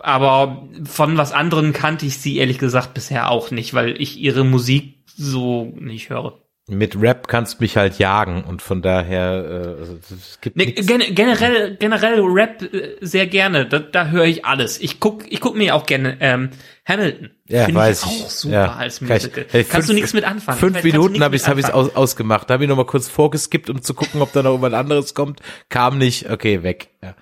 aber 0.07 0.69
von 0.85 1.17
was 1.17 1.33
anderem 1.33 1.73
kannte 1.73 2.05
ich 2.05 2.17
sie 2.17 2.37
ehrlich 2.37 2.59
gesagt 2.59 2.93
bisher 2.93 3.29
auch 3.29 3.51
nicht, 3.51 3.73
weil 3.73 3.99
ich 4.01 4.17
ihre 4.17 4.45
Musik 4.45 5.03
so 5.05 5.73
nicht 5.77 6.09
höre. 6.09 6.39
Mit 6.69 6.99
Rap 6.99 7.27
kannst 7.27 7.59
du 7.59 7.63
mich 7.63 7.75
halt 7.75 7.97
jagen 7.97 8.43
und 8.45 8.61
von 8.61 8.81
daher 8.81 9.77
äh, 9.79 10.13
es 10.13 10.39
gibt 10.41 10.55
nee, 10.55 10.71
gen 10.71 11.01
generell 11.13 11.75
generell 11.75 12.21
Rap 12.21 12.61
äh, 12.61 12.95
sehr 13.01 13.27
gerne. 13.27 13.65
Da, 13.65 13.79
da 13.79 14.07
höre 14.07 14.25
ich 14.25 14.45
alles. 14.45 14.79
Ich 14.79 14.99
guck 14.99 15.29
ich 15.29 15.41
guck 15.41 15.55
mir 15.55 15.75
auch 15.75 15.85
gerne 15.85 16.17
ähm, 16.21 16.49
Hamilton. 16.85 17.31
Ja, 17.47 17.65
Find 17.65 17.77
weiß 17.77 18.03
ich. 18.03 18.23
Auch 18.23 18.29
super 18.29 18.53
ja. 18.53 18.73
als 18.75 19.01
Musical. 19.01 19.43
Kann 19.43 19.61
ich, 19.61 19.69
Kannst 19.69 19.71
fünf, 19.71 19.87
du 19.87 19.93
nichts 19.93 20.13
mit 20.13 20.23
anfangen? 20.23 20.59
Fünf 20.59 20.83
Minuten 20.83 21.21
habe 21.21 21.35
ich 21.35 21.47
habe 21.47 21.59
ich 21.59 21.73
aus, 21.73 21.95
ausgemacht. 21.95 22.49
Da 22.49 22.55
habe 22.55 22.63
ich 22.63 22.69
noch 22.69 22.77
mal 22.77 22.85
kurz 22.85 23.09
vorgeskippt, 23.09 23.69
um 23.69 23.81
zu 23.81 23.93
gucken, 23.93 24.21
ob 24.21 24.31
da 24.33 24.41
noch 24.43 24.51
irgendwas 24.51 24.73
anderes 24.73 25.13
kommt. 25.13 25.41
Kam 25.69 25.97
nicht. 25.97 26.29
Okay, 26.29 26.63
weg. 26.63 26.89
Ja. 27.03 27.15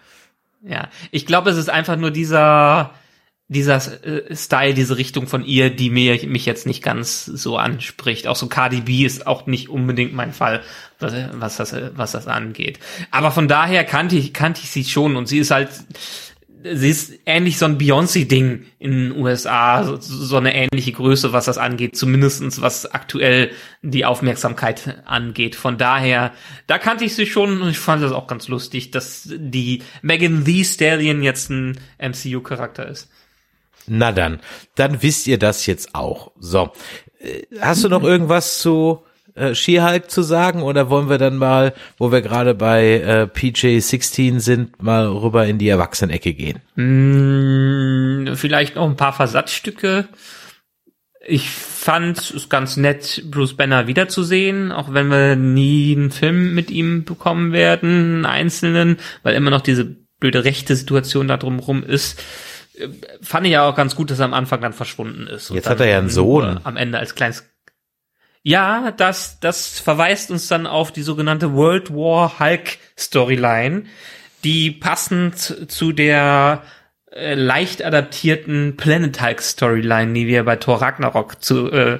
Ja, 0.67 0.89
ich 1.11 1.25
glaube, 1.25 1.51
es 1.51 1.57
ist 1.57 1.69
einfach 1.69 1.95
nur 1.95 2.11
dieser 2.11 2.93
dieser 3.47 3.75
äh, 4.03 4.35
Style, 4.35 4.73
diese 4.73 4.97
Richtung 4.97 5.27
von 5.27 5.45
ihr, 5.45 5.69
die 5.69 5.91
mir 5.91 6.19
mich 6.27 6.47
jetzt 6.47 6.65
nicht 6.65 6.81
ganz 6.81 7.25
so 7.25 7.57
anspricht. 7.57 8.25
Auch 8.25 8.35
so 8.35 8.47
Cardi 8.47 8.81
B 8.81 9.05
ist 9.05 9.27
auch 9.27 9.45
nicht 9.45 9.69
unbedingt 9.69 10.13
mein 10.13 10.33
Fall, 10.33 10.63
was, 10.99 11.13
was 11.33 11.57
das 11.57 11.75
was 11.95 12.11
das 12.13 12.27
angeht. 12.27 12.79
Aber 13.11 13.29
von 13.29 13.47
daher 13.47 13.83
kannte 13.83 14.15
ich 14.15 14.33
kannte 14.33 14.61
ich 14.63 14.71
sie 14.71 14.83
schon 14.83 15.15
und 15.15 15.27
sie 15.27 15.37
ist 15.37 15.51
halt 15.51 15.69
sie 16.73 16.89
ist 16.89 17.13
ähnlich 17.25 17.57
so 17.57 17.65
ein 17.65 17.77
Beyoncé-Ding 17.77 18.65
in 18.79 18.91
den 18.91 19.11
USA, 19.11 19.83
so, 19.83 19.97
so, 19.99 20.37
eine 20.37 20.55
ähnliche 20.55 20.91
Größe, 20.91 21.31
was 21.31 21.45
das 21.45 21.57
angeht, 21.57 21.95
zumindestens 21.95 22.61
was 22.61 22.85
aktuell 22.91 23.51
die 23.81 24.05
Aufmerksamkeit 24.05 25.03
angeht. 25.05 25.55
Von 25.55 25.77
daher, 25.77 26.31
da 26.67 26.79
kannte 26.79 27.05
ich 27.05 27.15
sie 27.15 27.27
schon 27.27 27.61
und 27.61 27.69
ich 27.69 27.77
fand 27.77 28.01
das 28.01 28.11
auch 28.11 28.27
ganz 28.27 28.47
lustig, 28.47 28.91
dass 28.91 29.29
die 29.31 29.83
Megan 30.01 30.45
Thee 30.45 30.63
Stallion 30.63 31.21
jetzt 31.21 31.49
ein 31.49 31.79
MCU-Charakter 31.99 32.87
ist. 32.87 33.09
Na 33.87 34.11
dann, 34.11 34.39
dann 34.73 35.03
wisst 35.03 35.27
ihr 35.27 35.37
das 35.37 35.67
jetzt 35.67 35.93
auch. 35.93 36.31
So, 36.39 36.71
äh, 37.19 37.43
hast 37.61 37.83
du 37.83 37.89
noch 37.89 38.03
irgendwas 38.03 38.59
zu 38.59 39.03
äh, 39.35 39.53
She-Hulk 39.53 40.09
zu 40.09 40.21
sagen 40.21 40.63
oder 40.63 40.89
wollen 40.89 41.09
wir 41.09 41.17
dann 41.17 41.37
mal, 41.37 41.73
wo 41.97 42.11
wir 42.11 42.21
gerade 42.21 42.55
bei 42.55 42.99
äh, 42.99 43.27
PJ16 43.31 44.39
sind, 44.39 44.81
mal 44.81 45.07
rüber 45.07 45.45
in 45.45 45.57
die 45.57 45.69
Erwachsenenecke 45.69 46.33
gehen? 46.33 46.59
Mm, 46.75 48.33
vielleicht 48.35 48.75
noch 48.75 48.89
ein 48.89 48.95
paar 48.95 49.13
Versatzstücke. 49.13 50.07
Ich 51.27 51.49
fand 51.49 52.17
es 52.17 52.49
ganz 52.49 52.77
nett, 52.77 53.23
Bruce 53.29 53.55
Banner 53.55 53.87
wiederzusehen, 53.87 54.71
auch 54.71 54.93
wenn 54.93 55.09
wir 55.09 55.35
nie 55.35 55.95
einen 55.95 56.11
Film 56.11 56.53
mit 56.53 56.71
ihm 56.71 57.03
bekommen 57.03 57.51
werden, 57.51 57.89
einen 57.89 58.25
einzelnen, 58.25 58.97
weil 59.23 59.35
immer 59.35 59.49
noch 59.49 59.61
diese 59.61 59.97
blöde 60.19 60.45
rechte 60.45 60.75
Situation 60.75 61.27
da 61.27 61.37
drumherum 61.37 61.83
ist. 61.83 62.23
Äh, 62.77 62.87
fand 63.21 63.45
ich 63.47 63.53
ja 63.53 63.67
auch 63.67 63.75
ganz 63.75 63.95
gut, 63.95 64.11
dass 64.11 64.19
er 64.19 64.25
am 64.25 64.33
Anfang 64.33 64.61
dann 64.61 64.73
verschwunden 64.73 65.27
ist. 65.27 65.49
Jetzt 65.49 65.69
hat 65.69 65.79
er 65.79 65.87
ja 65.87 65.97
einen 65.97 66.09
Sohn. 66.09 66.59
Am 66.63 66.77
Ende 66.77 66.99
als 66.99 67.15
kleines 67.15 67.49
ja, 68.47 68.91
das, 68.91 69.39
das 69.39 69.79
verweist 69.79 70.29
uns 70.29 70.47
dann 70.47 70.67
auf 70.67 70.91
die 70.91 71.01
sogenannte 71.01 71.53
World 71.53 71.89
War 71.91 72.39
Hulk 72.39 72.77
Storyline, 72.95 73.85
die 74.43 74.69
passend 74.69 75.71
zu 75.71 75.91
der 75.91 76.61
äh, 77.11 77.33
leicht 77.33 77.83
adaptierten 77.83 78.77
Planet 78.77 79.19
Hulk 79.19 79.41
Storyline, 79.41 80.13
die 80.13 80.27
wir 80.27 80.43
bei 80.43 80.57
Thor 80.57 80.79
Ragnarok 80.79 81.41
zu, 81.41 81.71
äh, 81.71 81.97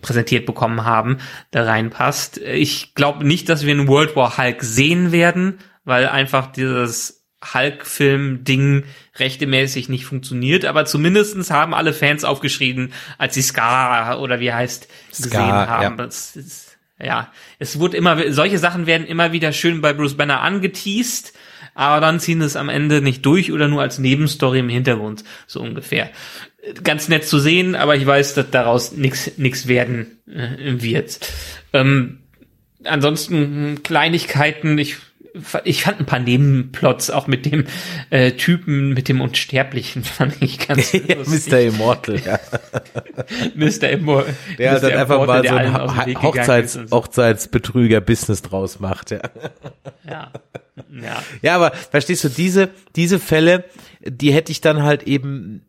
präsentiert 0.00 0.46
bekommen 0.46 0.86
haben, 0.86 1.18
da 1.50 1.64
reinpasst. 1.64 2.38
Ich 2.38 2.94
glaube 2.94 3.26
nicht, 3.26 3.50
dass 3.50 3.66
wir 3.66 3.74
einen 3.74 3.86
World 3.86 4.16
War 4.16 4.38
Hulk 4.38 4.62
sehen 4.62 5.12
werden, 5.12 5.58
weil 5.84 6.08
einfach 6.08 6.50
dieses 6.50 7.26
Hulk-Film-Ding 7.52 8.84
rechtemäßig 9.18 9.88
nicht 9.88 10.04
funktioniert, 10.06 10.64
aber 10.64 10.84
zumindestens 10.84 11.50
haben 11.50 11.74
alle 11.74 11.92
Fans 11.92 12.24
aufgeschrieben, 12.24 12.92
als 13.18 13.34
sie 13.34 13.42
Scar 13.42 14.20
oder 14.20 14.40
wie 14.40 14.52
heißt 14.52 14.88
Scar, 15.12 15.28
gesehen 15.30 15.42
haben. 15.42 15.98
Ja. 15.98 16.04
Es, 16.04 16.36
es, 16.36 16.76
ja, 17.00 17.32
es 17.58 17.78
wurde 17.78 17.96
immer, 17.96 18.32
solche 18.32 18.58
Sachen 18.58 18.86
werden 18.86 19.06
immer 19.06 19.32
wieder 19.32 19.52
schön 19.52 19.80
bei 19.80 19.92
Bruce 19.92 20.16
Banner 20.16 20.40
angeteased, 20.40 21.32
aber 21.74 22.00
dann 22.00 22.20
ziehen 22.20 22.40
es 22.42 22.56
am 22.56 22.68
Ende 22.68 23.02
nicht 23.02 23.24
durch 23.26 23.52
oder 23.52 23.68
nur 23.68 23.82
als 23.82 23.98
Nebenstory 23.98 24.60
im 24.60 24.68
Hintergrund, 24.68 25.24
so 25.46 25.60
ungefähr. 25.60 26.10
Ganz 26.84 27.08
nett 27.08 27.26
zu 27.26 27.38
sehen, 27.38 27.74
aber 27.74 27.96
ich 27.96 28.06
weiß, 28.06 28.34
dass 28.34 28.50
daraus 28.50 28.92
nichts 28.92 29.32
nix 29.36 29.66
werden 29.66 30.18
äh, 30.28 30.80
wird. 30.80 31.18
Ähm, 31.72 32.20
ansonsten 32.84 33.82
Kleinigkeiten, 33.82 34.78
ich 34.78 34.96
ich 35.64 35.82
fand 35.82 36.00
ein 36.00 36.06
paar 36.06 36.18
Nebenplots 36.18 37.10
auch 37.10 37.26
mit 37.26 37.46
dem 37.46 37.64
äh, 38.10 38.32
Typen, 38.32 38.92
mit 38.92 39.08
dem 39.08 39.20
Unsterblichen, 39.20 40.04
fand 40.04 40.40
ich 40.40 40.66
ganz 40.66 40.92
lustig. 40.92 41.52
Mr. 41.52 41.60
Immortal, 41.60 42.20
ja. 42.20 42.40
Mr. 43.54 43.90
Immortal. 43.90 44.34
Der 44.58 44.72
halt 44.72 44.82
dann 44.82 44.92
einfach 44.92 45.26
mal 45.26 45.46
so 45.46 45.54
ein 45.54 46.22
Hochzeits, 46.22 46.78
Hochzeitsbetrüger-Business 46.90 48.42
draus 48.42 48.80
macht, 48.80 49.10
ja. 49.10 49.20
Ja. 50.08 50.32
Ja. 50.90 51.22
ja, 51.42 51.54
aber 51.54 51.72
verstehst 51.72 52.24
du, 52.24 52.28
diese, 52.28 52.70
diese 52.96 53.18
Fälle, 53.18 53.64
die 54.04 54.32
hätte 54.32 54.52
ich 54.52 54.60
dann 54.60 54.82
halt 54.82 55.04
eben 55.04 55.62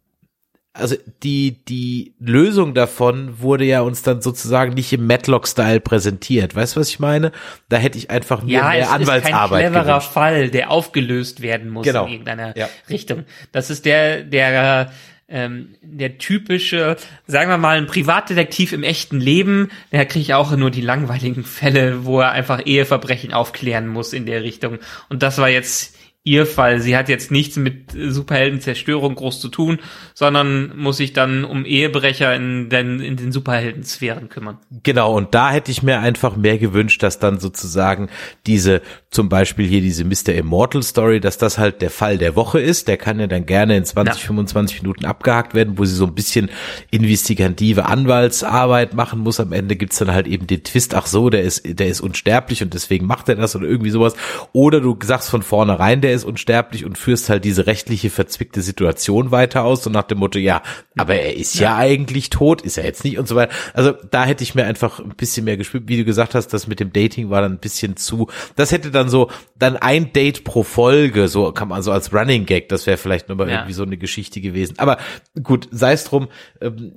also 0.74 0.96
die, 1.22 1.64
die 1.66 2.16
Lösung 2.20 2.74
davon 2.74 3.40
wurde 3.40 3.64
ja 3.64 3.82
uns 3.82 4.02
dann 4.02 4.24
sozusagen 4.24 4.74
nicht 4.74 4.92
im 4.92 5.06
Matlock-Style 5.06 5.80
präsentiert. 5.80 6.56
Weißt 6.56 6.76
du, 6.76 6.80
was 6.80 6.90
ich 6.90 7.00
meine? 7.00 7.32
Da 7.70 7.78
hätte 7.78 8.00
ich 8.00 8.10
einfach 8.10 8.42
nur 8.42 8.50
ja, 8.50 8.70
mehr 8.70 8.90
Anwaltsarbeit. 8.92 9.12
Ja, 9.32 9.46
ist 9.46 9.54
kein 9.54 9.72
cleverer 9.72 9.84
gewünscht. 9.84 10.12
Fall, 10.12 10.50
der 10.50 10.72
aufgelöst 10.72 11.42
werden 11.42 11.70
muss 11.70 11.86
genau. 11.86 12.06
in 12.06 12.14
irgendeiner 12.14 12.58
ja. 12.58 12.70
Richtung. 12.90 13.26
Das 13.52 13.70
ist 13.70 13.86
der, 13.86 14.24
der, 14.24 14.92
ähm, 15.30 15.76
der 15.84 16.18
typische, 16.18 16.98
sagen 17.28 17.52
wir 17.52 17.60
mal, 17.60 17.78
ein 17.78 17.86
Privatdetektiv 17.86 18.74
im 18.74 18.82
echten 18.82 19.20
Leben, 19.20 19.70
der 19.92 20.08
kriegt 20.08 20.32
auch 20.32 20.56
nur 20.56 20.72
die 20.72 20.82
langweiligen 20.82 21.44
Fälle, 21.44 22.04
wo 22.04 22.20
er 22.20 22.32
einfach 22.32 22.66
Eheverbrechen 22.66 23.32
aufklären 23.32 23.88
muss 23.88 24.12
in 24.12 24.26
der 24.26 24.42
Richtung. 24.42 24.80
Und 25.10 25.22
das 25.22 25.38
war 25.38 25.50
jetzt 25.50 25.96
ihr 26.26 26.46
Fall. 26.46 26.80
Sie 26.80 26.96
hat 26.96 27.10
jetzt 27.10 27.32
nichts 27.32 27.58
mit 27.58 27.92
Superheldenzerstörung 27.92 29.16
groß 29.16 29.42
zu 29.42 29.50
tun, 29.50 29.80
sondern 30.14 30.78
muss 30.78 30.98
sich 30.98 31.12
dann 31.12 31.44
um 31.44 31.66
Ehebrecher 31.66 32.34
in 32.34 32.70
den, 32.70 33.02
in 33.02 33.18
den 33.18 33.34
Superheldensphären 33.34 34.30
kümmern. 34.30 34.58
Genau, 34.84 35.18
und 35.18 35.36
da 35.36 35.52
hätte 35.52 35.70
ich 35.70 35.84
mir 35.84 36.00
einfach 36.00 36.38
mehr 36.38 36.58
gewünscht, 36.58 37.04
dass 37.04 37.20
dann 37.20 37.42
sozusagen 37.42 38.08
diese, 38.48 38.82
zum 39.10 39.28
Beispiel 39.28 39.68
hier 39.68 39.82
diese 39.82 40.06
Mr. 40.06 40.34
Immortal 40.34 40.82
Story, 40.82 41.20
dass 41.20 41.38
das 41.38 41.58
halt 41.58 41.82
der 41.82 41.90
Fall 41.90 42.18
der 42.18 42.38
Woche 42.38 42.62
ist. 42.62 42.88
Der 42.88 42.96
kann 42.96 43.20
ja 43.20 43.28
dann 43.28 43.46
gerne 43.46 43.76
in 43.76 43.84
20, 43.84 44.22
ja. 44.22 44.28
25 44.28 44.82
Minuten 44.82 45.04
abgehakt 45.04 45.54
werden, 45.54 45.78
wo 45.78 45.84
sie 45.84 45.96
so 45.96 46.06
ein 46.06 46.16
bisschen 46.16 46.50
investigative 46.90 47.86
Anwaltsarbeit 47.88 48.94
machen 48.94 49.20
muss. 49.20 49.42
Am 49.42 49.52
Ende 49.52 49.76
gibt's 49.76 49.98
dann 49.98 50.14
halt 50.14 50.28
eben 50.28 50.48
den 50.48 50.64
Twist, 50.64 50.96
ach 50.96 51.06
so, 51.06 51.30
der 51.30 51.42
ist, 51.42 51.64
der 51.66 51.88
ist 51.88 52.00
unsterblich 52.00 52.64
und 52.64 52.74
deswegen 52.74 53.08
macht 53.08 53.28
er 53.28 53.36
das 53.36 53.58
oder 53.58 53.68
irgendwie 53.68 53.90
sowas. 53.90 54.16
Oder 54.54 54.80
du 54.80 54.98
sagst 55.04 55.30
von 55.30 55.44
vornherein, 55.44 56.00
der 56.00 56.13
ist 56.14 56.24
unsterblich 56.24 56.86
und 56.86 56.98
führst 56.98 57.30
halt 57.30 57.46
diese 57.46 57.68
rechtliche 57.68 58.10
verzwickte 58.10 58.62
Situation 58.62 59.32
weiter 59.32 59.64
aus, 59.64 59.84
so 59.84 59.90
nach 59.90 60.04
dem 60.04 60.20
Motto, 60.20 60.40
ja, 60.40 60.62
aber 60.98 61.16
er 61.16 61.36
ist 61.36 61.56
ja, 61.56 61.72
ja 61.72 61.78
eigentlich 61.78 62.30
tot, 62.30 62.62
ist 62.62 62.78
er 62.78 62.86
jetzt 62.86 63.04
nicht 63.04 63.18
und 63.18 63.28
so 63.28 63.36
weiter. 63.36 63.54
Also 63.74 63.94
da 64.12 64.26
hätte 64.26 64.44
ich 64.44 64.56
mir 64.56 64.66
einfach 64.66 65.00
ein 65.00 65.16
bisschen 65.16 65.46
mehr 65.46 65.58
gespielt, 65.58 65.84
wie 65.88 65.98
du 65.98 66.06
gesagt 66.06 66.36
hast, 66.36 66.50
das 66.50 66.68
mit 66.68 66.80
dem 66.80 66.94
Dating 66.94 67.30
war 67.30 67.42
dann 67.42 67.54
ein 67.54 67.60
bisschen 67.60 67.98
zu, 67.98 68.28
das 68.56 68.72
hätte 68.72 68.92
dann 68.92 69.10
so, 69.10 69.30
dann 69.58 69.78
ein 69.78 70.14
Date 70.14 70.44
pro 70.44 70.64
Folge, 70.64 71.28
so 71.28 71.52
kann 71.52 71.68
man 71.68 71.82
so 71.82 71.92
als 71.92 72.14
Running 72.14 72.46
Gag, 72.46 72.70
das 72.70 72.86
wäre 72.88 72.98
vielleicht 72.98 73.30
nochmal 73.30 73.50
ja. 73.50 73.56
irgendwie 73.56 73.74
so 73.74 73.84
eine 73.84 73.98
Geschichte 73.98 74.42
gewesen. 74.42 74.76
Aber 74.78 74.98
gut, 75.42 75.68
sei 75.72 75.94
es 75.94 76.04
drum, 76.06 76.28
ähm, 76.62 76.94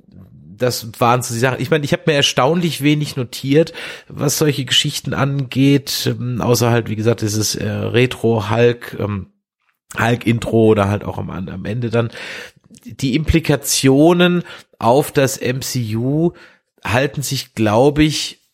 das 0.57 0.87
waren 0.99 1.21
so 1.21 1.33
die 1.33 1.39
Sachen. 1.39 1.61
Ich 1.61 1.69
meine, 1.69 1.85
ich 1.85 1.93
habe 1.93 2.03
mir 2.07 2.13
erstaunlich 2.13 2.81
wenig 2.81 3.15
notiert, 3.15 3.73
was 4.07 4.37
solche 4.37 4.65
Geschichten 4.65 5.13
angeht, 5.13 6.07
ähm, 6.07 6.41
außer 6.41 6.71
halt, 6.71 6.89
wie 6.89 6.95
gesagt, 6.95 7.21
dieses 7.21 7.55
äh, 7.55 7.67
Retro-Hulk, 7.67 8.97
ähm, 8.99 9.27
Hulk-Intro 9.97 10.67
oder 10.67 10.89
halt 10.89 11.03
auch 11.03 11.17
am, 11.17 11.29
am 11.29 11.65
Ende 11.65 11.89
dann. 11.89 12.09
Die 12.83 13.15
Implikationen 13.15 14.43
auf 14.79 15.11
das 15.11 15.39
MCU 15.41 16.33
halten 16.83 17.21
sich, 17.21 17.53
glaube 17.53 18.03
ich, 18.03 18.46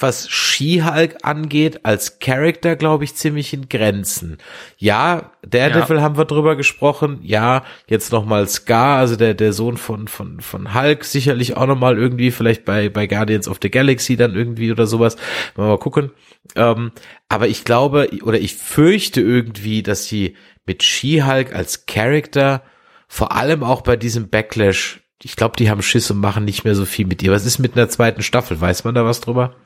was 0.00 0.28
She-Hulk 0.28 1.18
angeht, 1.22 1.84
als 1.84 2.20
Charakter, 2.20 2.76
glaube 2.76 3.04
ich, 3.04 3.14
ziemlich 3.14 3.52
in 3.52 3.68
Grenzen. 3.68 4.38
Ja, 4.76 5.32
Daredevil 5.42 5.96
ja. 5.96 6.02
haben 6.02 6.16
wir 6.16 6.24
drüber 6.24 6.56
gesprochen. 6.56 7.18
Ja, 7.22 7.64
jetzt 7.88 8.12
nochmal 8.12 8.48
Scar, 8.48 8.98
also 8.98 9.16
der, 9.16 9.34
der 9.34 9.52
Sohn 9.52 9.76
von, 9.76 10.08
von, 10.08 10.40
von 10.40 10.74
Hulk, 10.74 11.04
sicherlich 11.04 11.56
auch 11.56 11.66
nochmal 11.66 11.98
irgendwie, 11.98 12.30
vielleicht 12.30 12.64
bei, 12.64 12.88
bei 12.88 13.06
Guardians 13.06 13.48
of 13.48 13.58
the 13.60 13.70
Galaxy 13.70 14.16
dann 14.16 14.34
irgendwie 14.34 14.70
oder 14.70 14.86
sowas. 14.86 15.16
Mal, 15.56 15.66
mal 15.66 15.78
gucken. 15.78 16.12
Ähm, 16.54 16.92
aber 17.28 17.48
ich 17.48 17.64
glaube, 17.64 18.08
oder 18.22 18.38
ich 18.38 18.54
fürchte 18.54 19.20
irgendwie, 19.20 19.82
dass 19.82 20.04
sie 20.04 20.36
mit 20.64 20.82
She-Hulk 20.82 21.54
als 21.54 21.86
Charakter, 21.86 22.62
vor 23.08 23.32
allem 23.32 23.64
auch 23.64 23.80
bei 23.80 23.96
diesem 23.96 24.28
Backlash, 24.28 25.00
ich 25.22 25.34
glaube, 25.34 25.56
die 25.56 25.70
haben 25.70 25.82
Schiss 25.82 26.10
und 26.10 26.18
machen 26.18 26.44
nicht 26.44 26.64
mehr 26.64 26.76
so 26.76 26.84
viel 26.84 27.06
mit 27.06 27.22
ihr. 27.22 27.32
Was 27.32 27.46
ist 27.46 27.58
mit 27.58 27.76
einer 27.76 27.88
zweiten 27.88 28.22
Staffel? 28.22 28.60
Weiß 28.60 28.84
man 28.84 28.94
da 28.94 29.04
was 29.04 29.20
drüber? 29.20 29.56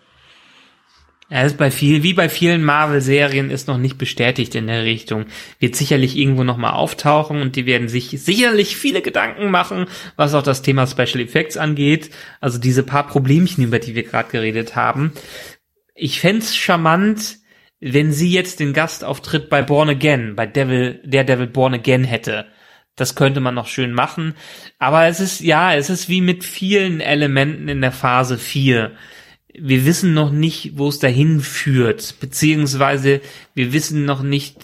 Er 1.32 1.46
ist 1.46 1.56
bei 1.56 1.70
viel, 1.70 2.02
wie 2.02 2.12
bei 2.12 2.28
vielen 2.28 2.62
Marvel-Serien, 2.62 3.48
ist 3.48 3.66
noch 3.66 3.78
nicht 3.78 3.96
bestätigt 3.96 4.54
in 4.54 4.66
der 4.66 4.84
Richtung. 4.84 5.24
Wird 5.60 5.74
sicherlich 5.74 6.14
irgendwo 6.14 6.44
nochmal 6.44 6.74
auftauchen 6.74 7.40
und 7.40 7.56
die 7.56 7.64
werden 7.64 7.88
sich 7.88 8.10
sicherlich 8.10 8.76
viele 8.76 9.00
Gedanken 9.00 9.50
machen, 9.50 9.86
was 10.16 10.34
auch 10.34 10.42
das 10.42 10.60
Thema 10.60 10.86
Special 10.86 11.20
Effects 11.24 11.56
angeht. 11.56 12.10
Also 12.42 12.58
diese 12.58 12.82
paar 12.82 13.06
Problemchen, 13.06 13.64
über 13.64 13.78
die 13.78 13.94
wir 13.94 14.02
gerade 14.02 14.30
geredet 14.30 14.76
haben. 14.76 15.14
Ich 15.94 16.20
fände 16.20 16.44
charmant, 16.44 17.38
wenn 17.80 18.12
sie 18.12 18.30
jetzt 18.30 18.60
den 18.60 18.74
Gastauftritt 18.74 19.48
bei 19.48 19.62
Born 19.62 19.88
Again, 19.88 20.36
bei 20.36 20.44
Devil, 20.44 21.00
der 21.02 21.24
Devil 21.24 21.46
Born 21.46 21.72
Again 21.72 22.04
hätte. 22.04 22.44
Das 22.94 23.14
könnte 23.14 23.40
man 23.40 23.54
noch 23.54 23.68
schön 23.68 23.94
machen. 23.94 24.34
Aber 24.78 25.06
es 25.06 25.18
ist, 25.18 25.40
ja, 25.40 25.72
es 25.74 25.88
ist 25.88 26.10
wie 26.10 26.20
mit 26.20 26.44
vielen 26.44 27.00
Elementen 27.00 27.68
in 27.68 27.80
der 27.80 27.92
Phase 27.92 28.36
4 28.36 28.92
wir 29.54 29.84
wissen 29.84 30.14
noch 30.14 30.30
nicht, 30.30 30.72
wo 30.76 30.88
es 30.88 30.98
dahin 30.98 31.40
führt, 31.40 32.16
beziehungsweise 32.20 33.20
wir 33.54 33.72
wissen 33.72 34.04
noch 34.04 34.22
nicht, 34.22 34.56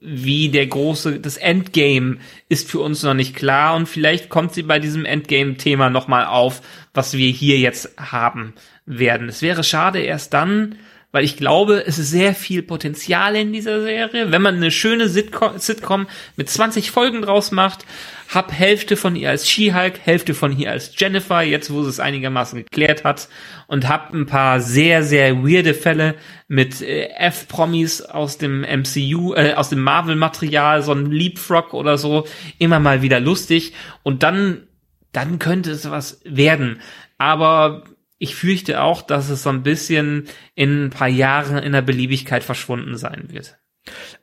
wie 0.00 0.48
der 0.48 0.66
große, 0.66 1.20
das 1.20 1.36
Endgame 1.36 2.18
ist 2.48 2.68
für 2.68 2.80
uns 2.80 3.04
noch 3.04 3.14
nicht 3.14 3.36
klar 3.36 3.76
und 3.76 3.88
vielleicht 3.88 4.28
kommt 4.28 4.52
sie 4.52 4.62
bei 4.62 4.80
diesem 4.80 5.04
Endgame-Thema 5.04 5.90
nochmal 5.90 6.26
auf, 6.26 6.60
was 6.92 7.16
wir 7.16 7.30
hier 7.30 7.58
jetzt 7.58 7.90
haben 7.96 8.52
werden. 8.84 9.28
Es 9.28 9.42
wäre 9.42 9.62
schade 9.62 10.00
erst 10.00 10.34
dann, 10.34 10.76
weil 11.12 11.24
ich 11.24 11.36
glaube, 11.36 11.84
es 11.86 11.98
ist 11.98 12.10
sehr 12.10 12.34
viel 12.34 12.62
Potenzial 12.62 13.36
in 13.36 13.52
dieser 13.52 13.82
Serie. 13.82 14.32
Wenn 14.32 14.42
man 14.42 14.56
eine 14.56 14.70
schöne 14.70 15.08
Sitcom, 15.08 16.06
mit 16.36 16.48
20 16.48 16.90
Folgen 16.90 17.20
draus 17.20 17.52
macht, 17.52 17.84
hab 18.28 18.50
Hälfte 18.50 18.96
von 18.96 19.14
ihr 19.14 19.28
als 19.28 19.48
She-Hulk, 19.48 20.00
Hälfte 20.02 20.32
von 20.32 20.58
ihr 20.58 20.70
als 20.70 20.92
Jennifer, 20.96 21.42
jetzt 21.42 21.70
wo 21.70 21.82
sie 21.82 21.90
es 21.90 22.00
einigermaßen 22.00 22.64
geklärt 22.64 23.04
hat 23.04 23.28
und 23.66 23.88
hab 23.88 24.14
ein 24.14 24.24
paar 24.24 24.60
sehr, 24.60 25.02
sehr 25.02 25.44
weirde 25.44 25.74
Fälle 25.74 26.14
mit 26.48 26.80
äh, 26.80 27.10
F-Promis 27.18 28.00
aus 28.00 28.38
dem 28.38 28.62
MCU, 28.62 29.34
äh, 29.34 29.52
aus 29.52 29.68
dem 29.68 29.82
Marvel-Material, 29.82 30.82
so 30.82 30.92
ein 30.92 31.10
Leapfrog 31.10 31.74
oder 31.74 31.98
so, 31.98 32.26
immer 32.58 32.80
mal 32.80 33.02
wieder 33.02 33.20
lustig 33.20 33.74
und 34.02 34.22
dann, 34.22 34.66
dann 35.12 35.38
könnte 35.38 35.70
es 35.70 35.90
was 35.90 36.22
werden. 36.24 36.80
Aber 37.18 37.84
ich 38.22 38.36
fürchte 38.36 38.80
auch, 38.80 39.02
dass 39.02 39.30
es 39.30 39.42
so 39.42 39.50
ein 39.50 39.64
bisschen 39.64 40.28
in 40.54 40.84
ein 40.84 40.90
paar 40.90 41.08
Jahren 41.08 41.58
in 41.58 41.72
der 41.72 41.82
Beliebigkeit 41.82 42.44
verschwunden 42.44 42.96
sein 42.96 43.24
wird. 43.30 43.58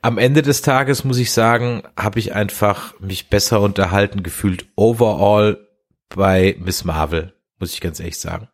Am 0.00 0.16
Ende 0.16 0.40
des 0.40 0.62
Tages 0.62 1.04
muss 1.04 1.18
ich 1.18 1.32
sagen, 1.32 1.82
habe 1.98 2.18
ich 2.18 2.34
einfach 2.34 2.98
mich 2.98 3.28
besser 3.28 3.60
unterhalten 3.60 4.22
gefühlt 4.22 4.64
overall 4.74 5.68
bei 6.08 6.56
Miss 6.60 6.82
Marvel, 6.84 7.34
muss 7.58 7.74
ich 7.74 7.82
ganz 7.82 8.00
ehrlich 8.00 8.18
sagen. 8.18 8.48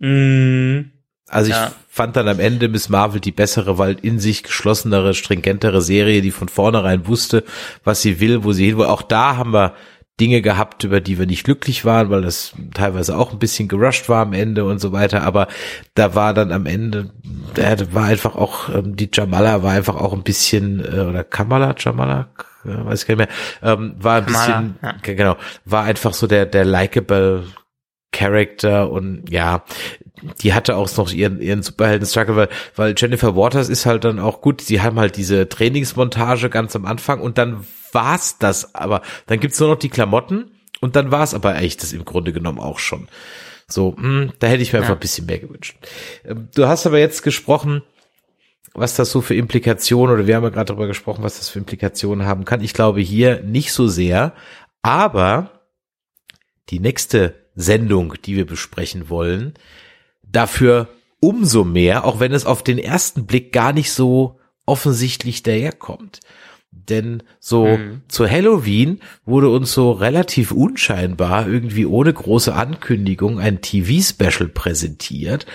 Mm, 0.00 0.90
also 1.26 1.52
ja. 1.52 1.68
ich 1.68 1.72
fand 1.88 2.14
dann 2.16 2.28
am 2.28 2.40
Ende 2.40 2.68
Miss 2.68 2.90
Marvel 2.90 3.20
die 3.22 3.32
bessere, 3.32 3.78
weil 3.78 3.96
in 4.02 4.20
sich 4.20 4.42
geschlossenere, 4.42 5.14
stringentere 5.14 5.80
Serie, 5.80 6.20
die 6.20 6.30
von 6.30 6.50
vornherein 6.50 7.06
wusste, 7.06 7.42
was 7.84 8.02
sie 8.02 8.20
will, 8.20 8.44
wo 8.44 8.52
sie 8.52 8.66
hin 8.66 8.76
will. 8.76 8.84
Auch 8.84 9.00
da 9.00 9.38
haben 9.38 9.54
wir 9.54 9.74
Dinge 10.20 10.42
gehabt, 10.42 10.84
über 10.84 11.00
die 11.00 11.18
wir 11.18 11.26
nicht 11.26 11.44
glücklich 11.44 11.84
waren, 11.84 12.10
weil 12.10 12.22
das 12.22 12.52
teilweise 12.74 13.16
auch 13.16 13.32
ein 13.32 13.38
bisschen 13.38 13.68
gerusht 13.68 14.08
war 14.08 14.22
am 14.22 14.34
Ende 14.34 14.64
und 14.64 14.78
so 14.78 14.92
weiter. 14.92 15.22
Aber 15.22 15.48
da 15.94 16.14
war 16.14 16.34
dann 16.34 16.52
am 16.52 16.66
Ende, 16.66 17.10
da 17.54 17.92
war 17.92 18.04
einfach 18.04 18.36
auch, 18.36 18.68
ähm, 18.68 18.96
die 18.96 19.08
Jamala 19.12 19.62
war 19.62 19.72
einfach 19.72 19.96
auch 19.96 20.12
ein 20.12 20.22
bisschen, 20.22 20.80
äh, 20.84 21.00
oder 21.00 21.24
Kamala, 21.24 21.74
Jamala, 21.78 22.28
äh, 22.64 22.68
weiß 22.68 23.02
ich 23.02 23.08
gar 23.08 23.16
nicht 23.16 23.28
mehr, 23.62 23.72
ähm, 23.72 23.94
war 23.98 24.18
ein 24.18 24.26
Kamala, 24.26 24.60
bisschen, 24.60 24.78
ja. 24.82 24.94
genau, 25.14 25.36
war 25.64 25.84
einfach 25.84 26.12
so 26.12 26.26
der, 26.26 26.44
der 26.44 26.66
likable 26.66 27.44
Character 28.20 28.90
und 28.90 29.30
ja, 29.30 29.64
die 30.42 30.52
hatte 30.52 30.76
auch 30.76 30.94
noch 30.98 31.10
ihren, 31.10 31.40
ihren 31.40 31.62
Superhelden-Struggle, 31.62 32.36
weil, 32.36 32.48
weil 32.76 32.94
Jennifer 32.94 33.34
Waters 33.34 33.70
ist 33.70 33.86
halt 33.86 34.04
dann 34.04 34.18
auch 34.18 34.42
gut, 34.42 34.60
sie 34.60 34.82
haben 34.82 35.00
halt 35.00 35.16
diese 35.16 35.48
Trainingsmontage 35.48 36.50
ganz 36.50 36.76
am 36.76 36.84
Anfang 36.84 37.20
und 37.22 37.38
dann 37.38 37.64
war's 37.92 38.36
das. 38.38 38.74
Aber 38.74 39.00
dann 39.26 39.40
gibt's 39.40 39.58
nur 39.58 39.70
noch 39.70 39.78
die 39.78 39.88
Klamotten 39.88 40.50
und 40.82 40.96
dann 40.96 41.10
war's 41.10 41.32
aber 41.32 41.56
echt 41.56 41.82
das 41.82 41.94
im 41.94 42.04
Grunde 42.04 42.34
genommen 42.34 42.58
auch 42.58 42.78
schon. 42.78 43.08
So, 43.66 43.94
mh, 43.96 44.02
hm, 44.02 44.32
da 44.38 44.48
hätte 44.48 44.62
ich 44.62 44.74
mir 44.74 44.80
ja. 44.80 44.82
einfach 44.82 44.96
ein 44.96 45.00
bisschen 45.00 45.24
mehr 45.24 45.38
gewünscht. 45.38 45.78
Ähm, 46.26 46.48
du 46.54 46.66
hast 46.66 46.86
aber 46.86 46.98
jetzt 46.98 47.22
gesprochen, 47.22 47.82
was 48.74 48.96
das 48.96 49.10
so 49.10 49.22
für 49.22 49.34
Implikationen, 49.34 50.14
oder 50.14 50.26
wir 50.26 50.36
haben 50.36 50.44
ja 50.44 50.50
gerade 50.50 50.66
darüber 50.66 50.86
gesprochen, 50.88 51.24
was 51.24 51.38
das 51.38 51.48
für 51.48 51.58
Implikationen 51.58 52.26
haben 52.26 52.44
kann. 52.44 52.60
Ich 52.60 52.74
glaube 52.74 53.00
hier 53.00 53.40
nicht 53.40 53.72
so 53.72 53.88
sehr, 53.88 54.34
aber 54.82 55.50
die 56.68 56.80
nächste 56.80 57.39
Sendung, 57.60 58.14
die 58.24 58.36
wir 58.36 58.46
besprechen 58.46 59.08
wollen, 59.08 59.54
dafür 60.22 60.88
umso 61.20 61.64
mehr, 61.64 62.04
auch 62.04 62.20
wenn 62.20 62.32
es 62.32 62.46
auf 62.46 62.62
den 62.62 62.78
ersten 62.78 63.26
Blick 63.26 63.52
gar 63.52 63.72
nicht 63.72 63.92
so 63.92 64.38
offensichtlich 64.66 65.42
daherkommt. 65.42 66.20
Denn 66.72 67.22
so 67.40 67.66
mhm. 67.66 68.02
zu 68.08 68.28
Halloween 68.28 69.00
wurde 69.24 69.48
uns 69.50 69.72
so 69.72 69.90
relativ 69.90 70.52
unscheinbar 70.52 71.48
irgendwie 71.48 71.84
ohne 71.84 72.12
große 72.12 72.54
Ankündigung 72.54 73.40
ein 73.40 73.60
TV-Special 73.60 74.48
präsentiert, 74.48 75.46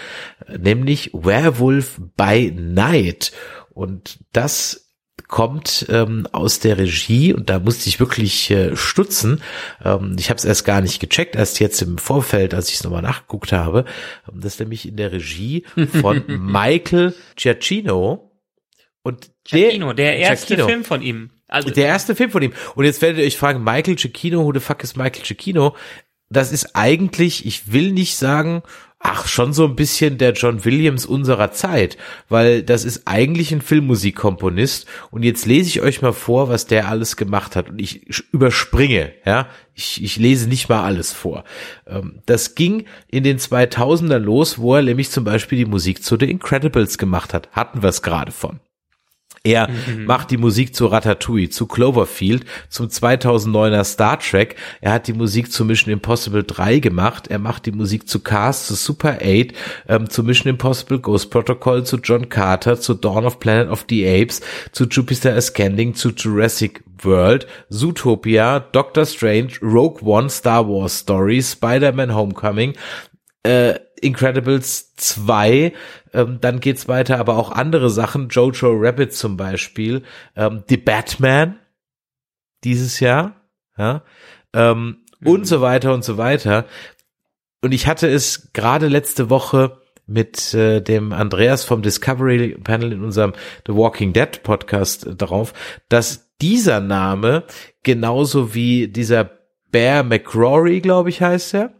nämlich 0.57 1.11
Werewolf 1.13 2.01
by 2.17 2.51
Night. 2.51 3.31
Und 3.73 4.19
das 4.33 4.84
kommt 5.27 5.87
ähm, 5.89 6.27
aus 6.31 6.59
der 6.59 6.77
Regie 6.77 7.33
und 7.33 7.49
da 7.49 7.59
musste 7.59 7.89
ich 7.89 7.99
wirklich 7.99 8.51
äh, 8.51 8.75
stutzen. 8.75 9.41
Ähm, 9.83 10.15
ich 10.19 10.29
habe 10.29 10.37
es 10.37 10.45
erst 10.45 10.65
gar 10.65 10.81
nicht 10.81 10.99
gecheckt, 10.99 11.35
erst 11.35 11.59
jetzt 11.59 11.81
im 11.81 11.97
Vorfeld, 11.97 12.53
als 12.53 12.69
ich 12.69 12.75
es 12.75 12.83
nochmal 12.83 13.01
nachgeguckt 13.01 13.51
habe. 13.51 13.85
Ähm, 14.31 14.41
das 14.41 14.53
ist 14.53 14.59
nämlich 14.59 14.87
in 14.87 14.97
der 14.97 15.11
Regie 15.11 15.65
von 15.99 16.23
Michael 16.27 17.13
Giacchino. 17.35 18.31
Und 19.01 19.31
Giacchino, 19.43 19.93
der, 19.93 20.11
der 20.11 20.17
erste 20.17 20.47
Giacchino. 20.47 20.67
Film 20.67 20.83
von 20.83 21.01
ihm. 21.01 21.31
Also 21.47 21.69
der 21.69 21.87
erste 21.87 22.15
Film 22.15 22.31
von 22.31 22.41
ihm. 22.41 22.53
Und 22.75 22.85
jetzt 22.85 23.01
werdet 23.01 23.19
ihr 23.19 23.25
euch 23.25 23.37
fragen, 23.37 23.63
Michael 23.63 23.95
Giacchino, 23.95 24.43
who 24.43 24.53
the 24.53 24.59
fuck 24.59 24.83
is 24.83 24.95
Michael 24.95 25.23
Giacchino? 25.23 25.75
Das 26.29 26.51
ist 26.51 26.75
eigentlich, 26.75 27.45
ich 27.45 27.71
will 27.71 27.91
nicht 27.91 28.15
sagen, 28.17 28.63
ach, 29.07 29.27
schon 29.27 29.53
so 29.53 29.65
ein 29.65 29.75
bisschen 29.75 30.17
der 30.17 30.33
John 30.33 30.65
Williams 30.65 31.05
unserer 31.05 31.51
Zeit, 31.51 31.95
weil 32.27 32.63
das 32.63 32.83
ist 32.85 33.03
eigentlich 33.05 33.51
ein 33.51 33.61
Filmmusikkomponist 33.61 34.87
und 35.11 35.21
jetzt 35.21 35.45
lese 35.45 35.69
ich 35.69 35.81
euch 35.81 36.01
mal 36.01 36.11
vor, 36.11 36.49
was 36.49 36.65
der 36.65 36.87
alles 36.87 37.15
gemacht 37.15 37.55
hat 37.55 37.69
und 37.69 37.79
ich 37.79 38.07
überspringe, 38.31 39.11
ja, 39.23 39.47
ich, 39.75 40.03
ich 40.03 40.17
lese 40.17 40.49
nicht 40.49 40.69
mal 40.69 40.83
alles 40.83 41.13
vor. 41.13 41.43
Ähm, 41.85 42.19
das 42.25 42.55
ging 42.55 42.85
in 43.07 43.23
den 43.23 43.37
2000er 43.37 44.17
los, 44.17 44.57
wo 44.57 44.75
er 44.75 44.81
nämlich 44.81 45.11
zum 45.11 45.23
Beispiel 45.23 45.59
die 45.59 45.65
Musik 45.65 46.03
zu 46.03 46.17
The 46.19 46.29
Incredibles 46.29 46.97
gemacht 46.97 47.33
hat, 47.33 47.49
hatten 47.51 47.83
wir 47.83 47.89
es 47.89 48.01
gerade 48.01 48.31
von. 48.31 48.59
Er 49.45 49.69
mhm. 49.69 50.05
macht 50.05 50.31
die 50.31 50.37
Musik 50.37 50.75
zu 50.75 50.87
Ratatouille, 50.87 51.49
zu 51.49 51.67
Cloverfield, 51.67 52.45
zum 52.69 52.87
2009er 52.87 53.83
Star 53.83 54.19
Trek. 54.19 54.55
Er 54.81 54.93
hat 54.93 55.07
die 55.07 55.13
Musik 55.13 55.51
zu 55.51 55.63
Mission 55.63 55.93
Impossible 55.93 56.43
3 56.43 56.79
gemacht. 56.79 57.27
Er 57.27 57.39
macht 57.39 57.65
die 57.65 57.71
Musik 57.71 58.09
zu 58.09 58.19
Cars, 58.19 58.67
zu 58.67 58.73
Super 58.73 59.19
8, 59.21 59.53
ähm, 59.87 60.09
zu 60.09 60.23
Mission 60.23 60.49
Impossible 60.49 60.99
Ghost 60.99 61.29
Protocol, 61.29 61.85
zu 61.85 61.97
John 61.97 62.27
Carter, 62.27 62.79
zu 62.79 62.95
Dawn 62.95 63.25
of 63.25 63.39
Planet 63.39 63.69
of 63.69 63.85
the 63.87 64.05
Apes, 64.05 64.41
zu 64.71 64.85
Jupiter 64.85 65.35
Ascending, 65.35 65.93
zu 65.93 66.09
Jurassic 66.09 66.83
World, 67.03 67.45
Zootopia, 67.69 68.59
Doctor 68.59 69.05
Strange, 69.05 69.59
Rogue 69.61 70.01
One, 70.03 70.29
Star 70.29 70.67
Wars 70.67 70.99
Story, 70.99 71.41
Spider-Man 71.41 72.15
Homecoming, 72.15 72.73
äh, 73.43 73.75
Incredibles 74.01 74.93
2, 74.95 75.73
ähm, 76.15 76.39
dann 76.41 76.59
geht's 76.59 76.87
weiter, 76.87 77.19
aber 77.19 77.37
auch 77.37 77.51
andere 77.51 77.89
Sachen, 77.89 78.29
Jojo 78.29 78.71
Rabbit 78.71 79.13
zum 79.13 79.37
Beispiel, 79.37 80.03
ähm, 80.35 80.63
The 80.69 80.77
Batman 80.77 81.59
dieses 82.63 82.99
Jahr, 82.99 83.35
ja, 83.77 84.03
ähm, 84.53 85.03
und 85.23 85.45
so 85.45 85.61
weiter 85.61 85.93
und 85.93 86.03
so 86.03 86.17
weiter. 86.17 86.65
Und 87.61 87.73
ich 87.73 87.87
hatte 87.87 88.07
es 88.07 88.53
gerade 88.53 88.87
letzte 88.87 89.29
Woche 89.29 89.81
mit 90.07 90.53
äh, 90.53 90.81
dem 90.81 91.11
Andreas 91.13 91.65
vom 91.65 91.81
Discovery 91.81 92.57
Panel 92.63 92.93
in 92.93 93.03
unserem 93.03 93.33
The 93.65 93.73
Walking 93.73 94.13
Dead 94.13 94.43
Podcast 94.43 95.05
äh, 95.05 95.15
darauf, 95.15 95.53
dass 95.89 96.35
dieser 96.41 96.79
Name 96.79 97.43
genauso 97.83 98.53
wie 98.53 98.87
dieser 98.87 99.31
Bear 99.71 100.03
McCrory, 100.03 100.79
glaube 100.79 101.09
ich, 101.09 101.21
heißt 101.21 101.55
er. 101.55 101.73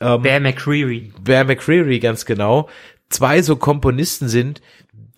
Ähm, 0.00 0.22
Bear 0.22 0.40
McCreary. 0.40 1.12
Bear 1.20 1.44
McCreary, 1.44 1.98
ganz 1.98 2.24
genau. 2.26 2.68
Zwei 3.14 3.42
so 3.42 3.54
Komponisten 3.54 4.28
sind, 4.28 4.60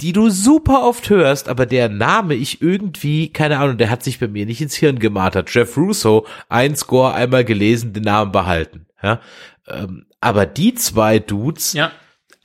die 0.03 0.13
du 0.13 0.29
super 0.29 0.83
oft 0.83 1.09
hörst, 1.09 1.49
aber 1.49 1.65
der 1.65 1.89
Name 1.89 2.35
ich 2.35 2.61
irgendwie, 2.61 3.33
keine 3.33 3.59
Ahnung, 3.59 3.79
der 3.79 3.89
hat 3.89 4.03
sich 4.03 4.21
bei 4.21 4.29
mir 4.29 4.45
nicht 4.45 4.61
ins 4.61 4.75
Hirn 4.75 4.99
gemartert. 4.99 5.49
Jeff 5.55 5.79
Russo, 5.79 6.27
ein 6.51 6.77
Score, 6.77 7.15
einmal 7.15 7.45
gelesen, 7.45 7.95
den 7.95 8.03
Namen 8.03 8.33
behalten. 8.33 8.85
Ja, 9.03 9.21
ähm, 9.67 10.05
aber 10.21 10.45
die 10.45 10.75
zwei 10.75 11.19
Dudes, 11.19 11.73
ja 11.73 11.91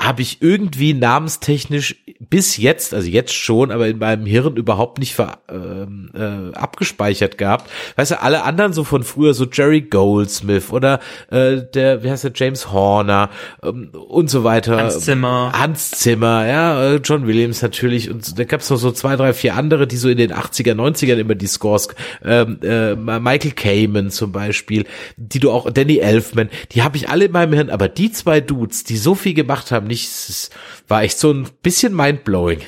habe 0.02 0.24
ich 0.24 0.42
irgendwie 0.42 0.94
namenstechnisch 0.96 1.96
bis 2.20 2.58
jetzt, 2.58 2.94
also 2.94 3.08
jetzt 3.08 3.34
schon, 3.34 3.72
aber 3.72 3.88
in 3.88 4.00
meinem 4.00 4.26
Hirn 4.26 4.56
überhaupt 4.56 4.98
nicht 4.98 5.14
ver, 5.14 5.40
ähm, 5.50 6.10
äh, 6.16 6.56
abgespeichert 6.56 7.38
gehabt. 7.38 7.70
Weißt 7.98 8.12
du, 8.12 8.22
alle 8.22 8.44
anderen 8.44 8.74
so 8.74 8.84
von 8.84 9.04
früher, 9.04 9.34
so 9.34 9.46
Jerry 9.46 9.82
Goldsmith 9.82 10.72
oder 10.72 11.00
äh, 11.30 11.58
der, 11.74 12.04
wie 12.04 12.10
heißt 12.10 12.24
der, 12.24 12.32
James 12.34 12.72
Horner 12.72 13.30
ähm, 13.64 13.90
und 13.90 14.30
so 14.30 14.44
weiter. 14.44 14.78
Hans 14.78 15.02
Zimmer. 15.02 15.52
Hans 15.54 15.92
Zimmer, 15.92 16.48
ja, 16.48 16.94
äh, 16.94 16.96
John 17.04 17.28
Williams 17.28 17.62
natürlich 17.62 18.10
und 18.10 18.40
da 18.40 18.44
gab 18.44 18.62
es 18.62 18.70
noch 18.70 18.78
so 18.78 18.92
zwei, 18.92 19.16
drei, 19.16 19.34
vier 19.34 19.56
andere, 19.56 19.86
die 19.86 19.98
so 19.98 20.10
in 20.10 20.18
den 20.18 20.34
80er, 20.34 20.74
90ern 20.74 21.18
immer 21.18 21.36
die 21.36 21.48
Scores, 21.48 21.90
ähm, 22.24 22.60
äh, 22.64 22.96
Michael 22.96 23.52
Kamen 23.52 24.10
zum 24.10 24.32
Beispiel, 24.32 24.86
die 25.18 25.40
du 25.40 25.52
auch, 25.52 25.70
Danny 25.70 25.98
Elfman, 25.98 26.50
die 26.72 26.82
habe 26.82 26.98
ich 26.98 27.10
alle 27.10 27.26
in 27.26 27.32
meinem 27.32 27.54
Hirn, 27.54 27.70
aber 27.70 27.88
die 27.88 28.12
zwei 28.12 28.42
Dudes, 28.42 28.84
die 28.84 28.98
so 28.98 29.14
viel 29.16 29.34
gemacht 29.34 29.72
haben, 29.72 29.91
nicht, 29.92 30.08
es 30.08 30.50
war 30.88 31.04
echt 31.04 31.20
so 31.20 31.32
ein 31.32 31.48
bisschen 31.62 31.96
mindblowing. 31.96 32.62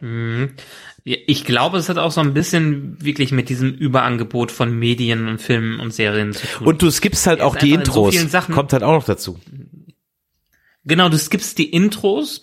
Mhm. 0.00 0.54
Ich 1.04 1.44
glaube, 1.44 1.76
es 1.76 1.90
hat 1.90 1.98
auch 1.98 2.10
so 2.10 2.22
ein 2.22 2.32
bisschen 2.32 3.02
wirklich 3.02 3.30
mit 3.30 3.50
diesem 3.50 3.74
Überangebot 3.74 4.50
von 4.50 4.78
Medien 4.78 5.28
und 5.28 5.38
Filmen 5.38 5.78
und 5.78 5.92
Serien 5.92 6.32
zu 6.32 6.46
tun. 6.46 6.66
Und 6.66 6.80
du 6.80 6.90
skippst 6.90 7.26
halt 7.26 7.42
auch 7.42 7.56
die 7.56 7.72
Intros. 7.72 8.14
So 8.14 8.40
Kommt 8.52 8.72
halt 8.72 8.82
auch 8.82 8.94
noch 8.94 9.04
dazu. 9.04 9.38
Genau, 10.84 11.10
du 11.10 11.18
skippst 11.18 11.58
die 11.58 11.70
Intros 11.70 12.40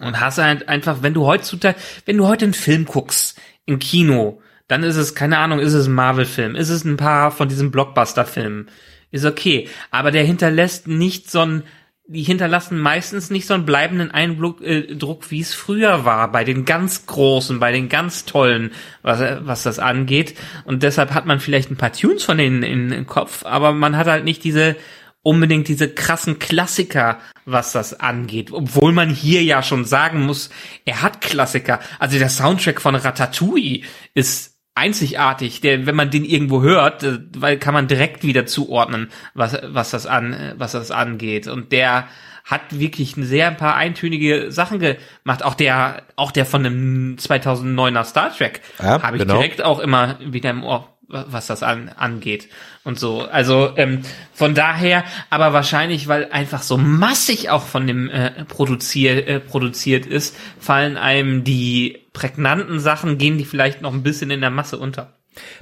und 0.00 0.18
hast 0.18 0.38
halt 0.38 0.68
einfach, 0.68 1.02
wenn 1.02 1.12
du 1.12 1.26
heutzutage, 1.26 1.78
wenn 2.06 2.16
du 2.16 2.26
heute 2.26 2.46
einen 2.46 2.54
Film 2.54 2.86
guckst, 2.86 3.38
im 3.66 3.78
Kino, 3.78 4.40
dann 4.66 4.82
ist 4.82 4.96
es, 4.96 5.14
keine 5.14 5.38
Ahnung, 5.38 5.58
ist 5.58 5.74
es 5.74 5.86
ein 5.86 5.94
Marvel-Film, 5.94 6.56
ist 6.56 6.70
es 6.70 6.84
ein 6.84 6.96
paar 6.96 7.30
von 7.30 7.48
diesen 7.48 7.70
Blockbuster-Filmen, 7.70 8.70
ist 9.10 9.24
okay. 9.24 9.68
Aber 9.90 10.10
der 10.10 10.24
hinterlässt 10.24 10.88
nicht 10.88 11.30
so 11.30 11.40
ein 11.40 11.62
die 12.06 12.22
hinterlassen 12.22 12.78
meistens 12.78 13.30
nicht 13.30 13.46
so 13.46 13.54
einen 13.54 13.64
bleibenden 13.64 14.10
Eindruck, 14.10 14.60
äh, 14.60 14.94
Druck, 14.94 15.30
wie 15.30 15.40
es 15.40 15.54
früher 15.54 16.04
war, 16.04 16.30
bei 16.30 16.44
den 16.44 16.64
ganz 16.64 17.06
Großen, 17.06 17.58
bei 17.58 17.72
den 17.72 17.88
ganz 17.88 18.26
Tollen, 18.26 18.72
was, 19.02 19.20
was 19.46 19.62
das 19.62 19.78
angeht. 19.78 20.34
Und 20.64 20.82
deshalb 20.82 21.14
hat 21.14 21.24
man 21.24 21.40
vielleicht 21.40 21.70
ein 21.70 21.76
paar 21.76 21.92
Tunes 21.92 22.24
von 22.24 22.36
denen 22.36 22.60
den 22.60 23.06
Kopf, 23.06 23.46
aber 23.46 23.72
man 23.72 23.96
hat 23.96 24.06
halt 24.06 24.24
nicht 24.24 24.44
diese 24.44 24.76
unbedingt 25.24 25.68
diese 25.68 25.88
krassen 25.88 26.38
Klassiker, 26.38 27.18
was 27.46 27.72
das 27.72 27.98
angeht. 27.98 28.52
Obwohl 28.52 28.92
man 28.92 29.08
hier 29.08 29.42
ja 29.42 29.62
schon 29.62 29.86
sagen 29.86 30.26
muss, 30.26 30.50
er 30.84 31.00
hat 31.02 31.22
Klassiker. 31.22 31.80
Also 31.98 32.18
der 32.18 32.28
Soundtrack 32.28 32.80
von 32.80 32.94
Ratatouille 32.94 33.84
ist 34.12 34.53
einzigartig, 34.74 35.60
der, 35.60 35.86
wenn 35.86 35.94
man 35.94 36.10
den 36.10 36.24
irgendwo 36.24 36.62
hört, 36.62 37.02
äh, 37.02 37.18
weil 37.36 37.58
kann 37.58 37.74
man 37.74 37.86
direkt 37.86 38.24
wieder 38.24 38.46
zuordnen, 38.46 39.10
was, 39.34 39.56
was 39.62 39.90
das 39.90 40.06
an, 40.06 40.54
was 40.56 40.72
das 40.72 40.90
angeht. 40.90 41.46
Und 41.46 41.72
der 41.72 42.08
hat 42.44 42.78
wirklich 42.78 43.16
ein 43.16 43.24
sehr 43.24 43.48
ein 43.48 43.56
paar 43.56 43.74
eintönige 43.74 44.52
Sachen 44.52 44.78
gemacht. 44.78 45.42
Auch 45.42 45.54
der, 45.54 46.02
auch 46.16 46.30
der 46.30 46.44
von 46.44 46.62
dem 46.62 47.16
2009er 47.16 48.04
Star 48.04 48.36
Trek 48.36 48.60
ja, 48.78 49.02
habe 49.02 49.16
ich 49.16 49.22
genau. 49.22 49.36
direkt 49.36 49.62
auch 49.62 49.78
immer 49.78 50.18
wieder 50.20 50.50
im 50.50 50.62
Ohr 50.62 50.93
was 51.14 51.46
das 51.46 51.62
an, 51.62 51.90
angeht 51.96 52.48
und 52.84 52.98
so. 52.98 53.22
Also 53.22 53.72
ähm, 53.76 54.02
von 54.32 54.54
daher, 54.54 55.04
aber 55.30 55.52
wahrscheinlich, 55.52 56.08
weil 56.08 56.30
einfach 56.30 56.62
so 56.62 56.76
massig 56.76 57.50
auch 57.50 57.64
von 57.64 57.86
dem 57.86 58.10
äh, 58.10 58.44
produziert, 58.44 59.26
äh, 59.26 59.40
produziert 59.40 60.06
ist, 60.06 60.36
fallen 60.58 60.96
einem 60.96 61.44
die 61.44 61.98
prägnanten 62.12 62.80
Sachen, 62.80 63.18
gehen 63.18 63.38
die 63.38 63.44
vielleicht 63.44 63.82
noch 63.82 63.92
ein 63.92 64.02
bisschen 64.02 64.30
in 64.30 64.40
der 64.40 64.50
Masse 64.50 64.78
unter. 64.78 65.12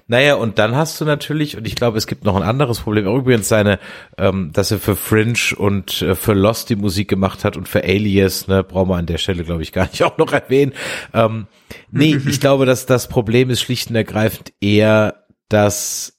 Naja, 0.07 0.35
und 0.35 0.59
dann 0.59 0.77
hast 0.77 1.01
du 1.01 1.05
natürlich, 1.05 1.57
und 1.57 1.67
ich 1.67 1.77
glaube, 1.77 1.97
es 1.97 2.07
gibt 2.07 2.25
noch 2.25 2.37
ein 2.37 2.43
anderes 2.43 2.81
Problem, 2.81 3.07
übrigens 3.07 3.49
seine, 3.49 3.79
ähm, 4.19 4.51
dass 4.53 4.71
er 4.71 4.79
für 4.79 4.97
Fringe 4.97 5.57
und 5.57 6.03
äh, 6.03 6.15
für 6.15 6.35
Lost 6.35 6.71
die 6.71 6.77
Musik 6.77 7.09
gemacht 7.09 7.45
hat 7.45 7.57
und 7.57 7.69
für 7.69 7.83
Alias, 7.83 8.49
ne, 8.49 8.63
brauchen 8.63 8.91
wir 8.91 8.97
an 8.97 9.07
der 9.07 9.19
Stelle, 9.19 9.45
glaube 9.45 9.63
ich, 9.63 9.73
gar 9.73 9.87
nicht 9.87 10.03
auch 10.05 10.19
noch 10.19 10.33
erwähnen. 10.33 10.73
Ähm, 11.15 11.47
nee, 11.91 12.19
ich 12.27 12.41
glaube, 12.41 12.67
dass 12.67 12.87
das 12.87 13.09
Problem 13.09 13.51
ist 13.51 13.63
schlicht 13.63 13.91
und 13.91 13.97
ergreifend 13.97 14.53
eher 14.61 15.22
dass 15.53 16.19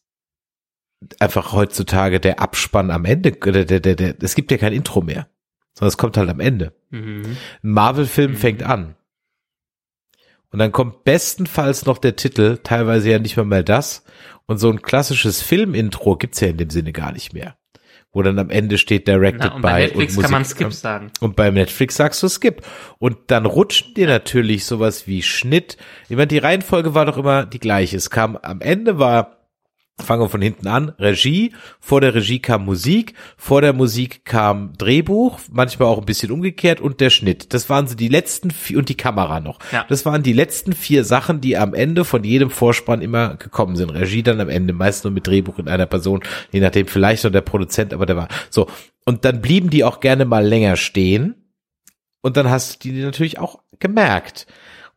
einfach 1.19 1.51
heutzutage 1.53 2.19
der 2.19 2.39
Abspann 2.39 2.91
am 2.91 3.05
Ende, 3.05 3.31
der, 3.31 3.65
der, 3.65 3.79
der, 3.79 3.95
der, 3.95 4.15
es 4.21 4.35
gibt 4.35 4.51
ja 4.51 4.57
kein 4.57 4.73
Intro 4.73 5.01
mehr, 5.01 5.27
sondern 5.73 5.89
es 5.89 5.97
kommt 5.97 6.17
halt 6.17 6.29
am 6.29 6.39
Ende. 6.39 6.73
Mhm. 6.89 7.37
Ein 7.63 7.69
Marvel-Film 7.69 8.31
mhm. 8.31 8.37
fängt 8.37 8.63
an. 8.63 8.95
Und 10.51 10.59
dann 10.59 10.71
kommt 10.71 11.03
bestenfalls 11.03 11.85
noch 11.85 11.97
der 11.97 12.15
Titel, 12.15 12.59
teilweise 12.63 13.09
ja 13.09 13.19
nicht 13.19 13.35
mal 13.37 13.45
mehr 13.45 13.63
das. 13.63 14.03
Und 14.45 14.59
so 14.59 14.69
ein 14.69 14.81
klassisches 14.81 15.41
Filmintro 15.41 16.15
gibt's 16.15 16.39
ja 16.41 16.49
in 16.49 16.57
dem 16.57 16.69
Sinne 16.69 16.93
gar 16.93 17.11
nicht 17.11 17.33
mehr. 17.33 17.57
Wo 18.13 18.21
dann 18.21 18.37
am 18.37 18.51
Ende 18.51 18.77
steht 18.77 19.07
Directed 19.07 19.41
Na, 19.49 19.55
und 19.55 19.61
by. 19.61 19.67
Bei 19.67 19.81
Netflix 19.81 20.15
und 20.15 20.17
Musik, 20.17 20.23
kann 20.23 20.31
man 20.31 20.45
Skip 20.45 20.73
sagen. 20.73 21.11
Und 21.19 21.35
bei 21.35 21.49
Netflix 21.49 21.95
sagst 21.95 22.21
du 22.21 22.29
Skip. 22.29 22.61
Und 22.99 23.17
dann 23.27 23.45
rutschen 23.45 23.95
dir 23.95 24.07
natürlich 24.07 24.65
sowas 24.65 25.07
wie 25.07 25.23
Schnitt. 25.23 25.77
Ich 26.09 26.15
meine, 26.15 26.27
die 26.27 26.37
Reihenfolge 26.37 26.93
war 26.93 27.05
doch 27.05 27.17
immer 27.17 27.45
die 27.45 27.59
gleiche. 27.59 27.97
Es 27.97 28.11
kam 28.11 28.37
am 28.37 28.61
Ende 28.61 28.99
war 28.99 29.42
Fangen 29.99 30.23
wir 30.23 30.29
von 30.29 30.41
hinten 30.41 30.67
an. 30.67 30.89
Regie. 30.97 31.53
Vor 31.79 32.01
der 32.01 32.15
Regie 32.15 32.39
kam 32.39 32.65
Musik. 32.65 33.13
Vor 33.37 33.61
der 33.61 33.73
Musik 33.73 34.25
kam 34.25 34.73
Drehbuch. 34.75 35.39
Manchmal 35.51 35.87
auch 35.87 35.99
ein 35.99 36.05
bisschen 36.05 36.31
umgekehrt 36.31 36.81
und 36.81 36.99
der 36.99 37.11
Schnitt. 37.11 37.53
Das 37.53 37.69
waren 37.69 37.85
so 37.85 37.95
die 37.95 38.07
letzten 38.07 38.49
vier 38.49 38.79
und 38.79 38.89
die 38.89 38.97
Kamera 38.97 39.39
noch. 39.39 39.59
Ja. 39.71 39.85
Das 39.87 40.03
waren 40.05 40.23
die 40.23 40.33
letzten 40.33 40.73
vier 40.73 41.03
Sachen, 41.03 41.41
die 41.41 41.57
am 41.57 41.75
Ende 41.75 42.05
von 42.05 42.23
jedem 42.23 42.49
Vorspann 42.49 43.01
immer 43.01 43.35
gekommen 43.35 43.75
sind. 43.75 43.91
Regie 43.91 44.23
dann 44.23 44.41
am 44.41 44.49
Ende 44.49 44.73
meist 44.73 45.03
nur 45.03 45.13
mit 45.13 45.27
Drehbuch 45.27 45.59
in 45.59 45.67
einer 45.67 45.85
Person. 45.85 46.21
Je 46.51 46.59
nachdem 46.59 46.87
vielleicht 46.87 47.23
noch 47.23 47.31
der 47.31 47.41
Produzent, 47.41 47.93
aber 47.93 48.07
der 48.07 48.17
war 48.17 48.29
so. 48.49 48.67
Und 49.05 49.25
dann 49.25 49.41
blieben 49.41 49.69
die 49.69 49.83
auch 49.83 49.99
gerne 49.99 50.25
mal 50.25 50.45
länger 50.45 50.75
stehen. 50.75 51.35
Und 52.21 52.35
dann 52.35 52.49
hast 52.49 52.83
du 52.83 52.89
die 52.89 53.01
natürlich 53.01 53.37
auch 53.37 53.59
gemerkt. 53.79 54.47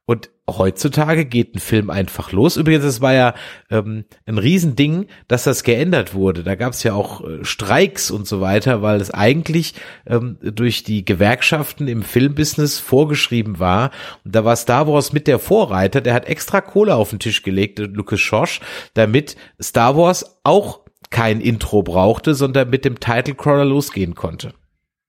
Und 0.09 0.31
heutzutage 0.49 1.25
geht 1.25 1.57
ein 1.57 1.59
Film 1.59 1.91
einfach 1.91 2.31
los. 2.31 2.57
Übrigens, 2.57 2.85
es 2.85 3.01
war 3.01 3.13
ja 3.13 3.35
ähm, 3.71 4.05
ein 4.25 4.39
Riesending, 4.39 5.09
dass 5.27 5.43
das 5.43 5.65
geändert 5.65 6.15
wurde. 6.15 6.45
Da 6.45 6.55
gab 6.55 6.75
es 6.75 6.85
ja 6.85 6.95
auch 6.95 7.25
äh, 7.25 7.45
Streiks 7.45 8.13
und 8.13 8.29
so 8.29 8.41
weiter, 8.41 8.83
weil 8.83 9.01
es 9.01 9.11
eigentlich 9.11 9.75
ähm, 10.07 10.39
durch 10.41 10.85
die 10.85 11.05
Gewerkschaften 11.05 11.89
im 11.89 12.03
Filmbusiness 12.03 12.79
vorgeschrieben 12.79 13.59
war. 13.59 13.91
Und 14.25 14.37
da 14.37 14.45
war 14.45 14.55
Star 14.55 14.87
Wars 14.87 15.13
mit 15.13 15.27
der 15.27 15.41
Vorreiter, 15.41 16.01
der 16.01 16.15
hat 16.15 16.27
extra 16.27 16.61
Kohle 16.61 16.95
auf 16.95 17.11
den 17.11 17.19
Tisch 17.19 17.43
gelegt, 17.43 17.81
Lucas 17.81 18.21
Schosch, 18.21 18.61
damit 18.95 19.35
Star 19.61 19.97
Wars 19.97 20.39
auch 20.45 20.83
kein 21.11 21.41
Intro 21.41 21.83
brauchte, 21.83 22.35
sondern 22.35 22.71
mit 22.71 22.85
dem 22.85 23.01
Title 23.01 23.35
Crawler 23.35 23.65
losgehen 23.65 24.15
konnte. 24.15 24.53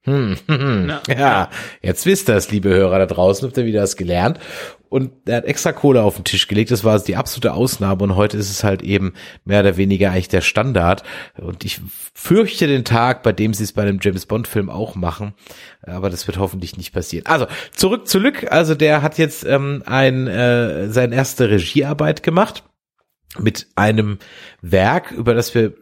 Hm, 0.07 0.37
hm, 0.47 0.57
hm. 0.57 0.89
Ja. 0.89 1.01
ja, 1.09 1.49
jetzt 1.81 2.05
wisst 2.05 2.29
ihr 2.29 2.35
es, 2.35 2.49
liebe 2.49 2.69
Hörer 2.69 2.99
da 2.99 3.05
draußen, 3.07 3.45
habt 3.45 3.57
ihr 3.57 3.65
wieder 3.65 3.83
was 3.83 3.97
gelernt. 3.97 4.39
Und 4.89 5.11
er 5.25 5.37
hat 5.37 5.45
extra 5.45 5.71
Kohle 5.73 6.03
auf 6.03 6.15
den 6.15 6.23
Tisch 6.23 6.47
gelegt. 6.47 6.71
Das 6.71 6.83
war 6.83 6.99
die 6.99 7.15
absolute 7.15 7.53
Ausnahme 7.53 8.03
und 8.03 8.15
heute 8.15 8.37
ist 8.37 8.49
es 8.49 8.63
halt 8.63 8.81
eben 8.81 9.13
mehr 9.43 9.59
oder 9.59 9.77
weniger 9.77 10.11
eigentlich 10.11 10.29
der 10.29 10.41
Standard. 10.41 11.03
Und 11.37 11.65
ich 11.65 11.81
fürchte 12.13 12.67
den 12.67 12.85
Tag, 12.85 13.23
bei 13.23 13.33
dem 13.33 13.53
sie 13.53 13.63
es 13.63 13.73
bei 13.73 13.81
einem 13.81 13.99
James 14.01 14.25
Bond 14.25 14.47
Film 14.47 14.69
auch 14.69 14.95
machen. 14.95 15.33
Aber 15.81 16.09
das 16.09 16.27
wird 16.27 16.37
hoffentlich 16.37 16.77
nicht 16.77 16.93
passieren. 16.93 17.25
Also 17.25 17.47
zurück 17.73 18.07
zu 18.07 18.19
Lück. 18.19 18.51
Also 18.51 18.75
der 18.75 19.01
hat 19.01 19.17
jetzt 19.17 19.45
ähm, 19.45 19.83
ein 19.85 20.27
äh, 20.27 20.89
seine 20.89 21.15
erste 21.15 21.49
Regiearbeit 21.49 22.23
gemacht 22.23 22.63
mit 23.37 23.67
einem 23.75 24.19
Werk, 24.61 25.11
über 25.11 25.33
das 25.33 25.53
wir 25.53 25.73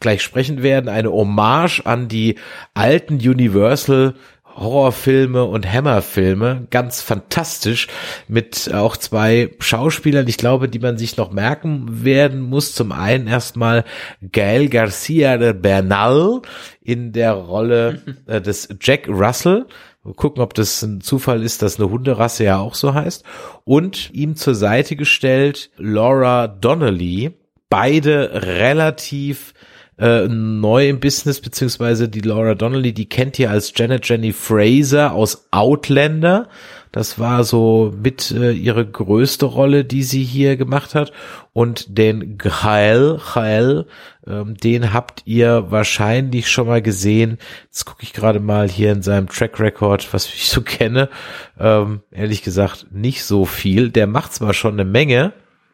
gleich 0.00 0.22
sprechen 0.22 0.62
werden, 0.62 0.88
eine 0.88 1.12
Hommage 1.12 1.82
an 1.84 2.08
die 2.08 2.36
alten 2.74 3.14
Universal 3.14 4.14
Horrorfilme 4.56 5.44
und 5.44 5.70
Hammerfilme, 5.70 6.66
ganz 6.70 7.00
fantastisch, 7.02 7.88
mit 8.28 8.72
auch 8.74 8.96
zwei 8.96 9.50
Schauspielern, 9.58 10.28
ich 10.28 10.36
glaube, 10.36 10.68
die 10.68 10.78
man 10.78 10.98
sich 10.98 11.16
noch 11.16 11.32
merken 11.32 12.04
werden 12.04 12.40
muss. 12.40 12.74
Zum 12.74 12.92
einen 12.92 13.26
erstmal 13.26 13.84
Gael 14.20 14.68
Garcia 14.68 15.38
de 15.38 15.52
Bernal 15.52 16.42
in 16.82 17.12
der 17.12 17.32
Rolle 17.32 18.02
äh, 18.26 18.40
des 18.40 18.68
Jack 18.80 19.08
Russell. 19.08 19.66
Wir 20.02 20.14
gucken, 20.14 20.42
ob 20.42 20.54
das 20.54 20.82
ein 20.82 21.00
Zufall 21.00 21.42
ist, 21.42 21.62
dass 21.62 21.78
eine 21.78 21.90
Hunderasse 21.90 22.44
ja 22.44 22.58
auch 22.58 22.74
so 22.74 22.94
heißt. 22.94 23.24
Und 23.64 24.12
ihm 24.14 24.34
zur 24.34 24.54
Seite 24.54 24.96
gestellt 24.96 25.70
Laura 25.76 26.48
Donnelly, 26.48 27.32
beide 27.68 28.42
relativ 28.46 29.52
äh, 30.00 30.26
neu 30.28 30.88
im 30.88 30.98
Business, 30.98 31.40
beziehungsweise 31.40 32.08
die 32.08 32.22
Laura 32.22 32.54
Donnelly, 32.54 32.92
die 32.92 33.08
kennt 33.08 33.38
ihr 33.38 33.50
als 33.50 33.72
Janet 33.76 34.08
Jenny 34.08 34.32
Fraser 34.32 35.12
aus 35.12 35.48
Outlander. 35.50 36.48
Das 36.90 37.18
war 37.20 37.44
so 37.44 37.94
mit 38.02 38.32
äh, 38.32 38.50
ihre 38.50 38.84
größte 38.84 39.46
Rolle, 39.46 39.84
die 39.84 40.02
sie 40.02 40.24
hier 40.24 40.56
gemacht 40.56 40.94
hat. 40.94 41.12
Und 41.52 41.98
den 41.98 42.38
Gael, 42.38 43.20
Gael, 43.34 43.86
ähm, 44.26 44.56
den 44.56 44.92
habt 44.92 45.22
ihr 45.26 45.70
wahrscheinlich 45.70 46.48
schon 46.48 46.66
mal 46.66 46.82
gesehen. 46.82 47.38
Jetzt 47.66 47.84
gucke 47.84 48.02
ich 48.02 48.12
gerade 48.12 48.40
mal 48.40 48.68
hier 48.68 48.92
in 48.92 49.02
seinem 49.02 49.28
Track 49.28 49.60
Record, 49.60 50.12
was 50.12 50.26
ich 50.26 50.48
so 50.48 50.62
kenne. 50.62 51.10
Ähm, 51.58 52.00
ehrlich 52.10 52.42
gesagt, 52.42 52.86
nicht 52.90 53.22
so 53.22 53.44
viel. 53.44 53.90
Der 53.90 54.06
macht 54.06 54.32
zwar 54.32 54.54
schon 54.54 54.72
eine 54.72 54.84
Menge, 54.84 55.32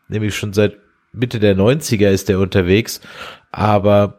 nämlich 0.08 0.36
schon 0.36 0.52
seit 0.52 0.76
Mitte 1.16 1.40
der 1.40 1.56
90er 1.56 2.10
ist 2.10 2.28
der 2.28 2.38
unterwegs, 2.38 3.00
aber 3.56 4.18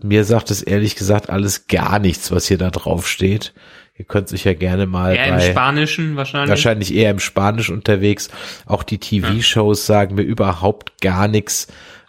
mir 0.00 0.24
sagt 0.24 0.52
es 0.52 0.62
ehrlich 0.62 0.94
gesagt 0.94 1.28
alles 1.28 1.66
gar 1.66 1.98
nichts, 1.98 2.30
was 2.30 2.46
hier 2.46 2.56
da 2.56 2.70
drauf 2.70 3.08
steht. 3.08 3.52
Ihr 3.98 4.04
könnt 4.04 4.28
sich 4.28 4.44
ja 4.44 4.54
gerne 4.54 4.86
mal 4.86 5.16
eher 5.16 5.34
bei, 5.34 5.46
im 5.46 5.50
Spanischen 5.50 6.16
wahrscheinlich. 6.16 6.50
wahrscheinlich 6.50 6.94
eher 6.94 7.10
im 7.10 7.18
Spanisch 7.18 7.70
unterwegs. 7.70 8.28
Auch 8.64 8.84
die 8.84 8.98
TV-Shows 8.98 9.86
sagen 9.86 10.14
mir 10.14 10.22
überhaupt 10.22 11.00
gar 11.00 11.26
nichts. 11.26 11.66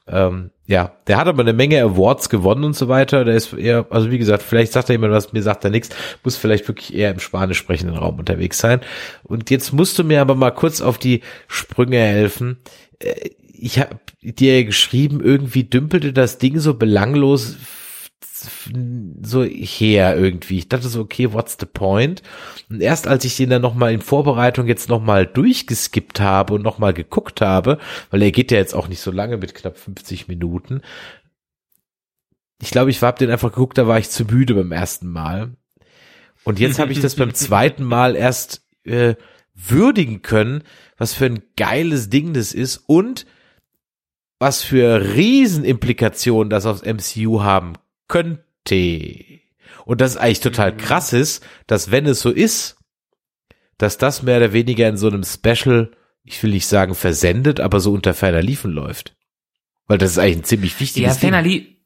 Ähm, 0.08 0.52
ja, 0.68 0.92
der 1.08 1.18
hat 1.18 1.28
aber 1.28 1.42
eine 1.42 1.54
Menge 1.54 1.82
Awards 1.82 2.30
gewonnen 2.30 2.64
und 2.64 2.76
so 2.76 2.90
weiter. 2.90 3.26
Der 3.26 3.36
ist 3.36 3.54
eher, 3.54 3.88
also 3.90 4.12
wie 4.12 4.20
gesagt, 4.20 4.44
vielleicht 4.44 4.74
sagt 4.74 4.90
er 4.90 4.96
jemand 4.96 5.14
was, 5.14 5.34
mir 5.34 5.42
sagt 5.42 5.64
er 5.64 5.72
nichts, 5.72 5.90
muss 6.24 6.36
vielleicht 6.36 6.68
wirklich 6.68 6.94
eher 6.94 7.10
im 7.10 7.20
spanisch 7.20 7.58
sprechenden 7.58 7.98
Raum 7.98 8.20
unterwegs 8.20 8.60
sein. 8.60 8.82
Und 9.24 9.50
jetzt 9.50 9.74
musst 9.74 9.98
du 9.98 10.04
mir 10.04 10.22
aber 10.22 10.36
mal 10.36 10.52
kurz 10.52 10.82
auf 10.82 11.00
die 11.00 11.22
Sprünge 11.48 11.98
helfen. 11.98 12.60
Äh, 13.00 13.32
Ich 13.60 13.80
habe 13.80 14.00
dir 14.22 14.64
geschrieben, 14.66 15.22
irgendwie 15.22 15.64
dümpelte 15.64 16.14
das 16.14 16.38
Ding 16.38 16.60
so 16.60 16.76
belanglos 16.76 17.58
so 19.22 19.44
her 19.44 20.16
irgendwie. 20.16 20.60
Ich 20.60 20.70
dachte 20.70 20.88
so, 20.88 21.02
okay, 21.02 21.34
what's 21.34 21.58
the 21.60 21.66
point? 21.66 22.22
Und 22.70 22.82
erst 22.82 23.08
als 23.08 23.26
ich 23.26 23.36
den 23.36 23.50
dann 23.50 23.62
nochmal 23.62 23.94
in 23.94 24.02
Vorbereitung 24.02 24.68
jetzt 24.68 24.90
nochmal 24.90 25.26
durchgeskippt 25.26 26.20
habe 26.20 26.54
und 26.54 26.62
nochmal 26.62 26.94
geguckt 26.94 27.42
habe, 27.42 27.80
weil 28.12 28.22
er 28.22 28.32
geht 28.32 28.52
ja 28.52 28.58
jetzt 28.58 28.76
auch 28.76 28.88
nicht 28.88 29.02
so 29.02 29.12
lange 29.12 29.38
mit 29.38 29.56
knapp 29.56 29.78
50 29.78 30.28
Minuten. 30.28 30.82
Ich 32.62 32.72
glaube, 32.72 32.90
ich 32.90 33.02
habe 33.02 33.20
den 33.20 33.32
einfach 33.32 33.52
geguckt, 33.52 33.78
da 33.78 33.88
war 33.88 34.00
ich 34.00 34.10
zu 34.10 34.26
müde 34.26 34.56
beim 34.56 34.72
ersten 34.72 35.08
Mal. 35.08 35.56
Und 36.44 36.60
jetzt 36.60 36.80
habe 36.80 36.92
ich 36.92 37.00
das 37.00 37.16
beim 37.16 37.34
zweiten 37.36 37.84
Mal 37.84 38.16
erst 38.16 38.66
äh, 38.84 39.16
würdigen 39.54 40.22
können, 40.22 40.64
was 40.98 41.14
für 41.14 41.26
ein 41.26 41.42
geiles 41.56 42.10
Ding 42.10 42.34
das 42.34 42.54
ist 42.54 42.78
und 42.78 43.26
was 44.40 44.64
für 44.64 45.16
Riesenimplikationen 45.16 46.50
das 46.50 46.66
aufs 46.66 46.84
MCU 46.84 47.42
haben 47.42 47.74
könnte. 48.08 49.40
Und 49.86 50.02
das 50.02 50.12
ist 50.12 50.18
eigentlich 50.18 50.42
total 50.42 50.74
Mhm. 50.74 50.78
krass 50.78 51.14
ist, 51.14 51.46
dass 51.66 51.92
wenn 51.92 52.06
es 52.06 52.20
so 52.20 52.30
ist, 52.30 52.78
dass 53.78 53.98
das 53.98 54.24
mehr 54.24 54.38
oder 54.38 54.54
weniger 54.54 54.88
in 54.90 54.98
so 54.98 55.08
einem 55.08 55.24
Special, 55.24 55.92
ich 56.24 56.42
will 56.44 56.52
nicht 56.52 56.68
sagen 56.68 56.96
versendet, 56.96 57.60
aber 57.60 57.80
so 57.80 57.94
unter 57.94 58.14
ferner 58.14 58.42
Liefen 58.42 58.72
läuft. 58.72 59.16
Weil 59.88 59.98
das 59.98 60.12
ist 60.12 60.18
eigentlich 60.20 60.38
ein 60.38 60.44
ziemlich 60.44 60.74
Ja, 60.74 60.80
wichtiges 60.82 61.18
ferner, 61.18 61.42
Ding. 61.44 61.52
li 61.52 61.77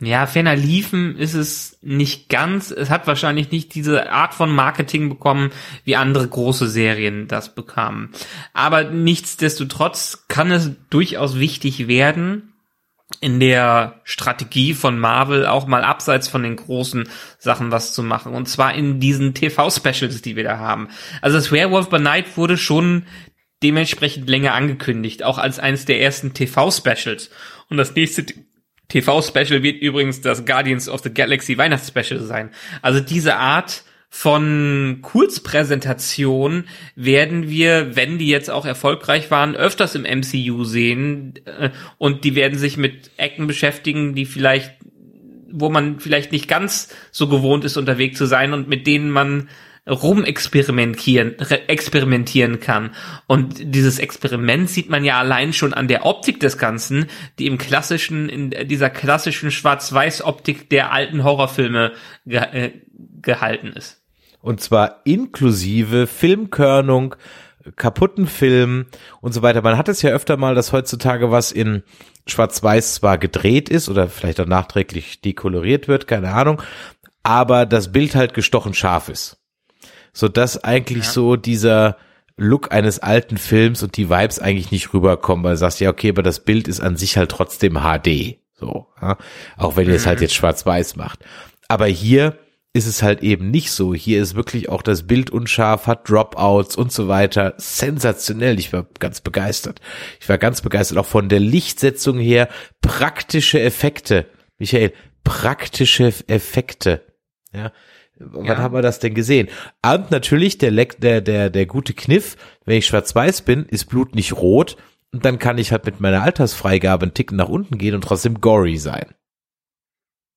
ja, 0.00 0.26
ferner 0.26 0.56
liefen 0.56 1.16
ist 1.16 1.32
es 1.32 1.78
nicht 1.80 2.28
ganz. 2.28 2.70
Es 2.70 2.90
hat 2.90 3.06
wahrscheinlich 3.06 3.50
nicht 3.50 3.74
diese 3.74 4.10
Art 4.12 4.34
von 4.34 4.54
Marketing 4.54 5.08
bekommen, 5.08 5.50
wie 5.84 5.96
andere 5.96 6.28
große 6.28 6.68
Serien 6.68 7.28
das 7.28 7.54
bekamen. 7.54 8.10
Aber 8.52 8.84
nichtsdestotrotz 8.84 10.26
kann 10.28 10.50
es 10.50 10.72
durchaus 10.90 11.38
wichtig 11.38 11.88
werden, 11.88 12.52
in 13.20 13.40
der 13.40 14.00
Strategie 14.04 14.74
von 14.74 14.98
Marvel 14.98 15.46
auch 15.46 15.66
mal 15.66 15.84
abseits 15.84 16.28
von 16.28 16.42
den 16.42 16.56
großen 16.56 17.08
Sachen 17.38 17.70
was 17.70 17.94
zu 17.94 18.02
machen. 18.02 18.34
Und 18.34 18.48
zwar 18.48 18.74
in 18.74 19.00
diesen 19.00 19.32
TV-Specials, 19.32 20.20
die 20.20 20.36
wir 20.36 20.44
da 20.44 20.58
haben. 20.58 20.88
Also 21.22 21.38
das 21.38 21.52
Werewolf 21.52 21.88
by 21.88 22.00
Night 22.00 22.36
wurde 22.36 22.58
schon 22.58 23.06
dementsprechend 23.62 24.28
länger 24.28 24.52
angekündigt, 24.52 25.22
auch 25.22 25.38
als 25.38 25.58
eines 25.58 25.86
der 25.86 26.02
ersten 26.02 26.34
TV-Specials. 26.34 27.30
Und 27.70 27.78
das 27.78 27.94
nächste 27.94 28.26
TV-Special 28.88 29.62
wird 29.62 29.82
übrigens 29.82 30.20
das 30.20 30.44
Guardians 30.44 30.88
of 30.88 31.02
the 31.02 31.12
Galaxy 31.12 31.58
Weihnachtsspecial 31.58 32.20
sein. 32.20 32.50
Also 32.82 33.00
diese 33.00 33.36
Art 33.36 33.82
von 34.08 35.00
Kurzpräsentation 35.02 36.64
werden 36.94 37.50
wir, 37.50 37.96
wenn 37.96 38.18
die 38.18 38.28
jetzt 38.28 38.50
auch 38.50 38.64
erfolgreich 38.64 39.30
waren, 39.30 39.56
öfters 39.56 39.94
im 39.94 40.02
MCU 40.04 40.64
sehen 40.64 41.34
äh, 41.44 41.70
und 41.98 42.24
die 42.24 42.34
werden 42.34 42.58
sich 42.58 42.76
mit 42.76 43.10
Ecken 43.16 43.46
beschäftigen, 43.46 44.14
die 44.14 44.24
vielleicht, 44.24 44.72
wo 45.50 45.68
man 45.68 46.00
vielleicht 46.00 46.32
nicht 46.32 46.48
ganz 46.48 46.94
so 47.10 47.28
gewohnt 47.28 47.64
ist, 47.64 47.76
unterwegs 47.76 48.16
zu 48.16 48.26
sein 48.26 48.52
und 48.52 48.68
mit 48.68 48.86
denen 48.86 49.10
man 49.10 49.48
rumexperimentieren 49.88 51.36
re- 51.38 51.68
experimentieren 51.68 52.60
kann. 52.60 52.90
Und 53.26 53.54
dieses 53.58 53.98
Experiment 53.98 54.68
sieht 54.68 54.90
man 54.90 55.04
ja 55.04 55.18
allein 55.18 55.52
schon 55.52 55.72
an 55.74 55.88
der 55.88 56.04
Optik 56.04 56.40
des 56.40 56.58
Ganzen, 56.58 57.06
die 57.38 57.46
im 57.46 57.58
klassischen, 57.58 58.28
in 58.28 58.50
dieser 58.68 58.90
klassischen 58.90 59.50
Schwarz-Weiß-Optik 59.50 60.70
der 60.70 60.92
alten 60.92 61.24
Horrorfilme 61.24 61.92
ge 62.24 62.38
äh, 62.38 62.72
gehalten 63.22 63.68
ist. 63.68 64.02
Und 64.40 64.60
zwar 64.60 65.00
inklusive 65.04 66.06
Filmkörnung, 66.06 67.16
kaputten 67.74 68.28
Filmen 68.28 68.86
und 69.20 69.32
so 69.32 69.42
weiter. 69.42 69.62
Man 69.62 69.76
hat 69.76 69.88
es 69.88 70.02
ja 70.02 70.10
öfter 70.10 70.36
mal, 70.36 70.54
dass 70.54 70.72
heutzutage 70.72 71.32
was 71.32 71.50
in 71.50 71.82
Schwarz-Weiß 72.28 72.94
zwar 72.94 73.18
gedreht 73.18 73.68
ist 73.68 73.88
oder 73.88 74.08
vielleicht 74.08 74.40
auch 74.40 74.46
nachträglich 74.46 75.20
dekoloriert 75.20 75.88
wird, 75.88 76.06
keine 76.06 76.32
Ahnung, 76.32 76.62
aber 77.24 77.66
das 77.66 77.90
Bild 77.90 78.14
halt 78.14 78.34
gestochen 78.34 78.74
scharf 78.74 79.08
ist. 79.08 79.38
So 80.16 80.28
dass 80.28 80.64
eigentlich 80.64 81.04
Ja. 81.04 81.10
so 81.10 81.36
dieser 81.36 81.98
Look 82.38 82.72
eines 82.72 83.00
alten 83.00 83.36
Films 83.36 83.82
und 83.82 83.98
die 83.98 84.08
Vibes 84.08 84.38
eigentlich 84.38 84.70
nicht 84.70 84.94
rüberkommen, 84.94 85.44
weil 85.44 85.52
du 85.52 85.58
sagst, 85.58 85.78
ja, 85.80 85.90
okay, 85.90 86.08
aber 86.08 86.22
das 86.22 86.40
Bild 86.40 86.68
ist 86.68 86.80
an 86.80 86.96
sich 86.96 87.18
halt 87.18 87.30
trotzdem 87.30 87.74
HD. 87.74 88.38
So, 88.54 88.86
ja? 89.02 89.18
auch 89.58 89.76
wenn 89.76 89.86
ihr 89.88 89.94
es 89.94 90.06
halt 90.06 90.22
jetzt 90.22 90.32
schwarz-weiß 90.34 90.96
macht. 90.96 91.18
Aber 91.68 91.84
hier 91.84 92.38
ist 92.72 92.86
es 92.86 93.02
halt 93.02 93.22
eben 93.22 93.50
nicht 93.50 93.70
so. 93.72 93.92
Hier 93.92 94.22
ist 94.22 94.34
wirklich 94.34 94.70
auch 94.70 94.80
das 94.80 95.06
Bild 95.06 95.28
unscharf, 95.28 95.86
hat 95.86 96.08
Dropouts 96.08 96.76
und 96.76 96.92
so 96.92 97.08
weiter. 97.08 97.52
Sensationell. 97.58 98.58
Ich 98.58 98.72
war 98.72 98.86
ganz 98.98 99.20
begeistert. 99.20 99.82
Ich 100.18 100.28
war 100.30 100.38
ganz 100.38 100.62
begeistert 100.62 100.96
auch 100.96 101.06
von 101.06 101.28
der 101.28 101.40
Lichtsetzung 101.40 102.18
her. 102.18 102.48
Praktische 102.80 103.60
Effekte. 103.60 104.24
Michael, 104.56 104.94
praktische 105.24 106.10
Effekte. 106.26 107.02
Ja. 107.52 107.70
Wann 108.18 108.44
Ja. 108.46 108.56
haben 108.58 108.74
wir 108.74 108.82
das 108.82 108.98
denn 108.98 109.14
gesehen? 109.14 109.48
Und 109.84 110.10
natürlich 110.10 110.58
der, 110.58 110.70
Leck- 110.72 111.00
der, 111.00 111.20
der, 111.20 111.50
der 111.50 111.66
gute 111.66 111.92
Kniff, 111.94 112.36
wenn 112.64 112.78
ich 112.78 112.86
schwarz-weiß 112.86 113.42
bin, 113.42 113.66
ist 113.66 113.86
Blut 113.86 114.14
nicht 114.14 114.32
rot. 114.34 114.76
Und 115.12 115.24
dann 115.24 115.38
kann 115.38 115.58
ich 115.58 115.70
halt 115.72 115.86
mit 115.86 116.00
meiner 116.00 116.22
Altersfreigabe 116.22 117.04
einen 117.04 117.14
Ticken 117.14 117.36
nach 117.36 117.48
unten 117.48 117.78
gehen 117.78 117.94
und 117.94 118.02
trotzdem 118.02 118.40
gory 118.40 118.76
sein. 118.78 119.14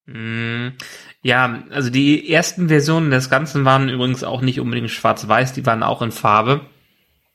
Mm, 0.06 0.69
Ja, 1.22 1.64
also 1.69 1.89
die 1.89 2.31
ersten 2.31 2.69
Versionen 2.69 3.11
des 3.11 3.30
Ganzen 3.30 3.65
waren 3.65 3.89
übrigens 3.89 4.23
auch 4.23 4.41
nicht 4.41 4.60
unbedingt 4.60 4.89
schwarz-weiß, 4.89 5.53
die 5.53 5.65
waren 5.65 5.84
auch 5.84 6.01
in 6.01 6.11
Farbe. 6.11 6.61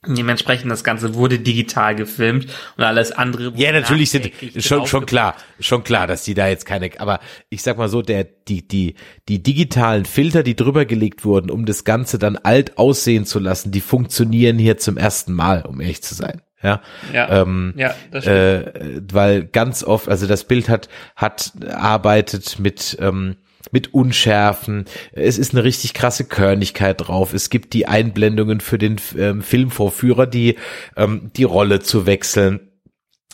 Dementsprechend 0.09 0.71
das 0.71 0.85
Ganze 0.85 1.15
wurde 1.15 1.39
digital 1.39 1.95
gefilmt 1.95 2.47
und 2.77 2.85
alles 2.85 3.13
andere. 3.13 3.53
Ja, 3.57 3.73
natürlich 3.73 4.11
sind 4.11 4.31
schon 4.59 4.87
schon 4.87 5.07
klar, 5.07 5.37
schon 5.61 5.85
klar, 5.85 6.07
dass 6.07 6.25
die 6.25 6.35
da 6.35 6.49
jetzt 6.49 6.67
keine, 6.67 6.91
aber 6.99 7.21
ich 7.49 7.63
sag 7.63 7.79
mal 7.79 7.89
so, 7.89 8.03
der 8.03 8.25
die 8.25 8.67
die 8.67 8.95
die 9.29 9.43
digitalen 9.43 10.05
Filter, 10.05 10.43
die 10.43 10.57
drüber 10.57 10.85
gelegt 10.85 11.25
wurden, 11.25 11.51
um 11.51 11.67
das 11.67 11.85
Ganze 11.85 12.19
dann 12.19 12.37
alt 12.37 12.79
aussehen 12.79 13.25
zu 13.25 13.39
lassen, 13.39 13.71
die 13.71 13.81
funktionieren 13.81 14.59
hier 14.59 14.79
zum 14.79 14.97
ersten 14.97 15.33
Mal, 15.33 15.63
um 15.63 15.81
ehrlich 15.81 16.03
zu 16.03 16.15
sein. 16.15 16.43
Ja, 16.63 16.81
Ja, 17.13 17.43
ähm, 17.43 17.75
ja, 17.77 17.95
das 18.11 18.25
stimmt. 18.25 18.39
äh, 18.39 19.01
weil 19.13 19.45
ganz 19.45 19.85
oft, 19.85 20.09
also 20.09 20.27
das 20.27 20.45
Bild 20.45 20.69
hat 20.71 20.89
hat 21.15 21.53
arbeitet 21.69 22.59
mit 22.59 22.97
ähm, 23.01 23.37
mit 23.71 23.95
Unschärfen. 23.95 24.85
Es 25.13 25.39
ist 25.39 25.53
eine 25.55 25.65
richtig 25.65 25.95
krasse 25.95 26.25
Körnigkeit 26.25 27.01
drauf. 27.01 27.33
Es 27.33 27.51
gibt 27.51 27.73
die 27.73 27.87
Einblendungen 27.87 28.61
für 28.61 28.79
den 28.79 28.97
ähm, 29.17 29.43
Filmvorführer, 29.43 30.27
die 30.27 30.57
ähm, 30.97 31.31
die 31.37 31.45
Rolle 31.45 31.81
zu 31.81 32.07
wechseln. 32.07 32.71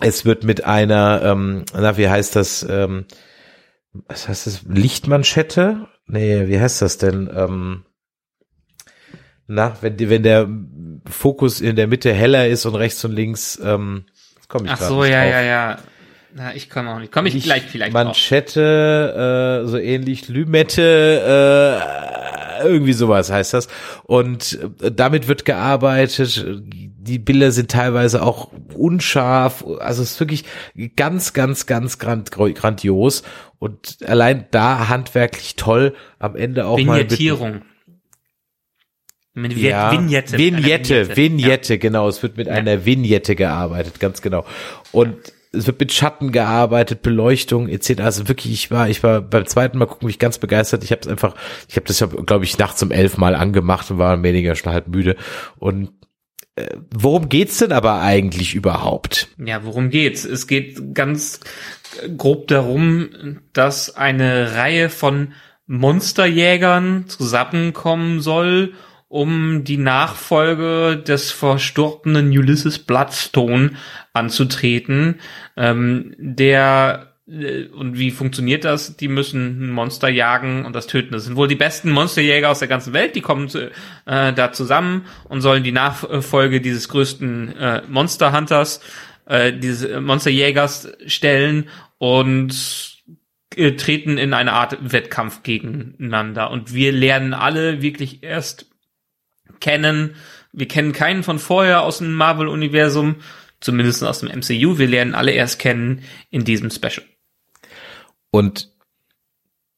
Es 0.00 0.24
wird 0.24 0.44
mit 0.44 0.64
einer, 0.64 1.22
ähm, 1.22 1.64
na 1.74 1.96
wie 1.96 2.08
heißt 2.08 2.36
das? 2.36 2.66
Ähm, 2.68 3.04
was 3.92 4.28
heißt 4.28 4.46
das? 4.46 4.62
Lichtmanschette? 4.68 5.88
Nee, 6.06 6.48
wie 6.48 6.60
heißt 6.60 6.80
das 6.80 6.98
denn? 6.98 7.30
Ähm, 7.34 7.84
na, 9.46 9.76
wenn 9.80 9.96
die, 9.96 10.08
wenn 10.08 10.22
der 10.22 10.48
Fokus 11.08 11.60
in 11.60 11.76
der 11.76 11.88
Mitte 11.88 12.12
heller 12.12 12.48
ist 12.48 12.66
und 12.66 12.76
rechts 12.76 13.04
und 13.04 13.12
links, 13.12 13.60
ähm, 13.62 14.06
jetzt 14.36 14.48
komm 14.48 14.64
ich 14.64 14.70
Ach 14.70 14.80
so, 14.80 15.04
ja, 15.04 15.22
drauf. 15.22 15.32
ja, 15.32 15.40
ja. 15.42 15.78
Na, 16.34 16.54
ich 16.54 16.70
komme 16.70 16.90
auch 16.90 16.98
nicht. 16.98 17.12
Komme 17.12 17.28
ich 17.28 17.42
gleich 17.42 17.64
vielleicht. 17.64 17.92
Manschette, 17.92 19.62
äh, 19.64 19.68
so 19.68 19.78
ähnlich 19.78 20.28
Lümette, 20.28 21.82
äh, 22.60 22.66
irgendwie 22.66 22.92
sowas 22.92 23.30
heißt 23.30 23.54
das. 23.54 23.68
Und 24.04 24.58
äh, 24.80 24.92
damit 24.92 25.28
wird 25.28 25.44
gearbeitet. 25.44 26.46
Die 26.62 27.18
Bilder 27.18 27.50
sind 27.50 27.70
teilweise 27.70 28.22
auch 28.22 28.50
unscharf. 28.74 29.64
Also 29.80 30.02
es 30.02 30.12
ist 30.12 30.20
wirklich 30.20 30.44
ganz, 30.96 31.32
ganz, 31.32 31.66
ganz 31.66 31.98
grand, 31.98 32.30
grandios. 32.30 33.22
Und 33.58 33.98
allein 34.06 34.46
da 34.50 34.88
handwerklich 34.88 35.56
toll. 35.56 35.94
Am 36.18 36.36
Ende 36.36 36.66
auch 36.66 36.78
Vignettierung. 36.78 37.50
mal. 37.50 37.62
Mit 39.32 39.56
ja, 39.56 39.92
Vignette. 39.92 40.38
Vignette, 40.38 41.06
Vignette, 41.08 41.16
Vignette 41.16 41.74
ja. 41.74 41.80
genau. 41.80 42.08
Es 42.08 42.22
wird 42.22 42.36
mit 42.36 42.46
ja. 42.46 42.52
einer 42.54 42.84
Vignette 42.84 43.36
gearbeitet, 43.36 43.98
ganz 44.00 44.22
genau. 44.22 44.44
Und 44.92 45.16
es 45.52 45.66
wird 45.66 45.80
mit 45.80 45.92
Schatten 45.92 46.32
gearbeitet, 46.32 47.02
Beleuchtung 47.02 47.68
etc. 47.68 48.00
Also 48.00 48.28
wirklich, 48.28 48.52
ich 48.52 48.70
war, 48.70 48.88
ich 48.88 49.02
war 49.02 49.20
beim 49.20 49.46
zweiten 49.46 49.78
Mal 49.78 49.86
gucken, 49.86 50.06
mich 50.06 50.18
ganz 50.18 50.38
begeistert. 50.38 50.84
Ich 50.84 50.92
habe 50.92 51.00
es 51.02 51.08
einfach, 51.08 51.34
ich 51.68 51.76
habe 51.76 51.86
das 51.86 52.00
ja, 52.00 52.06
glaube 52.06 52.44
ich, 52.44 52.58
nachts 52.58 52.82
um 52.82 52.90
elf 52.90 53.16
Mal 53.16 53.34
angemacht 53.34 53.90
und 53.90 53.98
war 53.98 54.22
weniger 54.22 54.54
schon 54.54 54.72
halb 54.72 54.88
müde. 54.88 55.16
Und 55.58 55.90
äh, 56.56 56.76
worum 56.94 57.28
geht's 57.28 57.58
denn 57.58 57.72
aber 57.72 58.00
eigentlich 58.00 58.54
überhaupt? 58.54 59.28
Ja, 59.38 59.64
worum 59.64 59.90
geht's? 59.90 60.24
Es 60.24 60.46
geht 60.46 60.94
ganz 60.94 61.40
grob 62.16 62.46
darum, 62.48 63.40
dass 63.52 63.96
eine 63.96 64.54
Reihe 64.54 64.88
von 64.88 65.32
Monsterjägern 65.66 67.04
zusammenkommen 67.08 68.20
soll, 68.20 68.74
um 69.10 69.64
die 69.64 69.76
Nachfolge 69.76 70.96
des 70.96 71.32
verstorbenen 71.32 72.28
Ulysses 72.28 72.78
Bloodstone 72.78 73.72
anzutreten. 74.12 75.16
Ähm, 75.56 76.14
der 76.16 77.08
äh, 77.28 77.64
und 77.66 77.98
wie 77.98 78.12
funktioniert 78.12 78.64
das? 78.64 78.96
Die 78.96 79.08
müssen 79.08 79.66
ein 79.66 79.70
Monster 79.70 80.08
jagen 80.08 80.64
und 80.64 80.76
das 80.76 80.86
töten. 80.86 81.10
Das 81.10 81.24
sind 81.24 81.34
wohl 81.34 81.48
die 81.48 81.56
besten 81.56 81.90
Monsterjäger 81.90 82.50
aus 82.50 82.60
der 82.60 82.68
ganzen 82.68 82.92
Welt. 82.92 83.16
Die 83.16 83.20
kommen 83.20 83.50
äh, 84.06 84.32
da 84.32 84.52
zusammen 84.52 85.06
und 85.24 85.40
sollen 85.40 85.64
die 85.64 85.72
Nachfolge 85.72 86.60
dieses 86.60 86.88
größten 86.88 87.56
äh, 87.56 87.82
Monsterhunters, 87.88 88.80
äh, 89.26 89.52
dieses 89.52 90.00
Monsterjägers 90.00 90.92
stellen 91.06 91.68
und 91.98 93.02
äh, 93.56 93.72
treten 93.72 94.18
in 94.18 94.34
eine 94.34 94.52
Art 94.52 94.78
Wettkampf 94.80 95.42
gegeneinander. 95.42 96.52
Und 96.52 96.74
wir 96.74 96.92
lernen 96.92 97.34
alle 97.34 97.82
wirklich 97.82 98.22
erst 98.22 98.69
kennen. 99.60 100.16
Wir 100.52 100.68
kennen 100.68 100.92
keinen 100.92 101.22
von 101.22 101.38
vorher 101.38 101.82
aus 101.82 101.98
dem 101.98 102.14
Marvel-Universum, 102.14 103.16
zumindest 103.60 104.02
aus 104.02 104.20
dem 104.20 104.28
MCU. 104.28 104.78
Wir 104.78 104.88
lernen 104.88 105.14
alle 105.14 105.32
erst 105.32 105.58
kennen 105.58 106.02
in 106.30 106.44
diesem 106.44 106.70
Special. 106.70 107.04
Und 108.30 108.70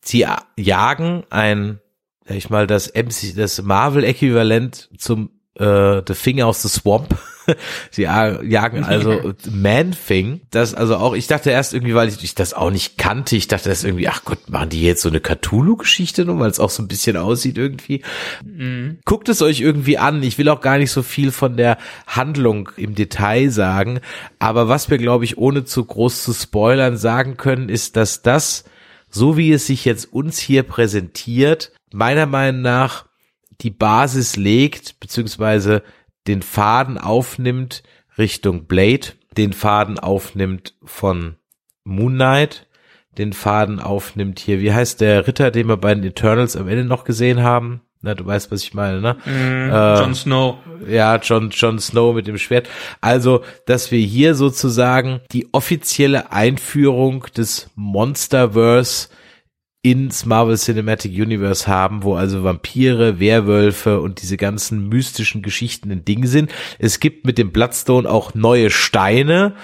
sie 0.05 0.27
jagen 0.57 1.25
ein, 1.31 1.81
sag 2.27 2.37
ich 2.37 2.51
mal, 2.51 2.67
das 2.67 2.93
MC, 2.95 3.35
das 3.37 3.61
Marvel-Äquivalent 3.63 4.91
zum 4.97 5.31
äh, 5.55 6.03
The 6.07 6.15
Finger 6.15 6.47
aus 6.47 6.63
the 6.63 6.69
Swamp. 6.69 7.17
Sie 7.91 8.03
jagen 8.03 8.85
also 8.85 9.35
Man-Thing. 9.51 10.43
Das 10.51 10.75
also 10.75 10.97
auch, 10.97 11.15
ich 11.15 11.27
dachte 11.27 11.51
erst 11.51 11.75
irgendwie, 11.75 11.95
weil 11.95 12.09
ich, 12.09 12.23
ich 12.23 12.35
das 12.35 12.55
auch 12.55 12.71
nicht 12.71 12.99
kannte, 12.99 13.37
ich 13.37 13.49
dachte 13.49 13.69
das 13.69 13.85
irgendwie, 13.85 14.09
ach 14.09 14.25
Gott, 14.25 14.49
machen 14.49 14.71
die 14.71 14.83
jetzt 14.83 15.03
so 15.03 15.09
eine 15.09 15.21
Cthulhu-Geschichte 15.21 16.25
nur, 16.25 16.39
weil 16.39 16.51
es 16.51 16.61
auch 16.61 16.71
so 16.71 16.83
ein 16.83 16.89
bisschen 16.89 17.17
aussieht 17.17 17.59
irgendwie. 17.59 18.03
Mhm. 18.45 18.99
Guckt 19.05 19.29
es 19.29 19.43
euch 19.43 19.61
irgendwie 19.61 19.99
an. 19.99 20.23
Ich 20.23 20.39
will 20.39 20.49
auch 20.49 20.61
gar 20.61 20.79
nicht 20.79 20.91
so 20.91 21.03
viel 21.03 21.33
von 21.33 21.57
der 21.57 21.79
Handlung 22.07 22.71
im 22.77 22.95
Detail 22.95 23.51
sagen. 23.51 24.01
Aber 24.39 24.69
was 24.69 24.91
wir, 24.91 24.99
glaube 24.99 25.25
ich, 25.25 25.39
ohne 25.39 25.65
zu 25.65 25.85
groß 25.85 26.23
zu 26.23 26.33
spoilern 26.33 26.97
sagen 26.97 27.37
können, 27.37 27.69
ist, 27.69 27.97
dass 27.97 28.23
das, 28.23 28.65
so 29.09 29.37
wie 29.37 29.53
es 29.53 29.67
sich 29.67 29.85
jetzt 29.85 30.13
uns 30.13 30.39
hier 30.39 30.63
präsentiert, 30.63 31.73
meiner 31.93 32.27
Meinung 32.27 32.63
nach 32.63 33.07
die 33.61 33.71
Basis 33.71 34.37
legt, 34.37 34.99
beziehungsweise 35.01 35.83
den 36.27 36.43
Faden 36.43 36.99
aufnimmt 36.99 37.83
Richtung 38.19 38.67
Blade, 38.67 39.09
den 39.37 39.53
Faden 39.53 39.99
aufnimmt 39.99 40.75
von 40.85 41.37
Moon 41.85 42.15
Knight, 42.15 42.67
den 43.19 43.33
Faden 43.33 43.81
aufnimmt 43.81 44.39
hier, 44.39 44.61
wie 44.61 44.73
heißt 44.73 45.01
der 45.01 45.27
Ritter, 45.27 45.51
den 45.51 45.69
wir 45.69 45.77
bei 45.77 45.95
den 45.95 46.05
Eternals 46.05 46.57
am 46.57 46.69
Ende 46.69 46.85
noch 46.85 47.05
gesehen 47.05 47.43
haben? 47.43 47.83
Na, 48.05 48.15
du 48.15 48.27
weißt, 48.27 48.51
was 48.51 48.65
ich 48.65 48.75
meine, 48.75 49.01
ne? 49.01 49.17
Mm, 49.25 49.71
äh, 49.71 50.01
Jon 50.01 50.15
Snow. 50.15 50.57
Ja, 50.89 51.17
Jon, 51.19 51.51
Jon 51.51 51.79
Snow 51.79 52.13
mit 52.13 52.27
dem 52.27 52.37
Schwert. 52.37 52.69
Also, 53.01 53.45
dass 53.67 53.93
wir 53.93 54.01
hier 54.01 54.35
sozusagen 54.35 55.21
die 55.31 55.49
offizielle 55.53 56.33
Einführung 56.33 57.27
des 57.37 57.71
Monsterverse 57.77 59.09
ins 59.83 60.25
Marvel 60.25 60.57
Cinematic 60.57 61.13
Universe 61.13 61.67
haben, 61.67 62.05
wo 62.05 62.15
also 62.15 62.45
Vampire, 62.45 63.19
Werwölfe 63.19 64.01
und 64.01 64.23
diese 64.23 64.37
ganzen 64.37 64.89
mystischen 64.89 65.43
Geschichten 65.43 65.91
ein 65.91 66.05
Ding 66.05 66.27
sind. 66.27 66.53
Es 66.79 67.01
gibt 67.01 67.27
mit 67.27 67.37
dem 67.37 67.51
Bloodstone 67.51 68.09
auch 68.09 68.35
neue 68.35 68.71
Steine. 68.71 69.57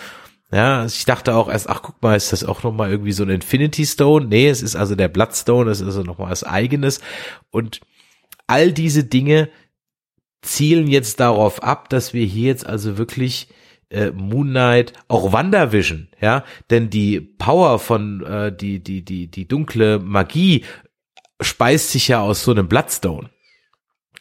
Ja, 0.50 0.84
ich 0.84 1.04
dachte 1.04 1.34
auch 1.34 1.48
erst, 1.48 1.68
ach 1.68 1.82
guck 1.82 2.02
mal, 2.02 2.16
ist 2.16 2.32
das 2.32 2.42
auch 2.42 2.64
nochmal 2.64 2.90
irgendwie 2.90 3.12
so 3.12 3.22
ein 3.22 3.28
Infinity 3.28 3.86
Stone? 3.86 4.26
Nee, 4.26 4.48
es 4.48 4.62
ist 4.62 4.74
also 4.74 4.96
der 4.96 5.08
Bloodstone, 5.08 5.66
das 5.66 5.80
ist 5.80 5.86
also 5.86 6.02
nochmal 6.02 6.30
was 6.30 6.42
eigenes. 6.42 7.00
Und 7.50 7.80
all 8.48 8.72
diese 8.72 9.04
Dinge 9.04 9.50
zielen 10.42 10.88
jetzt 10.88 11.20
darauf 11.20 11.62
ab, 11.62 11.88
dass 11.90 12.12
wir 12.12 12.24
hier 12.24 12.48
jetzt 12.48 12.66
also 12.66 12.98
wirklich 12.98 13.48
äh, 13.90 14.10
Moon 14.10 14.48
Knight, 14.48 14.92
auch 15.08 15.32
WandaVision, 15.32 16.08
ja, 16.20 16.44
denn 16.70 16.90
die 16.90 17.20
Power 17.20 17.78
von 17.78 18.24
äh, 18.24 18.54
die 18.54 18.82
die 18.82 19.04
die 19.04 19.30
die 19.30 19.48
dunkle 19.48 19.98
Magie 19.98 20.64
speist 21.40 21.90
sich 21.92 22.08
ja 22.08 22.20
aus 22.20 22.42
so 22.42 22.50
einem 22.50 22.68
Bloodstone. 22.68 23.30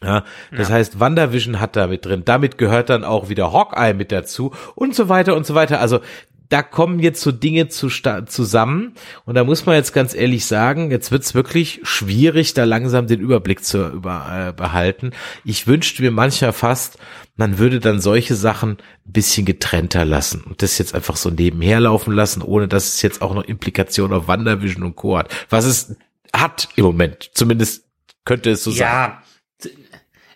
Ja, 0.02 0.24
das 0.56 0.68
ja. 0.68 0.76
heißt, 0.76 1.00
WandaVision 1.00 1.58
hat 1.58 1.74
da 1.74 1.88
mit 1.88 2.06
drin. 2.06 2.22
Damit 2.24 2.56
gehört 2.56 2.88
dann 2.88 3.02
auch 3.02 3.28
wieder 3.28 3.52
Hawkeye 3.52 3.94
mit 3.94 4.12
dazu 4.12 4.52
und 4.76 4.94
so 4.94 5.08
weiter 5.08 5.34
und 5.34 5.44
so 5.44 5.56
weiter. 5.56 5.80
Also 5.80 6.00
da 6.48 6.62
kommen 6.62 7.00
jetzt 7.00 7.20
so 7.20 7.32
Dinge 7.32 7.68
zu, 7.68 7.88
zusammen 7.88 8.94
und 9.24 9.34
da 9.34 9.44
muss 9.44 9.66
man 9.66 9.74
jetzt 9.74 9.92
ganz 9.92 10.14
ehrlich 10.14 10.46
sagen, 10.46 10.90
jetzt 10.90 11.12
wird's 11.12 11.34
wirklich 11.34 11.80
schwierig, 11.82 12.54
da 12.54 12.64
langsam 12.64 13.06
den 13.06 13.20
Überblick 13.20 13.64
zu 13.64 13.88
über, 13.88 14.48
äh, 14.48 14.52
behalten. 14.52 15.10
Ich 15.44 15.66
wünschte 15.66 16.02
mir 16.02 16.10
mancher 16.10 16.52
fast, 16.52 16.98
man 17.36 17.58
würde 17.58 17.80
dann 17.80 18.00
solche 18.00 18.34
Sachen 18.34 18.78
ein 19.06 19.12
bisschen 19.12 19.44
getrennter 19.44 20.04
lassen 20.04 20.42
und 20.42 20.62
das 20.62 20.78
jetzt 20.78 20.94
einfach 20.94 21.16
so 21.16 21.30
nebenher 21.30 21.80
laufen 21.80 22.12
lassen, 22.12 22.42
ohne 22.42 22.66
dass 22.66 22.94
es 22.94 23.02
jetzt 23.02 23.20
auch 23.20 23.34
noch 23.34 23.44
Implikationen 23.44 24.16
auf 24.16 24.28
Wandervision 24.28 24.82
und 24.84 24.96
Co. 24.96 25.18
hat. 25.18 25.34
Was 25.50 25.64
es 25.66 25.96
hat 26.34 26.68
im 26.76 26.84
Moment, 26.84 27.30
zumindest 27.34 27.84
könnte 28.24 28.50
es 28.50 28.64
so 28.64 28.70
ja, 28.70 28.76
sein. 28.76 29.12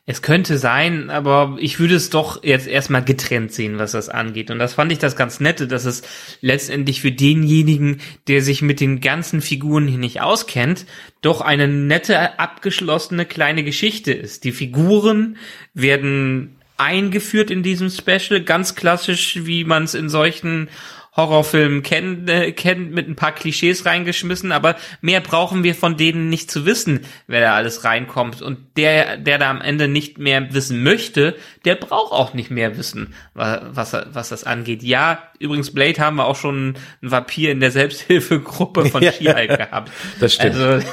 Es 0.04 0.20
könnte 0.20 0.58
sein, 0.58 1.10
aber 1.10 1.56
ich 1.60 1.78
würde 1.78 1.94
es 1.94 2.10
doch 2.10 2.42
jetzt 2.42 2.66
erstmal 2.66 3.04
getrennt 3.04 3.52
sehen, 3.52 3.78
was 3.78 3.92
das 3.92 4.08
angeht. 4.08 4.50
Und 4.50 4.58
das 4.58 4.74
fand 4.74 4.90
ich 4.90 4.98
das 4.98 5.14
ganz 5.14 5.38
nette, 5.38 5.68
dass 5.68 5.84
es 5.84 6.02
letztendlich 6.40 7.00
für 7.00 7.12
denjenigen, 7.12 8.00
der 8.26 8.42
sich 8.42 8.62
mit 8.62 8.80
den 8.80 9.00
ganzen 9.00 9.40
Figuren 9.40 9.86
hier 9.86 9.98
nicht 9.98 10.20
auskennt, 10.20 10.86
doch 11.20 11.40
eine 11.40 11.68
nette, 11.68 12.40
abgeschlossene 12.40 13.26
kleine 13.26 13.62
Geschichte 13.62 14.12
ist. 14.12 14.42
Die 14.42 14.50
Figuren 14.50 15.36
werden 15.72 16.56
eingeführt 16.78 17.52
in 17.52 17.62
diesem 17.62 17.88
Special, 17.88 18.42
ganz 18.42 18.74
klassisch, 18.74 19.44
wie 19.44 19.62
man 19.62 19.84
es 19.84 19.94
in 19.94 20.08
solchen 20.08 20.68
Horrorfilmen 21.14 21.82
kennen, 21.82 22.26
äh, 22.26 22.52
kennt, 22.52 22.92
mit 22.92 23.06
ein 23.06 23.16
paar 23.16 23.32
Klischees 23.32 23.84
reingeschmissen, 23.84 24.50
aber 24.50 24.76
mehr 25.02 25.20
brauchen 25.20 25.62
wir 25.62 25.74
von 25.74 25.98
denen 25.98 26.30
nicht 26.30 26.50
zu 26.50 26.64
wissen, 26.64 27.00
wer 27.26 27.42
da 27.42 27.54
alles 27.54 27.84
reinkommt. 27.84 28.40
Und 28.40 28.78
der, 28.78 29.18
der 29.18 29.36
da 29.36 29.50
am 29.50 29.60
Ende 29.60 29.88
nicht 29.88 30.16
mehr 30.16 30.54
wissen 30.54 30.82
möchte, 30.82 31.36
der 31.66 31.74
braucht 31.74 32.12
auch 32.12 32.32
nicht 32.32 32.50
mehr 32.50 32.78
wissen, 32.78 33.12
was, 33.34 33.92
was 33.92 34.30
das 34.30 34.44
angeht. 34.44 34.82
Ja, 34.82 35.22
übrigens, 35.38 35.74
Blade 35.74 36.00
haben 36.00 36.16
wir 36.16 36.24
auch 36.24 36.36
schon 36.36 36.76
einen 37.02 37.10
Vampir 37.10 37.52
in 37.52 37.60
der 37.60 37.72
Selbsthilfegruppe 37.72 38.86
von 38.86 39.02
ja, 39.02 39.12
She-Hulk 39.12 39.58
gehabt. 39.58 39.92
Das 40.18 40.32
stimmt. 40.32 40.56
Also, 40.56 40.88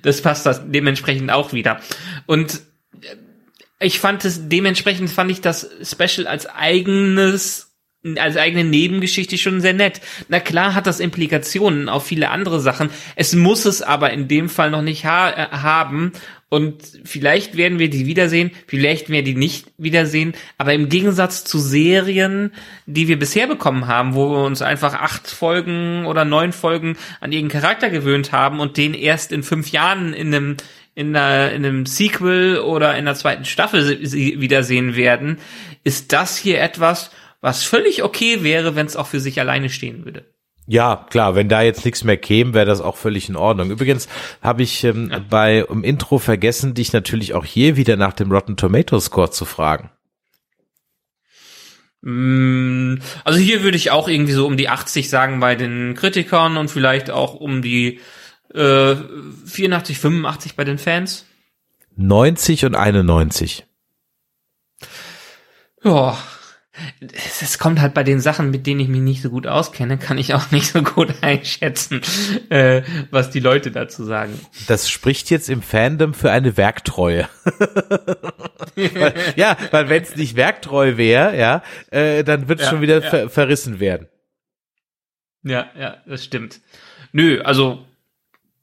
das 0.00 0.22
passt 0.22 0.46
das 0.46 0.62
dementsprechend 0.64 1.30
auch 1.30 1.52
wieder. 1.52 1.80
Und 2.24 2.62
ich 3.78 4.00
fand 4.00 4.24
es, 4.24 4.48
dementsprechend 4.48 5.10
fand 5.10 5.30
ich 5.30 5.42
das 5.42 5.68
Special 5.82 6.26
als 6.26 6.46
eigenes 6.46 7.71
als 8.18 8.36
eigene 8.36 8.64
Nebengeschichte 8.64 9.38
schon 9.38 9.60
sehr 9.60 9.74
nett. 9.74 10.00
Na 10.28 10.40
klar 10.40 10.74
hat 10.74 10.86
das 10.86 11.00
Implikationen 11.00 11.88
auf 11.88 12.04
viele 12.06 12.30
andere 12.30 12.60
Sachen. 12.60 12.90
Es 13.14 13.34
muss 13.34 13.64
es 13.64 13.80
aber 13.80 14.12
in 14.12 14.26
dem 14.26 14.48
Fall 14.48 14.70
noch 14.70 14.82
nicht 14.82 15.04
ha 15.04 15.30
äh, 15.30 15.48
haben. 15.50 16.12
Und 16.48 16.82
vielleicht 17.04 17.56
werden 17.56 17.78
wir 17.78 17.88
die 17.88 18.04
wiedersehen, 18.04 18.50
vielleicht 18.66 19.08
werden 19.08 19.14
wir 19.14 19.24
die 19.24 19.34
nicht 19.34 19.68
wiedersehen. 19.78 20.34
Aber 20.58 20.74
im 20.74 20.90
Gegensatz 20.90 21.44
zu 21.44 21.58
Serien, 21.58 22.52
die 22.84 23.08
wir 23.08 23.18
bisher 23.18 23.46
bekommen 23.46 23.86
haben, 23.86 24.14
wo 24.14 24.30
wir 24.30 24.44
uns 24.44 24.60
einfach 24.60 24.92
acht 24.94 25.30
Folgen 25.30 26.04
oder 26.04 26.26
neun 26.26 26.52
Folgen 26.52 26.98
an 27.20 27.32
ihren 27.32 27.48
Charakter 27.48 27.88
gewöhnt 27.88 28.32
haben 28.32 28.60
und 28.60 28.76
den 28.76 28.92
erst 28.92 29.32
in 29.32 29.42
fünf 29.42 29.70
Jahren 29.70 30.12
in 30.12 30.34
einem 30.34 30.56
in, 30.94 31.16
einer, 31.16 31.52
in 31.52 31.64
einem 31.64 31.86
Sequel 31.86 32.58
oder 32.58 32.98
in 32.98 33.06
der 33.06 33.14
zweiten 33.14 33.46
Staffel 33.46 33.98
wiedersehen 34.02 34.94
werden, 34.94 35.38
ist 35.84 36.12
das 36.12 36.36
hier 36.36 36.60
etwas, 36.60 37.10
was 37.42 37.64
völlig 37.64 38.02
okay 38.02 38.42
wäre, 38.42 38.74
wenn 38.74 38.86
es 38.86 38.96
auch 38.96 39.08
für 39.08 39.20
sich 39.20 39.38
alleine 39.38 39.68
stehen 39.68 40.06
würde. 40.06 40.24
Ja, 40.66 41.06
klar, 41.10 41.34
wenn 41.34 41.48
da 41.48 41.60
jetzt 41.60 41.84
nichts 41.84 42.04
mehr 42.04 42.16
käme, 42.16 42.54
wäre 42.54 42.66
das 42.66 42.80
auch 42.80 42.96
völlig 42.96 43.28
in 43.28 43.36
Ordnung. 43.36 43.70
Übrigens 43.70 44.08
habe 44.40 44.62
ich 44.62 44.84
ähm, 44.84 45.10
ja. 45.10 45.18
bei 45.18 45.66
im 45.68 45.82
Intro 45.82 46.18
vergessen, 46.18 46.72
dich 46.72 46.92
natürlich 46.92 47.34
auch 47.34 47.44
hier 47.44 47.76
wieder 47.76 47.96
nach 47.96 48.12
dem 48.12 48.30
Rotten 48.30 48.56
Tomato 48.56 48.98
Score 49.00 49.30
zu 49.30 49.44
fragen. 49.44 49.90
Mm, 52.02 52.96
also 53.24 53.40
hier 53.40 53.64
würde 53.64 53.76
ich 53.76 53.90
auch 53.90 54.08
irgendwie 54.08 54.32
so 54.32 54.46
um 54.46 54.56
die 54.56 54.68
80 54.68 55.10
sagen 55.10 55.40
bei 55.40 55.56
den 55.56 55.94
Kritikern 55.94 56.56
und 56.56 56.70
vielleicht 56.70 57.10
auch 57.10 57.34
um 57.34 57.60
die 57.60 57.98
äh, 58.54 58.94
84, 59.46 59.98
85 59.98 60.54
bei 60.54 60.62
den 60.62 60.78
Fans. 60.78 61.26
90 61.96 62.66
und 62.66 62.76
91. 62.76 63.66
Ja, 65.82 66.16
es 67.00 67.58
kommt 67.58 67.80
halt 67.80 67.94
bei 67.94 68.02
den 68.02 68.20
Sachen, 68.20 68.50
mit 68.50 68.66
denen 68.66 68.80
ich 68.80 68.88
mich 68.88 69.00
nicht 69.00 69.22
so 69.22 69.30
gut 69.30 69.46
auskenne, 69.46 69.98
kann 69.98 70.18
ich 70.18 70.34
auch 70.34 70.50
nicht 70.50 70.66
so 70.66 70.82
gut 70.82 71.14
einschätzen, 71.20 72.00
äh, 72.48 72.82
was 73.10 73.30
die 73.30 73.40
Leute 73.40 73.70
dazu 73.70 74.04
sagen. 74.04 74.38
Das 74.66 74.90
spricht 74.90 75.30
jetzt 75.30 75.50
im 75.50 75.62
Fandom 75.62 76.14
für 76.14 76.30
eine 76.30 76.56
Werktreue. 76.56 77.28
weil, 78.74 79.14
ja, 79.36 79.56
weil 79.70 79.88
wenn 79.88 80.02
es 80.02 80.16
nicht 80.16 80.36
werktreu 80.36 80.96
wäre, 80.96 81.36
ja, 81.38 81.62
äh, 81.90 82.24
dann 82.24 82.48
wird 82.48 82.60
es 82.60 82.66
ja, 82.66 82.70
schon 82.70 82.80
wieder 82.80 83.02
ja. 83.02 83.10
ver 83.10 83.30
verrissen 83.30 83.80
werden. 83.80 84.08
Ja, 85.42 85.66
ja, 85.78 85.96
das 86.06 86.24
stimmt. 86.24 86.60
Nö, 87.12 87.40
also 87.42 87.84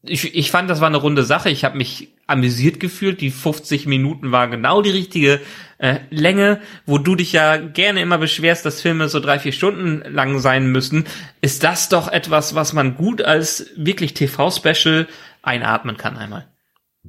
ich, 0.01 0.33
ich 0.35 0.49
fand, 0.49 0.69
das 0.69 0.79
war 0.79 0.87
eine 0.87 0.97
runde 0.97 1.23
Sache. 1.23 1.49
Ich 1.49 1.65
habe 1.65 1.77
mich 1.77 2.13
amüsiert 2.25 2.79
gefühlt. 2.79 3.21
Die 3.21 3.31
50 3.31 3.85
Minuten 3.85 4.31
war 4.31 4.47
genau 4.47 4.81
die 4.81 4.91
richtige 4.91 5.41
äh, 5.79 5.99
Länge, 6.09 6.59
wo 6.85 6.97
du 6.97 7.15
dich 7.15 7.31
ja 7.33 7.57
gerne 7.57 8.01
immer 8.01 8.17
beschwerst, 8.17 8.65
dass 8.65 8.81
Filme 8.81 9.09
so 9.09 9.19
drei, 9.19 9.39
vier 9.39 9.53
Stunden 9.53 10.03
lang 10.13 10.39
sein 10.39 10.71
müssen. 10.71 11.05
Ist 11.41 11.63
das 11.63 11.89
doch 11.89 12.07
etwas, 12.09 12.53
was 12.53 12.73
man 12.73 12.95
gut 12.95 13.21
als 13.21 13.71
wirklich 13.75 14.13
TV-Special 14.13 15.07
einatmen 15.41 15.97
kann 15.97 16.17
einmal? 16.17 16.47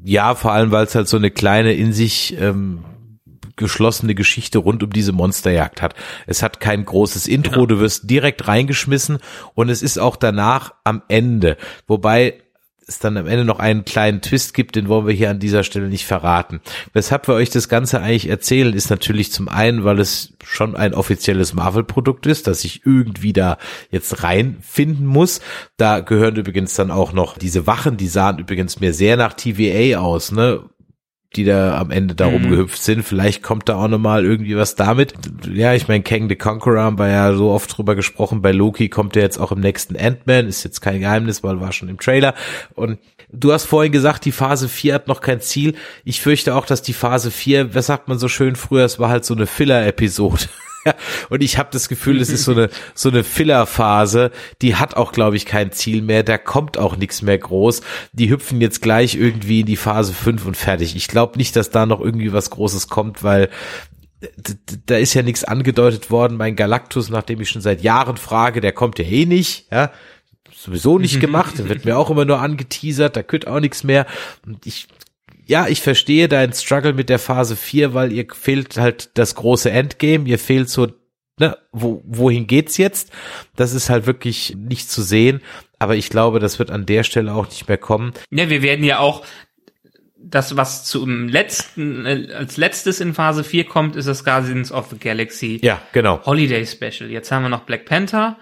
Ja, 0.03 0.35
vor 0.35 0.53
allem, 0.53 0.71
weil 0.71 0.85
es 0.87 0.95
halt 0.95 1.09
so 1.09 1.17
eine 1.17 1.31
kleine 1.31 1.75
in 1.75 1.93
sich 1.93 2.37
ähm, 2.41 2.85
geschlossene 3.57 4.15
Geschichte 4.15 4.59
rund 4.59 4.83
um 4.83 4.91
diese 4.91 5.13
Monsterjagd 5.13 5.83
hat. 5.83 5.95
Es 6.27 6.43
hat 6.43 6.61
kein 6.61 6.85
großes 6.85 7.27
Intro, 7.27 7.53
genau. 7.53 7.67
du 7.67 7.81
wirst 7.81 8.09
direkt 8.09 8.47
reingeschmissen 8.47 9.19
und 9.55 9.69
es 9.69 9.83
ist 9.83 9.99
auch 9.99 10.17
danach 10.17 10.75
am 10.85 11.03
Ende. 11.09 11.57
Wobei 11.87 12.41
es 12.91 12.99
dann 12.99 13.17
am 13.17 13.27
Ende 13.27 13.45
noch 13.45 13.59
einen 13.59 13.85
kleinen 13.85 14.21
Twist 14.21 14.53
gibt, 14.53 14.77
den 14.77 14.89
wollen 14.89 15.07
wir 15.07 15.15
hier 15.15 15.31
an 15.31 15.39
dieser 15.39 15.65
Stelle 15.65 15.89
nicht 15.89 16.05
verraten. 16.05 16.61
Weshalb 16.93 17.29
wir 17.29 17.35
euch 17.35 17.51
das 17.51 17.69
Ganze 17.69 18.01
eigentlich 18.01 18.29
erzählen, 18.29 18.75
ist 18.75 18.91
natürlich 18.91 19.33
zum 19.33 19.49
einen, 19.49 19.85
weil 19.85 20.01
es 20.01 20.35
schon 20.45 20.77
ein 20.77 20.95
offizielles 20.95 21.55
Marvel-Produkt 21.55 22.27
ist, 22.27 22.47
das 22.47 22.65
ich 22.65 22.85
irgendwie 22.85 23.33
da 23.33 23.59
jetzt 23.91 24.23
reinfinden 24.23 25.07
muss. 25.07 25.41
Da 25.77 26.01
gehören 26.01 26.37
übrigens 26.37 26.75
dann 26.75 26.91
auch 26.91 27.13
noch 27.13 27.39
diese 27.39 27.67
Wachen, 27.67 27.97
die 27.97 28.09
sahen 28.09 28.39
übrigens 28.39 28.81
mir 28.81 28.93
sehr 28.93 29.17
nach 29.17 29.35
TVA 29.35 30.01
aus, 30.01 30.33
ne? 30.33 30.63
Die 31.37 31.45
da 31.45 31.79
am 31.79 31.91
Ende 31.91 32.15
da 32.15 32.29
mhm. 32.29 32.35
rumgehüpft 32.35 32.83
sind. 32.83 33.05
Vielleicht 33.05 33.43
kommt 33.43 33.69
da 33.69 33.77
auch 33.77 33.89
nochmal 33.89 34.25
irgendwie 34.25 34.57
was 34.57 34.75
damit. 34.75 35.15
Ja, 35.53 35.75
ich 35.75 35.87
meine, 35.87 36.03
Kang 36.03 36.29
the 36.29 36.35
Conqueror 36.35 36.83
haben 36.83 36.99
wir 36.99 37.09
ja 37.09 37.35
so 37.35 37.51
oft 37.51 37.77
drüber 37.77 37.95
gesprochen. 37.95 38.43
Bei 38.43 38.51
Loki 38.51 38.89
kommt 38.89 39.15
er 39.17 39.23
jetzt 39.23 39.39
auch 39.39 39.53
im 39.53 39.61
nächsten 39.61 39.97
Ant-Man. 39.97 40.49
Ist 40.49 40.65
jetzt 40.65 40.81
kein 40.81 41.01
Geheimnis, 41.01 41.45
weil 41.45 41.61
war 41.61 41.73
schon 41.73 41.89
im 41.89 41.99
Trailer. 41.99 42.35
Und 42.75 42.99
du 43.33 43.53
hast 43.53 43.67
vorhin 43.67 43.93
gesagt, 43.93 44.25
die 44.25 44.33
Phase 44.33 44.69
4 44.69 44.95
hat 44.95 45.09
noch 45.09 45.21
kein 45.21 45.41
Ziel. 45.41 45.75
Ich 46.05 46.21
fürchte 46.21 46.57
auch, 46.57 46.67
dass 46.67 46.83
die 46.83 46.95
Phase 46.95 47.31
4, 47.31 47.75
was 47.75 47.87
sagt 47.87 48.09
man 48.09 48.19
so 48.19 48.29
schön 48.29 48.57
früher, 48.57 48.85
es 48.85 48.99
war 48.99 49.11
halt 49.11 49.25
so 49.25 49.35
eine 49.35 49.47
Filler-Episode. 49.47 50.47
und 51.31 51.43
ich 51.43 51.59
habe 51.59 51.69
das 51.73 51.89
Gefühl, 51.89 52.21
es 52.21 52.31
ist 52.31 52.45
so 52.45 52.53
eine 52.53 52.71
so 52.95 53.09
eine 53.09 53.25
Filler-Phase, 53.25 54.31
die 54.63 54.77
hat 54.77 54.97
auch, 54.97 55.13
glaube 55.13 55.37
ich, 55.37 55.47
kein 55.47 55.73
Ziel 55.73 56.03
mehr, 56.03 56.23
da 56.23 56.39
kommt 56.39 56.79
auch 56.79 56.97
nichts 56.97 57.23
mehr 57.23 57.39
groß. 57.39 57.83
Die 58.13 58.31
hüpfen 58.31 58.61
jetzt 58.61 58.83
gleich 58.83 59.15
irgendwie 59.15 59.61
in 59.61 59.67
die 59.67 59.77
Phase 59.77 60.13
5 60.13 60.47
und 60.47 60.57
fertig. 60.57 60.97
Ich 60.97 61.09
glaube 61.09 61.39
nicht, 61.39 61.57
dass 61.57 61.71
da 61.71 61.87
noch 61.87 62.01
irgendwie 62.01 62.33
was 62.33 62.51
Großes 62.51 62.89
kommt, 62.89 63.23
weil 63.23 63.51
da 64.87 64.97
ist 64.97 65.15
ja 65.15 65.23
nichts 65.23 65.45
angedeutet 65.45 66.11
worden. 66.11 66.37
Mein 66.37 66.57
Galactus, 66.57 67.09
nachdem 67.09 67.41
ich 67.41 67.49
schon 67.49 67.63
seit 67.63 67.83
Jahren 67.83 68.17
frage, 68.19 68.61
der 68.61 68.73
kommt 68.73 68.99
ja 68.99 69.05
eh 69.05 69.25
nicht, 69.25 69.67
ja 69.71 69.91
sowieso 70.61 70.99
nicht 70.99 71.21
gemacht, 71.21 71.59
der 71.59 71.69
wird 71.69 71.85
mir 71.85 71.97
auch 71.97 72.11
immer 72.11 72.25
nur 72.25 72.41
angeteasert, 72.41 73.17
da 73.17 73.23
könnte 73.23 73.51
auch 73.51 73.61
nichts 73.61 73.85
mehr. 73.85 74.07
Und 74.47 74.67
ich 74.67 74.89
ja, 75.51 75.67
ich 75.67 75.81
verstehe 75.81 76.29
deinen 76.29 76.53
Struggle 76.53 76.93
mit 76.93 77.09
der 77.09 77.19
Phase 77.19 77.57
4, 77.57 77.93
weil 77.93 78.13
ihr 78.13 78.25
fehlt 78.33 78.77
halt 78.77 79.11
das 79.15 79.35
große 79.35 79.69
Endgame, 79.69 80.29
ihr 80.29 80.39
fehlt 80.39 80.69
so, 80.69 80.87
ne, 81.41 81.59
wo, 81.73 82.05
wohin 82.07 82.47
geht's 82.47 82.77
jetzt? 82.77 83.11
Das 83.57 83.73
ist 83.73 83.91
halt 83.91 84.07
wirklich 84.07 84.55
nicht 84.57 84.89
zu 84.89 85.03
sehen, 85.03 85.41
aber 85.81 85.97
ich 85.97 86.09
glaube, 86.09 86.39
das 86.39 86.61
wird 86.61 86.71
an 86.71 86.87
der 86.87 87.03
Stelle 87.03 87.35
auch 87.35 87.47
nicht 87.47 87.67
mehr 87.67 87.79
kommen. 87.79 88.13
Ja, 88.31 88.49
wir 88.49 88.63
werden 88.63 88.85
ja 88.85 89.01
auch 89.01 89.27
das, 90.17 90.57
was 90.57 90.85
zum 90.85 91.27
letzten, 91.27 92.07
äh, 92.07 92.29
als 92.33 92.57
letztes 92.57 93.01
in 93.01 93.13
Phase 93.13 93.43
4 93.43 93.65
kommt, 93.65 93.97
ist 93.97 94.07
das 94.07 94.23
Guardians 94.23 94.71
of 94.71 94.91
the 94.91 94.99
Galaxy. 94.99 95.59
Ja, 95.65 95.83
genau. 95.93 96.25
Holiday 96.27 96.65
Special. 96.65 97.11
Jetzt 97.11 97.33
haben 97.33 97.43
wir 97.43 97.49
noch 97.49 97.65
Black 97.65 97.87
Panther 97.87 98.39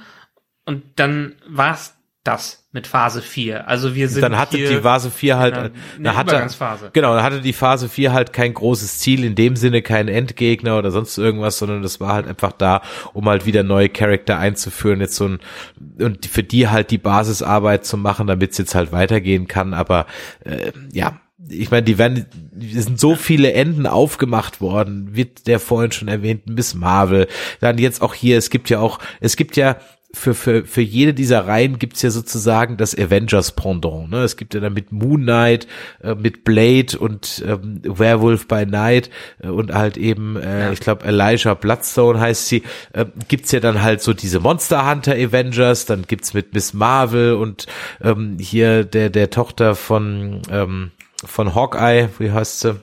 und 0.67 0.83
dann 0.97 1.37
war's 1.47 1.97
das 2.23 2.68
mit 2.79 2.87
Phase 2.87 3.23
4. 3.23 3.67
Also 3.67 3.97
wir 3.97 4.09
sind 4.09 4.23
Dann 4.23 4.39
hatte 4.39 4.57
die 4.57 4.77
Phase 4.77 5.11
4 5.11 5.37
halt 5.37 5.55
eine, 5.55 5.71
eine 5.99 6.17
hatte, 6.17 6.31
Übergangsphase. 6.31 6.91
Genau, 6.93 7.13
dann 7.17 7.25
hatte 7.25 7.41
die 7.41 7.53
Phase 7.53 7.89
4 7.89 8.13
halt 8.13 8.33
kein 8.33 8.55
großes 8.55 9.01
Ziel, 9.01 9.25
in 9.25 9.35
dem 9.35 9.57
Sinne 9.57 9.83
kein 9.83 10.07
Endgegner 10.07 10.79
oder 10.79 10.93
sonst 10.93 11.19
irgendwas, 11.19 11.59
sondern 11.59 11.83
das 11.83 11.99
war 11.99 12.13
halt 12.13 12.29
einfach 12.29 12.53
da, 12.53 12.83
um 13.15 13.29
halt 13.29 13.47
wieder 13.47 13.65
neue 13.65 13.89
Charakter 13.89 14.39
einzuführen, 14.39 15.01
jetzt 15.01 15.17
so 15.17 15.27
ein 15.27 15.41
und 15.99 16.27
für 16.27 16.45
die 16.45 16.69
halt 16.69 16.93
die 16.93 16.99
Basisarbeit 16.99 17.85
zu 17.85 17.97
machen, 17.97 18.29
damit 18.29 18.53
es 18.53 18.59
jetzt 18.59 18.77
halt 18.77 18.93
weitergehen 18.93 19.49
kann, 19.49 19.75
aber 19.75 20.07
äh, 20.45 20.71
ja, 20.93 21.21
ich 21.49 21.71
meine, 21.73 21.83
die 21.83 21.99
werden, 21.99 22.27
es 22.61 22.85
sind 22.85 23.01
so 23.01 23.17
viele 23.17 23.53
Enden 23.55 23.87
aufgemacht 23.87 24.61
worden, 24.61 25.17
wird 25.17 25.49
der 25.49 25.59
vorhin 25.59 25.91
schon 25.91 26.07
erwähnten 26.07 26.55
Miss 26.55 26.75
Marvel, 26.75 27.27
dann 27.59 27.79
jetzt 27.79 28.03
auch 28.03 28.15
hier, 28.15 28.39
es 28.39 28.51
gibt 28.51 28.71
ja 28.71 28.79
auch, 28.79 29.01
es 29.21 29.37
gibt 29.37 29.57
ja 29.57 29.79
für, 30.15 30.35
für, 30.35 30.65
für 30.65 30.81
jede 30.81 31.13
dieser 31.13 31.47
Reihen 31.47 31.79
gibt's 31.79 32.01
ja 32.01 32.11
sozusagen 32.11 32.79
das 32.79 32.97
Avengers-Pendant. 32.97 34.11
Ne? 34.11 34.23
Es 34.23 34.39
gibt 34.39 34.55
ja 34.55 34.61
dann 34.61 34.73
mit 34.73 34.91
Moon 34.91 35.23
Knight, 35.23 35.67
äh, 36.03 36.15
mit 36.15 36.45
Blade 36.45 36.99
und 36.99 37.45
ähm, 37.47 37.83
Werewolf 37.85 38.49
by 38.49 38.65
Night 38.65 39.11
äh, 39.43 39.49
und 39.49 39.75
halt 39.75 39.99
eben, 39.99 40.37
äh, 40.37 40.61
ja. 40.61 40.73
ich 40.73 40.81
glaube, 40.81 41.05
Elijah 41.05 41.53
Bloodstone 41.53 42.19
heißt 42.19 42.49
sie, 42.49 42.63
äh, 42.95 43.05
gibt's 43.29 43.53
ja 43.53 43.61
dann 43.61 43.83
halt 43.83 44.01
so 44.01 44.15
diese 44.15 44.41
Monster 44.41 44.91
Hunter 44.91 45.13
Avengers, 45.13 45.85
dann 45.85 46.03
gibt's 46.07 46.33
mit 46.33 46.55
Miss 46.55 46.73
Marvel 46.73 47.35
und 47.35 47.67
ähm, 48.01 48.39
hier 48.41 48.85
der, 48.85 49.11
der 49.11 49.29
Tochter 49.29 49.75
von, 49.75 50.41
ähm, 50.51 50.91
von 51.23 51.55
Hawkeye, 51.55 52.09
wie 52.19 52.31
heißt 52.31 52.61
sie? 52.61 52.81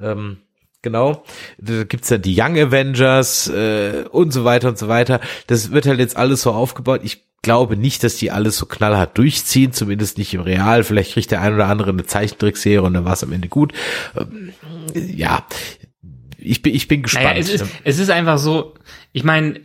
Ähm, 0.00 0.38
genau. 0.86 1.24
Da 1.58 1.82
gibt's 1.82 2.08
dann 2.08 2.22
die 2.22 2.40
Young 2.40 2.56
Avengers 2.56 3.48
äh, 3.48 4.04
und 4.12 4.32
so 4.32 4.44
weiter 4.44 4.68
und 4.68 4.78
so 4.78 4.86
weiter. 4.86 5.20
Das 5.48 5.72
wird 5.72 5.86
halt 5.86 5.98
jetzt 5.98 6.16
alles 6.16 6.42
so 6.42 6.52
aufgebaut. 6.52 7.00
Ich 7.02 7.24
glaube 7.42 7.76
nicht, 7.76 8.04
dass 8.04 8.16
die 8.16 8.30
alles 8.30 8.56
so 8.56 8.66
knallhart 8.66 9.18
durchziehen, 9.18 9.72
zumindest 9.72 10.16
nicht 10.16 10.32
im 10.32 10.42
Real. 10.42 10.84
Vielleicht 10.84 11.14
kriegt 11.14 11.32
der 11.32 11.40
ein 11.40 11.54
oder 11.54 11.66
andere 11.66 11.90
eine 11.90 12.06
Zeichentrickserie 12.06 12.82
und 12.82 12.94
dann 12.94 13.04
war 13.04 13.14
es 13.14 13.24
am 13.24 13.32
Ende 13.32 13.48
gut. 13.48 13.72
Ähm, 14.16 14.52
ja, 14.94 15.44
ich 16.38 16.62
bin, 16.62 16.72
ich 16.72 16.86
bin 16.86 17.02
gespannt. 17.02 17.26
Naja, 17.26 17.40
es, 17.40 17.50
ist, 17.50 17.64
es 17.82 17.98
ist 17.98 18.10
einfach 18.10 18.38
so, 18.38 18.74
ich 19.12 19.24
meine, 19.24 19.60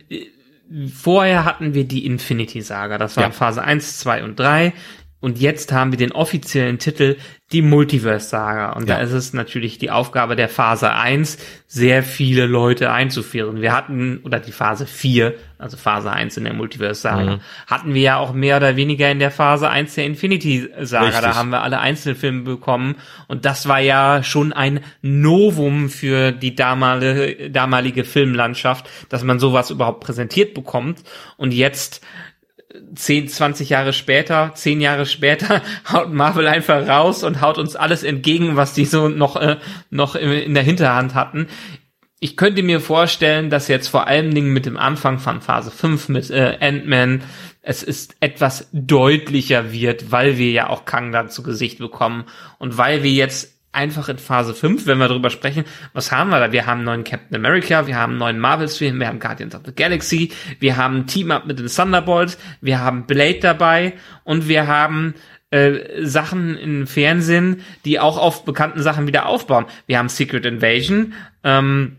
vorher 0.92 1.44
hatten 1.44 1.74
wir 1.74 1.84
die 1.84 2.04
Infinity 2.04 2.62
Saga, 2.62 2.98
das 2.98 3.16
war 3.16 3.24
ja. 3.24 3.30
Phase 3.30 3.62
1, 3.62 4.00
2 4.00 4.24
und 4.24 4.40
3. 4.40 4.72
Und 5.22 5.38
jetzt 5.38 5.72
haben 5.72 5.92
wir 5.92 5.98
den 5.98 6.10
offiziellen 6.10 6.80
Titel 6.80 7.16
die 7.52 7.62
Multiverse-Saga. 7.62 8.72
Und 8.72 8.88
ja. 8.88 8.96
da 8.96 9.02
ist 9.02 9.12
es 9.12 9.32
natürlich 9.32 9.78
die 9.78 9.90
Aufgabe 9.90 10.34
der 10.34 10.48
Phase 10.48 10.92
1, 10.92 11.38
sehr 11.68 12.02
viele 12.02 12.46
Leute 12.46 12.90
einzuführen. 12.90 13.60
Wir 13.60 13.72
hatten, 13.72 14.18
oder 14.24 14.40
die 14.40 14.50
Phase 14.50 14.84
4, 14.84 15.34
also 15.58 15.76
Phase 15.76 16.10
1 16.10 16.38
in 16.38 16.44
der 16.44 16.54
Multiverse-Saga, 16.54 17.36
mhm. 17.36 17.40
hatten 17.68 17.94
wir 17.94 18.02
ja 18.02 18.16
auch 18.16 18.32
mehr 18.32 18.56
oder 18.56 18.74
weniger 18.74 19.10
in 19.12 19.20
der 19.20 19.30
Phase 19.30 19.70
1 19.70 19.94
der 19.94 20.06
Infinity-Saga. 20.06 21.20
Da 21.20 21.36
haben 21.36 21.50
wir 21.50 21.62
alle 21.62 21.78
Einzelfilme 21.78 22.42
bekommen. 22.42 22.96
Und 23.28 23.44
das 23.44 23.68
war 23.68 23.78
ja 23.78 24.24
schon 24.24 24.52
ein 24.52 24.80
Novum 25.02 25.88
für 25.88 26.32
die 26.32 26.56
damalige, 26.56 27.48
damalige 27.48 28.02
Filmlandschaft, 28.02 28.90
dass 29.08 29.22
man 29.22 29.38
sowas 29.38 29.70
überhaupt 29.70 30.00
präsentiert 30.00 30.54
bekommt. 30.54 31.04
Und 31.36 31.54
jetzt 31.54 32.00
10, 32.94 33.28
20 33.28 33.68
Jahre 33.68 33.92
später, 33.92 34.52
10 34.54 34.80
Jahre 34.80 35.06
später 35.06 35.62
haut 35.92 36.12
Marvel 36.12 36.46
einfach 36.46 36.86
raus 36.86 37.24
und 37.24 37.40
haut 37.40 37.58
uns 37.58 37.76
alles 37.76 38.02
entgegen, 38.02 38.56
was 38.56 38.74
die 38.74 38.84
so 38.84 39.08
noch, 39.08 39.36
äh, 39.36 39.56
noch 39.90 40.14
in 40.14 40.54
der 40.54 40.62
Hinterhand 40.62 41.14
hatten. 41.14 41.48
Ich 42.20 42.36
könnte 42.36 42.62
mir 42.62 42.80
vorstellen, 42.80 43.50
dass 43.50 43.66
jetzt 43.66 43.88
vor 43.88 44.06
allen 44.06 44.32
Dingen 44.32 44.52
mit 44.52 44.64
dem 44.64 44.76
Anfang 44.76 45.18
von 45.18 45.40
Phase 45.40 45.70
5 45.72 46.08
mit 46.08 46.30
äh, 46.30 46.56
Ant-Man 46.60 47.22
es 47.62 47.84
ist 47.84 48.16
etwas 48.20 48.68
deutlicher 48.72 49.72
wird, 49.72 50.10
weil 50.10 50.36
wir 50.36 50.50
ja 50.50 50.68
auch 50.68 50.84
Kang 50.84 51.12
dann 51.12 51.30
zu 51.30 51.44
Gesicht 51.44 51.78
bekommen 51.78 52.24
und 52.58 52.76
weil 52.76 53.04
wir 53.04 53.12
jetzt 53.12 53.61
einfach 53.72 54.08
in 54.08 54.18
Phase 54.18 54.54
5, 54.54 54.86
wenn 54.86 54.98
wir 54.98 55.08
darüber 55.08 55.30
sprechen, 55.30 55.64
was 55.94 56.12
haben 56.12 56.30
wir 56.30 56.38
da? 56.38 56.52
Wir 56.52 56.66
haben 56.66 56.78
einen 56.78 56.84
neuen 56.84 57.04
Captain 57.04 57.34
America, 57.34 57.86
wir 57.86 57.96
haben 57.96 58.12
einen 58.12 58.18
neuen 58.18 58.38
Marvels-Film, 58.38 59.00
wir 59.00 59.08
haben 59.08 59.18
Guardians 59.18 59.54
of 59.54 59.62
the 59.64 59.74
Galaxy, 59.74 60.30
wir 60.60 60.76
haben 60.76 61.06
Team-Up 61.06 61.46
mit 61.46 61.58
den 61.58 61.66
Thunderbolts, 61.66 62.38
wir 62.60 62.80
haben 62.80 63.06
Blade 63.06 63.40
dabei 63.40 63.94
und 64.24 64.48
wir 64.48 64.66
haben 64.66 65.14
äh, 65.50 66.04
Sachen 66.04 66.56
im 66.56 66.86
Fernsehen, 66.86 67.62
die 67.84 67.98
auch 67.98 68.18
auf 68.18 68.44
bekannten 68.44 68.82
Sachen 68.82 69.06
wieder 69.06 69.26
aufbauen. 69.26 69.66
Wir 69.86 69.98
haben 69.98 70.08
Secret 70.08 70.46
Invasion, 70.46 71.14
ähm, 71.44 71.96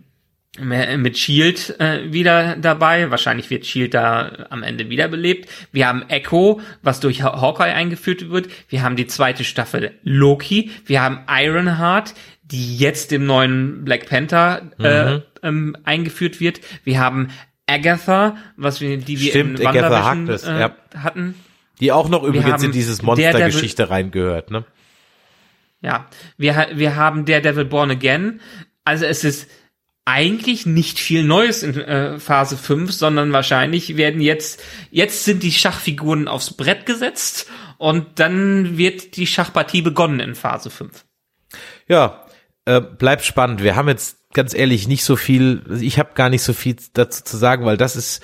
mit 0.59 1.17
Shield 1.17 1.79
äh, 1.79 2.13
wieder 2.13 2.55
dabei. 2.55 3.09
Wahrscheinlich 3.09 3.49
wird 3.49 3.65
Shield 3.65 3.93
da 3.95 4.45
am 4.49 4.61
Ende 4.61 4.89
wiederbelebt. 4.89 5.49
Wir 5.71 5.87
haben 5.87 6.03
Echo, 6.09 6.61
was 6.83 6.99
durch 6.99 7.23
Hawkeye 7.23 7.73
eingeführt 7.73 8.29
wird. 8.29 8.49
Wir 8.69 8.83
haben 8.83 8.95
die 8.95 9.07
zweite 9.07 9.43
Staffel 9.43 9.93
Loki. 10.03 10.69
Wir 10.85 11.01
haben 11.01 11.21
Ironheart, 11.27 12.13
die 12.43 12.77
jetzt 12.77 13.11
im 13.11 13.25
neuen 13.25 13.83
Black 13.83 14.07
Panther 14.07 14.71
äh, 14.77 15.15
mhm. 15.15 15.21
ähm, 15.41 15.77
eingeführt 15.85 16.39
wird. 16.39 16.61
Wir 16.83 16.99
haben 16.99 17.29
Agatha, 17.65 18.37
was 18.55 18.79
wir, 18.79 18.97
die 18.97 19.19
wir 19.19 19.31
Stimmt, 19.31 19.59
in 19.59 19.65
Agatha 19.67 20.03
Harkness, 20.03 20.43
äh, 20.43 20.59
ja. 20.59 20.75
hatten. 20.95 21.33
Die 21.79 21.91
auch 21.91 22.09
noch 22.09 22.23
übrigens 22.23 22.61
in 22.61 22.71
dieses 22.71 23.01
Monstergeschichte 23.01 23.89
reingehört, 23.89 24.51
ne? 24.51 24.65
Ja, 25.81 26.05
wir, 26.37 26.67
wir 26.75 26.95
haben 26.95 27.25
Daredevil 27.25 27.65
Born 27.65 27.91
Again. 27.91 28.39
Also 28.85 29.05
es 29.05 29.23
ist 29.23 29.49
eigentlich 30.05 30.65
nicht 30.65 30.99
viel 30.99 31.23
Neues 31.23 31.63
in 31.63 31.79
äh, 31.79 32.19
Phase 32.19 32.57
5, 32.57 32.91
sondern 32.91 33.31
wahrscheinlich 33.31 33.95
werden 33.95 34.21
jetzt, 34.21 34.61
jetzt 34.91 35.23
sind 35.23 35.43
die 35.43 35.51
Schachfiguren 35.51 36.27
aufs 36.27 36.53
Brett 36.53 36.85
gesetzt 36.85 37.47
und 37.77 38.19
dann 38.19 38.77
wird 38.77 39.15
die 39.15 39.27
Schachpartie 39.27 39.81
begonnen 39.81 40.19
in 40.19 40.35
Phase 40.35 40.69
5. 40.69 41.05
Ja, 41.87 42.25
äh, 42.65 42.81
bleibt 42.81 43.23
spannend. 43.23 43.63
Wir 43.63 43.75
haben 43.75 43.87
jetzt 43.87 44.17
ganz 44.33 44.53
ehrlich 44.53 44.87
nicht 44.87 45.03
so 45.05 45.15
viel, 45.15 45.63
ich 45.79 45.99
habe 45.99 46.11
gar 46.15 46.29
nicht 46.29 46.43
so 46.43 46.53
viel 46.53 46.75
dazu 46.93 47.23
zu 47.23 47.37
sagen, 47.37 47.65
weil 47.65 47.77
das 47.77 47.95
ist 47.95 48.21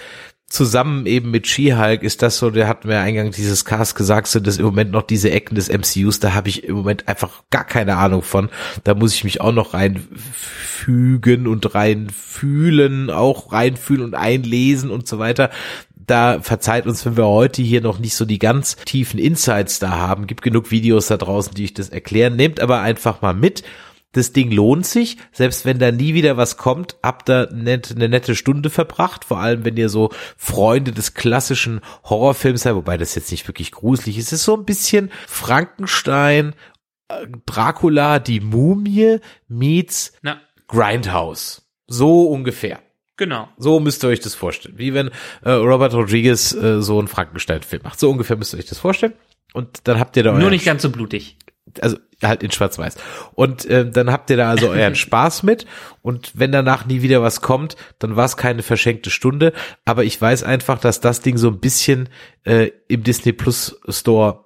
zusammen 0.49 1.05
eben 1.05 1.31
mit 1.31 1.47
She-Hulk 1.47 2.01
ist 2.01 2.21
das 2.21 2.39
so, 2.39 2.49
der 2.49 2.67
hat 2.67 2.83
mir 2.83 2.99
eingangs 2.99 3.35
dieses 3.35 3.65
Cast 3.65 3.95
gesagt, 3.95 4.27
sind 4.27 4.47
das 4.47 4.57
im 4.57 4.65
Moment 4.65 4.91
noch 4.91 5.03
diese 5.03 5.29
Ecken 5.29 5.55
des 5.55 5.69
MCUs, 5.69 6.19
da 6.19 6.33
habe 6.33 6.49
ich 6.49 6.63
im 6.63 6.75
Moment 6.75 7.07
einfach 7.07 7.43
gar 7.51 7.63
keine 7.63 7.97
Ahnung 7.97 8.23
von. 8.23 8.49
Da 8.83 8.95
muss 8.95 9.13
ich 9.13 9.23
mich 9.23 9.41
auch 9.41 9.51
noch 9.51 9.73
reinfügen 9.75 11.47
und 11.47 11.75
reinfühlen, 11.75 13.11
auch 13.11 13.53
reinfühlen 13.53 14.03
und 14.03 14.15
einlesen 14.15 14.89
und 14.89 15.07
so 15.07 15.19
weiter. 15.19 15.51
Da 15.95 16.39
verzeiht 16.41 16.87
uns, 16.87 17.05
wenn 17.05 17.17
wir 17.17 17.27
heute 17.27 17.61
hier 17.61 17.81
noch 17.81 17.99
nicht 17.99 18.15
so 18.15 18.25
die 18.25 18.39
ganz 18.39 18.75
tiefen 18.77 19.19
Insights 19.19 19.77
da 19.77 19.91
haben. 19.91 20.25
Gibt 20.25 20.41
genug 20.41 20.71
Videos 20.71 21.05
da 21.05 21.17
draußen, 21.17 21.53
die 21.53 21.65
ich 21.65 21.75
das 21.75 21.89
erklären. 21.89 22.35
Nehmt 22.35 22.59
aber 22.59 22.81
einfach 22.81 23.21
mal 23.21 23.35
mit 23.35 23.63
das 24.11 24.33
Ding 24.33 24.51
lohnt 24.51 24.85
sich, 24.85 25.17
selbst 25.31 25.65
wenn 25.65 25.77
da 25.77 25.91
nie 25.91 26.13
wieder 26.13 26.35
was 26.35 26.57
kommt, 26.57 26.95
habt 27.03 27.29
ihr 27.29 27.49
net, 27.53 27.91
eine 27.95 28.09
nette 28.09 28.35
Stunde 28.35 28.69
verbracht, 28.69 29.25
vor 29.25 29.39
allem 29.39 29.65
wenn 29.65 29.77
ihr 29.77 29.89
so 29.89 30.11
Freunde 30.35 30.91
des 30.91 31.13
klassischen 31.13 31.81
Horrorfilms 32.03 32.63
seid, 32.63 32.75
wobei 32.75 32.97
das 32.97 33.15
jetzt 33.15 33.31
nicht 33.31 33.47
wirklich 33.47 33.71
gruselig 33.71 34.17
ist, 34.17 34.27
es 34.27 34.39
ist 34.39 34.45
so 34.45 34.55
ein 34.55 34.65
bisschen 34.65 35.11
Frankenstein, 35.27 36.55
äh, 37.07 37.27
Dracula, 37.45 38.19
die 38.19 38.39
Mumie 38.39 39.19
meets 39.47 40.13
Na. 40.21 40.41
Grindhouse. 40.67 41.67
So 41.87 42.27
ungefähr. 42.27 42.79
Genau. 43.17 43.49
So 43.57 43.79
müsst 43.79 44.03
ihr 44.03 44.07
euch 44.07 44.21
das 44.21 44.33
vorstellen. 44.33 44.77
Wie 44.77 44.93
wenn 44.93 45.09
äh, 45.43 45.51
Robert 45.51 45.93
Rodriguez 45.93 46.53
äh, 46.53 46.81
so 46.81 46.99
einen 46.99 47.07
Frankenstein-Film 47.07 47.81
macht. 47.83 47.99
So 47.99 48.09
ungefähr 48.09 48.37
müsst 48.37 48.53
ihr 48.53 48.59
euch 48.59 48.65
das 48.65 48.77
vorstellen. 48.77 49.13
Und 49.53 49.87
dann 49.87 49.99
habt 49.99 50.15
ihr 50.15 50.23
da 50.23 50.31
Nur 50.31 50.51
nicht 50.51 50.63
ganz 50.63 50.83
so 50.83 50.89
blutig 50.89 51.37
also 51.81 51.97
halt 52.21 52.43
in 52.43 52.51
Schwarz-Weiß. 52.51 52.95
Und 53.33 53.65
äh, 53.65 53.89
dann 53.89 54.11
habt 54.11 54.29
ihr 54.29 54.37
da 54.37 54.49
also 54.49 54.69
euren 54.69 54.95
Spaß 54.95 55.43
mit. 55.43 55.65
Und 56.01 56.33
wenn 56.35 56.51
danach 56.51 56.85
nie 56.85 57.01
wieder 57.01 57.21
was 57.21 57.41
kommt, 57.41 57.75
dann 57.99 58.15
war 58.15 58.25
es 58.25 58.37
keine 58.37 58.63
verschenkte 58.63 59.09
Stunde. 59.09 59.53
Aber 59.85 60.03
ich 60.03 60.19
weiß 60.19 60.43
einfach, 60.43 60.79
dass 60.79 61.01
das 61.01 61.21
Ding 61.21 61.37
so 61.37 61.47
ein 61.47 61.59
bisschen 61.59 62.09
äh, 62.43 62.71
im 62.87 63.03
Disney 63.03 63.33
Plus 63.33 63.79
Store 63.87 64.45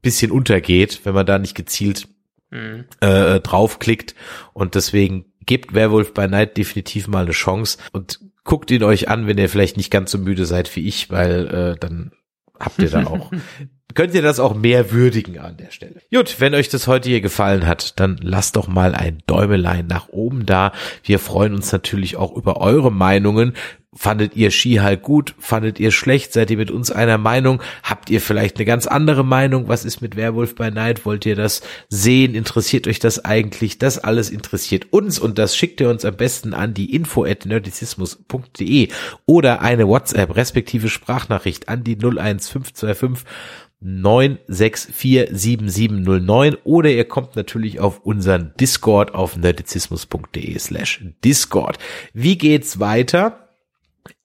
bisschen 0.00 0.32
untergeht, 0.32 1.00
wenn 1.04 1.14
man 1.14 1.26
da 1.26 1.38
nicht 1.38 1.54
gezielt 1.54 2.08
mhm. 2.50 2.84
äh, 3.00 3.40
draufklickt. 3.40 4.14
Und 4.52 4.74
deswegen 4.74 5.26
gebt 5.46 5.74
Werwolf 5.74 6.12
by 6.12 6.28
Night 6.28 6.56
definitiv 6.56 7.08
mal 7.08 7.22
eine 7.22 7.32
Chance 7.32 7.78
und 7.92 8.20
guckt 8.44 8.70
ihn 8.70 8.82
euch 8.82 9.08
an, 9.08 9.26
wenn 9.26 9.38
ihr 9.38 9.48
vielleicht 9.48 9.76
nicht 9.76 9.90
ganz 9.90 10.10
so 10.10 10.18
müde 10.18 10.44
seid 10.44 10.74
wie 10.74 10.86
ich, 10.86 11.10
weil 11.10 11.46
äh, 11.46 11.78
dann 11.78 12.12
habt 12.58 12.80
ihr 12.80 12.90
da 12.90 13.06
auch 13.06 13.30
könnt 13.94 14.14
ihr 14.14 14.22
das 14.22 14.40
auch 14.40 14.54
mehr 14.54 14.92
würdigen 14.92 15.38
an 15.38 15.56
der 15.56 15.70
Stelle. 15.70 16.00
Gut, 16.12 16.36
wenn 16.38 16.54
euch 16.54 16.68
das 16.68 16.86
heute 16.86 17.08
hier 17.08 17.20
gefallen 17.20 17.66
hat, 17.66 17.98
dann 18.00 18.18
lasst 18.22 18.56
doch 18.56 18.68
mal 18.68 18.94
ein 18.94 19.22
Däumelein 19.26 19.86
nach 19.86 20.08
oben 20.08 20.46
da. 20.46 20.72
Wir 21.04 21.18
freuen 21.18 21.54
uns 21.54 21.72
natürlich 21.72 22.16
auch 22.16 22.34
über 22.36 22.60
eure 22.60 22.92
Meinungen. 22.92 23.54
Fandet 23.94 24.36
ihr 24.36 24.50
Skihulk 24.50 25.02
gut? 25.02 25.34
Fandet 25.38 25.78
ihr 25.78 25.90
schlecht? 25.92 26.32
Seid 26.32 26.50
ihr 26.50 26.56
mit 26.56 26.70
uns 26.70 26.90
einer 26.90 27.18
Meinung? 27.18 27.60
Habt 27.82 28.08
ihr 28.08 28.22
vielleicht 28.22 28.56
eine 28.56 28.64
ganz 28.64 28.86
andere 28.86 29.22
Meinung? 29.22 29.68
Was 29.68 29.84
ist 29.84 30.00
mit 30.00 30.16
Werwolf 30.16 30.54
by 30.54 30.70
Night? 30.70 31.04
Wollt 31.04 31.26
ihr 31.26 31.36
das 31.36 31.60
sehen? 31.90 32.34
Interessiert 32.34 32.86
euch 32.86 33.00
das 33.00 33.22
eigentlich? 33.26 33.76
Das 33.78 33.98
alles 33.98 34.30
interessiert 34.30 34.94
uns 34.94 35.18
und 35.18 35.38
das 35.38 35.58
schickt 35.58 35.78
ihr 35.82 35.90
uns 35.90 36.06
am 36.06 36.16
besten 36.16 36.54
an 36.54 36.72
die 36.72 36.94
info 36.94 37.26
at 37.26 37.44
nerdizismus.de 37.44 38.88
oder 39.26 39.60
eine 39.60 39.86
WhatsApp 39.86 40.36
respektive 40.36 40.88
Sprachnachricht 40.88 41.68
an 41.68 41.84
die 41.84 41.96
01525 41.96 43.26
9647709 43.84 46.56
oder 46.64 46.90
ihr 46.90 47.04
kommt 47.04 47.36
natürlich 47.36 47.78
auf 47.80 48.00
unseren 48.00 48.54
Discord 48.58 49.14
auf 49.14 49.36
nerdizismus.de 49.36 50.58
slash 50.58 51.04
Discord. 51.24 51.78
Wie 52.12 52.38
geht's 52.38 52.80
weiter? 52.80 53.42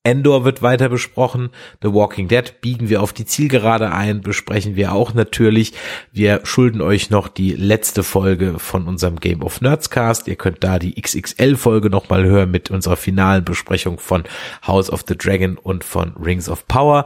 Endor 0.08 0.46
wird 0.46 0.62
weiter 0.62 0.88
besprochen. 0.88 1.50
The 1.82 1.94
Walking 1.94 2.30
Dead 2.30 2.62
biegen 2.62 2.88
wir 2.88 3.02
auf 3.02 3.12
die 3.12 3.26
Zielgerade 3.26 3.92
ein, 3.92 4.22
besprechen 4.22 4.78
wir 4.78 4.94
auch 4.94 5.14
natürlich. 5.14 5.74
Wir 6.14 6.40
schulden 6.46 6.80
euch 6.80 7.10
noch 7.10 7.28
die 7.28 7.52
letzte 7.52 8.04
Folge 8.04 8.58
von 8.58 8.88
unserem 8.88 9.20
Game 9.20 9.44
of 9.44 9.60
Nerds 9.60 9.90
Cast. 9.90 10.30
Ihr 10.30 10.38
könnt 10.38 10.64
da 10.64 10.80
die 10.80 10.96
XXL 10.96 11.58
Folge 11.58 11.90
nochmal 11.90 12.24
hören 12.24 12.52
mit 12.52 12.72
unserer 12.72 12.96
finalen 12.96 13.44
Besprechung 13.44 14.00
von 14.00 14.24
House 14.66 14.90
of 14.90 15.04
the 15.06 15.18
Dragon 15.18 15.58
und 15.58 15.84
von 15.84 16.14
Rings 16.16 16.48
of 16.48 16.70
Power. 16.70 17.04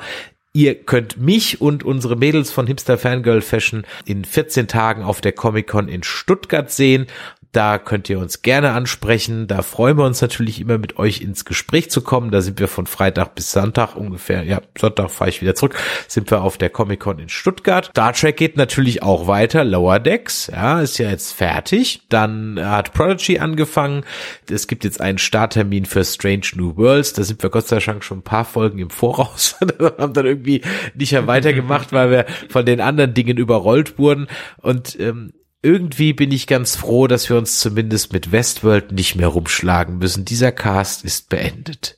Ihr 0.53 0.75
könnt 0.75 1.17
mich 1.17 1.61
und 1.61 1.83
unsere 1.83 2.17
Mädels 2.17 2.51
von 2.51 2.67
Hipster 2.67 2.97
Fangirl 2.97 3.41
Fashion 3.41 3.85
in 4.05 4.25
14 4.25 4.67
Tagen 4.67 5.01
auf 5.01 5.21
der 5.21 5.31
Comic 5.31 5.67
Con 5.67 5.87
in 5.87 6.03
Stuttgart 6.03 6.69
sehen. 6.69 7.07
Da 7.51 7.77
könnt 7.79 8.09
ihr 8.09 8.17
uns 8.17 8.43
gerne 8.43 8.71
ansprechen. 8.71 9.47
Da 9.47 9.61
freuen 9.61 9.97
wir 9.97 10.05
uns 10.05 10.21
natürlich 10.21 10.61
immer 10.61 10.77
mit 10.77 10.97
euch 10.97 11.21
ins 11.21 11.43
Gespräch 11.43 11.91
zu 11.91 12.01
kommen. 12.01 12.31
Da 12.31 12.39
sind 12.39 12.59
wir 12.61 12.69
von 12.69 12.85
Freitag 12.85 13.35
bis 13.35 13.51
Sonntag 13.51 13.95
ungefähr. 13.95 14.43
Ja, 14.43 14.61
Sonntag 14.77 15.11
fahre 15.11 15.29
ich 15.29 15.41
wieder 15.41 15.53
zurück. 15.53 15.75
Sind 16.07 16.31
wir 16.31 16.43
auf 16.43 16.57
der 16.57 16.69
Comic 16.69 17.01
Con 17.01 17.19
in 17.19 17.27
Stuttgart. 17.27 17.87
Star 17.87 18.13
Trek 18.13 18.37
geht 18.37 18.55
natürlich 18.55 19.03
auch 19.03 19.27
weiter. 19.27 19.65
Lower 19.65 19.99
Decks, 19.99 20.47
ja, 20.47 20.79
ist 20.79 20.97
ja 20.97 21.09
jetzt 21.09 21.33
fertig. 21.33 22.03
Dann 22.07 22.57
hat 22.57 22.93
Prodigy 22.93 23.39
angefangen. 23.39 24.05
Es 24.49 24.67
gibt 24.67 24.85
jetzt 24.85 25.01
einen 25.01 25.17
Starttermin 25.17 25.85
für 25.85 26.05
Strange 26.05 26.47
New 26.55 26.77
Worlds. 26.77 27.13
Da 27.13 27.23
sind 27.23 27.43
wir 27.43 27.49
Gott 27.49 27.67
sei 27.67 27.79
Dank 27.79 28.05
schon 28.05 28.19
ein 28.19 28.23
paar 28.23 28.45
Folgen 28.45 28.79
im 28.79 28.89
Voraus. 28.89 29.57
haben 29.97 30.13
dann 30.13 30.25
irgendwie 30.25 30.61
nicht 30.95 31.11
mehr 31.11 31.27
weitergemacht, 31.27 31.91
weil 31.91 32.11
wir 32.11 32.25
von 32.47 32.65
den 32.65 32.79
anderen 32.79 33.13
Dingen 33.13 33.35
überrollt 33.35 33.99
wurden. 33.99 34.27
Und 34.61 34.97
ähm, 34.99 35.33
irgendwie 35.61 36.13
bin 36.13 36.31
ich 36.31 36.47
ganz 36.47 36.75
froh, 36.75 37.07
dass 37.07 37.29
wir 37.29 37.37
uns 37.37 37.59
zumindest 37.59 38.13
mit 38.13 38.31
Westworld 38.31 38.91
nicht 38.91 39.15
mehr 39.15 39.27
rumschlagen 39.27 39.97
müssen. 39.97 40.25
Dieser 40.25 40.51
Cast 40.51 41.05
ist 41.05 41.29
beendet. 41.29 41.97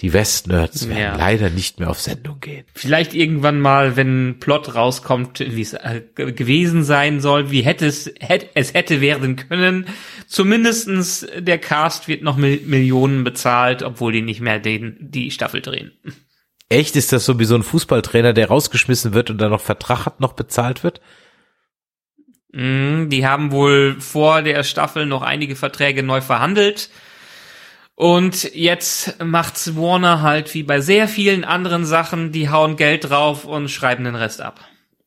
Die 0.00 0.12
Westnerds 0.12 0.88
werden 0.88 0.98
ja. 0.98 1.16
leider 1.16 1.50
nicht 1.50 1.78
mehr 1.78 1.88
auf 1.88 2.00
Sendung 2.00 2.40
gehen. 2.40 2.64
Vielleicht 2.74 3.14
irgendwann 3.14 3.60
mal, 3.60 3.94
wenn 3.94 4.38
Plot 4.40 4.74
rauskommt, 4.74 5.38
wie 5.38 5.60
es 5.60 5.74
äh, 5.74 6.02
gewesen 6.16 6.82
sein 6.82 7.20
soll, 7.20 7.52
wie 7.52 7.60
hätte 7.60 7.86
es, 7.86 8.12
hätte, 8.18 8.48
es 8.54 8.74
hätte 8.74 9.00
werden 9.00 9.36
können. 9.36 9.86
Zumindestens 10.26 11.24
der 11.38 11.58
Cast 11.58 12.08
wird 12.08 12.22
noch 12.22 12.36
Millionen 12.36 13.22
bezahlt, 13.22 13.84
obwohl 13.84 14.12
die 14.12 14.22
nicht 14.22 14.40
mehr 14.40 14.58
den, 14.58 14.96
die 14.98 15.30
Staffel 15.30 15.60
drehen. 15.60 15.92
Echt? 16.68 16.96
Ist 16.96 17.12
das 17.12 17.24
so 17.24 17.38
wie 17.38 17.44
so 17.44 17.54
ein 17.54 17.62
Fußballtrainer, 17.62 18.32
der 18.32 18.48
rausgeschmissen 18.48 19.14
wird 19.14 19.30
und 19.30 19.38
dann 19.38 19.50
noch 19.50 19.60
Vertrag 19.60 20.06
hat, 20.06 20.18
noch 20.18 20.32
bezahlt 20.32 20.82
wird? 20.82 21.00
Mm, 22.54 23.08
die 23.08 23.26
haben 23.26 23.50
wohl 23.50 23.96
vor 23.98 24.42
der 24.42 24.62
Staffel 24.62 25.06
noch 25.06 25.22
einige 25.22 25.56
Verträge 25.56 26.04
neu 26.04 26.20
verhandelt. 26.20 26.88
Und 27.96 28.54
jetzt 28.54 29.22
macht's 29.22 29.76
Warner 29.76 30.22
halt 30.22 30.52
wie 30.54 30.62
bei 30.62 30.80
sehr 30.80 31.08
vielen 31.08 31.44
anderen 31.44 31.84
Sachen, 31.84 32.32
die 32.32 32.50
hauen 32.50 32.76
Geld 32.76 33.10
drauf 33.10 33.44
und 33.44 33.70
schreiben 33.70 34.04
den 34.04 34.14
Rest 34.14 34.40
ab. 34.40 34.60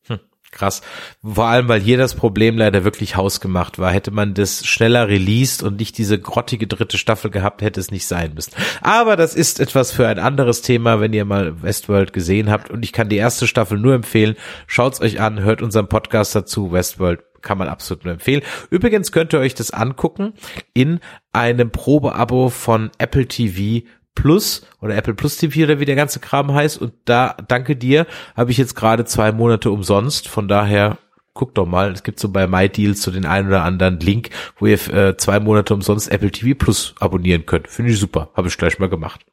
Hm, 0.07 0.19
krass. 0.51 0.81
Vor 1.21 1.45
allem, 1.45 1.67
weil 1.67 1.81
hier 1.81 1.97
das 1.97 2.15
Problem 2.15 2.57
leider 2.57 2.85
wirklich 2.85 3.17
hausgemacht 3.17 3.77
war. 3.77 3.91
Hätte 3.91 4.11
man 4.11 4.33
das 4.33 4.65
schneller 4.65 5.07
released 5.07 5.63
und 5.63 5.79
nicht 5.79 5.97
diese 5.97 6.17
grottige 6.17 6.67
dritte 6.67 6.97
Staffel 6.97 7.29
gehabt, 7.31 7.61
hätte 7.61 7.79
es 7.79 7.91
nicht 7.91 8.07
sein 8.07 8.33
müssen. 8.33 8.53
Aber 8.81 9.17
das 9.17 9.35
ist 9.35 9.59
etwas 9.59 9.91
für 9.91 10.07
ein 10.07 10.19
anderes 10.19 10.61
Thema, 10.61 11.01
wenn 11.01 11.11
ihr 11.11 11.25
mal 11.25 11.61
Westworld 11.61 12.11
gesehen 12.11 12.49
habt. 12.49 12.71
Und 12.71 12.83
ich 12.83 12.93
kann 12.93 13.09
die 13.09 13.17
erste 13.17 13.47
Staffel 13.47 13.77
nur 13.77 13.95
empfehlen. 13.95 14.35
Schaut's 14.65 15.01
euch 15.01 15.19
an, 15.19 15.41
hört 15.41 15.61
unseren 15.61 15.89
Podcast 15.89 16.35
dazu, 16.35 16.71
Westworld 16.71 17.26
kann 17.41 17.57
man 17.57 17.67
absolut 17.67 18.05
nur 18.05 18.13
empfehlen. 18.13 18.41
Übrigens 18.69 19.11
könnt 19.11 19.33
ihr 19.33 19.39
euch 19.39 19.55
das 19.55 19.71
angucken 19.71 20.33
in 20.73 20.99
einem 21.33 21.71
Probeabo 21.71 22.49
von 22.49 22.91
Apple 22.97 23.27
TV 23.27 23.85
Plus 24.15 24.65
oder 24.81 24.95
Apple 24.95 25.13
Plus 25.13 25.37
TV 25.37 25.63
oder 25.63 25.79
wie 25.79 25.85
der 25.85 25.95
ganze 25.95 26.19
Kram 26.19 26.53
heißt. 26.53 26.81
Und 26.81 26.93
da, 27.05 27.37
danke 27.47 27.75
dir, 27.75 28.07
habe 28.35 28.51
ich 28.51 28.57
jetzt 28.57 28.75
gerade 28.75 29.05
zwei 29.05 29.31
Monate 29.31 29.69
umsonst. 29.69 30.27
Von 30.27 30.47
daher 30.47 30.97
guck 31.35 31.53
doch 31.53 31.67
mal, 31.67 31.91
es 31.91 32.01
gibt 32.01 32.19
so 32.19 32.29
bei 32.29 32.47
MyDeals 32.47 33.03
so 33.03 33.11
den 33.11 33.25
einen 33.25 33.47
oder 33.47 33.63
anderen 33.63 33.99
Link, 33.99 34.31
wo 34.57 34.65
ihr 34.65 34.93
äh, 34.93 35.15
zwei 35.17 35.39
Monate 35.39 35.75
umsonst 35.75 36.11
Apple 36.11 36.31
TV 36.31 36.57
Plus 36.57 36.95
abonnieren 36.99 37.45
könnt. 37.45 37.67
Finde 37.67 37.91
ich 37.91 37.99
super. 37.99 38.29
Habe 38.33 38.47
ich 38.47 38.57
gleich 38.57 38.79
mal 38.79 38.89
gemacht. 38.89 39.23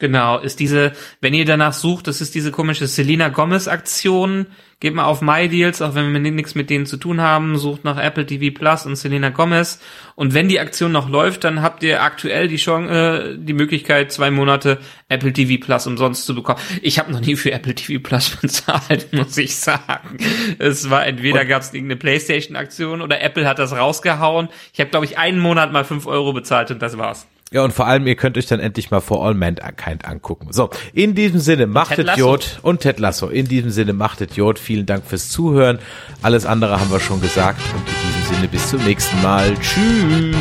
Genau, 0.00 0.38
ist 0.38 0.60
diese, 0.60 0.92
wenn 1.20 1.34
ihr 1.34 1.44
danach 1.44 1.72
sucht, 1.72 2.06
das 2.06 2.20
ist 2.20 2.36
diese 2.36 2.52
komische 2.52 2.86
Selena 2.86 3.30
Gomez 3.30 3.66
Aktion. 3.66 4.46
Geht 4.78 4.94
mal 4.94 5.06
auf 5.06 5.22
MyDeals, 5.22 5.82
auch 5.82 5.96
wenn 5.96 6.12
wir 6.12 6.20
nichts 6.20 6.54
mit 6.54 6.70
denen 6.70 6.86
zu 6.86 6.98
tun 6.98 7.20
haben, 7.20 7.58
sucht 7.58 7.82
nach 7.82 7.98
Apple 8.00 8.24
TV 8.24 8.56
Plus 8.56 8.86
und 8.86 8.94
Selena 8.94 9.30
Gomez. 9.30 9.80
Und 10.14 10.34
wenn 10.34 10.46
die 10.46 10.60
Aktion 10.60 10.92
noch 10.92 11.08
läuft, 11.08 11.42
dann 11.42 11.62
habt 11.62 11.82
ihr 11.82 12.00
aktuell 12.00 12.46
die 12.46 12.58
Chance, 12.58 12.92
äh, 12.92 13.44
die 13.44 13.54
Möglichkeit, 13.54 14.12
zwei 14.12 14.30
Monate 14.30 14.78
Apple 15.08 15.32
TV 15.32 15.60
Plus 15.60 15.88
umsonst 15.88 16.26
zu 16.26 16.36
bekommen. 16.36 16.60
Ich 16.80 17.00
habe 17.00 17.10
noch 17.10 17.20
nie 17.20 17.34
für 17.34 17.50
Apple 17.50 17.74
TV 17.74 18.00
Plus 18.00 18.36
bezahlt, 18.40 19.12
muss 19.12 19.36
ich 19.36 19.56
sagen. 19.56 20.18
Es 20.60 20.88
war 20.90 21.04
entweder 21.04 21.44
gab 21.44 21.62
es 21.62 21.74
irgendeine 21.74 21.98
PlayStation 21.98 22.54
Aktion 22.54 23.02
oder 23.02 23.20
Apple 23.20 23.48
hat 23.48 23.58
das 23.58 23.72
rausgehauen. 23.72 24.48
Ich 24.72 24.78
habe, 24.78 24.90
glaube 24.90 25.06
ich, 25.06 25.18
einen 25.18 25.40
Monat 25.40 25.72
mal 25.72 25.84
fünf 25.84 26.06
Euro 26.06 26.32
bezahlt 26.32 26.70
und 26.70 26.80
das 26.82 26.96
war's. 26.98 27.26
Ja, 27.50 27.62
und 27.64 27.72
vor 27.72 27.86
allem, 27.86 28.06
ihr 28.06 28.14
könnt 28.14 28.36
euch 28.36 28.46
dann 28.46 28.60
endlich 28.60 28.90
mal 28.90 29.00
For 29.00 29.24
All 29.24 29.34
Mankind 29.34 30.04
angucken. 30.04 30.48
So, 30.52 30.68
in 30.92 31.14
diesem 31.14 31.40
Sinne, 31.40 31.66
macht 31.66 31.96
Idiot 31.98 32.58
und 32.62 32.80
Ted 32.80 32.98
Lasso. 32.98 33.28
In 33.28 33.48
diesem 33.48 33.70
Sinne, 33.70 33.94
macht 33.94 34.20
Idiot. 34.20 34.58
Vielen 34.58 34.84
Dank 34.84 35.06
fürs 35.06 35.30
Zuhören. 35.30 35.78
Alles 36.20 36.44
andere 36.44 36.78
haben 36.78 36.90
wir 36.90 37.00
schon 37.00 37.22
gesagt. 37.22 37.60
Und 37.74 37.88
in 37.88 38.20
diesem 38.20 38.34
Sinne, 38.34 38.48
bis 38.48 38.68
zum 38.68 38.84
nächsten 38.84 39.22
Mal. 39.22 39.54
Tschüss. 39.60 40.36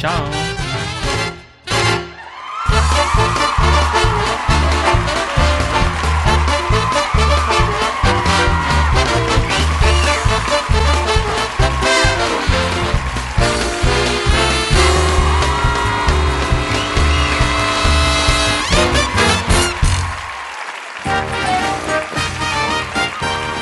Ciao. 0.00 0.51